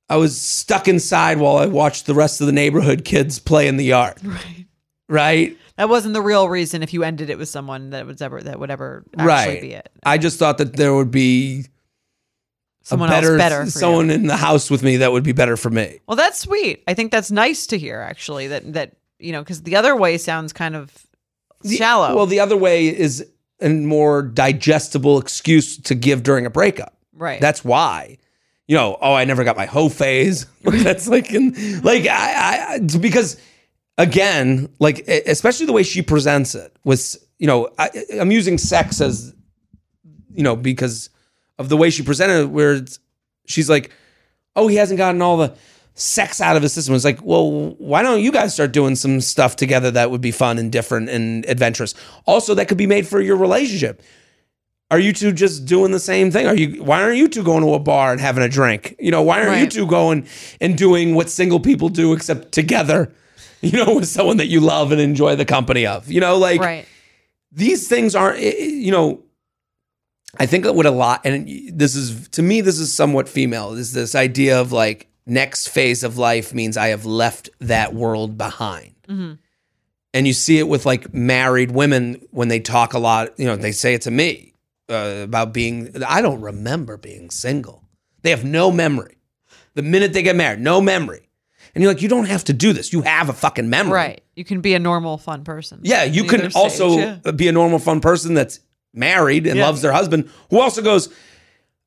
I 0.08 0.16
was 0.16 0.40
stuck 0.40 0.88
inside 0.88 1.38
while 1.38 1.58
I 1.58 1.66
watched 1.66 2.06
the 2.06 2.14
rest 2.14 2.40
of 2.40 2.46
the 2.46 2.52
neighborhood 2.54 3.04
kids 3.04 3.38
play 3.38 3.68
in 3.68 3.76
the 3.76 3.84
yard. 3.84 4.16
Right. 4.24 4.66
Right. 5.10 5.58
That 5.78 5.88
wasn't 5.88 6.12
the 6.12 6.20
real 6.20 6.48
reason. 6.48 6.82
If 6.82 6.92
you 6.92 7.04
ended 7.04 7.30
it 7.30 7.38
with 7.38 7.48
someone 7.48 7.90
that 7.90 8.04
was 8.04 8.20
ever 8.20 8.42
that 8.42 8.58
would 8.58 8.70
ever 8.70 9.04
actually 9.16 9.26
right. 9.26 9.60
be 9.62 9.72
it. 9.72 9.88
I 10.04 10.18
just 10.18 10.38
thought 10.38 10.58
that 10.58 10.76
there 10.76 10.92
would 10.92 11.10
be 11.10 11.66
Someone 12.82 13.10
better, 13.10 13.32
else 13.32 13.38
better. 13.38 13.64
For 13.66 13.70
someone 13.70 14.08
you. 14.08 14.14
in 14.14 14.26
the 14.26 14.36
house 14.36 14.70
with 14.70 14.82
me 14.82 14.96
that 14.96 15.12
would 15.12 15.22
be 15.22 15.32
better 15.32 15.56
for 15.56 15.70
me. 15.70 16.00
Well, 16.08 16.16
that's 16.16 16.38
sweet. 16.38 16.82
I 16.88 16.94
think 16.94 17.12
that's 17.12 17.30
nice 17.30 17.66
to 17.68 17.78
hear. 17.78 18.00
Actually, 18.00 18.48
that 18.48 18.72
that 18.72 18.96
you 19.18 19.30
know, 19.30 19.40
because 19.40 19.62
the 19.62 19.76
other 19.76 19.94
way 19.94 20.18
sounds 20.18 20.52
kind 20.52 20.74
of 20.74 20.92
shallow. 21.64 22.16
Well, 22.16 22.26
the 22.26 22.40
other 22.40 22.56
way 22.56 22.88
is 22.88 23.26
a 23.60 23.68
more 23.68 24.22
digestible 24.22 25.18
excuse 25.18 25.76
to 25.78 25.94
give 25.94 26.22
during 26.22 26.46
a 26.46 26.50
breakup. 26.50 26.96
right. 27.12 27.40
That's 27.40 27.64
why. 27.64 28.18
You 28.66 28.76
know, 28.76 28.98
oh, 29.00 29.14
I 29.14 29.24
never 29.24 29.44
got 29.44 29.56
my 29.56 29.66
hoe 29.66 29.88
phase. 29.88 30.44
That's 30.62 31.08
like, 31.08 31.32
in, 31.32 31.82
like 31.82 32.06
I, 32.06 32.74
I, 32.74 32.78
because 32.80 33.40
again, 33.98 34.72
like 34.78 35.06
especially 35.08 35.66
the 35.66 35.72
way 35.72 35.82
she 35.82 36.00
presents 36.00 36.54
it 36.54 36.74
was, 36.84 37.18
you 37.38 37.46
know, 37.46 37.68
I, 37.78 37.90
I'm 38.18 38.30
using 38.30 38.56
sex 38.56 39.00
as, 39.00 39.34
you 40.32 40.42
know, 40.42 40.56
because 40.56 41.10
of 41.58 41.68
the 41.68 41.76
way 41.76 41.90
she 41.90 42.02
presented 42.02 42.42
it, 42.42 42.50
where 42.50 42.74
it's, 42.74 43.00
she's 43.46 43.68
like, 43.68 43.90
oh, 44.56 44.68
he 44.68 44.76
hasn't 44.76 44.98
gotten 44.98 45.20
all 45.20 45.36
the 45.36 45.54
sex 45.94 46.40
out 46.40 46.56
of 46.56 46.62
his 46.62 46.72
system. 46.72 46.94
It's 46.94 47.04
like, 47.04 47.18
well, 47.22 47.70
why 47.78 48.02
don't 48.02 48.22
you 48.22 48.30
guys 48.30 48.54
start 48.54 48.72
doing 48.72 48.94
some 48.94 49.20
stuff 49.20 49.56
together 49.56 49.90
that 49.90 50.12
would 50.12 50.20
be 50.20 50.30
fun 50.30 50.58
and 50.58 50.70
different 50.70 51.08
and 51.08 51.44
adventurous? 51.46 51.94
Also, 52.24 52.54
that 52.54 52.68
could 52.68 52.78
be 52.78 52.86
made 52.86 53.06
for 53.06 53.20
your 53.20 53.36
relationship. 53.36 54.00
Are 54.90 54.98
you 54.98 55.12
two 55.12 55.32
just 55.32 55.66
doing 55.66 55.90
the 55.90 56.00
same 56.00 56.30
thing? 56.30 56.46
Are 56.46 56.54
you 56.54 56.82
why 56.82 57.02
aren't 57.02 57.18
you 57.18 57.28
two 57.28 57.42
going 57.42 57.62
to 57.62 57.74
a 57.74 57.78
bar 57.78 58.10
and 58.10 58.20
having 58.20 58.42
a 58.42 58.48
drink? 58.48 58.96
You 58.98 59.10
know, 59.10 59.22
why 59.22 59.44
aren't 59.44 59.60
you 59.60 59.66
two 59.66 59.86
going 59.86 60.26
and 60.62 60.78
doing 60.78 61.14
what 61.14 61.28
single 61.28 61.60
people 61.60 61.90
do 61.90 62.14
except 62.14 62.52
together? 62.52 63.12
You 63.62 63.84
know, 63.84 63.96
with 63.96 64.06
someone 64.06 64.36
that 64.36 64.46
you 64.46 64.60
love 64.60 64.92
and 64.92 65.00
enjoy 65.00 65.34
the 65.34 65.44
company 65.44 65.84
of. 65.84 66.10
You 66.10 66.20
know, 66.20 66.36
like 66.36 66.60
right. 66.60 66.86
these 67.50 67.88
things 67.88 68.14
aren't 68.14 68.40
you 68.40 68.92
know 68.92 69.22
i 70.38 70.46
think 70.46 70.64
that 70.64 70.74
would 70.74 70.86
a 70.86 70.90
lot 70.90 71.20
and 71.24 71.48
this 71.72 71.94
is 71.94 72.28
to 72.28 72.42
me 72.42 72.60
this 72.60 72.78
is 72.78 72.92
somewhat 72.92 73.28
female 73.28 73.72
is 73.72 73.92
this 73.92 74.14
idea 74.14 74.60
of 74.60 74.72
like 74.72 75.08
next 75.26 75.68
phase 75.68 76.04
of 76.04 76.18
life 76.18 76.54
means 76.54 76.76
i 76.76 76.88
have 76.88 77.04
left 77.06 77.48
that 77.58 77.94
world 77.94 78.36
behind 78.36 78.94
and 80.14 80.26
you 80.26 80.32
see 80.32 80.58
it 80.58 80.68
with 80.68 80.84
like 80.86 81.12
married 81.14 81.70
women 81.70 82.20
when 82.30 82.48
they 82.48 82.60
talk 82.60 82.92
a 82.92 82.98
lot 82.98 83.38
you 83.38 83.46
know 83.46 83.56
they 83.56 83.72
say 83.72 83.94
it 83.94 84.02
to 84.02 84.10
me 84.10 84.52
uh, 84.90 85.20
about 85.22 85.52
being 85.52 85.90
i 86.06 86.20
don't 86.20 86.40
remember 86.40 86.96
being 86.96 87.30
single 87.30 87.84
they 88.22 88.30
have 88.30 88.44
no 88.44 88.70
memory 88.70 89.16
the 89.74 89.82
minute 89.82 90.12
they 90.12 90.22
get 90.22 90.36
married 90.36 90.60
no 90.60 90.80
memory 90.80 91.27
And 91.74 91.82
you're 91.82 91.92
like, 91.92 92.02
you 92.02 92.08
don't 92.08 92.26
have 92.26 92.44
to 92.44 92.52
do 92.52 92.72
this. 92.72 92.92
You 92.92 93.02
have 93.02 93.28
a 93.28 93.32
fucking 93.32 93.68
memory. 93.70 93.92
Right. 93.92 94.20
You 94.34 94.44
can 94.44 94.60
be 94.60 94.74
a 94.74 94.78
normal, 94.78 95.18
fun 95.18 95.44
person. 95.44 95.80
Yeah, 95.82 96.04
you 96.04 96.24
can 96.24 96.42
either 96.42 96.50
also 96.58 96.98
yeah. 96.98 97.30
be 97.34 97.48
a 97.48 97.52
normal, 97.52 97.78
fun 97.78 98.00
person 98.00 98.34
that's 98.34 98.60
married 98.94 99.46
and 99.46 99.56
Yeah. 99.56 99.66
loves 99.66 99.82
their 99.82 99.92
husband, 99.92 100.30
who 100.50 100.60
also 100.60 100.82
goes, 100.82 101.08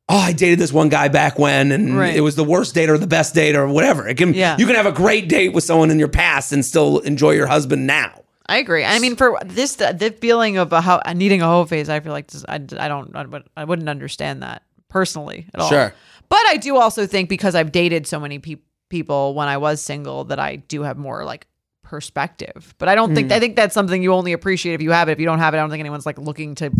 "Oh, 0.07 0.17
I 0.17 0.33
dated 0.33 0.59
this 0.59 0.71
one 0.71 0.89
guy 0.89 1.07
back 1.07 1.39
when, 1.39 1.71
and 1.71 1.97
Right. 1.97 2.15
it 2.15 2.21
was 2.21 2.35
the 2.35 2.43
worst 2.43 2.75
date 2.75 2.89
or 2.89 2.97
the 2.97 3.07
best 3.07 3.33
date 3.33 3.55
or 3.55 3.67
whatever." 3.67 4.07
It 4.07 4.17
can, 4.17 4.33
Yeah. 4.33 4.55
you 4.59 4.65
can 4.65 4.75
have 4.75 4.85
a 4.85 4.91
great 4.91 5.27
date 5.27 5.53
with 5.53 5.63
someone 5.63 5.89
in 5.91 5.99
your 5.99 6.07
past 6.09 6.51
and 6.51 6.63
still 6.63 6.99
enjoy 6.99 7.31
your 7.31 7.47
husband 7.47 7.87
now. 7.87 8.11
I 8.47 8.57
agree. 8.57 8.83
I 8.83 8.99
mean, 8.99 9.15
for 9.15 9.39
this, 9.45 9.75
the, 9.75 9.95
the 9.97 10.11
feeling 10.11 10.57
of 10.57 10.73
a 10.73 10.81
how 10.81 11.01
needing 11.15 11.41
a 11.41 11.45
hoe 11.45 11.65
phase, 11.65 11.87
I 11.89 12.01
feel 12.01 12.11
like 12.11 12.27
just- 12.27 12.45
I, 12.49 12.55
I 12.55 12.87
don't, 12.87 13.15
I, 13.15 13.23
would, 13.25 13.43
I 13.55 13.63
wouldn't 13.63 13.87
understand 13.89 14.43
that 14.43 14.63
personally 14.89 15.47
at 15.53 15.61
all. 15.61 15.69
Sure. 15.69 15.93
But 16.27 16.41
I 16.47 16.57
do 16.57 16.75
also 16.77 17.05
think 17.07 17.29
because 17.29 17.55
I've 17.55 17.71
dated 17.71 18.07
so 18.07 18.19
many 18.19 18.39
pe- 18.39 18.57
people 18.91 19.33
when 19.33 19.47
I 19.47 19.57
was 19.57 19.81
single 19.81 20.25
that 20.25 20.37
I 20.37 20.57
do 20.57 20.83
have 20.83 20.97
more 20.97 21.25
like 21.25 21.47
perspective. 21.81 22.75
But 22.77 22.87
I 22.89 22.93
don't 22.95 23.15
think 23.15 23.31
I 23.31 23.39
think 23.39 23.55
that's 23.55 23.73
something 23.73 24.03
you 24.03 24.13
only 24.13 24.33
appreciate 24.33 24.75
if 24.75 24.81
you 24.83 24.91
have 24.91 25.09
it. 25.09 25.13
If 25.13 25.19
you 25.19 25.25
don't 25.25 25.39
have 25.39 25.55
it, 25.55 25.57
I 25.57 25.61
don't 25.61 25.71
think 25.71 25.79
anyone's 25.79 26.05
like 26.05 26.19
looking 26.19 26.53
to 26.55 26.71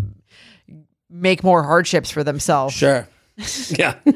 make 1.10 1.44
more 1.44 1.64
hardships 1.64 2.12
for 2.12 2.24
themselves. 2.24 2.76
Sure. 2.76 3.08
yeah. 3.70 3.96
Do 4.06 4.12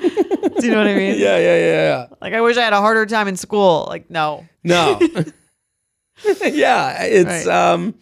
you 0.67 0.71
know 0.71 0.77
what 0.77 0.87
I 0.87 0.95
mean? 0.95 1.17
yeah. 1.19 1.37
Yeah. 1.37 1.57
Yeah. 1.57 1.87
Yeah. 1.89 2.07
Like 2.21 2.33
I 2.33 2.41
wish 2.41 2.55
I 2.57 2.61
had 2.61 2.73
a 2.73 2.79
harder 2.81 3.05
time 3.07 3.27
in 3.27 3.35
school. 3.37 3.85
Like 3.89 4.09
no. 4.11 4.45
No. 4.63 4.99
yeah, 6.43 7.03
it's 7.03 7.45
Right. 7.45 7.71
um 7.73 7.95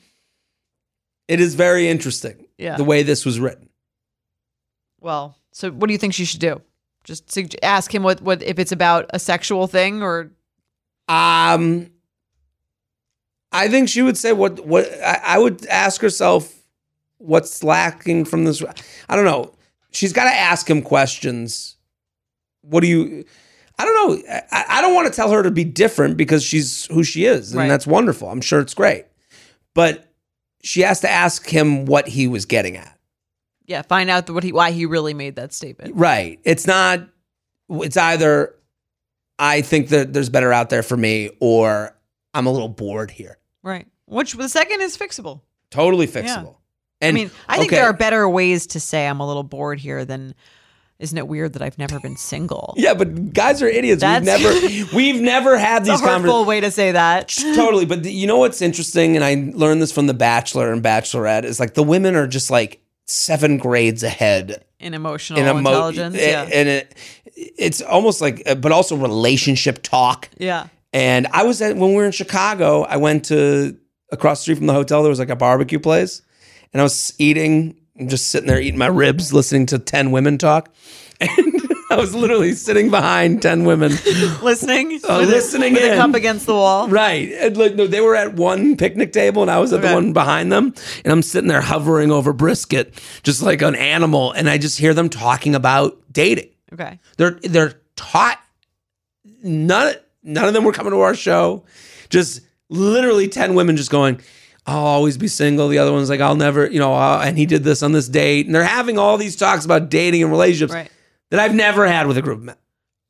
it 1.27 1.39
is 1.39 1.55
very 1.55 1.87
interesting 1.87 2.45
Yeah. 2.57 2.75
the 2.77 2.83
way 2.83 3.03
this 3.03 3.25
was 3.25 3.39
written. 3.39 3.69
Well, 4.99 5.35
so 5.51 5.71
what 5.71 5.87
do 5.87 5.93
you 5.93 5.97
think 5.97 6.13
she 6.13 6.25
should 6.25 6.39
do? 6.39 6.61
Just 7.03 7.31
sug- 7.31 7.55
ask 7.63 7.93
him 7.93 8.03
what 8.03 8.21
what 8.21 8.41
if 8.43 8.59
it's 8.59 8.71
about 8.71 9.05
a 9.13 9.19
sexual 9.19 9.67
thing 9.67 10.01
or 10.01 10.31
Um 11.07 11.89
I 13.51 13.67
think 13.67 13.89
she 13.89 14.01
would 14.01 14.17
say 14.17 14.33
what 14.33 14.65
what 14.65 14.91
I, 15.03 15.19
I 15.23 15.37
would 15.39 15.65
ask 15.67 16.01
herself 16.01 16.53
what's 17.17 17.63
lacking 17.63 18.25
from 18.25 18.45
this 18.45 18.63
I 19.09 19.15
don't 19.15 19.25
know. 19.25 19.53
She's 19.91 20.13
got 20.13 20.23
to 20.25 20.35
ask 20.35 20.67
him 20.69 20.81
questions. 20.81 21.75
What 22.61 22.81
do 22.81 22.87
you 22.87 23.25
I 23.77 23.85
don't 23.85 23.95
know. 24.25 24.29
I, 24.51 24.65
I 24.69 24.81
don't 24.81 24.93
want 24.95 25.07
to 25.07 25.13
tell 25.15 25.31
her 25.31 25.43
to 25.43 25.51
be 25.51 25.63
different 25.63 26.15
because 26.15 26.43
she's 26.43 26.85
who 26.85 27.03
she 27.03 27.25
is, 27.25 27.51
and 27.51 27.59
Right. 27.59 27.67
that's 27.67 27.87
wonderful. 27.87 28.29
I'm 28.29 28.41
sure 28.41 28.59
it's 28.59 28.73
great. 28.75 29.05
But 29.73 30.11
she 30.61 30.81
has 30.81 30.99
to 31.01 31.09
ask 31.09 31.47
him 31.49 31.85
what 31.85 32.07
he 32.07 32.27
was 32.27 32.45
getting 32.45 32.77
at. 32.77 32.97
Yeah, 33.65 33.81
find 33.81 34.09
out 34.09 34.29
what 34.29 34.43
he 34.43 34.51
why 34.51 34.71
he 34.71 34.85
really 34.85 35.13
made 35.13 35.35
that 35.37 35.53
statement. 35.53 35.95
Right. 35.95 36.39
It's 36.43 36.67
not, 36.67 37.07
it's 37.69 37.97
either 37.97 38.55
I 39.39 39.61
think 39.61 39.89
that 39.89 40.13
there's 40.13 40.29
better 40.29 40.51
out 40.53 40.69
there 40.69 40.83
for 40.83 40.97
me 40.97 41.29
or 41.39 41.95
I'm 42.33 42.45
a 42.45 42.51
little 42.51 42.69
bored 42.69 43.11
here. 43.11 43.37
Right. 43.63 43.87
Which 44.05 44.33
the 44.33 44.49
second 44.49 44.81
is 44.81 44.97
fixable. 44.97 45.41
Totally 45.71 46.07
fixable. 46.07 46.55
I 47.01 47.07
And 47.07 47.15
mean, 47.15 47.31
I 47.47 47.57
think 47.57 47.71
okay, 47.71 47.77
there 47.77 47.85
are 47.89 47.93
better 47.93 48.27
ways 48.29 48.67
to 48.67 48.79
say 48.79 49.07
I'm 49.07 49.19
a 49.19 49.27
little 49.27 49.43
bored 49.43 49.79
here 49.79 50.05
than 50.05 50.35
isn't 50.99 51.17
it 51.17 51.27
weird 51.27 51.53
that 51.53 51.61
I've 51.61 51.77
never 51.77 51.99
been 51.99 52.15
single? 52.15 52.75
Yeah, 52.77 52.93
but 52.93 53.33
guys 53.33 53.61
are 53.61 53.67
idiots. 53.67 54.01
That's- 54.01 54.21
we've 54.39 54.81
never 54.83 54.95
we've 54.95 55.21
never 55.21 55.57
had 55.57 55.83
these 55.85 55.99
conversations. 55.99 56.47
way 56.47 56.61
to 56.61 56.69
say 56.71 56.91
that. 56.91 57.29
totally. 57.55 57.85
But 57.85 58.05
you 58.05 58.27
know 58.27 58.37
what's 58.37 58.61
interesting, 58.61 59.15
and 59.15 59.23
I 59.25 59.51
learned 59.57 59.81
this 59.81 59.91
from 59.91 60.07
The 60.07 60.13
Bachelor 60.13 60.71
and 60.71 60.83
Bachelorette, 60.83 61.43
is 61.45 61.59
like 61.59 61.73
the 61.73 61.83
women 61.83 62.15
are 62.15 62.27
just 62.27 62.51
like 62.51 62.79
seven 63.05 63.57
grades 63.57 64.03
ahead 64.03 64.63
In 64.79 64.93
emotional 64.93 65.39
in 65.39 65.47
emo- 65.47 65.57
intelligence. 65.59 66.15
eh, 66.15 66.29
yeah. 66.31 66.49
and 66.53 66.69
it, 66.69 66.95
it's 67.35 67.81
almost 67.81 68.21
like, 68.21 68.43
uh, 68.45 68.55
but 68.55 68.71
also 68.71 68.95
relationship 68.95 69.81
talk. 69.83 70.29
yeah. 70.37 70.67
And 70.93 71.25
I 71.33 71.43
was 71.43 71.59
at 71.61 71.75
when 71.75 71.89
we 71.89 71.95
were 71.95 72.05
in 72.05 72.11
Chicago, 72.11 72.83
I 72.83 72.97
went 72.97 73.25
to 73.25 73.75
across 74.11 74.39
the 74.39 74.41
street 74.43 74.57
from 74.59 74.67
the 74.67 74.73
hotel, 74.73 75.01
there 75.01 75.09
was 75.09 75.17
like 75.17 75.29
a 75.31 75.35
barbecue 75.35 75.79
place. 75.79 76.21
And 76.71 76.79
I 76.79 76.83
was 76.83 77.13
eating, 77.17 77.75
I'm 77.99 78.07
just 78.09 78.27
sitting 78.27 78.47
there 78.47 78.61
eating 78.61 78.77
my 78.77 78.85
ribs, 78.87 79.33
listening 79.33 79.65
to 79.67 79.79
10 79.79 80.11
women 80.11 80.37
talk. 80.37 80.69
And 81.19 81.52
I 81.93 81.97
was 81.97 82.15
literally 82.15 82.53
sitting 82.53 82.89
behind 82.89 83.41
10 83.41 83.65
women. 83.65 83.91
Listening. 84.41 84.99
Uh, 85.07 85.17
with 85.19 85.29
a- 85.29 85.31
listening 85.31 85.73
with 85.73 85.83
a 85.93 85.95
cup 85.95 86.15
against 86.15 86.45
the 86.45 86.53
wall. 86.53 86.87
Right. 86.89 87.31
And 87.33 87.55
like, 87.55 87.75
no, 87.75 87.87
they 87.87 88.01
were 88.01 88.15
at 88.15 88.33
one 88.33 88.75
picnic 88.77 89.13
table 89.13 89.41
and 89.41 89.51
I 89.51 89.59
was 89.59 89.71
at 89.73 89.79
Okay. 89.79 89.89
the 89.89 89.93
one 89.93 90.13
behind 90.13 90.51
them. 90.51 90.73
And 91.03 91.11
I'm 91.13 91.21
sitting 91.21 91.47
there 91.47 91.61
hovering 91.61 92.11
over 92.11 92.33
brisket, 92.33 92.99
just 93.23 93.41
like 93.41 93.61
an 93.61 93.75
animal. 93.75 94.31
And 94.31 94.49
I 94.49 94.57
just 94.57 94.79
hear 94.79 94.93
them 94.93 95.09
talking 95.09 95.55
about 95.55 95.97
dating. 96.11 96.49
Okay. 96.73 96.99
They're 97.17 97.37
they're 97.43 97.73
taught 97.95 98.39
none 99.43 99.95
none 100.23 100.45
of 100.45 100.53
them 100.53 100.63
were 100.63 100.71
coming 100.71 100.91
to 100.91 101.01
our 101.01 101.15
show. 101.15 101.63
Just 102.09 102.41
literally 102.69 103.27
10 103.27 103.55
women 103.55 103.75
just 103.77 103.91
going, 103.91 104.19
I'll 104.65 104.77
always 104.85 105.17
be 105.17 105.27
single. 105.27 105.67
The 105.67 105.77
other 105.79 105.91
one's 105.91 106.09
like, 106.09 106.21
I'll 106.21 106.35
never, 106.35 106.65
you 106.69 106.79
know, 106.79 106.93
uh, 106.93 107.21
and 107.23 107.37
he 107.37 107.45
did 107.45 107.63
this 107.63 107.83
on 107.83 107.91
this 107.91 108.07
date. 108.07 108.45
And 108.45 108.55
they're 108.55 108.63
having 108.63 108.97
all 108.97 109.17
these 109.17 109.35
talks 109.35 109.65
about 109.65 109.89
dating 109.89 110.23
and 110.23 110.31
relationships 110.31 110.73
Right. 110.73 110.89
That 111.33 111.39
I've 111.41 111.55
never 111.55 111.87
had 111.87 112.05
with 112.05 112.15
a 112.15 112.21
group 112.21 112.37
of 112.37 112.43
men. 112.43 112.55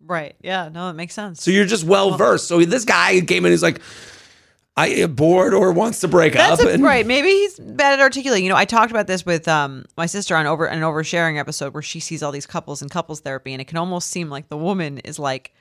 Right. 0.02 0.34
Yeah. 0.42 0.70
No, 0.70 0.90
it 0.90 0.94
makes 0.94 1.14
sense. 1.14 1.44
So 1.44 1.52
you're 1.52 1.66
just 1.66 1.84
well 1.84 2.16
versed. 2.16 2.48
So 2.48 2.64
this 2.64 2.86
guy 2.86 3.20
came 3.20 3.46
in, 3.46 3.52
he's 3.52 3.62
like, 3.62 3.82
I 4.78 5.06
bored 5.08 5.54
or 5.54 5.74
wants 5.74 6.00
to 6.00 6.08
break 6.08 6.34
That's 6.34 6.62
up. 6.62 6.68
a, 6.68 6.72
and, 6.74 6.84
right. 6.84 7.06
Maybe 7.06 7.28
he's 7.28 7.60
bad 7.60 7.94
at 7.94 8.00
articulating. 8.00 8.46
You 8.46 8.50
know, 8.50 8.56
I 8.56 8.64
talked 8.64 8.92
about 8.92 9.08
this 9.08 9.26
with 9.26 9.48
um 9.50 9.84
my 9.98 10.06
sister 10.06 10.36
on 10.38 10.46
over 10.48 10.66
an 10.66 10.80
oversharing 10.82 11.38
episode 11.38 11.74
where 11.74 11.84
she 11.84 12.00
sees 12.00 12.24
all 12.24 12.32
these 12.32 12.46
couples 12.46 12.82
in 12.82 12.88
couples 12.90 13.20
therapy, 13.20 13.52
and 13.54 13.62
it 13.62 13.66
can 13.66 13.78
almost 13.78 14.10
seem 14.10 14.30
like 14.30 14.48
the 14.48 14.58
woman 14.58 15.00
is 15.00 15.20
like 15.20 15.54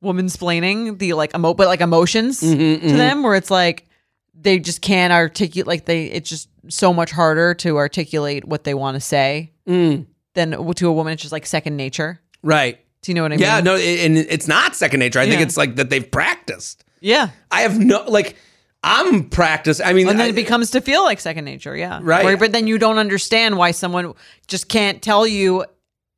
woman 0.00 0.26
splaining 0.26 0.98
the 0.98 1.12
like 1.14 1.34
emo 1.34 1.52
but 1.52 1.66
like 1.66 1.80
emotions 1.80 2.40
Mm-hmm, 2.40 2.88
to 2.88 2.96
them, 2.96 3.22
where 3.22 3.34
it's 3.34 3.50
like 3.50 3.86
they 4.34 4.58
just 4.60 4.80
can't 4.80 5.12
articulate. 5.12 5.66
Like 5.66 5.84
they, 5.84 6.06
it's 6.06 6.30
just 6.30 6.48
so 6.68 6.94
much 6.94 7.10
harder 7.10 7.54
to 7.54 7.76
articulate 7.76 8.44
what 8.46 8.64
they 8.64 8.72
want 8.74 8.94
to 8.94 9.00
say 9.00 9.50
Mm, 9.68 10.06
than 10.34 10.74
to 10.74 10.88
a 10.88 10.92
woman. 10.92 11.12
It's 11.14 11.22
just 11.22 11.32
like 11.32 11.46
second 11.46 11.76
nature. 11.76 12.20
right. 12.42 12.78
Do 13.02 13.10
you 13.12 13.16
know 13.16 13.22
what 13.22 13.32
I 13.32 13.34
Yeah, 13.34 13.56
mean? 13.56 13.66
Yeah, 13.66 13.72
no, 13.72 13.74
it- 13.76 14.00
and 14.06 14.16
it's 14.16 14.48
not 14.48 14.74
second 14.74 15.00
nature. 15.00 15.18
I 15.18 15.28
think 15.28 15.42
it's 15.42 15.58
like 15.58 15.76
that 15.76 15.90
they've 15.90 16.10
practiced. 16.10 16.84
Yeah. 17.00 17.28
I 17.50 17.60
have 17.60 17.78
no, 17.78 18.02
like, 18.08 18.34
I'm 18.82 19.28
practiced. 19.28 19.82
I 19.84 19.92
mean, 19.92 20.08
And 20.08 20.18
then 20.18 20.26
I- 20.26 20.30
it 20.30 20.34
becomes 20.34 20.70
to 20.70 20.80
feel 20.80 21.04
like 21.04 21.20
second 21.20 21.44
nature, 21.44 21.76
yeah. 21.76 22.00
Right. 22.02 22.24
Where- 22.24 22.38
but 22.38 22.52
then 22.52 22.66
you 22.66 22.78
don't 22.78 22.96
understand 22.96 23.58
why 23.58 23.72
someone 23.72 24.14
just 24.48 24.68
can't 24.70 25.02
tell 25.02 25.26
you 25.26 25.66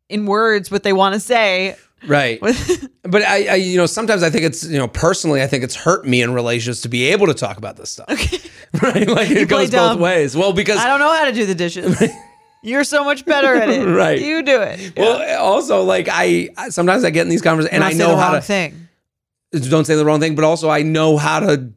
in 0.09 0.27
words 0.27 0.71
what 0.71 0.85
they 0.85 0.93
want 0.93 1.15
to 1.15 1.21
say. 1.21 1.75
right. 2.07 2.41
But 3.03 3.23
I, 3.23 3.47
I, 3.47 3.55
you 3.55 3.77
know, 3.77 3.87
sometimes 3.87 4.25
I 4.25 4.31
think 4.31 4.45
it's, 4.45 4.65
you 4.65 4.79
know, 4.79 4.89
personally, 4.89 5.41
I 5.43 5.47
think 5.47 5.63
it's 5.63 5.77
hurt 5.77 6.07
me 6.07 6.23
in 6.23 6.35
relationships 6.35 6.81
to 6.83 6.89
be 6.89 7.05
able 7.07 7.27
to 7.29 7.35
talk 7.35 7.57
about 7.57 7.77
this 7.77 7.91
stuff. 7.91 8.09
Okay. 8.11 8.39
right. 8.83 9.09
Like 9.09 9.31
it 9.31 9.49
play 9.49 9.67
goes 9.67 9.71
both 9.71 10.01
ways. 10.01 10.37
Well, 10.37 10.53
because, 10.53 10.79
I 10.79 10.87
don't 10.89 10.99
know 10.99 11.13
how 11.13 11.25
to 11.25 11.33
do 11.33 11.47
the 11.47 11.55
dishes. 11.55 12.01
You're 12.67 12.85
so 12.85 13.05
much 13.05 13.25
better 13.25 13.55
at 13.55 13.69
it. 13.69 13.87
Right. 13.97 14.21
You 14.21 14.43
do 14.43 14.61
it. 14.61 14.95
well, 14.97 15.41
also, 15.43 15.85
like, 15.85 16.09
I, 16.11 16.51
sometimes 16.69 17.05
I 17.05 17.11
get 17.11 17.23
in 17.23 17.29
these 17.29 17.41
conversations 17.41 17.75
and 17.75 17.85
I 17.85 17.93
say 17.93 17.99
know 17.99 18.11
the 18.11 18.17
how 18.17 18.33
wrong 18.33 18.41
to, 18.41 18.47
thing. 18.47 18.89
don't 19.53 19.85
say 19.85 19.95
the 19.95 20.05
wrong 20.05 20.19
thing, 20.19 20.35
but 20.35 20.45
also 20.45 20.69
I 20.69 20.83
know 20.83 21.17
how 21.17 21.41
to 21.41 21.73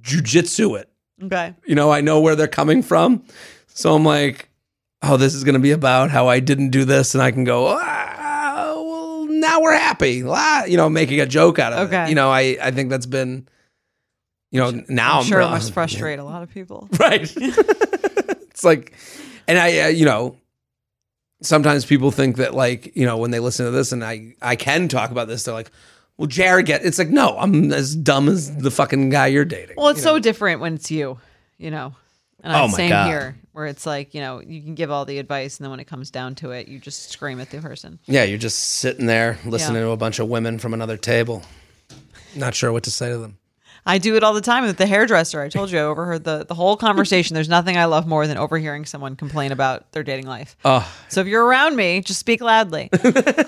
jujitsu 0.00 0.80
it. 0.80 0.88
Okay. 1.22 1.54
You 1.66 1.74
know, 1.74 1.92
I 1.92 2.00
know 2.00 2.20
where 2.20 2.34
they're 2.34 2.48
coming 2.48 2.82
from. 2.82 3.22
So 3.68 3.94
I'm 3.94 4.04
like, 4.04 4.48
oh, 5.02 5.18
this 5.18 5.34
is 5.34 5.44
going 5.44 5.54
to 5.54 5.60
be 5.60 5.72
about 5.72 6.10
how 6.10 6.28
I 6.28 6.40
didn't 6.40 6.70
do 6.70 6.86
this. 6.86 7.14
And 7.14 7.22
I 7.22 7.30
can 7.30 7.44
go, 7.44 7.68
ah, 7.68 8.72
well, 8.82 9.26
now 9.26 9.60
we're 9.60 9.74
happy. 9.74 10.22
Ah, 10.26 10.64
you 10.64 10.78
know, 10.78 10.88
making 10.88 11.20
a 11.20 11.26
joke 11.26 11.58
out 11.58 11.74
of 11.74 11.92
it. 11.92 11.94
Okay. 11.94 12.08
You 12.08 12.14
know, 12.14 12.30
I, 12.30 12.56
I 12.60 12.70
think 12.70 12.88
that's 12.88 13.06
been, 13.06 13.46
you 14.50 14.60
know, 14.60 14.82
now 14.88 15.12
I'm, 15.12 15.18
I'm 15.18 15.24
sure 15.26 15.40
it 15.40 15.50
must 15.50 15.72
frustrate 15.74 16.18
a 16.18 16.24
lot 16.24 16.42
of 16.42 16.50
people. 16.50 16.88
Right. 16.98 17.30
it's 17.36 18.64
like, 18.64 18.94
and 19.48 19.58
I, 19.58 19.80
uh, 19.80 19.86
you 19.88 20.04
know, 20.04 20.36
sometimes 21.42 21.84
people 21.84 22.10
think 22.10 22.36
that 22.36 22.54
like, 22.54 22.94
you 22.96 23.06
know, 23.06 23.16
when 23.16 23.30
they 23.30 23.40
listen 23.40 23.64
to 23.66 23.70
this 23.72 23.92
and 23.92 24.04
I, 24.04 24.34
I 24.42 24.56
can 24.56 24.88
talk 24.88 25.10
about 25.10 25.28
this, 25.28 25.44
they're 25.44 25.54
like, 25.54 25.70
well, 26.16 26.26
Jared 26.26 26.66
get, 26.66 26.84
it's 26.84 26.98
like, 26.98 27.08
no, 27.08 27.36
I'm 27.38 27.72
as 27.72 27.96
dumb 27.96 28.28
as 28.28 28.54
the 28.56 28.70
fucking 28.70 29.08
guy 29.10 29.28
you're 29.28 29.44
dating. 29.46 29.76
Well, 29.78 29.88
it's 29.88 30.00
you 30.00 30.04
so 30.04 30.12
know? 30.14 30.18
different 30.18 30.60
when 30.60 30.74
it's 30.74 30.90
you, 30.90 31.18
you 31.58 31.70
know. 31.70 31.94
And 32.42 32.54
Oh 32.54 32.64
I'm 32.64 32.70
my 32.70 32.76
same 32.76 32.88
God. 32.90 33.06
here, 33.08 33.36
where 33.52 33.66
it's 33.66 33.84
like, 33.84 34.14
you 34.14 34.20
know, 34.22 34.40
you 34.40 34.62
can 34.62 34.74
give 34.74 34.90
all 34.90 35.04
the 35.04 35.18
advice, 35.18 35.58
and 35.58 35.64
then 35.64 35.70
when 35.70 35.80
it 35.80 35.86
comes 35.86 36.10
down 36.10 36.34
to 36.36 36.52
it, 36.52 36.68
you 36.68 36.78
just 36.78 37.10
scream 37.10 37.38
at 37.38 37.50
the 37.50 37.58
person. 37.60 37.98
Yeah, 38.06 38.24
you're 38.24 38.38
just 38.38 38.58
sitting 38.58 39.04
there 39.04 39.38
listening 39.44 39.76
Yeah. 39.76 39.88
to 39.88 39.90
a 39.90 39.96
bunch 39.98 40.18
of 40.20 40.28
women 40.28 40.58
from 40.58 40.72
another 40.72 40.96
table. 40.96 41.42
Not 42.34 42.54
sure 42.54 42.72
what 42.72 42.84
to 42.84 42.90
say 42.90 43.10
to 43.10 43.18
them. 43.18 43.36
I 43.86 43.98
do 43.98 44.16
it 44.16 44.22
all 44.22 44.34
the 44.34 44.40
time 44.40 44.64
with 44.64 44.76
the 44.76 44.86
hairdresser. 44.86 45.40
I 45.40 45.48
told 45.48 45.70
you 45.70 45.78
I 45.78 45.82
overheard 45.82 46.24
the, 46.24 46.44
the 46.46 46.54
whole 46.54 46.76
conversation. 46.76 47.34
There's 47.34 47.48
nothing 47.48 47.76
I 47.76 47.86
love 47.86 48.06
more 48.06 48.26
than 48.26 48.36
overhearing 48.36 48.84
someone 48.84 49.16
complain 49.16 49.52
about 49.52 49.90
their 49.92 50.02
dating 50.02 50.26
life. 50.26 50.56
Oh, 50.64 50.86
So 51.08 51.20
if 51.20 51.26
you're 51.26 51.44
around 51.44 51.76
me, 51.76 52.00
just 52.00 52.20
speak 52.20 52.40
loudly. 52.40 52.90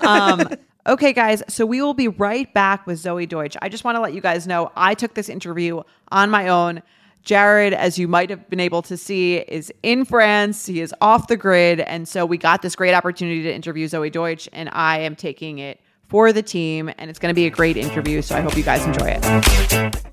Um, 0.03 0.49
okay, 0.85 1.13
guys, 1.13 1.41
so 1.47 1.65
we 1.65 1.81
will 1.81 1.93
be 1.93 2.07
right 2.09 2.53
back 2.53 2.85
with 2.85 3.01
Zoey 3.01 3.27
Deutch. 3.27 3.55
I 3.61 3.69
just 3.69 3.83
want 3.83 3.95
to 3.95 4.01
let 4.01 4.13
you 4.13 4.21
guys 4.21 4.45
know 4.45 4.71
I 4.75 4.95
took 4.95 5.13
this 5.13 5.29
interview 5.29 5.81
on 6.11 6.29
my 6.29 6.49
own. 6.49 6.81
Jared, 7.23 7.73
as 7.73 7.97
you 7.97 8.09
might 8.09 8.29
have 8.29 8.49
been 8.49 8.59
able 8.59 8.81
to 8.81 8.97
see, 8.97 9.37
is 9.37 9.71
in 9.81 10.03
France. 10.03 10.65
He 10.65 10.81
is 10.81 10.93
off 10.99 11.27
the 11.27 11.37
grid. 11.37 11.79
And 11.79 12.05
so 12.05 12.25
we 12.25 12.37
got 12.37 12.61
this 12.61 12.75
great 12.75 12.93
opportunity 12.93 13.43
to 13.43 13.53
interview 13.53 13.87
Zoey 13.87 14.11
Deutch, 14.11 14.49
and 14.51 14.69
I 14.73 14.99
am 14.99 15.15
taking 15.15 15.59
it 15.59 15.79
for 16.09 16.33
the 16.33 16.43
team, 16.43 16.91
and 16.97 17.09
it's 17.09 17.19
going 17.19 17.31
to 17.31 17.35
be 17.35 17.45
a 17.45 17.49
great 17.49 17.77
interview. 17.77 18.21
So 18.21 18.35
I 18.35 18.41
hope 18.41 18.57
you 18.57 18.63
guys 18.63 18.85
enjoy 18.85 19.17
it. 19.21 20.12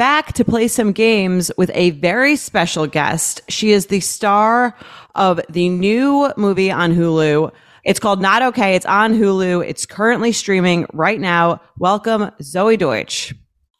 back 0.00 0.32
to 0.32 0.46
play 0.46 0.66
some 0.66 0.92
games 0.92 1.52
with 1.58 1.70
a 1.74 1.90
very 1.90 2.34
special 2.34 2.86
guest. 2.86 3.42
She 3.50 3.72
is 3.72 3.88
the 3.88 4.00
star 4.00 4.74
of 5.14 5.42
the 5.50 5.68
new 5.68 6.32
movie 6.38 6.70
on 6.70 6.94
Hulu. 6.94 7.52
It's 7.84 8.00
called 8.00 8.22
Not 8.22 8.40
Okay. 8.40 8.74
It's 8.76 8.86
on 8.86 9.12
Hulu. 9.12 9.62
It's 9.68 9.84
currently 9.84 10.32
streaming 10.32 10.86
right 10.94 11.20
now. 11.20 11.60
Welcome, 11.76 12.30
Zoey 12.40 12.78
Deutch. 12.78 13.34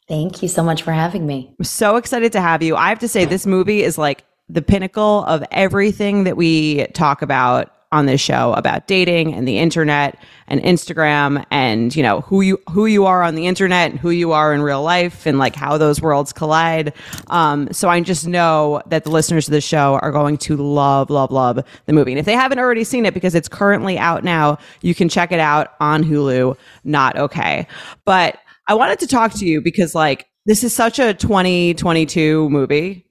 Thank 0.07 0.43
you 0.43 0.47
so 0.47 0.61
much 0.61 0.83
for 0.83 0.91
having 0.91 1.25
me. 1.25 1.55
I'm 1.57 1.65
so 1.65 1.95
excited 1.95 2.31
to 2.33 2.41
have 2.41 2.61
you. 2.61 2.75
I 2.75 2.89
have 2.89 2.99
to 2.99 3.07
say, 3.07 3.25
this 3.25 3.47
movie 3.47 3.81
is 3.81 3.97
like 3.97 4.23
the 4.47 4.61
pinnacle 4.61 5.23
of 5.23 5.43
everything 5.49 6.25
that 6.25 6.37
we 6.37 6.85
talk 6.93 7.23
about 7.23 7.73
on 7.91 8.05
this 8.05 8.21
show 8.21 8.53
about 8.53 8.87
dating 8.87 9.33
and 9.33 9.47
the 9.47 9.57
internet 9.57 10.17
and 10.47 10.61
Instagram 10.61 11.45
and 11.51 11.95
you 11.95 12.01
know 12.01 12.21
who 12.21 12.41
you 12.41 12.59
who 12.69 12.85
you 12.85 13.05
are 13.05 13.21
on 13.21 13.35
the 13.35 13.47
internet 13.47 13.91
and 13.91 13.99
who 13.99 14.09
you 14.11 14.31
are 14.31 14.53
in 14.53 14.61
real 14.61 14.81
life 14.81 15.25
and 15.25 15.37
like 15.37 15.55
how 15.55 15.77
those 15.77 16.01
worlds 16.01 16.31
collide. 16.31 16.93
Um, 17.27 17.71
so 17.71 17.89
I 17.89 17.99
just 18.01 18.27
know 18.27 18.81
that 18.87 19.03
the 19.03 19.11
listeners 19.11 19.47
of 19.47 19.51
the 19.51 19.61
show 19.61 19.99
are 20.01 20.11
going 20.11 20.37
to 20.39 20.55
love 20.55 21.09
love 21.09 21.31
love 21.31 21.59
the 21.85 21.93
movie. 21.93 22.11
And 22.11 22.19
if 22.19 22.25
they 22.25 22.35
haven't 22.35 22.59
already 22.59 22.83
seen 22.83 23.05
it 23.05 23.13
because 23.13 23.35
it's 23.35 23.49
currently 23.49 23.97
out 23.97 24.23
now, 24.23 24.57
you 24.81 24.95
can 24.95 25.09
check 25.09 25.31
it 25.31 25.39
out 25.39 25.73
on 25.79 26.03
Hulu. 26.03 26.57
Not 26.83 27.17
okay, 27.17 27.67
but 28.05 28.37
I 28.67 28.73
wanted 28.73 28.99
to 28.99 29.07
talk 29.07 29.33
to 29.33 29.45
you 29.45 29.61
because 29.61 29.93
like 29.93 30.27
this 30.45 30.63
is 30.63 30.73
such 30.73 30.97
a 30.97 31.13
2022 31.13 32.49
movie 32.49 33.05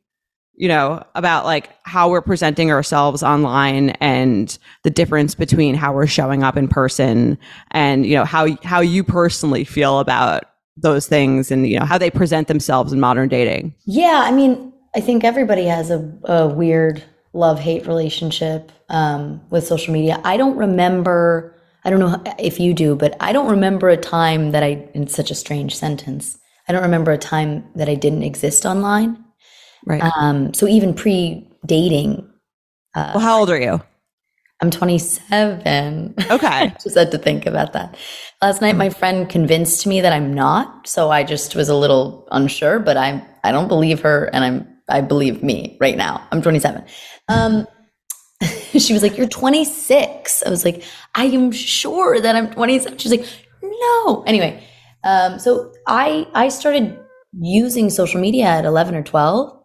you 0.61 0.68
know, 0.68 1.02
about 1.14 1.46
like 1.46 1.70
how 1.84 2.11
we're 2.11 2.20
presenting 2.20 2.70
ourselves 2.70 3.22
online 3.22 3.90
and 3.98 4.58
the 4.82 4.90
difference 4.90 5.34
between 5.34 5.74
how 5.74 5.90
we're 5.90 6.06
showing 6.06 6.42
up 6.42 6.54
in 6.54 6.68
person 6.68 7.38
and, 7.70 8.04
you 8.04 8.14
know, 8.14 8.26
how, 8.26 8.46
how 8.62 8.80
you 8.80 9.02
personally 9.02 9.64
feel 9.64 10.00
about 10.00 10.44
those 10.76 11.08
things 11.08 11.50
and, 11.50 11.66
you 11.66 11.78
know, 11.78 11.86
how 11.86 11.96
they 11.96 12.11
present 12.11 12.46
themselves 12.46 12.92
in 12.92 13.00
modern 13.00 13.26
dating. 13.26 13.74
Yeah. 13.86 14.20
I 14.22 14.32
mean, 14.32 14.70
I 14.94 15.00
think 15.00 15.24
everybody 15.24 15.64
has 15.64 15.90
a, 15.90 16.12
a 16.24 16.48
weird 16.48 17.02
love 17.32 17.58
hate 17.58 17.86
relationship 17.86 18.70
um, 18.90 19.40
with 19.48 19.66
social 19.66 19.94
media. 19.94 20.20
I 20.24 20.36
don't 20.36 20.58
remember, 20.58 21.56
I 21.84 21.90
don't 21.90 22.00
know 22.00 22.22
if 22.38 22.61
you 22.61 22.74
do, 22.74 22.94
but 22.96 23.16
I 23.18 23.32
don't 23.32 23.50
remember 23.50 23.88
a 23.88 23.96
time 23.96 24.50
that 24.50 24.62
I, 24.62 24.90
in 24.92 25.06
such 25.06 25.30
a 25.30 25.34
strange 25.34 25.74
sentence, 25.74 26.36
I 26.68 26.72
don't 26.72 26.82
remember 26.82 27.12
a 27.12 27.18
time 27.18 27.64
that 27.76 27.88
I 27.88 27.94
didn't 27.94 28.24
exist 28.24 28.66
online. 28.66 29.24
Right. 29.87 30.03
Um, 30.03 30.55
so 30.55 30.66
even 30.66 30.95
pre 30.95 31.49
dating. 31.66 32.28
Uh, 32.95 33.12
well, 33.14 33.24
how 33.24 33.39
old 33.41 33.51
are 33.51 33.61
you? 33.61 33.81
I'm 34.62 34.70
27. 34.70 36.14
Okay. 36.31 36.74
just 36.83 36.97
had 36.97 37.11
to 37.12 37.18
think 37.18 37.47
about 37.47 37.72
that. 37.72 37.97
Last 38.43 38.61
night, 38.61 38.76
my 38.76 38.91
friend 38.91 39.28
convinced 39.28 39.87
me 39.87 40.01
that 40.03 40.12
I'm 40.12 40.35
not. 40.35 40.87
So 40.87 41.11
I 41.11 41.24
just 41.24 41.55
was 41.55 41.68
a 41.70 41.74
little 41.74 42.28
unsure, 42.31 42.78
but 42.78 42.97
I'm, 42.97 43.22
I 43.43 43.53
don't 43.53 43.68
believe 43.68 44.01
her 44.01 44.28
and 44.35 44.45
I'm, 44.45 44.68
I 44.89 45.01
believe 45.01 45.43
me 45.43 45.78
right 45.81 45.97
now. 45.97 46.26
I'm 46.31 46.43
27. 46.43 46.85
Um, 47.28 47.66
she 48.78 48.93
was 48.93 49.03
like, 49.03 49.16
You're 49.16 49.28
26. 49.28 50.43
I 50.43 50.51
was 50.51 50.64
like, 50.64 50.83
I 51.14 51.24
am 51.26 51.53
sure 51.53 52.20
that 52.20 52.37
I'm 52.37 52.51
27. 52.51 52.99
She's 52.99 53.12
like, 53.12 53.26
No. 53.62 54.22
Anyway, 54.26 54.62
um, 55.05 55.39
so 55.39 55.72
I 55.87 56.26
I 56.35 56.49
started 56.49 56.99
using 57.39 57.91
social 57.91 58.20
media 58.20 58.47
at 58.47 58.64
11 58.64 58.95
or 58.95 59.03
12 59.03 59.59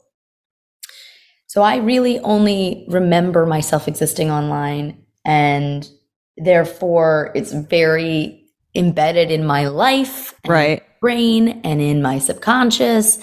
so 1.55 1.61
I 1.61 1.77
really 1.77 2.19
only 2.19 2.83
remember 2.89 3.45
myself 3.45 3.87
existing 3.87 4.29
online 4.29 5.01
and 5.23 5.89
therefore 6.35 7.31
it's 7.33 7.53
very 7.53 8.43
embedded 8.75 9.31
in 9.31 9.45
my 9.45 9.69
life, 9.69 10.33
right? 10.45 10.83
brain 10.99 11.61
and 11.63 11.79
in 11.79 12.01
my 12.01 12.19
subconscious. 12.19 13.19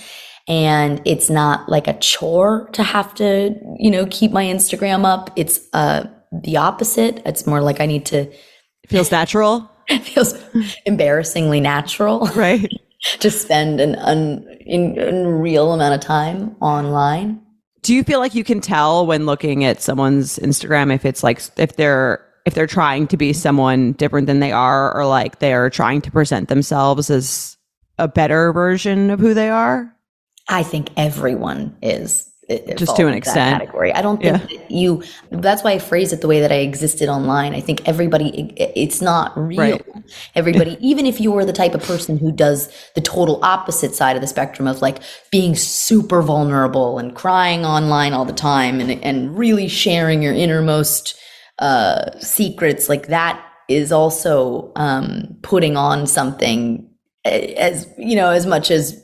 And 0.49 1.03
it's 1.05 1.29
not 1.29 1.69
like 1.69 1.87
a 1.87 1.99
chore 1.99 2.71
to 2.73 2.83
have 2.83 3.15
to, 3.17 3.55
you 3.79 3.91
know, 3.91 4.07
keep 4.07 4.33
my 4.33 4.47
Instagram 4.47 5.05
up. 5.05 5.31
It's 5.37 5.61
uh, 5.75 6.07
the 6.33 6.57
opposite. 6.57 7.21
It's 7.27 7.47
more 7.47 7.61
like 7.61 7.83
I 7.83 7.87
need 7.87 8.07
to. 8.07 8.21
It 8.21 8.89
feels 8.89 9.11
natural. 9.11 9.71
it 9.89 9.99
feels 9.99 10.43
embarrassingly 10.87 11.61
natural. 11.61 12.21
Right. 12.35 12.67
to 13.21 13.31
spend 13.31 13.79
an 13.79 13.97
un, 13.97 14.49
in, 14.65 14.99
unreal 14.99 15.75
amount 15.75 15.95
of 15.95 16.01
time 16.01 16.57
online. 16.63 17.42
Do 17.83 17.95
you 17.95 18.05
feel 18.05 18.21
like 18.21 18.35
you 18.35 18.45
can 18.45 18.61
tell 18.61 19.07
when 19.07 19.27
looking 19.27 19.65
at 19.65 19.83
someone's 19.83 20.39
Instagram 20.39 20.95
if 20.95 21.05
it's 21.05 21.23
like 21.23 21.43
if 21.57 21.77
they're 21.77 22.25
if 22.45 22.55
they're 22.55 22.67
trying 22.67 23.07
to 23.09 23.17
be 23.17 23.33
someone 23.33 23.93
different 23.93 24.27
than 24.27 24.41
they 24.41 24.53
are 24.53 24.95
or 24.97 25.07
like 25.07 25.39
they're 25.39 25.71
trying 25.71 26.01
to 26.03 26.11
present 26.11 26.49
themselves 26.49 27.11
as 27.11 27.57
a 27.99 28.09
better 28.09 28.53
version 28.53 29.11
of 29.11 29.21
who 29.21 29.35
they 29.35 29.49
are? 29.49 29.95
I 30.49 30.63
think 30.63 30.91
everyone 30.97 31.77
is 31.83 32.32
just 32.77 32.97
to 32.97 33.07
an 33.07 33.15
extent 33.15 33.61
category. 33.61 33.93
I 33.93 34.03
don't 34.03 34.21
think 34.21 34.39
yeah. 34.39 34.59
that 34.59 34.71
you. 34.71 35.03
That's 35.31 35.63
why 35.63 35.73
I 35.73 35.79
phrase 35.79 36.13
it 36.13 36.21
the 36.21 36.29
way 36.29 36.41
that 36.41 36.53
I 36.53 36.57
existed 36.57 37.09
online. 37.09 37.55
I 37.55 37.61
think 37.61 37.87
everybody. 37.87 38.53
It, 38.57 38.73
it's 38.77 39.01
not 39.01 39.37
real. 39.37 39.59
Right. 39.59 39.85
Everybody, 40.35 40.77
even 40.87 41.07
if 41.07 41.21
you 41.21 41.37
are 41.37 41.45
the 41.45 41.53
type 41.53 41.75
of 41.75 41.83
person 41.83 42.19
who 42.19 42.33
does 42.33 42.69
the 42.95 43.01
total 43.01 43.41
opposite 43.43 43.95
side 43.95 44.17
of 44.17 44.23
the 44.23 44.29
spectrum 44.29 44.67
of 44.69 44.83
like 44.83 44.99
being 45.31 45.55
super 45.55 46.23
vulnerable 46.23 46.99
and 46.99 47.15
crying 47.15 47.65
online 47.65 48.13
all 48.13 48.25
the 48.25 48.33
time 48.33 48.81
and 48.81 48.91
and 49.03 49.37
really 49.37 49.69
sharing 49.69 50.23
your 50.23 50.35
innermost 50.35 51.19
uh, 51.59 52.19
secrets, 52.19 52.89
like 52.89 53.09
that 53.09 53.45
is 53.69 53.93
also 53.93 54.73
um, 54.77 55.37
putting 55.43 55.77
on 55.77 56.07
something 56.07 56.89
as 57.25 57.89
you 57.97 58.17
know 58.17 58.31
as 58.31 58.47
much 58.47 58.71
as 58.71 59.01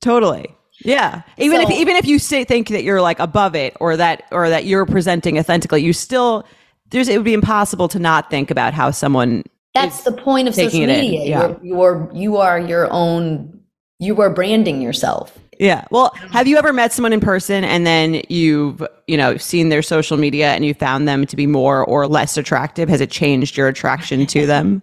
totally 0.00 0.54
yeah. 0.84 1.22
Even 1.38 1.62
so, 1.62 1.68
if 1.68 1.74
even 1.78 1.96
if 1.96 2.06
you 2.06 2.18
say 2.18 2.44
think 2.44 2.68
that 2.68 2.84
you're 2.84 3.00
like 3.00 3.18
above 3.18 3.54
it 3.54 3.76
or 3.80 3.96
that 3.96 4.24
or 4.30 4.48
that 4.48 4.64
you're 4.64 4.86
presenting 4.86 5.38
authentically, 5.38 5.82
you 5.82 5.92
still 5.92 6.44
there's 6.90 7.08
it 7.08 7.16
would 7.16 7.24
be 7.24 7.34
impossible 7.34 7.88
to 7.88 7.98
not 7.98 8.30
think 8.30 8.50
about 8.50 8.74
how 8.74 8.90
someone 8.90 9.44
That's 9.74 10.02
the 10.02 10.12
point 10.12 10.48
of 10.48 10.54
social 10.54 10.80
media. 10.80 11.24
Yeah. 11.24 11.48
You're, 11.62 11.62
you're 11.62 12.10
you 12.12 12.36
are 12.36 12.60
your 12.60 12.90
own 12.92 13.60
you 13.98 14.20
are 14.20 14.30
branding 14.30 14.82
yourself. 14.82 15.38
Yeah. 15.58 15.84
Well, 15.90 16.10
have 16.32 16.48
you 16.48 16.56
ever 16.56 16.72
met 16.72 16.92
someone 16.92 17.12
in 17.12 17.20
person 17.20 17.62
and 17.62 17.86
then 17.86 18.22
you've, 18.28 18.82
you 19.06 19.16
know, 19.16 19.36
seen 19.36 19.68
their 19.68 19.82
social 19.82 20.16
media 20.16 20.54
and 20.54 20.64
you 20.64 20.74
found 20.74 21.06
them 21.06 21.24
to 21.26 21.36
be 21.36 21.46
more 21.46 21.84
or 21.84 22.08
less 22.08 22.36
attractive? 22.36 22.88
Has 22.88 23.00
it 23.00 23.10
changed 23.10 23.56
your 23.56 23.68
attraction 23.68 24.26
to 24.26 24.44
them? 24.44 24.82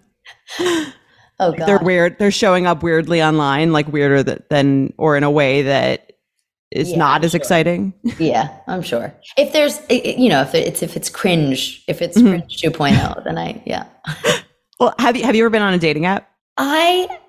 Oh, 1.39 1.51
God. 1.51 1.67
They're 1.67 1.79
weird. 1.79 2.19
They're 2.19 2.31
showing 2.31 2.67
up 2.67 2.83
weirdly 2.83 3.23
online, 3.23 3.71
like 3.71 3.87
weirder 3.87 4.23
than, 4.23 4.93
or 4.97 5.15
in 5.15 5.23
a 5.23 5.31
way 5.31 5.61
that 5.63 6.09
is 6.71 6.91
yeah, 6.91 6.97
not 6.97 7.21
I'm 7.21 7.25
as 7.25 7.31
sure. 7.31 7.37
exciting. 7.37 7.93
yeah, 8.19 8.55
I'm 8.67 8.81
sure. 8.81 9.13
If 9.37 9.53
there's, 9.53 9.79
you 9.89 10.29
know, 10.29 10.41
if 10.41 10.53
it's 10.53 10.83
if 10.83 10.95
it's 10.95 11.09
cringe, 11.09 11.83
if 11.87 12.01
it's 12.01 12.17
mm-hmm. 12.17 12.27
cringe 12.27 12.61
2.0, 12.61 13.23
then 13.23 13.37
I, 13.37 13.61
yeah. 13.65 13.85
well, 14.79 14.93
have 14.99 15.15
you 15.15 15.23
have 15.23 15.35
you 15.35 15.43
ever 15.43 15.49
been 15.49 15.61
on 15.61 15.73
a 15.73 15.79
dating 15.79 16.05
app? 16.05 16.29
I, 16.57 17.19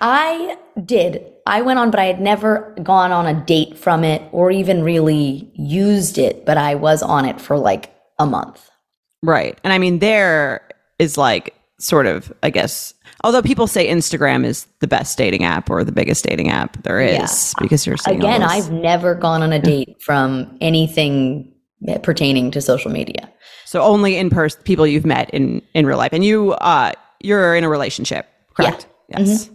I 0.00 0.56
did. 0.84 1.24
I 1.46 1.62
went 1.62 1.78
on, 1.78 1.90
but 1.90 2.00
I 2.00 2.04
had 2.04 2.20
never 2.20 2.74
gone 2.82 3.12
on 3.12 3.26
a 3.26 3.34
date 3.44 3.76
from 3.76 4.04
it 4.04 4.22
or 4.32 4.50
even 4.50 4.82
really 4.84 5.50
used 5.54 6.16
it. 6.16 6.46
But 6.46 6.56
I 6.56 6.76
was 6.76 7.02
on 7.02 7.24
it 7.24 7.40
for 7.40 7.58
like 7.58 7.92
a 8.18 8.26
month. 8.26 8.70
Right, 9.22 9.58
and 9.64 9.72
I 9.72 9.78
mean, 9.78 9.98
there 9.98 10.66
is 10.98 11.18
like 11.18 11.54
sort 11.78 12.06
of, 12.06 12.32
I 12.42 12.50
guess, 12.50 12.94
although 13.22 13.42
people 13.42 13.66
say 13.66 13.88
Instagram 13.88 14.44
is 14.44 14.66
the 14.80 14.86
best 14.86 15.16
dating 15.16 15.44
app 15.44 15.70
or 15.70 15.84
the 15.84 15.92
biggest 15.92 16.24
dating 16.24 16.50
app 16.50 16.82
there 16.82 17.00
is 17.00 17.54
yeah. 17.56 17.62
because 17.62 17.86
you're 17.86 17.96
seeing 17.96 18.18
again. 18.18 18.42
I've 18.42 18.70
never 18.70 19.14
gone 19.14 19.42
on 19.42 19.52
a 19.52 19.58
date 19.58 20.00
from 20.02 20.56
anything 20.60 21.52
pertaining 22.02 22.50
to 22.52 22.60
social 22.60 22.90
media. 22.90 23.30
So 23.64 23.82
only 23.82 24.16
in 24.16 24.30
person, 24.30 24.62
people 24.64 24.86
you've 24.86 25.06
met 25.06 25.30
in 25.30 25.62
in 25.74 25.86
real 25.86 25.98
life, 25.98 26.12
and 26.12 26.24
you 26.24 26.52
uh 26.52 26.92
you're 27.20 27.54
in 27.54 27.64
a 27.64 27.68
relationship, 27.68 28.26
correct? 28.54 28.86
Yeah. 29.08 29.20
Yes. 29.20 29.46
Mm-hmm. 29.46 29.54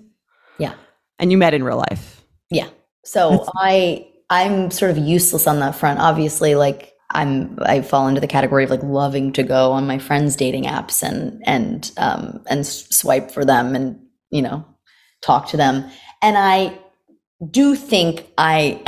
Yeah. 0.59 0.73
And 1.19 1.31
you 1.31 1.37
met 1.37 1.53
in 1.53 1.63
real 1.63 1.77
life. 1.77 2.23
Yeah. 2.49 2.69
So 3.03 3.45
I 3.55 4.07
I'm 4.29 4.71
sort 4.71 4.91
of 4.91 4.97
useless 4.97 5.47
on 5.47 5.59
that 5.59 5.75
front. 5.75 5.99
Obviously, 5.99 6.55
like 6.55 6.94
I'm 7.15 7.57
I 7.61 7.81
fall 7.81 8.07
into 8.07 8.21
the 8.21 8.27
category 8.27 8.63
of 8.63 8.69
like 8.69 8.83
loving 8.83 9.31
to 9.33 9.43
go 9.43 9.71
on 9.71 9.87
my 9.87 9.97
friends' 9.97 10.35
dating 10.35 10.65
apps 10.65 11.01
and 11.01 11.41
and 11.45 11.91
um 11.97 12.43
and 12.47 12.65
swipe 12.65 13.31
for 13.31 13.45
them 13.45 13.75
and 13.75 13.99
you 14.29 14.41
know 14.41 14.65
talk 15.21 15.47
to 15.49 15.57
them. 15.57 15.89
And 16.21 16.37
I 16.37 16.77
do 17.49 17.75
think 17.75 18.27
I 18.37 18.81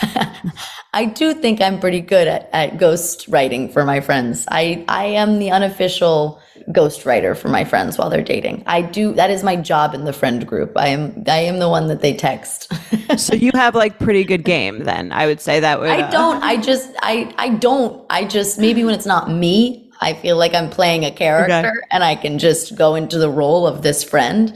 I 0.92 1.04
do 1.04 1.34
think 1.34 1.60
I'm 1.60 1.80
pretty 1.80 2.00
good 2.00 2.28
at, 2.28 2.48
at 2.52 2.78
ghost 2.78 3.26
writing 3.28 3.68
for 3.68 3.84
my 3.84 4.00
friends. 4.00 4.46
I 4.50 4.84
I 4.88 5.04
am 5.06 5.38
the 5.38 5.50
unofficial 5.50 6.40
ghost 6.72 7.06
writer 7.06 7.34
for 7.34 7.48
my 7.48 7.64
friends 7.64 7.96
while 7.98 8.10
they're 8.10 8.22
dating. 8.22 8.62
I 8.66 8.82
do 8.82 9.12
that 9.14 9.30
is 9.30 9.42
my 9.42 9.56
job 9.56 9.94
in 9.94 10.04
the 10.04 10.12
friend 10.12 10.46
group. 10.46 10.72
I 10.76 10.88
am 10.88 11.24
I 11.26 11.38
am 11.38 11.58
the 11.58 11.68
one 11.68 11.88
that 11.88 12.00
they 12.00 12.14
text. 12.14 12.72
So 13.16 13.34
you 13.34 13.52
have 13.54 13.74
like 13.74 13.98
pretty 13.98 14.22
good 14.22 14.44
game 14.44 14.84
then. 14.84 15.12
I 15.12 15.26
would 15.26 15.40
say 15.40 15.60
that 15.60 15.80
would 15.80 15.88
I 15.88 16.02
uh, 16.02 16.10
don't. 16.10 16.42
I 16.42 16.58
just. 16.58 16.90
I. 17.00 17.32
I 17.38 17.48
don't. 17.48 18.04
I 18.10 18.26
just. 18.26 18.58
Maybe 18.58 18.84
when 18.84 18.94
it's 18.94 19.06
not 19.06 19.30
me, 19.30 19.90
I 20.00 20.12
feel 20.12 20.36
like 20.36 20.52
I'm 20.54 20.68
playing 20.68 21.04
a 21.06 21.10
character, 21.10 21.84
and 21.90 22.04
I 22.04 22.16
can 22.16 22.38
just 22.38 22.76
go 22.76 22.94
into 22.94 23.18
the 23.18 23.30
role 23.30 23.66
of 23.66 23.82
this 23.82 24.04
friend. 24.04 24.52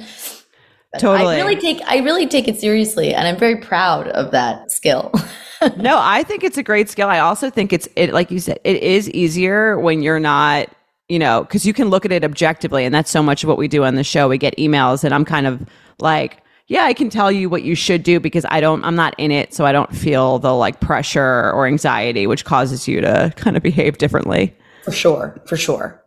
But 0.92 1.00
Totally. 1.00 1.36
I 1.36 1.38
really 1.38 1.56
take. 1.56 1.80
I 1.86 1.98
really 2.00 2.26
take 2.26 2.46
it 2.46 2.60
seriously, 2.60 3.14
and 3.14 3.26
I'm 3.26 3.38
very 3.38 3.56
proud 3.56 4.08
of 4.08 4.32
that 4.32 4.70
skill. 4.70 5.10
no, 5.76 5.98
I 5.98 6.22
think 6.22 6.44
it's 6.44 6.58
a 6.58 6.62
great 6.62 6.90
skill. 6.90 7.08
I 7.08 7.20
also 7.20 7.48
think 7.48 7.72
it's 7.72 7.88
it 7.96 8.12
like 8.12 8.30
you 8.30 8.38
said, 8.38 8.60
it 8.64 8.82
is 8.82 9.08
easier 9.10 9.78
when 9.78 10.02
you're 10.02 10.20
not, 10.20 10.68
you 11.12 11.18
know, 11.18 11.42
because 11.42 11.66
you 11.66 11.74
can 11.74 11.90
look 11.90 12.06
at 12.06 12.10
it 12.10 12.24
objectively, 12.24 12.86
and 12.86 12.94
that's 12.94 13.10
so 13.10 13.22
much 13.22 13.44
of 13.44 13.48
what 13.48 13.58
we 13.58 13.68
do 13.68 13.84
on 13.84 13.96
the 13.96 14.02
show. 14.02 14.28
We 14.28 14.38
get 14.38 14.56
emails, 14.56 15.04
and 15.04 15.12
I'm 15.12 15.26
kind 15.26 15.46
of 15.46 15.62
like, 16.00 16.38
yeah, 16.68 16.84
I 16.84 16.94
can 16.94 17.10
tell 17.10 17.30
you 17.30 17.50
what 17.50 17.64
you 17.64 17.74
should 17.74 18.02
do 18.02 18.18
because 18.18 18.46
I 18.48 18.62
don't, 18.62 18.82
I'm 18.82 18.96
not 18.96 19.14
in 19.18 19.30
it, 19.30 19.52
so 19.52 19.66
I 19.66 19.72
don't 19.72 19.94
feel 19.94 20.38
the 20.38 20.54
like 20.54 20.80
pressure 20.80 21.52
or 21.52 21.66
anxiety, 21.66 22.26
which 22.26 22.46
causes 22.46 22.88
you 22.88 23.02
to 23.02 23.30
kind 23.36 23.58
of 23.58 23.62
behave 23.62 23.98
differently. 23.98 24.56
for 24.84 24.92
sure. 24.92 25.38
For 25.44 25.58
sure. 25.58 26.02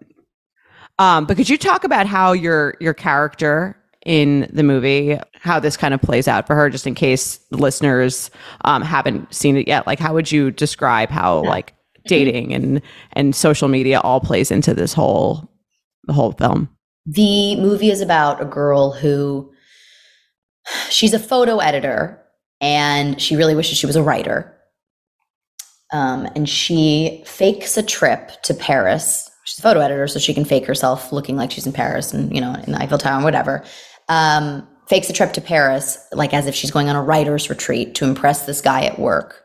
Um, 0.98 1.28
but 1.28 1.38
could 1.38 1.50
you 1.50 1.60
talk 1.60 1.84
about 1.84 2.08
how 2.08 2.32
your 2.32 2.74
your 2.80 2.96
character 2.96 3.78
in 4.08 4.50
the 4.52 4.64
movie, 4.64 5.20
how 5.36 5.60
this 5.60 5.78
kind 5.78 5.94
of 5.94 6.02
plays 6.02 6.28
out 6.28 6.48
for 6.48 6.56
her, 6.56 6.68
just 6.72 6.88
in 6.88 6.96
case 6.96 7.40
listeners 7.52 8.32
um, 8.62 8.82
haven't 8.82 9.32
seen 9.32 9.56
it 9.56 9.68
yet? 9.68 9.86
Like, 9.86 10.00
how 10.00 10.16
would 10.16 10.32
you 10.32 10.50
describe 10.50 11.12
how 11.12 11.44
like 11.44 11.75
dating 12.06 12.54
and 12.54 12.82
and 13.14 13.36
social 13.36 13.68
media 13.68 14.00
all 14.00 14.20
plays 14.20 14.52
into 14.52 14.74
this 14.74 14.94
whole 14.94 15.50
the 16.06 16.14
whole 16.14 16.34
film? 16.34 16.70
The 17.06 17.56
movie 17.58 17.92
is 17.92 18.02
about 18.02 18.42
a 18.42 18.46
girl 18.46 18.92
who 18.92 19.52
she's 20.90 21.14
a 21.14 21.20
photo 21.20 21.60
editor 21.60 22.22
and 22.62 23.22
she 23.22 23.36
really 23.36 23.56
wishes 23.56 23.78
she 23.78 23.86
was 23.86 23.96
a 23.96 24.04
writer. 24.04 24.52
Um, 25.94 26.28
and 26.36 26.50
she 26.50 27.24
fakes 27.26 27.78
a 27.78 27.84
trip 27.84 28.32
to 28.44 28.54
Paris. 28.54 29.30
She's 29.46 29.60
a 29.60 29.62
photo 29.62 29.80
editor, 29.80 30.08
so 30.08 30.20
she 30.20 30.34
can 30.34 30.46
fake 30.46 30.66
herself 30.66 31.12
looking 31.12 31.38
like 31.38 31.52
she's 31.52 31.68
in 31.68 31.74
Paris 31.74 32.12
and, 32.12 32.34
you 32.34 32.42
know, 32.42 32.56
in 32.66 32.72
the 32.72 32.82
Eiffel 32.82 32.98
Tower, 32.98 33.16
and 33.16 33.24
whatever. 33.24 33.64
Um, 34.10 34.68
fakes 34.90 35.10
a 35.10 35.14
trip 35.14 35.34
to 35.34 35.42
Paris, 35.42 35.98
like 36.12 36.34
as 36.34 36.48
if 36.48 36.56
she's 36.56 36.72
going 36.72 36.90
on 36.90 36.96
a 36.96 37.04
writer's 37.04 37.50
retreat 37.50 37.96
to 37.96 38.06
impress 38.06 38.46
this 38.46 38.62
guy 38.62 38.84
at 38.86 39.00
work. 39.00 39.44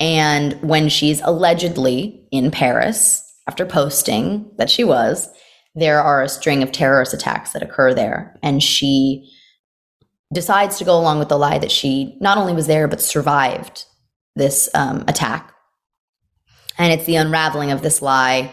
And 0.00 0.60
when 0.62 0.88
she's 0.88 1.20
allegedly 1.22 2.26
in 2.32 2.50
Paris, 2.50 3.22
after 3.48 3.66
posting 3.66 4.50
that 4.56 4.70
she 4.70 4.84
was, 4.84 5.28
there 5.74 6.00
are 6.02 6.22
a 6.22 6.28
string 6.28 6.62
of 6.62 6.72
terrorist 6.72 7.14
attacks 7.14 7.52
that 7.52 7.62
occur 7.62 7.94
there. 7.94 8.36
And 8.42 8.62
she 8.62 9.30
decides 10.32 10.78
to 10.78 10.84
go 10.84 10.98
along 10.98 11.18
with 11.18 11.28
the 11.28 11.38
lie 11.38 11.58
that 11.58 11.70
she 11.70 12.16
not 12.20 12.38
only 12.38 12.52
was 12.52 12.66
there, 12.66 12.88
but 12.88 13.00
survived 13.00 13.84
this 14.34 14.68
um, 14.74 15.04
attack. 15.08 15.52
And 16.78 16.92
it's 16.92 17.06
the 17.06 17.16
unraveling 17.16 17.70
of 17.70 17.82
this 17.82 18.00
lie 18.00 18.50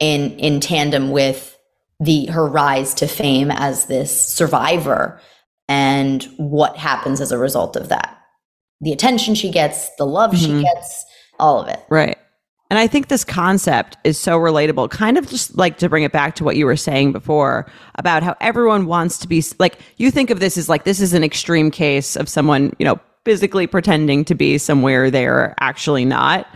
in, 0.00 0.38
in 0.38 0.60
tandem 0.60 1.10
with 1.10 1.56
the 2.00 2.26
her 2.26 2.46
rise 2.46 2.94
to 2.94 3.08
fame 3.08 3.50
as 3.50 3.86
this 3.86 4.28
survivor 4.28 5.20
and 5.68 6.22
what 6.36 6.76
happens 6.76 7.20
as 7.20 7.32
a 7.32 7.38
result 7.38 7.76
of 7.76 7.88
that. 7.88 8.17
The 8.80 8.92
attention 8.92 9.34
she 9.34 9.50
gets, 9.50 9.90
the 9.96 10.06
love 10.06 10.36
she 10.36 10.48
Mhm. 10.48 10.62
gets, 10.62 11.04
all 11.38 11.60
of 11.60 11.68
it. 11.68 11.80
Right. 11.88 12.16
And 12.70 12.78
I 12.78 12.86
think 12.86 13.08
this 13.08 13.24
concept 13.24 13.96
is 14.04 14.18
so 14.18 14.38
relatable, 14.38 14.90
kind 14.90 15.16
of 15.16 15.26
just 15.28 15.56
like 15.56 15.78
to 15.78 15.88
bring 15.88 16.02
it 16.02 16.12
back 16.12 16.34
to 16.36 16.44
what 16.44 16.56
you 16.56 16.66
were 16.66 16.76
saying 16.76 17.12
before 17.12 17.66
about 17.94 18.22
how 18.22 18.36
everyone 18.40 18.86
wants 18.86 19.16
to 19.18 19.28
be 19.28 19.42
like, 19.58 19.78
you 19.96 20.10
think 20.10 20.28
of 20.28 20.38
this 20.38 20.58
as 20.58 20.68
like, 20.68 20.84
this 20.84 21.00
is 21.00 21.14
an 21.14 21.24
extreme 21.24 21.70
case 21.70 22.14
of 22.14 22.28
someone, 22.28 22.74
you 22.78 22.84
know, 22.84 23.00
physically 23.24 23.66
pretending 23.66 24.24
to 24.26 24.34
be 24.34 24.58
somewhere 24.58 25.10
they're 25.10 25.54
actually 25.60 26.04
not. 26.04 26.46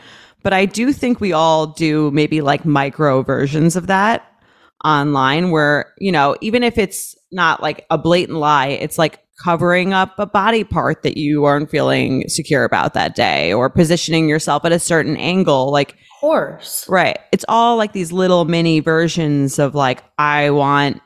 But 0.42 0.52
I 0.52 0.66
do 0.66 0.92
think 0.92 1.20
we 1.20 1.32
all 1.32 1.66
do 1.66 2.10
maybe 2.10 2.40
like 2.42 2.64
micro 2.66 3.22
versions 3.22 3.74
of 3.74 3.86
that 3.86 4.26
online 4.84 5.50
where, 5.50 5.92
you 5.98 6.12
know, 6.12 6.36
even 6.40 6.62
if 6.62 6.76
it's 6.76 7.14
not 7.30 7.62
like 7.62 7.86
a 7.90 7.96
blatant 7.96 8.38
lie, 8.38 8.68
it's 8.68 8.98
like 8.98 9.20
covering 9.42 9.92
up 9.92 10.18
a 10.18 10.26
body 10.26 10.64
part 10.64 11.02
that 11.02 11.16
you 11.16 11.44
aren't 11.44 11.70
feeling 11.70 12.28
secure 12.28 12.64
about 12.64 12.94
that 12.94 13.14
day 13.14 13.52
or 13.52 13.68
positioning 13.70 14.28
yourself 14.28 14.64
at 14.64 14.72
a 14.72 14.78
certain 14.78 15.16
angle. 15.16 15.70
Like, 15.72 15.90
Of 15.92 16.20
course. 16.20 16.86
right. 16.88 17.18
It's 17.32 17.44
all 17.48 17.76
like 17.76 17.92
these 17.92 18.12
little 18.12 18.44
mini 18.44 18.80
versions 18.80 19.58
of 19.58 19.74
like, 19.74 20.04
I 20.18 20.50
want 20.50 21.00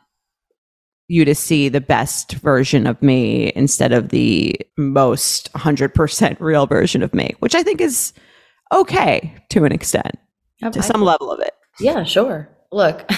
you 1.09 1.25
to 1.25 1.35
see 1.37 1.69
the 1.69 1.81
best 1.81 2.33
version 2.35 2.87
of 2.87 3.01
me 3.01 3.53
instead 3.55 3.93
of 3.93 4.09
the 4.09 4.57
most 4.77 5.53
100% 5.53 6.37
real 6.41 6.67
version 6.67 7.03
of 7.03 7.15
me, 7.15 7.35
which 7.39 7.55
I 7.55 7.63
think 7.63 7.81
is 7.81 8.13
okay 8.75 9.35
to 9.51 9.65
an 9.65 9.71
extent, 9.73 10.19
to 10.61 10.79
I- 10.79 10.83
some 10.83 11.03
level 11.03 11.31
of 11.31 11.39
it. 11.41 11.55
Yeah, 11.79 12.03
sure. 12.05 12.49
Look. 12.73 13.09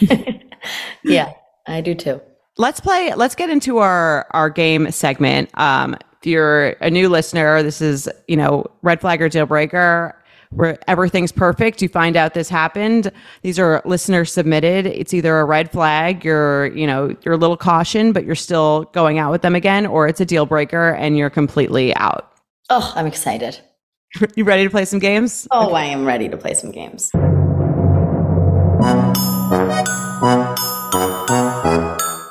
yeah, 1.04 1.32
I 1.66 1.80
do 1.80 1.94
too. 1.94 2.20
Let's 2.58 2.80
play 2.80 3.12
let's 3.14 3.34
get 3.34 3.50
into 3.50 3.78
our 3.78 4.26
our 4.30 4.50
game 4.50 4.90
segment. 4.90 5.50
Um 5.54 5.96
if 6.20 6.26
you're 6.26 6.70
a 6.80 6.90
new 6.90 7.08
listener 7.08 7.62
this 7.62 7.80
is 7.80 8.08
you 8.28 8.36
know 8.36 8.66
red 8.82 9.00
flag 9.00 9.22
or 9.22 9.28
deal 9.28 9.46
breaker. 9.46 10.14
Where 10.50 10.78
everything's 10.86 11.32
perfect. 11.32 11.82
You 11.82 11.88
find 11.88 12.16
out 12.16 12.34
this 12.34 12.48
happened. 12.48 13.10
These 13.42 13.58
are 13.58 13.82
listener 13.84 14.24
submitted. 14.24 14.86
It's 14.86 15.12
either 15.12 15.40
a 15.40 15.44
red 15.44 15.72
flag 15.72 16.24
you're 16.24 16.66
you 16.66 16.86
know 16.86 17.14
you're 17.22 17.34
a 17.34 17.38
little 17.38 17.56
caution 17.56 18.12
but 18.12 18.24
you're 18.24 18.36
still 18.36 18.84
going 18.92 19.18
out 19.18 19.32
with 19.32 19.42
them 19.42 19.54
again 19.54 19.86
or 19.86 20.06
it's 20.06 20.20
a 20.20 20.24
deal 20.24 20.46
breaker 20.46 20.90
and 20.90 21.16
you're 21.16 21.30
completely 21.30 21.94
out. 21.96 22.32
Oh, 22.70 22.92
I'm 22.96 23.06
excited. 23.06 23.60
you 24.36 24.44
ready 24.44 24.64
to 24.64 24.70
play 24.70 24.84
some 24.84 24.98
games? 24.98 25.46
Oh, 25.50 25.72
I 25.72 25.84
am 25.84 26.04
ready 26.04 26.28
to 26.28 26.36
play 26.36 26.54
some 26.54 26.70
games. 26.70 27.10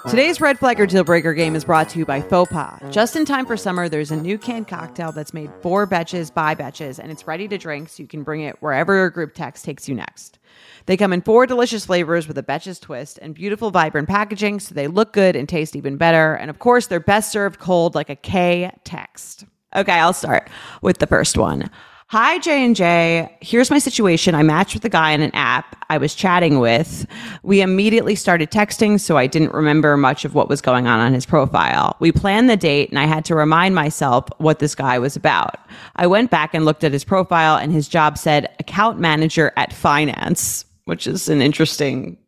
Today's 0.10 0.40
Red 0.40 0.60
Flag 0.60 0.80
or 0.80 0.86
Deal 0.86 1.04
Breaker 1.04 1.34
game 1.34 1.56
is 1.56 1.66
brought 1.66 1.90
to 1.90 2.00
you 2.00 2.06
by 2.06 2.22
Faux 2.22 2.52
Pas. 2.52 2.80
Just 2.92 3.16
in 3.16 3.26
time 3.26 3.44
for 3.44 3.58
summer, 3.58 3.90
there's 3.90 4.12
a 4.12 4.16
new 4.16 4.38
canned 4.38 4.68
cocktail 4.68 5.12
that's 5.12 5.34
made 5.34 5.50
for 5.62 5.88
betches 5.88 6.32
by 6.32 6.54
betches, 6.54 7.00
and 7.00 7.12
it's 7.12 7.26
ready 7.26 7.48
to 7.48 7.58
drink 7.58 7.90
so 7.90 8.04
you 8.04 8.08
can 8.08 8.22
bring 8.22 8.42
it 8.42 8.56
wherever 8.62 8.96
your 8.96 9.10
group 9.10 9.34
text 9.34 9.66
takes 9.66 9.90
you 9.90 9.96
next. 9.96 10.38
They 10.86 10.96
come 10.96 11.12
in 11.12 11.22
four 11.22 11.48
delicious 11.48 11.88
flavors 11.88 12.28
with 12.28 12.38
a 12.38 12.44
betches 12.44 12.80
twist 12.80 13.18
and 13.20 13.34
beautiful, 13.34 13.72
vibrant 13.72 14.08
packaging 14.08 14.60
so 14.60 14.76
they 14.76 14.88
look 14.88 15.12
good 15.12 15.36
and 15.36 15.50
taste 15.50 15.76
even 15.76 15.98
better. 15.98 16.36
And 16.36 16.52
of 16.52 16.60
course, 16.60 16.86
they're 16.86 17.00
best 17.00 17.32
served 17.32 17.60
cold 17.60 17.96
like 17.96 18.12
a 18.12 18.16
K 18.16 18.72
text. 18.84 19.46
Okay, 19.76 19.94
I'll 19.94 20.14
start 20.14 20.50
with 20.84 21.00
the 21.00 21.08
first 21.08 21.36
one. 21.36 21.72
Hi 22.10 22.38
J 22.38 22.64
and 22.64 22.76
J. 22.76 23.36
Here's 23.42 23.72
my 23.72 23.80
situation. 23.80 24.36
I 24.36 24.44
matched 24.44 24.76
with 24.76 24.86
a 24.86 24.90
guy 24.90 25.10
in 25.10 25.22
an 25.22 25.32
app 25.34 25.76
I 25.90 25.98
was 25.98 26.14
chatting 26.14 26.60
with. 26.60 27.08
We 27.42 27.62
immediately 27.62 28.14
started 28.14 28.52
texting, 28.52 29.00
so 29.00 29.18
I 29.18 29.26
didn't 29.26 29.54
remember 29.54 29.98
much 29.98 30.24
of 30.24 30.36
what 30.36 30.48
was 30.48 30.62
going 30.62 30.86
on 30.86 31.00
on 31.00 31.16
his 31.16 31.26
profile. 31.26 31.96
We 32.00 32.12
planned 32.12 32.48
the 32.48 32.58
date, 32.58 32.90
and 32.90 33.00
I 33.00 33.06
had 33.06 33.26
to 33.26 33.36
remind 33.36 33.74
myself 33.74 34.26
what 34.38 34.60
this 34.60 34.76
guy 34.76 35.00
was 35.00 35.16
about. 35.16 35.56
I 35.96 36.06
went 36.06 36.30
back 36.30 36.54
and 36.54 36.64
looked 36.64 36.84
at 36.84 36.94
his 36.94 37.04
profile, 37.04 37.58
and 37.58 37.72
his 37.72 37.88
job 37.88 38.20
said 38.20 38.54
account 38.60 39.00
manager 39.00 39.52
at 39.58 39.74
finance, 39.74 40.64
which 40.84 41.08
is 41.08 41.28
an 41.28 41.42
interesting 41.42 42.20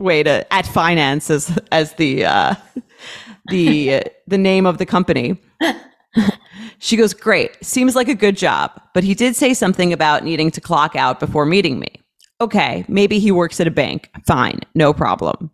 way 0.00 0.24
to 0.24 0.52
at 0.52 0.66
finance 0.66 1.30
as 1.30 1.56
as 1.70 1.92
the 1.94 2.24
uh, 2.24 2.54
the 3.50 4.02
the 4.26 4.38
name 4.38 4.66
of 4.66 4.78
the 4.78 4.86
company. 4.86 5.40
She 6.78 6.96
goes, 6.96 7.14
Great. 7.14 7.56
Seems 7.64 7.94
like 7.94 8.08
a 8.08 8.14
good 8.14 8.36
job. 8.36 8.70
But 8.94 9.04
he 9.04 9.14
did 9.14 9.36
say 9.36 9.54
something 9.54 9.92
about 9.92 10.24
needing 10.24 10.50
to 10.52 10.60
clock 10.60 10.96
out 10.96 11.20
before 11.20 11.46
meeting 11.46 11.78
me. 11.78 12.02
Okay, 12.40 12.84
maybe 12.86 13.18
he 13.18 13.32
works 13.32 13.60
at 13.60 13.66
a 13.66 13.70
bank. 13.70 14.10
Fine, 14.26 14.60
no 14.74 14.92
problem. 14.92 15.50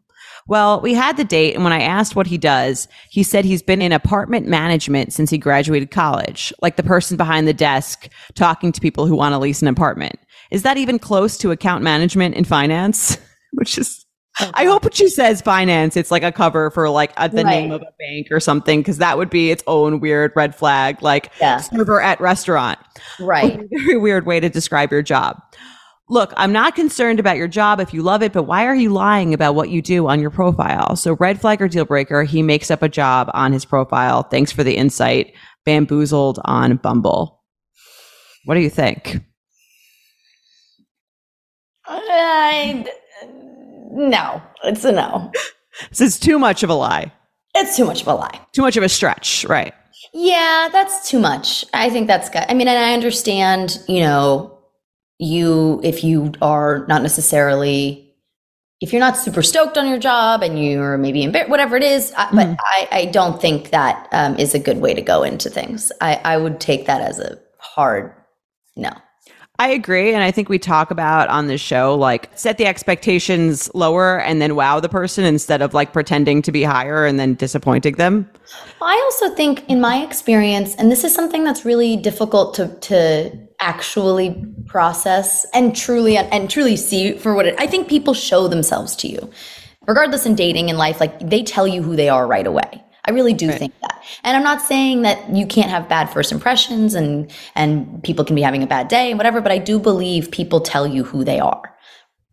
Well, 0.48 0.80
we 0.80 0.94
had 0.94 1.16
the 1.16 1.24
date, 1.24 1.54
and 1.54 1.62
when 1.62 1.72
I 1.72 1.82
asked 1.82 2.16
what 2.16 2.26
he 2.26 2.36
does, 2.36 2.88
he 3.10 3.22
said 3.22 3.44
he's 3.44 3.62
been 3.62 3.80
in 3.80 3.92
apartment 3.92 4.48
management 4.48 5.12
since 5.12 5.30
he 5.30 5.38
graduated 5.38 5.92
college, 5.92 6.52
like 6.60 6.76
the 6.76 6.82
person 6.82 7.16
behind 7.16 7.46
the 7.46 7.54
desk 7.54 8.08
talking 8.34 8.72
to 8.72 8.80
people 8.80 9.06
who 9.06 9.14
want 9.14 9.32
to 9.32 9.38
lease 9.38 9.62
an 9.62 9.68
apartment. 9.68 10.18
Is 10.50 10.64
that 10.64 10.76
even 10.76 10.98
close 10.98 11.38
to 11.38 11.52
account 11.52 11.84
management 11.84 12.34
in 12.34 12.44
finance? 12.44 13.16
Which 13.52 13.78
is, 13.78 14.04
I 14.40 14.64
hope 14.64 14.84
when 14.84 14.92
she 14.92 15.08
says 15.08 15.42
finance, 15.42 15.96
it's 15.96 16.10
like 16.10 16.22
a 16.22 16.32
cover 16.32 16.70
for 16.70 16.88
like 16.88 17.12
a, 17.16 17.28
the 17.28 17.44
name 17.44 17.70
of 17.70 17.82
a 17.82 17.92
bank 17.98 18.28
or 18.30 18.40
something, 18.40 18.80
because 18.80 18.98
that 18.98 19.18
would 19.18 19.30
be 19.30 19.50
its 19.50 19.62
own 19.66 20.00
weird 20.00 20.32
red 20.34 20.54
flag, 20.54 21.02
like 21.02 21.30
Yeah. 21.40 21.58
server 21.58 22.00
at 22.00 22.20
restaurant. 22.20 22.78
Right. 23.20 23.60
Very 23.70 23.98
weird 23.98 24.24
way 24.26 24.40
to 24.40 24.48
describe 24.48 24.90
your 24.90 25.02
job. 25.02 25.40
Look, 26.08 26.32
I'm 26.36 26.52
not 26.52 26.74
concerned 26.74 27.20
about 27.20 27.36
your 27.36 27.48
job 27.48 27.78
if 27.80 27.94
you 27.94 28.02
love 28.02 28.22
it, 28.22 28.32
but 28.32 28.42
why 28.42 28.66
are 28.66 28.74
you 28.74 28.90
lying 28.90 29.32
about 29.32 29.54
what 29.54 29.70
you 29.70 29.80
do 29.80 30.08
on 30.08 30.20
your 30.20 30.30
profile? 30.30 30.96
So, 30.96 31.14
red 31.14 31.40
flag 31.40 31.62
or 31.62 31.68
deal 31.68 31.84
breaker, 31.84 32.22
he 32.24 32.42
makes 32.42 32.70
up 32.70 32.82
a 32.82 32.88
job 32.88 33.30
on 33.34 33.52
his 33.52 33.64
profile. 33.64 34.22
Thanks 34.24 34.50
for 34.52 34.64
the 34.64 34.76
insight. 34.76 35.32
Bamboozled 35.64 36.40
on 36.44 36.76
Bumble. 36.76 37.42
What 38.44 38.54
do 38.56 38.60
you 38.60 38.68
think? 38.70 39.20
I, 41.86 42.84
no, 43.92 44.42
it's 44.64 44.84
a 44.84 44.92
no. 44.92 45.30
This 45.90 46.00
is 46.00 46.18
too 46.18 46.38
much 46.38 46.62
of 46.62 46.70
a 46.70 46.74
lie, 46.74 47.12
It's 47.54 47.76
too 47.76 47.84
much 47.84 48.02
of 48.02 48.08
a 48.08 48.14
lie. 48.14 48.40
too 48.52 48.62
much 48.62 48.76
of 48.76 48.82
a 48.82 48.88
stretch, 48.88 49.44
right? 49.46 49.72
Yeah, 50.12 50.68
that's 50.72 51.08
too 51.08 51.18
much. 51.18 51.64
I 51.72 51.88
think 51.90 52.06
that's 52.06 52.28
good. 52.28 52.44
I 52.48 52.54
mean, 52.54 52.68
and 52.68 52.78
I 52.78 52.92
understand, 52.92 53.78
you 53.88 54.00
know, 54.00 54.58
you, 55.18 55.80
if 55.84 56.02
you 56.04 56.32
are 56.42 56.84
not 56.88 57.02
necessarily, 57.02 58.14
if 58.80 58.92
you're 58.92 59.00
not 59.00 59.16
super 59.16 59.42
stoked 59.42 59.78
on 59.78 59.88
your 59.88 59.98
job 59.98 60.42
and 60.42 60.62
you're 60.62 60.98
maybe 60.98 61.22
embarrassed, 61.22 61.50
whatever 61.50 61.76
it 61.76 61.84
is, 61.84 62.12
I, 62.16 62.28
but 62.32 62.48
I, 62.60 62.88
I 62.90 63.04
don't 63.06 63.40
think 63.40 63.70
that 63.70 64.08
um, 64.12 64.36
is 64.38 64.54
a 64.54 64.58
good 64.58 64.78
way 64.80 64.92
to 64.94 65.02
go 65.02 65.22
into 65.22 65.48
things. 65.48 65.92
I, 66.00 66.20
I 66.24 66.36
would 66.36 66.60
take 66.60 66.86
that 66.86 67.00
as 67.00 67.18
a 67.18 67.38
hard 67.58 68.12
no. 68.76 68.90
I 69.58 69.68
agree. 69.68 70.12
And 70.14 70.24
I 70.24 70.30
think 70.30 70.48
we 70.48 70.58
talk 70.58 70.90
about 70.90 71.28
on 71.28 71.46
this 71.46 71.60
show, 71.60 71.94
like 71.94 72.30
set 72.34 72.58
the 72.58 72.66
expectations 72.66 73.70
lower 73.74 74.18
and 74.20 74.40
then 74.40 74.56
wow 74.56 74.80
the 74.80 74.88
person 74.88 75.24
instead 75.24 75.62
of 75.62 75.74
like 75.74 75.92
pretending 75.92 76.42
to 76.42 76.52
be 76.52 76.62
higher 76.62 77.04
and 77.04 77.18
then 77.20 77.34
disappointing 77.34 77.94
them. 77.94 78.28
I 78.80 79.00
also 79.04 79.34
think, 79.34 79.64
in 79.68 79.80
my 79.80 80.02
experience, 80.02 80.74
and 80.76 80.90
this 80.90 81.04
is 81.04 81.14
something 81.14 81.44
that's 81.44 81.64
really 81.64 81.96
difficult 81.96 82.54
to 82.54 82.68
to 82.80 83.38
actually 83.60 84.44
process 84.66 85.46
and 85.54 85.76
truly 85.76 86.16
and 86.16 86.50
truly 86.50 86.76
see 86.76 87.16
for 87.16 87.34
what 87.34 87.46
it. 87.46 87.54
I 87.58 87.66
think 87.66 87.88
people 87.88 88.14
show 88.14 88.48
themselves 88.48 88.96
to 88.96 89.08
you, 89.08 89.30
regardless 89.86 90.26
in 90.26 90.34
dating 90.34 90.70
and 90.70 90.78
life. 90.78 90.98
Like 90.98 91.20
they 91.20 91.42
tell 91.42 91.68
you 91.68 91.82
who 91.82 91.94
they 91.94 92.08
are 92.08 92.26
right 92.26 92.46
away. 92.46 92.81
I 93.04 93.10
really 93.10 93.34
do 93.34 93.50
think 93.50 93.74
that. 93.80 94.04
And 94.22 94.36
I'm 94.36 94.44
not 94.44 94.62
saying 94.62 95.02
that 95.02 95.34
you 95.34 95.46
can't 95.46 95.70
have 95.70 95.88
bad 95.88 96.06
first 96.10 96.30
impressions 96.30 96.94
and 96.94 97.30
and 97.54 98.02
people 98.04 98.24
can 98.24 98.36
be 98.36 98.42
having 98.42 98.62
a 98.62 98.66
bad 98.66 98.88
day 98.88 99.10
and 99.10 99.18
whatever, 99.18 99.40
but 99.40 99.50
I 99.50 99.58
do 99.58 99.78
believe 99.78 100.30
people 100.30 100.60
tell 100.60 100.86
you 100.86 101.02
who 101.02 101.24
they 101.24 101.40
are 101.40 101.62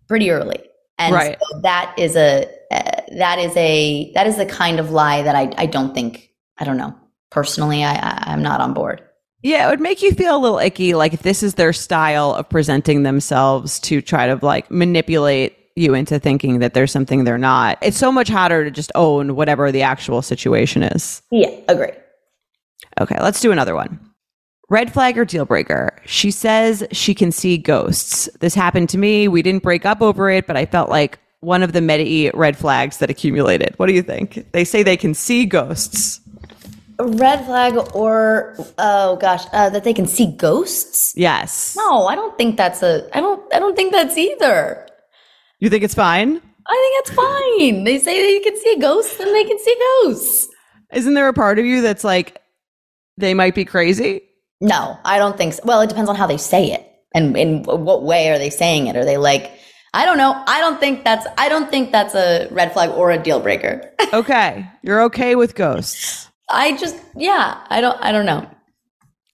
pretty 0.08 0.30
early. 0.30 0.60
And 1.00 1.16
Right. 1.16 1.38
so 1.40 1.60
that 1.62 1.94
is 1.98 2.16
a 2.16 2.48
uh, 2.72 3.02
that 3.18 3.40
is 3.40 3.56
a 3.56 4.12
that 4.14 4.28
is 4.28 4.38
the 4.38 4.46
kind 4.46 4.80
of 4.80 4.92
lie 4.92 5.24
that 5.24 5.36
I 5.36 5.52
I 5.58 5.66
don't 5.66 5.94
think 5.94 6.30
I 6.58 6.66
don't 6.66 6.78
know. 6.78 6.96
Personally, 7.32 7.84
I, 7.84 7.94
I 7.94 8.24
I'm 8.28 8.44
not 8.44 8.62
on 8.62 8.74
board. 8.74 9.02
Yeah, 9.42 9.66
it 9.68 9.70
would 9.70 9.80
make 9.80 10.02
you 10.02 10.14
feel 10.14 10.36
a 10.36 10.38
little 10.38 10.60
icky, 10.60 10.94
like 10.94 11.14
if 11.14 11.22
this 11.22 11.42
is 11.42 11.54
their 11.54 11.72
style 11.72 12.34
of 12.34 12.50
presenting 12.50 13.04
themselves 13.04 13.80
to 13.82 14.02
try 14.02 14.28
to 14.28 14.38
like 14.46 14.70
manipulate 14.70 15.56
you 15.80 15.94
into 15.94 16.20
thinking 16.20 16.60
that 16.60 16.74
there's 16.74 16.92
something 16.92 17.24
they're 17.24 17.38
not. 17.38 17.78
It's 17.82 17.98
so 17.98 18.12
much 18.12 18.30
harder 18.30 18.64
to 18.64 18.72
just 18.72 18.92
own 18.96 19.36
whatever 19.36 19.72
the 19.72 19.82
actual 19.82 20.22
situation 20.22 20.84
is. 20.84 21.22
Yeah, 21.32 21.52
agree. 21.68 21.92
Okay, 23.00 23.18
let's 23.22 23.42
do 23.42 23.52
another 23.52 23.76
one. 23.76 24.00
Red 24.70 24.94
flag 24.94 25.18
or 25.18 25.26
deal 25.26 25.46
breaker. 25.46 25.96
She 26.06 26.30
says 26.30 26.86
she 26.92 27.16
can 27.16 27.32
see 27.32 27.58
ghosts. 27.58 28.30
This 28.40 28.54
happened 28.54 28.90
to 28.90 28.98
me. 28.98 29.28
We 29.28 29.42
didn't 29.42 29.64
break 29.64 29.86
up 29.86 30.02
over 30.02 30.30
it, 30.30 30.46
but 30.46 30.56
I 30.56 30.66
felt 30.66 30.90
like 30.90 31.20
one 31.40 31.64
of 31.64 31.74
the 31.74 31.82
meta 31.82 32.32
red 32.36 32.58
flags 32.58 32.98
that 32.98 33.10
accumulated. 33.10 33.74
What 33.78 33.88
do 33.88 33.94
you 33.94 34.04
think? 34.04 34.52
They 34.52 34.64
say 34.64 34.84
they 34.84 34.98
can 34.98 35.14
see 35.14 35.46
ghosts. 35.46 36.20
A 37.00 37.08
red 37.08 37.46
flag 37.46 37.78
or 37.96 38.56
oh 38.78 39.16
gosh, 39.16 39.46
uh, 39.54 39.70
that 39.70 39.86
they 39.86 39.94
can 39.94 40.06
see 40.06 40.28
ghosts? 40.36 41.14
Yes. 41.16 41.76
No, 41.78 42.08
I 42.08 42.16
don't 42.16 42.38
think 42.38 42.58
that's 42.58 42.84
a. 42.84 43.08
I 43.16 43.22
don't. 43.22 43.42
I 43.54 43.60
don't 43.60 43.76
think 43.76 43.94
that's 43.94 44.18
either. 44.18 44.86
You 45.60 45.70
think 45.70 45.84
it's 45.84 45.96
fine? 45.96 46.42
I 46.68 47.02
think 47.02 47.02
it's 47.02 47.12
fine. 47.12 47.84
They 47.84 48.00
say 48.00 48.22
they 48.22 48.40
can 48.44 48.58
see 48.58 48.78
ghosts, 48.80 49.20
and 49.20 49.34
they 49.34 49.44
can 49.44 49.60
see 49.60 49.76
ghosts. 50.04 50.48
Isn't 50.94 51.14
there 51.14 51.28
a 51.28 51.34
part 51.34 51.60
of 51.60 51.66
you 51.66 51.82
that's 51.82 52.04
like, 52.04 52.42
they 53.18 53.34
might 53.34 53.56
be 53.56 53.66
crazy? 53.66 54.22
No, 54.62 54.98
I 55.06 55.18
don't 55.18 55.38
think 55.38 55.54
so. 55.54 55.62
Well, 55.66 55.82
it 55.82 55.88
depends 55.90 56.10
on 56.10 56.16
how 56.16 56.28
they 56.28 56.38
say 56.38 56.72
it 56.72 56.86
and 57.16 57.36
in 57.38 57.64
what 57.64 58.04
way 58.04 58.30
are 58.30 58.38
they 58.38 58.50
saying 58.50 58.88
it. 58.88 58.96
Are 58.96 59.06
they 59.06 59.18
like, 59.18 59.52
I 59.94 60.06
don't 60.06 60.18
know. 60.18 60.42
I 60.48 60.60
don't 60.60 60.80
think 60.80 61.04
that's. 61.04 61.26
I 61.38 61.50
don't 61.50 61.70
think 61.72 61.92
that's 61.92 62.14
a 62.14 62.48
red 62.52 62.72
flag 62.74 62.90
or 62.92 63.12
a 63.12 63.18
deal 63.22 63.40
breaker. 63.40 63.92
Okay. 64.14 64.66
You're 64.82 65.04
okay 65.04 65.36
with 65.36 65.54
ghosts. 65.54 66.30
I 66.50 66.76
just, 66.78 66.96
yeah, 67.16 67.64
I 67.70 67.80
don't. 67.80 67.96
I 68.02 68.12
don't 68.12 68.26
know. 68.26 68.50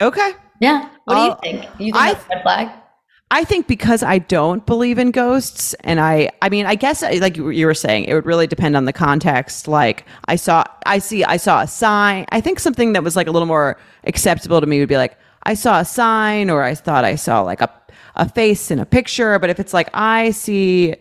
Okay. 0.02 0.32
Yeah. 0.60 0.90
What 1.06 1.16
I'll- 1.18 1.40
do 1.42 1.50
you 1.50 1.60
think? 1.60 1.72
You 1.80 1.86
think 1.94 1.96
I- 1.96 2.14
that's 2.14 2.26
a 2.26 2.30
red 2.36 2.42
flag? 2.44 2.70
I 3.36 3.44
think 3.44 3.68
because 3.68 4.02
I 4.02 4.20
don't 4.20 4.66
believe 4.66 4.98
in 4.98 5.12
ghosts, 5.12 5.74
and 5.82 6.00
I, 6.00 6.30
I 6.42 6.48
mean, 6.48 6.66
I 6.66 6.76
guess 6.76 7.02
like 7.02 7.36
you 7.36 7.66
were 7.66 7.74
saying, 7.74 8.06
it 8.06 8.14
would 8.14 8.26
really 8.26 8.48
depend 8.48 8.78
on 8.78 8.86
the 8.86 8.94
context. 8.94 9.68
Like 9.68 10.06
I 10.30 10.38
saw, 10.38 10.64
I 10.86 11.00
see, 11.00 11.26
I 11.26 11.36
saw 11.36 11.60
a 11.60 11.68
sign. 11.68 12.26
I 12.30 12.40
think 12.40 12.62
something 12.62 12.94
that 12.94 13.04
was 13.04 13.18
like 13.18 13.28
a 13.28 13.32
little 13.32 13.46
more 13.46 13.78
acceptable 14.06 14.62
to 14.62 14.68
me 14.68 14.80
would 14.80 14.88
be 14.88 14.96
like, 14.96 15.18
I 15.44 15.54
saw 15.54 15.82
a 15.82 15.86
sign, 15.86 16.50
or 16.50 16.64
I 16.64 16.76
thought 16.76 17.04
I 17.04 17.16
saw 17.16 17.42
like 17.42 17.60
a 17.60 17.70
a 18.16 18.30
face 18.30 18.72
in 18.72 18.80
a 18.80 18.86
picture. 18.86 19.38
But 19.38 19.50
if 19.50 19.60
it's 19.60 19.74
like 19.74 19.90
I 19.94 20.32
see 20.32 20.96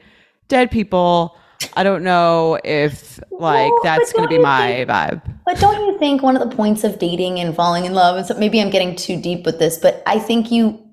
dead 0.48 0.72
people, 0.72 1.38
I 1.76 1.84
don't 1.84 2.02
know 2.02 2.58
if 2.64 3.20
like 3.30 3.70
that's 3.84 4.12
going 4.12 4.28
to 4.28 4.36
be 4.36 4.42
my 4.42 4.72
think- 4.72 4.90
vibe. 4.90 5.22
But 5.46 5.60
don't 5.60 5.80
you 5.86 5.96
think 6.00 6.24
one 6.24 6.36
of 6.36 6.50
the 6.50 6.56
points 6.56 6.82
of 6.82 6.98
dating 6.98 7.38
and 7.38 7.54
falling 7.54 7.84
in 7.84 7.94
love, 7.94 8.16
and 8.16 8.26
so 8.26 8.34
maybe 8.34 8.60
I'm 8.60 8.70
getting 8.70 8.96
too 8.96 9.20
deep 9.20 9.46
with 9.46 9.60
this, 9.60 9.78
but 9.78 10.02
I 10.04 10.18
think 10.18 10.50
you 10.50 10.83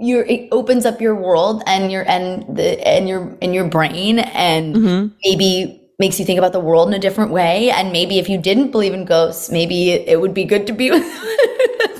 your 0.00 0.24
it 0.24 0.48
opens 0.52 0.84
up 0.84 1.00
your 1.00 1.14
world 1.14 1.62
and 1.66 1.90
your 1.90 2.08
and 2.08 2.56
the 2.56 2.86
and 2.86 3.08
your 3.08 3.36
and 3.40 3.54
your 3.54 3.66
brain 3.68 4.18
and 4.18 4.76
Mm-hmm. 4.76 5.14
maybe 5.24 5.80
makes 5.98 6.18
you 6.18 6.24
think 6.26 6.38
about 6.38 6.52
the 6.52 6.60
world 6.60 6.88
in 6.88 6.94
a 6.94 6.98
different 6.98 7.30
way. 7.30 7.70
And 7.70 7.92
maybe 7.92 8.18
if 8.18 8.28
you 8.28 8.36
didn't 8.36 8.72
believe 8.72 8.92
in 8.92 9.04
ghosts, 9.04 9.48
maybe 9.50 9.90
it, 9.90 10.08
it 10.08 10.20
would 10.20 10.34
be 10.34 10.44
good 10.44 10.66
to 10.66 10.72
be 10.72 10.90
with 10.94 11.04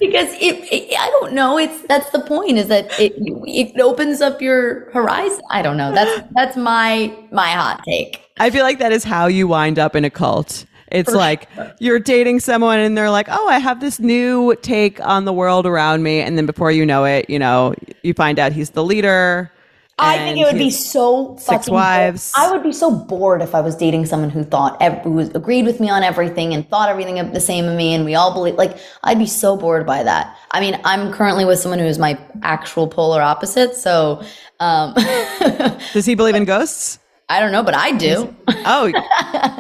because 0.01 0.29
it, 0.35 0.57
it 0.73 0.95
I 0.99 1.09
don't 1.21 1.33
know. 1.33 1.59
It's 1.59 1.81
that's 1.83 2.11
the 2.11 2.21
point 2.21 2.59
is 2.59 2.69
that 2.69 2.87
it 3.01 3.13
it 3.17 3.81
opens 3.81 4.21
up 4.21 4.43
your 4.43 4.91
horizon. 4.91 5.41
I 5.51 5.63
don't 5.63 5.77
know. 5.77 5.93
That's 5.93 6.23
that's 6.35 6.57
my 6.57 7.15
my 7.33 7.49
hot 7.51 7.83
take. 7.85 8.21
I 8.39 8.51
feel 8.51 8.65
like 8.65 8.79
that 8.81 8.93
is 8.93 9.05
how 9.05 9.27
you 9.27 9.47
wind 9.47 9.79
up 9.79 9.95
in 9.95 10.05
a 10.05 10.11
cult. 10.11 10.67
It's 10.89 11.13
like 11.13 11.49
you're 11.79 11.99
dating 11.99 12.41
someone 12.41 12.79
and 12.79 12.97
they're 12.97 13.11
like, 13.11 13.29
"Oh, 13.31 13.49
I 13.49 13.59
have 13.59 13.81
this 13.81 13.99
new 13.99 14.55
take 14.63 15.01
on 15.01 15.25
the 15.25 15.33
world 15.33 15.67
around 15.67 16.03
me," 16.03 16.21
and 16.21 16.37
then 16.37 16.47
before 16.47 16.71
you 16.71 16.85
know 16.85 17.05
it, 17.05 17.29
you 17.29 17.39
know, 17.39 17.75
you 18.03 18.15
find 18.15 18.39
out 18.39 18.53
he's 18.53 18.71
the 18.71 18.85
leader. 18.85 19.51
I 19.97 20.19
think 20.19 20.39
it 20.39 20.45
would 20.45 20.59
be 20.59 20.71
so 20.71 21.37
six 21.37 21.47
fucking 21.47 21.75
wives. 21.75 22.33
bored. 22.35 22.49
I 22.49 22.53
would 22.53 22.65
be 22.65 22.73
so 22.73 22.91
bored 22.91 23.43
if 23.43 23.55
I 23.55 23.61
was 23.61 23.77
dating 23.77 24.07
someone 24.07 24.29
who 24.29 24.43
thought 24.43 24.83
who 25.03 25.11
was, 25.13 25.29
agreed 25.31 25.67
with 25.67 25.79
me 25.79 25.89
on 25.89 26.03
everything 26.03 26.53
and 26.53 26.69
thought 26.69 26.89
everything 26.89 27.21
of 27.21 27.33
the 27.33 27.41
same 27.41 27.67
of 27.67 27.77
me, 27.77 27.95
and 27.95 28.05
we 28.05 28.17
all 28.17 28.33
believe. 28.35 28.57
Like 28.57 28.77
I'd 29.05 29.19
be 29.19 29.27
so 29.27 29.57
bored 29.57 29.87
by 29.87 30.03
that. 30.03 30.37
I 30.51 30.61
mean, 30.61 30.81
I'm 30.85 31.13
currently 31.13 31.45
with 31.45 31.61
someone 31.61 31.79
who 31.79 31.87
is 31.87 31.99
my 31.99 32.19
actual 32.43 32.89
polar 32.89 33.23
opposite, 33.23 33.77
so 33.77 34.23
um, 34.61 34.95
Does 35.93 36.07
he 36.07 36.15
believe 36.15 36.35
in 36.35 36.45
ghosts? 36.45 36.99
I 37.37 37.41
don't 37.41 37.53
know, 37.53 37.63
but 37.63 37.75
I 37.75 37.93
do. 37.93 38.35
Oh, 38.49 38.91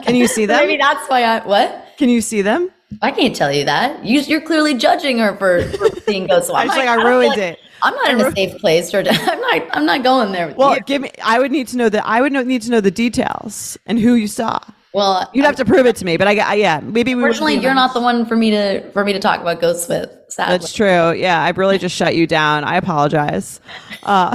can 0.04 0.14
you 0.14 0.26
see 0.28 0.46
them? 0.50 0.56
Maybe 0.66 0.76
that's 0.80 1.08
why 1.08 1.22
I 1.24 1.46
what. 1.46 1.88
Can 1.98 2.08
you 2.08 2.20
see 2.20 2.42
them? 2.42 2.70
I 3.02 3.10
can't 3.10 3.34
tell 3.34 3.52
you 3.52 3.64
that. 3.64 4.04
You, 4.04 4.20
you're 4.20 4.40
clearly 4.40 4.74
judging 4.74 5.18
her 5.18 5.36
for, 5.36 5.62
for 5.76 5.88
seeing 6.02 6.26
ghosts. 6.28 6.46
So 6.48 6.54
I 6.60 6.64
like, 6.64 6.86
I 6.88 6.94
ruined 6.94 7.34
feel 7.34 7.42
it. 7.44 7.58
I'm 7.82 7.94
not 7.94 8.10
in 8.10 8.20
a 8.20 8.32
safe 8.32 8.56
place 8.60 8.90
for. 8.92 8.98
I'm 9.10 9.40
not. 9.40 9.62
I'm 9.76 9.86
not 9.86 10.02
going 10.04 10.30
there. 10.32 10.48
With 10.48 10.56
Well, 10.56 10.74
you. 10.76 10.80
give 10.82 11.02
me. 11.02 11.10
I 11.22 11.38
would 11.40 11.50
need 11.50 11.66
to 11.68 11.76
know 11.76 11.88
that. 11.88 12.06
I 12.06 12.20
would 12.20 12.32
need 12.32 12.62
to 12.62 12.70
know 12.70 12.80
the 12.80 12.90
details 12.92 13.76
and 13.86 13.98
who 13.98 14.14
you 14.14 14.26
saw. 14.28 14.58
well, 14.92 15.28
You'd 15.34 15.44
have 15.44 15.56
to 15.56 15.64
prove 15.64 15.84
it 15.86 15.96
to 15.96 16.04
me, 16.04 16.16
but 16.16 16.28
I, 16.28 16.36
I 16.38 16.54
yeah, 16.54 16.80
maybe 16.80 17.14
we. 17.14 17.22
Unfortunately, 17.22 17.56
you're 17.58 17.74
not 17.74 17.92
the 17.92 18.00
one 18.00 18.24
for 18.26 18.36
me 18.36 18.50
to 18.52 18.88
for 18.92 19.04
me 19.04 19.12
to 19.12 19.18
talk 19.18 19.40
about 19.40 19.60
ghosts 19.60 19.88
with. 19.88 20.08
Sadly. 20.28 20.56
That's 20.58 20.72
true. 20.72 21.12
Yeah, 21.12 21.42
I 21.42 21.50
really 21.50 21.78
just 21.78 21.94
shut 21.96 22.14
you 22.14 22.26
down. 22.26 22.64
I 22.64 22.76
apologize. 22.76 23.60
Uh, 24.04 24.34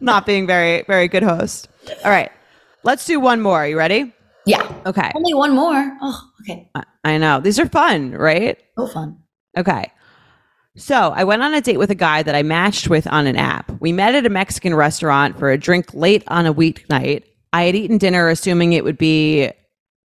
not 0.00 0.24
being 0.26 0.46
very, 0.46 0.82
very 0.82 1.06
good 1.08 1.22
host. 1.22 1.68
All 2.04 2.10
right, 2.10 2.30
let's 2.82 3.04
do 3.06 3.20
one 3.20 3.40
more. 3.40 3.58
Are 3.58 3.68
You 3.68 3.78
ready? 3.78 4.12
Yeah. 4.46 4.62
Okay. 4.86 5.10
Only 5.14 5.34
one 5.34 5.54
more. 5.54 5.96
Oh, 6.00 6.30
okay. 6.42 6.70
I- 6.74 6.84
I 7.04 7.18
know 7.18 7.40
these 7.40 7.58
are 7.58 7.66
fun, 7.68 8.12
right? 8.12 8.58
So 8.78 8.86
fun. 8.86 9.18
Okay. 9.56 9.90
So 10.76 11.12
I 11.14 11.24
went 11.24 11.42
on 11.42 11.52
a 11.54 11.60
date 11.60 11.78
with 11.78 11.90
a 11.90 11.94
guy 11.94 12.22
that 12.22 12.34
I 12.34 12.42
matched 12.42 12.88
with 12.88 13.06
on 13.06 13.26
an 13.26 13.36
app. 13.36 13.70
We 13.80 13.92
met 13.92 14.14
at 14.14 14.26
a 14.26 14.30
Mexican 14.30 14.74
restaurant 14.74 15.38
for 15.38 15.50
a 15.50 15.58
drink 15.58 15.92
late 15.94 16.22
on 16.28 16.46
a 16.46 16.54
weeknight. 16.54 17.24
I 17.52 17.64
had 17.64 17.74
eaten 17.74 17.98
dinner 17.98 18.28
assuming 18.28 18.72
it 18.72 18.84
would 18.84 18.98
be 18.98 19.50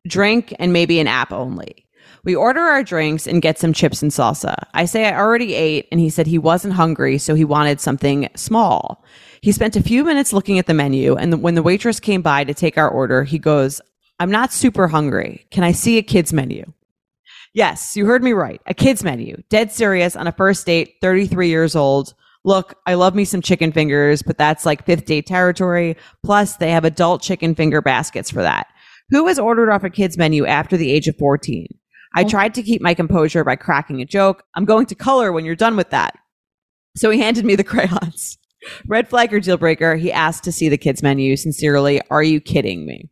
drink 0.07 0.55
and 0.59 0.73
maybe 0.73 0.99
an 1.01 1.07
app 1.09 1.33
only. 1.33 1.84
We 2.25 2.35
order 2.35 2.61
our 2.61 2.83
drinks 2.83 3.27
and 3.27 3.43
get 3.43 3.59
some 3.59 3.75
chips 3.75 4.03
and 4.03 4.11
salsa. 4.11 4.55
I 4.73 4.87
say 4.87 5.05
I 5.05 5.19
already 5.19 5.55
ate, 5.55 5.89
and 5.93 6.01
he 6.01 6.09
said 6.09 6.27
he 6.27 6.39
wasn't 6.39 6.75
hungry, 6.75 7.19
so 7.19 7.35
he 7.35 7.45
wanted 7.45 7.81
something 7.81 8.29
small. 8.35 9.05
He 9.43 9.53
spent 9.53 9.77
a 9.77 9.83
few 9.83 10.05
minutes 10.05 10.33
looking 10.33 10.59
at 10.59 10.67
the 10.67 10.73
menu, 10.73 11.17
and 11.17 11.43
when 11.43 11.55
the 11.55 11.63
waitress 11.63 12.01
came 12.01 12.23
by 12.23 12.45
to 12.45 12.55
take 12.55 12.79
our 12.79 12.89
order, 12.89 13.25
he 13.25 13.39
goes, 13.39 13.83
I'm 14.19 14.31
not 14.31 14.55
super 14.55 14.89
hungry. 14.89 15.47
Can 15.51 15.65
I 15.65 15.73
see 15.73 15.99
a 15.99 16.03
kid's 16.03 16.33
menu? 16.33 16.65
Yes, 17.53 17.95
you 17.95 18.07
heard 18.07 18.23
me 18.23 18.33
right. 18.33 18.61
A 18.67 18.75
kid's 18.75 19.05
menu. 19.05 19.37
Dead 19.51 19.71
serious 19.71 20.17
on 20.17 20.27
a 20.27 20.33
first 20.33 20.65
date, 20.65 20.95
33 21.03 21.49
years 21.49 21.77
old. 21.77 22.15
Look, 22.43 22.75
I 22.87 22.95
love 22.95 23.15
me 23.15 23.25
some 23.25 23.43
chicken 23.43 23.71
fingers, 23.71 24.23
but 24.23 24.39
that's 24.39 24.65
like 24.65 24.87
fifth 24.87 25.05
date 25.05 25.27
territory. 25.27 25.97
Plus, 26.25 26.57
they 26.57 26.71
have 26.71 26.85
adult 26.85 27.23
chicken 27.23 27.55
finger 27.55 27.83
baskets 27.83 28.31
for 28.31 28.43
that. 28.43 28.69
Who 29.11 29.27
has 29.27 29.39
ordered 29.39 29.71
off 29.71 29.85
a 29.85 29.91
kid's 29.91 30.17
menu 30.17 30.47
after 30.47 30.77
the 30.77 30.91
age 30.91 31.07
of 31.07 31.17
14? 31.17 31.67
I 32.15 32.23
oh. 32.23 32.29
tried 32.29 32.55
to 32.55 32.63
keep 32.63 32.81
my 32.81 32.95
composure 32.95 33.45
by 33.45 33.57
cracking 33.57 34.01
a 34.01 34.05
joke. 34.05 34.45
I'm 34.55 34.65
going 34.65 34.87
to 34.87 34.95
color 34.95 35.33
when 35.33 35.45
you're 35.45 35.57
done 35.57 35.77
with 35.77 35.91
that. 35.91 36.17
So 36.97 37.11
he 37.11 37.19
handed 37.21 37.45
me 37.45 37.57
the 37.57 37.65
crayons. 37.73 38.39
Red 38.87 39.09
flag 39.09 39.33
or 39.35 39.41
deal 39.41 39.57
breaker, 39.57 39.97
he 39.97 40.11
asked 40.11 40.45
to 40.45 40.53
see 40.53 40.69
the 40.69 40.79
kids' 40.79 41.03
menu. 41.03 41.37
Sincerely, 41.37 42.01
are 42.11 42.23
you 42.23 42.41
kidding 42.41 42.87
me? 42.87 43.11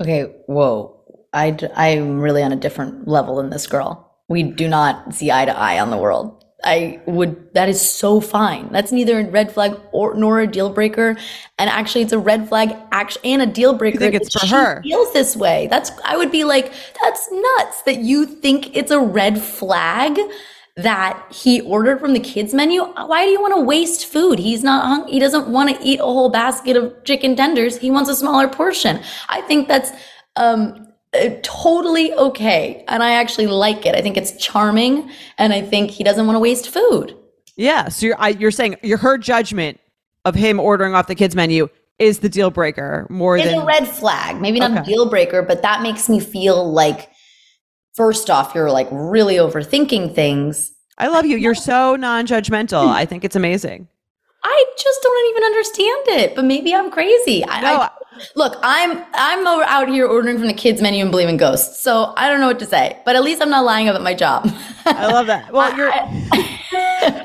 Okay, 0.00 0.22
whoa. 0.46 0.92
I, 1.32 1.56
I'm 1.74 2.20
really 2.20 2.42
on 2.42 2.52
a 2.52 2.56
different 2.56 3.06
level 3.06 3.36
than 3.36 3.50
this 3.50 3.66
girl. 3.66 4.14
We 4.28 4.42
do 4.42 4.68
not 4.68 5.14
see 5.14 5.30
eye 5.30 5.44
to 5.44 5.56
eye 5.56 5.78
on 5.78 5.90
the 5.90 5.98
world. 5.98 6.44
I 6.64 7.00
would, 7.06 7.52
that 7.54 7.68
is 7.68 7.80
so 7.80 8.20
fine. 8.20 8.72
That's 8.72 8.90
neither 8.90 9.20
a 9.20 9.24
red 9.24 9.52
flag 9.52 9.78
or 9.92 10.14
nor 10.14 10.40
a 10.40 10.46
deal 10.46 10.70
breaker. 10.70 11.16
And 11.58 11.70
actually, 11.70 12.02
it's 12.02 12.12
a 12.12 12.18
red 12.18 12.48
flag 12.48 12.74
actually, 12.92 13.32
and 13.32 13.42
a 13.42 13.46
deal 13.46 13.74
breaker. 13.74 13.98
think 13.98 14.14
it's 14.14 14.32
for 14.32 14.46
she 14.46 14.54
her? 14.54 14.82
feels 14.82 15.12
this 15.12 15.36
way. 15.36 15.68
That's, 15.68 15.90
I 16.04 16.16
would 16.16 16.32
be 16.32 16.44
like, 16.44 16.72
that's 17.00 17.28
nuts 17.30 17.82
that 17.82 17.98
you 17.98 18.26
think 18.26 18.74
it's 18.76 18.90
a 18.90 18.98
red 18.98 19.40
flag 19.40 20.18
that 20.76 21.22
he 21.30 21.60
ordered 21.60 22.00
from 22.00 22.14
the 22.14 22.20
kids 22.20 22.52
menu. 22.52 22.82
Why 22.84 23.24
do 23.24 23.30
you 23.30 23.40
want 23.40 23.54
to 23.54 23.60
waste 23.60 24.06
food? 24.06 24.38
He's 24.38 24.62
not 24.62 24.84
hung, 24.84 25.08
he 25.08 25.18
doesn't 25.18 25.48
want 25.48 25.74
to 25.74 25.82
eat 25.82 26.00
a 26.00 26.04
whole 26.04 26.30
basket 26.30 26.76
of 26.76 27.04
chicken 27.04 27.36
tenders. 27.36 27.76
He 27.76 27.90
wants 27.90 28.10
a 28.10 28.14
smaller 28.14 28.48
portion. 28.48 29.00
I 29.28 29.40
think 29.42 29.68
that's, 29.68 29.90
um, 30.36 30.85
Uh, 31.16 31.38
totally 31.42 32.12
okay. 32.14 32.84
And 32.88 33.02
I 33.02 33.12
actually 33.12 33.46
like 33.46 33.86
it. 33.86 33.94
I 33.94 34.02
think 34.02 34.16
it's 34.16 34.36
charming. 34.42 35.10
And 35.38 35.52
I 35.52 35.62
think 35.62 35.90
he 35.90 36.04
doesn't 36.04 36.26
want 36.26 36.36
to 36.36 36.40
waste 36.40 36.68
food. 36.70 37.16
Yeah. 37.56 37.88
So 37.88 38.06
you're, 38.06 38.16
I, 38.18 38.28
you're 38.30 38.50
saying 38.50 38.76
your 38.82 38.98
her 38.98 39.18
judgment 39.18 39.80
of 40.24 40.34
him 40.34 40.60
ordering 40.60 40.94
off 40.94 41.06
the 41.06 41.14
kids' 41.14 41.34
menu 41.34 41.68
is 41.98 42.18
the 42.18 42.28
deal 42.28 42.50
breaker 42.50 43.06
more 43.08 43.36
It's 43.38 43.46
than 43.46 43.60
a 43.60 43.64
red 43.64 43.86
flag. 43.88 44.40
Maybe 44.40 44.58
not 44.58 44.76
a 44.76 44.82
deal 44.82 45.08
breaker, 45.08 45.42
but 45.42 45.62
that 45.62 45.82
makes 45.82 46.08
me 46.08 46.20
feel 46.20 46.70
like, 46.70 47.10
first 47.94 48.28
off, 48.28 48.54
you're 48.54 48.70
like 48.70 48.88
really 48.90 49.36
overthinking 49.36 50.14
things. 50.14 50.72
I 50.98 51.08
love 51.08 51.24
you. 51.24 51.36
You're 51.36 51.54
so 51.72 51.96
non-judgmental. 51.96 52.88
I 52.88 53.06
think 53.06 53.24
it's 53.24 53.36
amazing. 53.36 53.88
I 54.44 54.64
just 54.78 55.02
don't 55.02 55.30
even 55.30 55.42
understand 55.44 56.08
it, 56.20 56.36
but 56.36 56.44
maybe 56.44 56.74
I'm 56.74 56.90
crazy. 56.90 57.44
I, 57.44 57.60
No, 57.62 57.80
I- 57.80 57.90
look, 58.34 58.58
I'm 58.62 59.04
I'm 59.14 59.46
over- 59.46 59.62
out 59.64 59.88
here 59.88 60.06
ordering 60.06 60.38
from 60.38 60.46
the 60.46 60.54
kids 60.54 60.80
menu 60.82 61.02
and 61.02 61.10
believe 61.10 61.28
in 61.28 61.36
ghosts, 61.36 61.80
so 61.82 62.12
I 62.16 62.28
don't 62.28 62.40
know 62.40 62.46
what 62.48 62.58
to 62.60 62.66
say. 62.66 63.00
But 63.04 63.16
at 63.16 63.22
least 63.24 63.40
I'm 63.42 63.50
not 63.50 63.64
lying 63.64 63.88
about 63.88 64.02
my 64.02 64.14
job. 64.14 64.48
I 64.84 65.06
love 65.12 65.26
that. 65.26 65.52
Well, 65.52 65.76
you're 65.76 65.92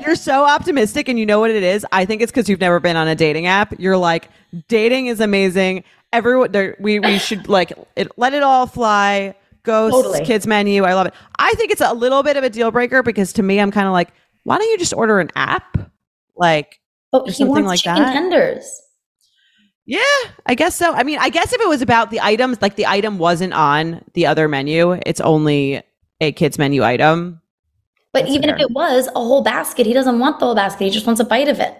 you're 0.06 0.16
so 0.16 0.44
optimistic, 0.44 1.08
and 1.08 1.18
you 1.18 1.26
know 1.26 1.40
what 1.40 1.50
it 1.50 1.62
is. 1.62 1.86
I 1.92 2.04
think 2.04 2.22
it's 2.22 2.32
because 2.32 2.48
you've 2.48 2.60
never 2.60 2.80
been 2.80 2.96
on 2.96 3.08
a 3.08 3.14
dating 3.14 3.46
app. 3.46 3.74
You're 3.78 3.96
like, 3.96 4.28
dating 4.68 5.06
is 5.06 5.20
amazing. 5.20 5.84
Everyone, 6.12 6.52
there, 6.52 6.76
we 6.80 6.98
we 7.00 7.18
should 7.18 7.48
like 7.48 7.72
it, 7.96 8.08
let 8.16 8.34
it 8.34 8.42
all 8.42 8.66
fly. 8.66 9.34
Ghosts, 9.64 9.96
Totally. 9.96 10.24
kids 10.24 10.44
menu. 10.46 10.82
I 10.82 10.94
love 10.94 11.06
it. 11.06 11.14
I 11.38 11.52
think 11.54 11.70
it's 11.70 11.80
a 11.80 11.92
little 11.94 12.24
bit 12.24 12.36
of 12.36 12.42
a 12.42 12.50
deal 12.50 12.72
breaker 12.72 13.02
because 13.04 13.32
to 13.34 13.44
me, 13.44 13.60
I'm 13.60 13.70
kind 13.70 13.86
of 13.86 13.92
like, 13.92 14.12
why 14.42 14.58
don't 14.58 14.68
you 14.68 14.76
just 14.76 14.92
order 14.92 15.20
an 15.20 15.30
app? 15.36 15.78
Like, 16.36 16.80
Or 17.12 17.22
he 17.26 17.30
something 17.32 17.64
wants 17.64 17.68
like 17.68 17.78
chicken 17.80 18.02
that? 18.02 18.12
tenders. 18.12 18.82
Yeah, 19.84 20.00
I 20.46 20.54
guess 20.54 20.76
so. 20.76 20.92
I 20.92 21.02
mean, 21.02 21.18
I 21.18 21.28
guess 21.28 21.52
if 21.52 21.60
it 21.60 21.68
was 21.68 21.82
about 21.82 22.10
the 22.10 22.20
items, 22.20 22.62
like 22.62 22.76
the 22.76 22.86
item 22.86 23.18
wasn't 23.18 23.52
on 23.52 24.04
the 24.14 24.26
other 24.26 24.48
menu, 24.48 24.98
it's 25.04 25.20
only 25.20 25.82
a 26.20 26.32
kids 26.32 26.58
menu 26.58 26.84
item. 26.84 27.40
But 28.12 28.24
That's 28.24 28.34
even 28.34 28.50
if 28.50 28.60
it 28.60 28.70
was 28.70 29.08
a 29.08 29.18
whole 29.18 29.42
basket, 29.42 29.86
he 29.86 29.92
doesn't 29.92 30.18
want 30.18 30.38
the 30.38 30.46
whole 30.46 30.54
basket. 30.54 30.84
He 30.84 30.90
just 30.90 31.06
wants 31.06 31.20
a 31.20 31.24
bite 31.24 31.48
of 31.48 31.58
it. 31.58 31.74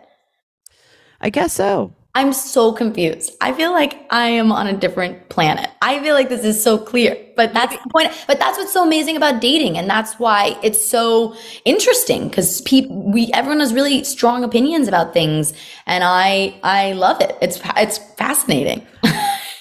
I 1.20 1.30
guess 1.30 1.52
so. 1.52 1.94
I'm 2.14 2.34
so 2.34 2.72
confused. 2.72 3.32
I 3.40 3.54
feel 3.54 3.72
like 3.72 4.06
I 4.10 4.28
am 4.28 4.52
on 4.52 4.66
a 4.66 4.74
different 4.76 5.30
planet. 5.30 5.70
I 5.80 5.98
feel 6.00 6.14
like 6.14 6.28
this 6.28 6.44
is 6.44 6.62
so 6.62 6.76
clear, 6.76 7.16
but 7.36 7.54
that's 7.54 7.74
the 7.74 7.88
point. 7.88 8.12
But 8.26 8.38
that's 8.38 8.58
what's 8.58 8.72
so 8.72 8.84
amazing 8.84 9.16
about 9.16 9.40
dating, 9.40 9.78
and 9.78 9.88
that's 9.88 10.18
why 10.18 10.58
it's 10.62 10.84
so 10.84 11.34
interesting 11.64 12.28
because 12.28 12.60
people, 12.62 13.10
we, 13.10 13.30
everyone 13.32 13.60
has 13.60 13.72
really 13.72 14.04
strong 14.04 14.44
opinions 14.44 14.88
about 14.88 15.14
things, 15.14 15.54
and 15.86 16.04
I, 16.04 16.54
I 16.62 16.92
love 16.92 17.22
it. 17.22 17.34
It's, 17.40 17.58
it's 17.78 17.96
fascinating. 18.18 18.86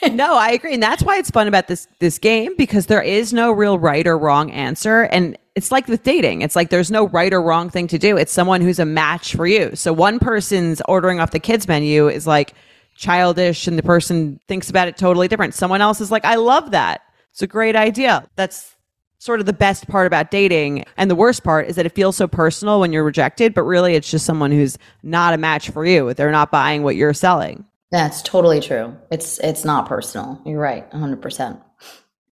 no, 0.12 0.36
I 0.36 0.52
agree, 0.52 0.74
and 0.74 0.82
that's 0.82 1.04
why 1.04 1.18
it's 1.18 1.30
fun 1.30 1.48
about 1.48 1.68
this 1.68 1.88
this 2.00 2.18
game 2.18 2.56
because 2.58 2.88
there 2.88 3.02
is 3.02 3.34
no 3.34 3.52
real 3.52 3.78
right 3.78 4.06
or 4.08 4.18
wrong 4.18 4.52
answer, 4.52 5.04
and 5.04 5.38
it's 5.56 5.72
like 5.72 5.88
with 5.88 6.04
dating. 6.04 6.42
It's 6.42 6.56
like 6.56 6.70
there's 6.70 6.90
no 6.90 7.08
right 7.10 7.32
or 7.32 7.42
wrong 7.42 7.70
thing 7.70 7.88
to 7.88 8.00
do. 8.00 8.18
It's 8.18 8.32
someone 8.32 8.62
who's 8.62 8.80
a 8.80 8.86
match 8.86 9.36
for 9.36 9.46
you. 9.46 9.76
So 9.76 9.94
one 9.94 10.20
person's 10.20 10.82
ordering 10.88 11.20
off 11.20 11.32
the 11.32 11.40
kids 11.40 11.68
menu 11.68 12.08
is 12.08 12.26
like 12.26 12.54
childish, 12.96 13.68
and 13.68 13.78
the 13.78 13.84
person 13.84 14.40
thinks 14.48 14.70
about 14.70 14.88
it 14.88 14.98
totally 14.98 15.28
different. 15.28 15.54
Someone 15.54 15.82
else 15.82 16.02
is 16.02 16.12
like, 16.12 16.26
I 16.26 16.36
love 16.36 16.72
that. 16.72 17.02
It's 17.32 17.42
a 17.42 17.48
great 17.48 17.76
idea. 17.76 18.28
That's 18.36 18.76
sort 19.20 19.40
of 19.40 19.46
the 19.46 19.54
best 19.54 19.88
part 19.88 20.08
about 20.08 20.32
dating. 20.32 20.84
And 20.98 21.12
the 21.12 21.16
worst 21.16 21.44
part 21.44 21.68
is 21.68 21.76
that 21.76 21.86
it 21.86 21.94
feels 21.94 22.16
so 22.18 22.28
personal 22.28 22.80
when 22.80 22.92
you're 22.92 23.04
rejected, 23.04 23.54
but 23.54 23.64
really 23.64 23.94
it's 23.94 24.10
just 24.10 24.26
someone 24.26 24.52
who's 24.52 24.80
not 25.04 25.36
a 25.36 25.38
match 25.38 25.70
for 25.70 25.86
you. 25.86 26.14
They're 26.16 26.32
not 26.32 26.50
buying 26.50 26.82
what 26.82 26.96
you're 26.96 27.14
selling. 27.14 27.66
That's 27.92 28.22
totally 28.22 28.62
true. 28.62 28.96
It's, 29.12 29.40
it's 29.40 29.66
not 29.66 29.88
personal. 29.88 30.42
You're 30.46 30.60
right, 30.60 30.90
100. 30.92 31.22
percent 31.22 31.60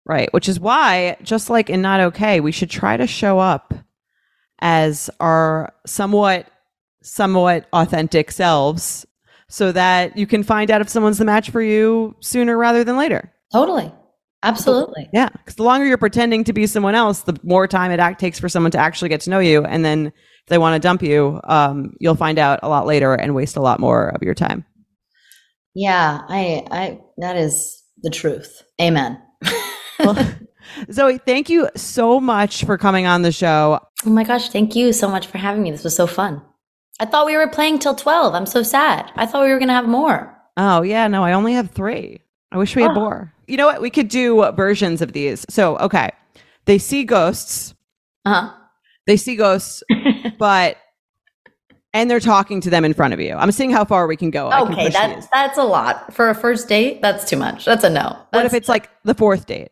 Right. 0.05 0.33
Which 0.33 0.49
is 0.49 0.59
why, 0.59 1.15
just 1.23 1.49
like 1.49 1.69
in 1.69 1.81
Not 1.81 2.01
Okay, 2.01 2.39
we 2.41 2.51
should 2.51 2.69
try 2.69 2.97
to 2.97 3.07
show 3.07 3.39
up 3.39 3.73
as 4.59 5.09
our 5.19 5.73
somewhat, 5.85 6.47
somewhat 7.01 7.67
authentic 7.71 8.31
selves 8.31 9.05
so 9.47 9.71
that 9.71 10.17
you 10.17 10.27
can 10.27 10.43
find 10.43 10.71
out 10.71 10.81
if 10.81 10.89
someone's 10.89 11.19
the 11.19 11.25
match 11.25 11.51
for 11.51 11.61
you 11.61 12.15
sooner 12.19 12.57
rather 12.57 12.83
than 12.83 12.97
later. 12.97 13.31
Totally, 13.53 13.93
absolutely. 14.41 15.09
Yeah. 15.13 15.29
Because 15.29 15.55
the 15.55 15.63
longer 15.63 15.85
you're 15.85 15.97
pretending 15.97 16.43
to 16.45 16.53
be 16.53 16.65
someone 16.67 16.95
else, 16.95 17.21
the 17.21 17.39
more 17.43 17.67
time 17.67 17.91
it 17.91 17.99
act- 17.99 18.19
takes 18.19 18.39
for 18.39 18.49
someone 18.49 18.71
to 18.71 18.79
actually 18.79 19.09
get 19.09 19.21
to 19.21 19.29
know 19.29 19.39
you. 19.39 19.63
And 19.63 19.85
then 19.85 20.07
if 20.07 20.47
they 20.47 20.57
want 20.57 20.75
to 20.75 20.85
dump 20.85 21.01
you, 21.01 21.39
um, 21.45 21.95
you'll 21.99 22.15
find 22.15 22.39
out 22.39 22.59
a 22.63 22.67
lot 22.67 22.85
later 22.85 23.13
and 23.13 23.35
waste 23.35 23.55
a 23.55 23.61
lot 23.61 23.79
more 23.79 24.09
of 24.09 24.21
your 24.21 24.33
time. 24.33 24.65
Yeah, 25.75 26.21
I, 26.27 26.65
I, 26.71 26.99
that 27.17 27.35
is 27.37 27.81
the 28.03 28.09
truth. 28.09 28.63
Amen. 28.81 29.21
Zoey, 30.89 31.19
thank 31.25 31.49
you 31.49 31.69
so 31.75 32.19
much 32.19 32.63
for 32.65 32.77
coming 32.77 33.05
on 33.05 33.21
the 33.21 33.31
show. 33.31 33.79
Oh 34.05 34.09
my 34.09 34.23
gosh, 34.23 34.49
thank 34.49 34.75
you 34.75 34.93
so 34.93 35.07
much 35.09 35.27
for 35.27 35.37
having 35.37 35.63
me. 35.63 35.71
This 35.71 35.83
was 35.83 35.95
so 35.95 36.07
fun. 36.07 36.41
I 36.99 37.05
thought 37.05 37.25
we 37.25 37.35
were 37.37 37.47
playing 37.47 37.79
till 37.79 37.95
12. 37.95 38.33
I'm 38.33 38.45
so 38.45 38.63
sad. 38.63 39.11
I 39.15 39.25
thought 39.25 39.43
we 39.43 39.49
were 39.49 39.59
going 39.59 39.67
to 39.69 39.73
have 39.73 39.87
more. 39.87 40.37
Oh, 40.57 40.81
yeah. 40.83 41.07
No, 41.07 41.23
I 41.23 41.33
only 41.33 41.53
have 41.53 41.71
three. 41.71 42.21
I 42.51 42.57
wish 42.57 42.75
we 42.75 42.83
had 42.83 42.91
Oh. 42.91 42.95
more. 42.95 43.33
You 43.47 43.57
know 43.57 43.65
what? 43.65 43.81
We 43.81 43.89
could 43.89 44.07
do 44.09 44.43
versions 44.55 45.01
of 45.01 45.13
these. 45.13 45.45
So, 45.49 45.77
okay. 45.79 46.11
They 46.65 46.77
see 46.77 47.03
ghosts. 47.03 47.73
Uh 48.25 48.33
huh. 48.33 48.53
They 49.05 49.17
see 49.17 49.35
ghosts, 49.35 49.83
but, 50.39 50.77
and 51.93 52.09
they're 52.09 52.19
talking 52.19 52.59
to 52.61 52.69
them 52.69 52.83
in 52.85 52.93
front 52.93 53.13
of 53.13 53.19
you. 53.19 53.35
I'm 53.35 53.51
seeing 53.51 53.71
how 53.71 53.85
far 53.85 54.07
we 54.07 54.15
can 54.17 54.29
go. 54.31 54.49
Can 54.49 54.73
Okay, 54.73 54.85
push 54.89 55.15
these. 55.15 55.27
that's 55.31 55.57
a 55.57 55.63
lot. 55.63 56.13
For 56.13 56.29
a 56.29 56.35
first 56.35 56.67
date, 56.67 57.01
that's 57.01 57.29
too 57.29 57.37
much. 57.37 57.65
That's 57.65 57.83
a 57.83 57.89
no. 57.89 58.17
What 58.31 58.45
if 58.45 58.53
it's 58.53 58.69
like 58.69 58.89
the 59.03 59.13
fourth 59.13 59.45
date? 59.45 59.69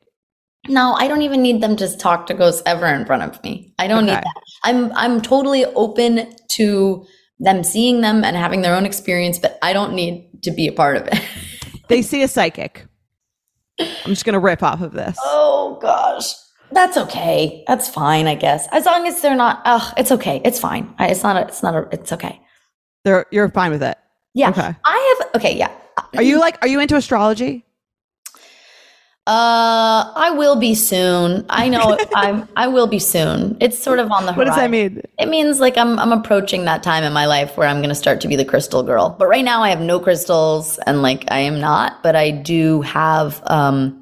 no, 0.67 0.93
I 0.93 1.07
don't 1.07 1.23
even 1.23 1.41
need 1.41 1.59
them 1.61 1.75
to 1.77 1.97
talk 1.97 2.27
to 2.27 2.35
ghosts 2.35 2.61
ever 2.67 2.85
in 2.85 3.03
front 3.05 3.23
of 3.23 3.43
me. 3.43 3.73
I 3.79 3.87
don't 3.87 4.05
need 4.05 4.11
that. 4.13 4.25
I'm 4.63 4.91
I'm 4.93 5.19
totally 5.19 5.65
open 5.65 6.35
to 6.49 7.05
them 7.39 7.63
seeing 7.63 8.01
them 8.01 8.23
and 8.23 8.35
having 8.37 8.61
their 8.61 8.75
own 8.75 8.85
experience, 8.85 9.39
but 9.39 9.57
I 9.63 9.73
don't 9.73 9.93
need 9.95 10.29
to 10.43 10.51
be 10.51 10.67
a 10.67 10.71
part 10.71 10.97
of 10.97 11.07
it. 11.07 11.19
They 11.87 12.03
see 12.03 12.21
a 12.21 12.27
psychic. 12.27 12.85
I'm 13.79 14.11
just 14.11 14.23
going 14.23 14.33
to 14.33 14.39
rip 14.39 14.61
off 14.61 14.81
of 14.81 14.93
this. 14.93 15.17
oh 15.23 15.79
gosh. 15.81 16.31
That's 16.71 16.97
okay. 16.97 17.63
That's 17.67 17.89
fine, 17.89 18.27
I 18.27 18.35
guess. 18.35 18.67
As 18.71 18.85
long 18.85 19.05
as 19.07 19.21
they're 19.21 19.35
not 19.35 19.61
ugh, 19.65 19.93
it's 19.97 20.11
okay. 20.11 20.41
It's 20.45 20.59
fine. 20.59 20.93
I- 20.99 21.07
It's 21.09 21.23
not 21.23 21.35
a, 21.35 21.41
it's 21.47 21.61
not 21.63 21.75
a, 21.75 21.87
it's 21.91 22.11
okay. 22.13 22.39
They're, 23.03 23.25
you're 23.31 23.49
fine 23.49 23.71
with 23.71 23.83
it. 23.83 23.97
Yeah. 24.33 24.49
Okay. 24.49 24.73
I 24.85 25.15
have 25.19 25.35
okay, 25.35 25.57
yeah. 25.57 25.71
Are 26.15 26.23
you 26.23 26.39
like, 26.39 26.57
are 26.61 26.67
you 26.67 26.79
into 26.79 26.95
astrology? 26.95 27.65
Uh, 29.27 30.11
I 30.15 30.31
will 30.35 30.55
be 30.55 30.73
soon. 30.73 31.45
I 31.47 31.69
know 31.69 31.95
I'm. 32.15 32.47
I 32.55 32.67
will 32.67 32.87
be 32.87 32.97
soon. 32.97 33.55
It's 33.61 33.77
sort 33.77 33.99
of 33.99 34.11
on 34.11 34.25
the 34.25 34.33
What 34.33 34.45
does 34.47 34.55
that 34.55 34.71
mean? 34.71 34.99
It 35.19 35.27
means 35.27 35.59
like 35.59 35.77
I'm. 35.77 35.99
I'm 35.99 36.11
approaching 36.11 36.65
that 36.65 36.81
time 36.81 37.03
in 37.03 37.13
my 37.13 37.27
life 37.27 37.55
where 37.55 37.67
I'm 37.67 37.77
going 37.77 37.89
to 37.89 37.95
start 37.95 38.19
to 38.21 38.27
be 38.27 38.35
the 38.35 38.43
crystal 38.45 38.81
girl. 38.81 39.15
But 39.19 39.27
right 39.27 39.45
now, 39.45 39.61
I 39.61 39.69
have 39.69 39.79
no 39.79 39.99
crystals, 39.99 40.79
and 40.87 41.03
like 41.03 41.25
I 41.29 41.39
am 41.39 41.59
not. 41.59 42.01
But 42.01 42.15
I 42.15 42.31
do 42.31 42.81
have 42.81 43.43
um 43.45 44.00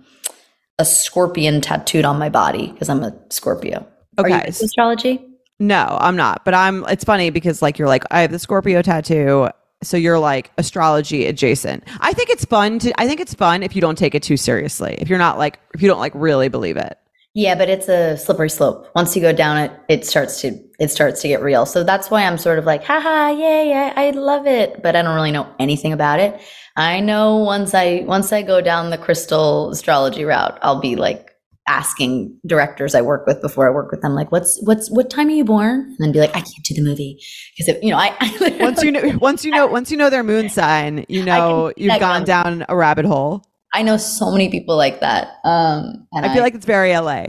a 0.80 0.86
scorpion 0.86 1.62
tattooed 1.62 2.06
on 2.06 2.18
my 2.18 2.30
body 2.30 2.72
because 2.72 2.90
I'm 2.90 3.04
a 3.04 3.14
Scorpio. 3.30 3.86
Are 4.18 4.28
you 4.30 4.36
Okay. 4.36 4.48
astrology? 4.48 5.26
No, 5.60 5.98
I'm 6.00 6.16
not. 6.16 6.46
But 6.46 6.54
I'm 6.56 6.86
it's 6.86 7.04
funny 7.04 7.30
because 7.30 7.62
like 7.62 7.78
you're 7.78 7.88
like, 7.88 8.04
I 8.12 8.22
have 8.22 8.32
the 8.32 8.40
Scorpio 8.40 8.82
tattoo. 8.82 9.50
So 9.84 9.96
you're 9.98 10.20
like 10.20 10.52
astrology 10.58 11.26
adjacent. 11.26 11.84
I 12.02 12.14
think 12.14 12.30
it's 12.30 12.46
fun 12.46 12.80
to 12.80 12.94
I 13.00 13.08
think 13.08 13.20
it's 13.20 13.34
fun 13.34 13.62
if 13.62 13.76
you 13.76 13.82
don't 13.82 13.98
take 13.98 14.16
it 14.16 14.24
too 14.24 14.38
seriously. 14.38 14.98
If 15.00 15.10
you're 15.10 15.20
not 15.20 15.38
like 15.38 15.60
if 15.74 15.82
you 15.82 15.88
don't 15.88 16.00
like 16.00 16.14
really 16.16 16.48
believe 16.50 16.78
it. 16.78 16.98
Yeah, 17.36 17.56
but 17.56 17.70
it's 17.70 17.88
a 17.88 18.18
slippery 18.18 18.50
slope. 18.50 18.90
Once 18.96 19.16
you 19.16 19.22
go 19.22 19.32
down 19.32 19.58
it, 19.58 19.72
it 19.88 20.06
starts 20.06 20.42
to 20.42 20.58
it 20.80 20.90
starts 20.90 21.22
to 21.22 21.28
get 21.28 21.42
real. 21.42 21.66
So 21.66 21.84
that's 21.84 22.10
why 22.10 22.24
I'm 22.24 22.38
sort 22.38 22.58
of 22.58 22.66
like, 22.66 22.84
haha, 22.84 23.30
yay, 23.30 23.74
I, 23.74 24.08
I 24.08 24.10
love 24.12 24.48
it, 24.48 24.82
but 24.82 24.96
I 24.96 25.02
don't 25.02 25.14
really 25.14 25.32
know 25.32 25.48
anything 25.60 25.94
about 25.94 26.20
it. 26.20 26.40
I 26.80 27.02
know 27.02 27.36
once 27.36 27.74
I 27.74 28.04
once 28.08 28.32
I 28.32 28.42
go 28.42 28.62
down 28.62 28.90
the 28.90 28.98
crystal 28.98 29.70
astrology 29.72 30.24
route, 30.24 30.58
I'll 30.62 30.80
be 30.80 30.96
like 30.96 31.30
asking 31.68 32.36
directors 32.48 32.96
I 32.96 33.02
work 33.02 33.28
with 33.28 33.42
before 33.42 33.68
I 33.68 33.70
work 33.70 33.92
with 33.92 34.02
them, 34.02 34.16
like, 34.16 34.32
what's 34.32 34.60
what's 34.64 34.90
what 34.90 35.10
time 35.10 35.28
are 35.28 35.32
you 35.32 35.44
born? 35.46 35.82
And 35.82 35.98
then 36.00 36.12
be 36.12 36.20
like, 36.20 36.32
I 36.32 36.40
can't 36.40 36.64
do 36.64 36.74
the 36.74 36.82
movie 36.82 37.22
because 37.58 37.82
you 37.84 37.92
know, 37.92 37.98
I, 37.98 38.16
I 38.20 38.58
once 38.62 38.82
you 38.82 38.92
know 38.92 39.18
once 39.22 39.44
you 39.44 39.52
know 39.52 39.68
once 39.68 39.92
you 39.92 39.98
know 39.98 40.10
their 40.10 40.24
moon 40.24 40.50
sign, 40.50 41.06
you 41.10 41.24
know 41.24 41.72
you've 41.78 42.00
gone 42.00 42.24
down 42.24 42.66
a 42.70 42.76
rabbit 42.76 43.06
hole. 43.06 43.44
I 43.74 43.84
know 43.84 43.98
so 43.98 44.32
many 44.32 44.50
people 44.50 44.76
like 44.78 45.02
that. 45.02 45.28
Um, 45.44 46.08
and 46.14 46.26
I 46.26 46.30
feel 46.30 46.42
I, 46.42 46.46
like 46.46 46.56
it's 46.56 46.66
very 46.66 46.98
LA. 46.98 47.26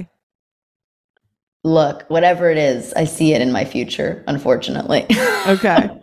Look, 1.64 2.08
whatever 2.08 2.50
it 2.50 2.56
is, 2.56 2.94
I 2.94 3.04
see 3.04 3.34
it 3.34 3.42
in 3.42 3.52
my 3.52 3.66
future, 3.66 4.24
unfortunately. 4.26 5.06
okay. 5.46 5.99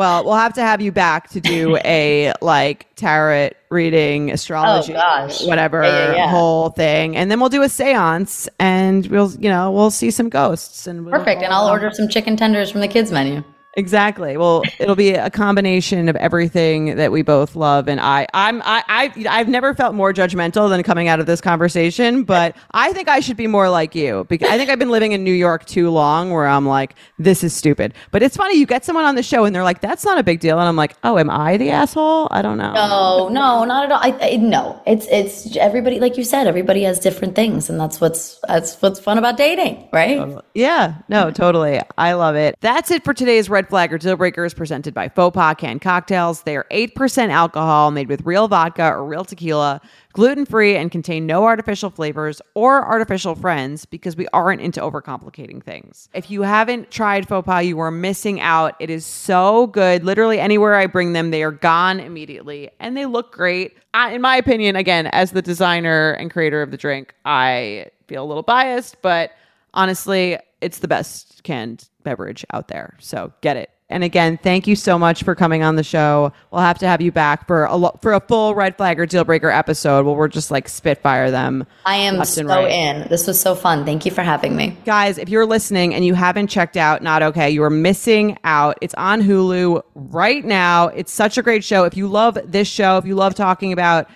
Well, 0.00 0.24
we'll 0.24 0.36
have 0.36 0.54
to 0.54 0.62
have 0.62 0.80
you 0.80 0.92
back 0.92 1.28
to 1.32 1.42
do 1.42 1.76
a 1.84 2.32
like 2.40 2.86
tarot 2.96 3.50
reading, 3.68 4.30
oh, 4.30 4.32
astrology, 4.32 4.94
oh, 4.96 5.28
whatever 5.46 5.82
yeah, 5.82 5.90
yeah, 5.90 6.14
yeah. 6.14 6.30
whole 6.30 6.70
thing, 6.70 7.18
and 7.18 7.30
then 7.30 7.38
we'll 7.38 7.50
do 7.50 7.60
a 7.60 7.66
séance, 7.66 8.48
and 8.58 9.06
we'll 9.08 9.30
you 9.32 9.50
know 9.50 9.70
we'll 9.70 9.90
see 9.90 10.10
some 10.10 10.30
ghosts 10.30 10.86
and 10.86 11.04
we'll 11.04 11.12
perfect. 11.12 11.42
And 11.42 11.52
I'll 11.52 11.68
order 11.68 11.90
some 11.90 12.08
chicken 12.08 12.34
tenders 12.34 12.70
from 12.70 12.80
the 12.80 12.88
kids 12.88 13.12
menu. 13.12 13.44
Exactly. 13.74 14.36
Well, 14.36 14.62
it'll 14.78 14.96
be 14.96 15.10
a 15.10 15.30
combination 15.30 16.08
of 16.08 16.16
everything 16.16 16.96
that 16.96 17.12
we 17.12 17.22
both 17.22 17.54
love, 17.54 17.88
and 17.88 18.00
I, 18.00 18.26
I'm, 18.34 18.60
I, 18.62 18.82
I, 18.88 19.26
I've 19.28 19.48
never 19.48 19.74
felt 19.74 19.94
more 19.94 20.12
judgmental 20.12 20.68
than 20.68 20.82
coming 20.82 21.06
out 21.06 21.20
of 21.20 21.26
this 21.26 21.40
conversation. 21.40 22.24
But 22.24 22.56
I 22.72 22.92
think 22.92 23.08
I 23.08 23.20
should 23.20 23.36
be 23.36 23.46
more 23.46 23.70
like 23.70 23.94
you 23.94 24.26
because 24.28 24.48
I 24.50 24.58
think 24.58 24.70
I've 24.70 24.78
been 24.78 24.90
living 24.90 25.12
in 25.12 25.22
New 25.22 25.32
York 25.32 25.66
too 25.66 25.90
long, 25.90 26.30
where 26.30 26.46
I'm 26.46 26.66
like, 26.66 26.96
this 27.18 27.44
is 27.44 27.54
stupid. 27.54 27.94
But 28.10 28.22
it's 28.22 28.36
funny, 28.36 28.58
you 28.58 28.66
get 28.66 28.84
someone 28.84 29.04
on 29.04 29.14
the 29.14 29.22
show, 29.22 29.44
and 29.44 29.54
they're 29.54 29.62
like, 29.62 29.80
that's 29.80 30.04
not 30.04 30.18
a 30.18 30.22
big 30.22 30.40
deal, 30.40 30.58
and 30.58 30.68
I'm 30.68 30.76
like, 30.76 30.96
oh, 31.04 31.16
am 31.18 31.30
I 31.30 31.56
the 31.56 31.70
asshole? 31.70 32.26
I 32.32 32.42
don't 32.42 32.58
know. 32.58 32.72
No, 32.72 33.28
no, 33.28 33.64
not 33.64 33.84
at 33.84 33.92
all. 33.92 34.00
I, 34.02 34.32
I, 34.32 34.36
no, 34.36 34.82
it's 34.86 35.06
it's 35.10 35.56
everybody, 35.56 36.00
like 36.00 36.16
you 36.16 36.24
said, 36.24 36.46
everybody 36.48 36.82
has 36.82 36.98
different 36.98 37.36
things, 37.36 37.70
and 37.70 37.78
that's 37.78 38.00
what's 38.00 38.40
that's 38.48 38.80
what's 38.82 38.98
fun 38.98 39.16
about 39.16 39.36
dating, 39.36 39.88
right? 39.92 40.36
Yeah. 40.54 40.94
No, 41.08 41.30
totally. 41.30 41.80
I 41.96 42.14
love 42.14 42.34
it. 42.34 42.56
That's 42.60 42.90
it 42.90 43.04
for 43.04 43.14
today's 43.14 43.48
red 43.60 43.68
flag 43.68 43.92
or 43.92 43.98
deal 43.98 44.16
breaker 44.16 44.42
is 44.46 44.54
presented 44.54 44.94
by 44.94 45.06
Faux 45.06 45.34
Pas 45.34 45.54
Canned 45.54 45.82
Cocktails. 45.82 46.44
They 46.44 46.56
are 46.56 46.66
8% 46.70 47.28
alcohol 47.28 47.90
made 47.90 48.08
with 48.08 48.24
real 48.24 48.48
vodka 48.48 48.90
or 48.90 49.04
real 49.04 49.22
tequila, 49.22 49.82
gluten 50.14 50.46
free, 50.46 50.76
and 50.76 50.90
contain 50.90 51.26
no 51.26 51.44
artificial 51.44 51.90
flavors 51.90 52.40
or 52.54 52.82
artificial 52.82 53.34
friends 53.34 53.84
because 53.84 54.16
we 54.16 54.26
aren't 54.28 54.62
into 54.62 54.80
overcomplicating 54.80 55.62
things. 55.62 56.08
If 56.14 56.30
you 56.30 56.40
haven't 56.40 56.90
tried 56.90 57.28
Faux 57.28 57.44
Pas, 57.44 57.66
you 57.66 57.78
are 57.80 57.90
missing 57.90 58.40
out. 58.40 58.76
It 58.80 58.88
is 58.88 59.04
so 59.04 59.66
good. 59.66 60.04
Literally, 60.04 60.40
anywhere 60.40 60.76
I 60.76 60.86
bring 60.86 61.12
them, 61.12 61.30
they 61.30 61.42
are 61.42 61.52
gone 61.52 62.00
immediately 62.00 62.70
and 62.80 62.96
they 62.96 63.04
look 63.04 63.30
great. 63.30 63.76
I, 63.92 64.14
in 64.14 64.22
my 64.22 64.36
opinion, 64.36 64.74
again, 64.74 65.08
as 65.08 65.32
the 65.32 65.42
designer 65.42 66.12
and 66.12 66.30
creator 66.30 66.62
of 66.62 66.70
the 66.70 66.78
drink, 66.78 67.14
I 67.26 67.90
feel 68.06 68.24
a 68.24 68.26
little 68.26 68.42
biased, 68.42 69.02
but 69.02 69.32
honestly, 69.74 70.38
it's 70.62 70.78
the 70.78 70.88
best 70.88 71.42
canned 71.42 71.89
beverage 72.02 72.44
out 72.52 72.68
there. 72.68 72.96
So 72.98 73.32
get 73.40 73.56
it. 73.56 73.70
And 73.90 74.04
again, 74.04 74.38
thank 74.40 74.68
you 74.68 74.76
so 74.76 74.98
much 74.98 75.24
for 75.24 75.34
coming 75.34 75.64
on 75.64 75.74
the 75.74 75.82
show. 75.82 76.32
We'll 76.52 76.60
have 76.60 76.78
to 76.78 76.86
have 76.86 77.00
you 77.00 77.10
back 77.10 77.48
for 77.48 77.64
a 77.64 77.74
lo- 77.74 77.98
for 78.00 78.12
a 78.12 78.20
full 78.20 78.54
red 78.54 78.76
flag 78.76 79.00
or 79.00 79.04
deal 79.04 79.24
breaker 79.24 79.50
episode 79.50 80.06
where 80.06 80.14
we're 80.14 80.28
just 80.28 80.52
like 80.52 80.68
spitfire 80.68 81.32
them. 81.32 81.66
I 81.84 81.96
am 81.96 82.24
so 82.24 82.44
right. 82.44 82.70
in. 82.70 83.08
This 83.08 83.26
was 83.26 83.40
so 83.40 83.56
fun. 83.56 83.84
Thank 83.84 84.06
you 84.06 84.12
for 84.12 84.22
having 84.22 84.54
me. 84.54 84.76
Guys, 84.84 85.18
if 85.18 85.28
you're 85.28 85.44
listening 85.44 85.92
and 85.92 86.04
you 86.04 86.14
haven't 86.14 86.46
checked 86.46 86.76
out 86.76 87.02
Not 87.02 87.22
Okay, 87.22 87.50
you 87.50 87.64
are 87.64 87.70
missing 87.70 88.38
out. 88.44 88.78
It's 88.80 88.94
on 88.94 89.22
Hulu 89.22 89.82
right 89.94 90.44
now. 90.44 90.86
It's 90.88 91.12
such 91.12 91.36
a 91.36 91.42
great 91.42 91.64
show. 91.64 91.82
If 91.82 91.96
you 91.96 92.06
love 92.06 92.38
this 92.44 92.68
show, 92.68 92.96
if 92.96 93.04
you 93.04 93.16
love 93.16 93.34
talking 93.34 93.72
about 93.72 94.08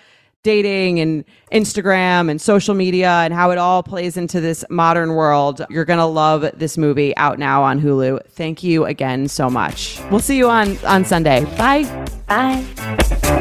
dating 0.44 1.00
and 1.00 1.24
Instagram 1.50 2.30
and 2.30 2.40
social 2.40 2.74
media 2.74 3.10
and 3.10 3.34
how 3.34 3.50
it 3.50 3.58
all 3.58 3.82
plays 3.82 4.16
into 4.16 4.40
this 4.40 4.64
modern 4.70 5.14
world. 5.14 5.66
You're 5.68 5.84
going 5.84 5.98
to 5.98 6.04
love 6.04 6.48
this 6.54 6.78
movie 6.78 7.16
out 7.16 7.40
now 7.40 7.64
on 7.64 7.80
Hulu. 7.80 8.24
Thank 8.28 8.62
you 8.62 8.84
again 8.84 9.26
so 9.26 9.50
much. 9.50 10.00
We'll 10.10 10.20
see 10.20 10.38
you 10.38 10.48
on 10.48 10.78
on 10.84 11.04
Sunday. 11.04 11.44
Bye. 11.56 11.84
Bye. 12.28 13.40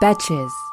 Betches. 0.00 0.69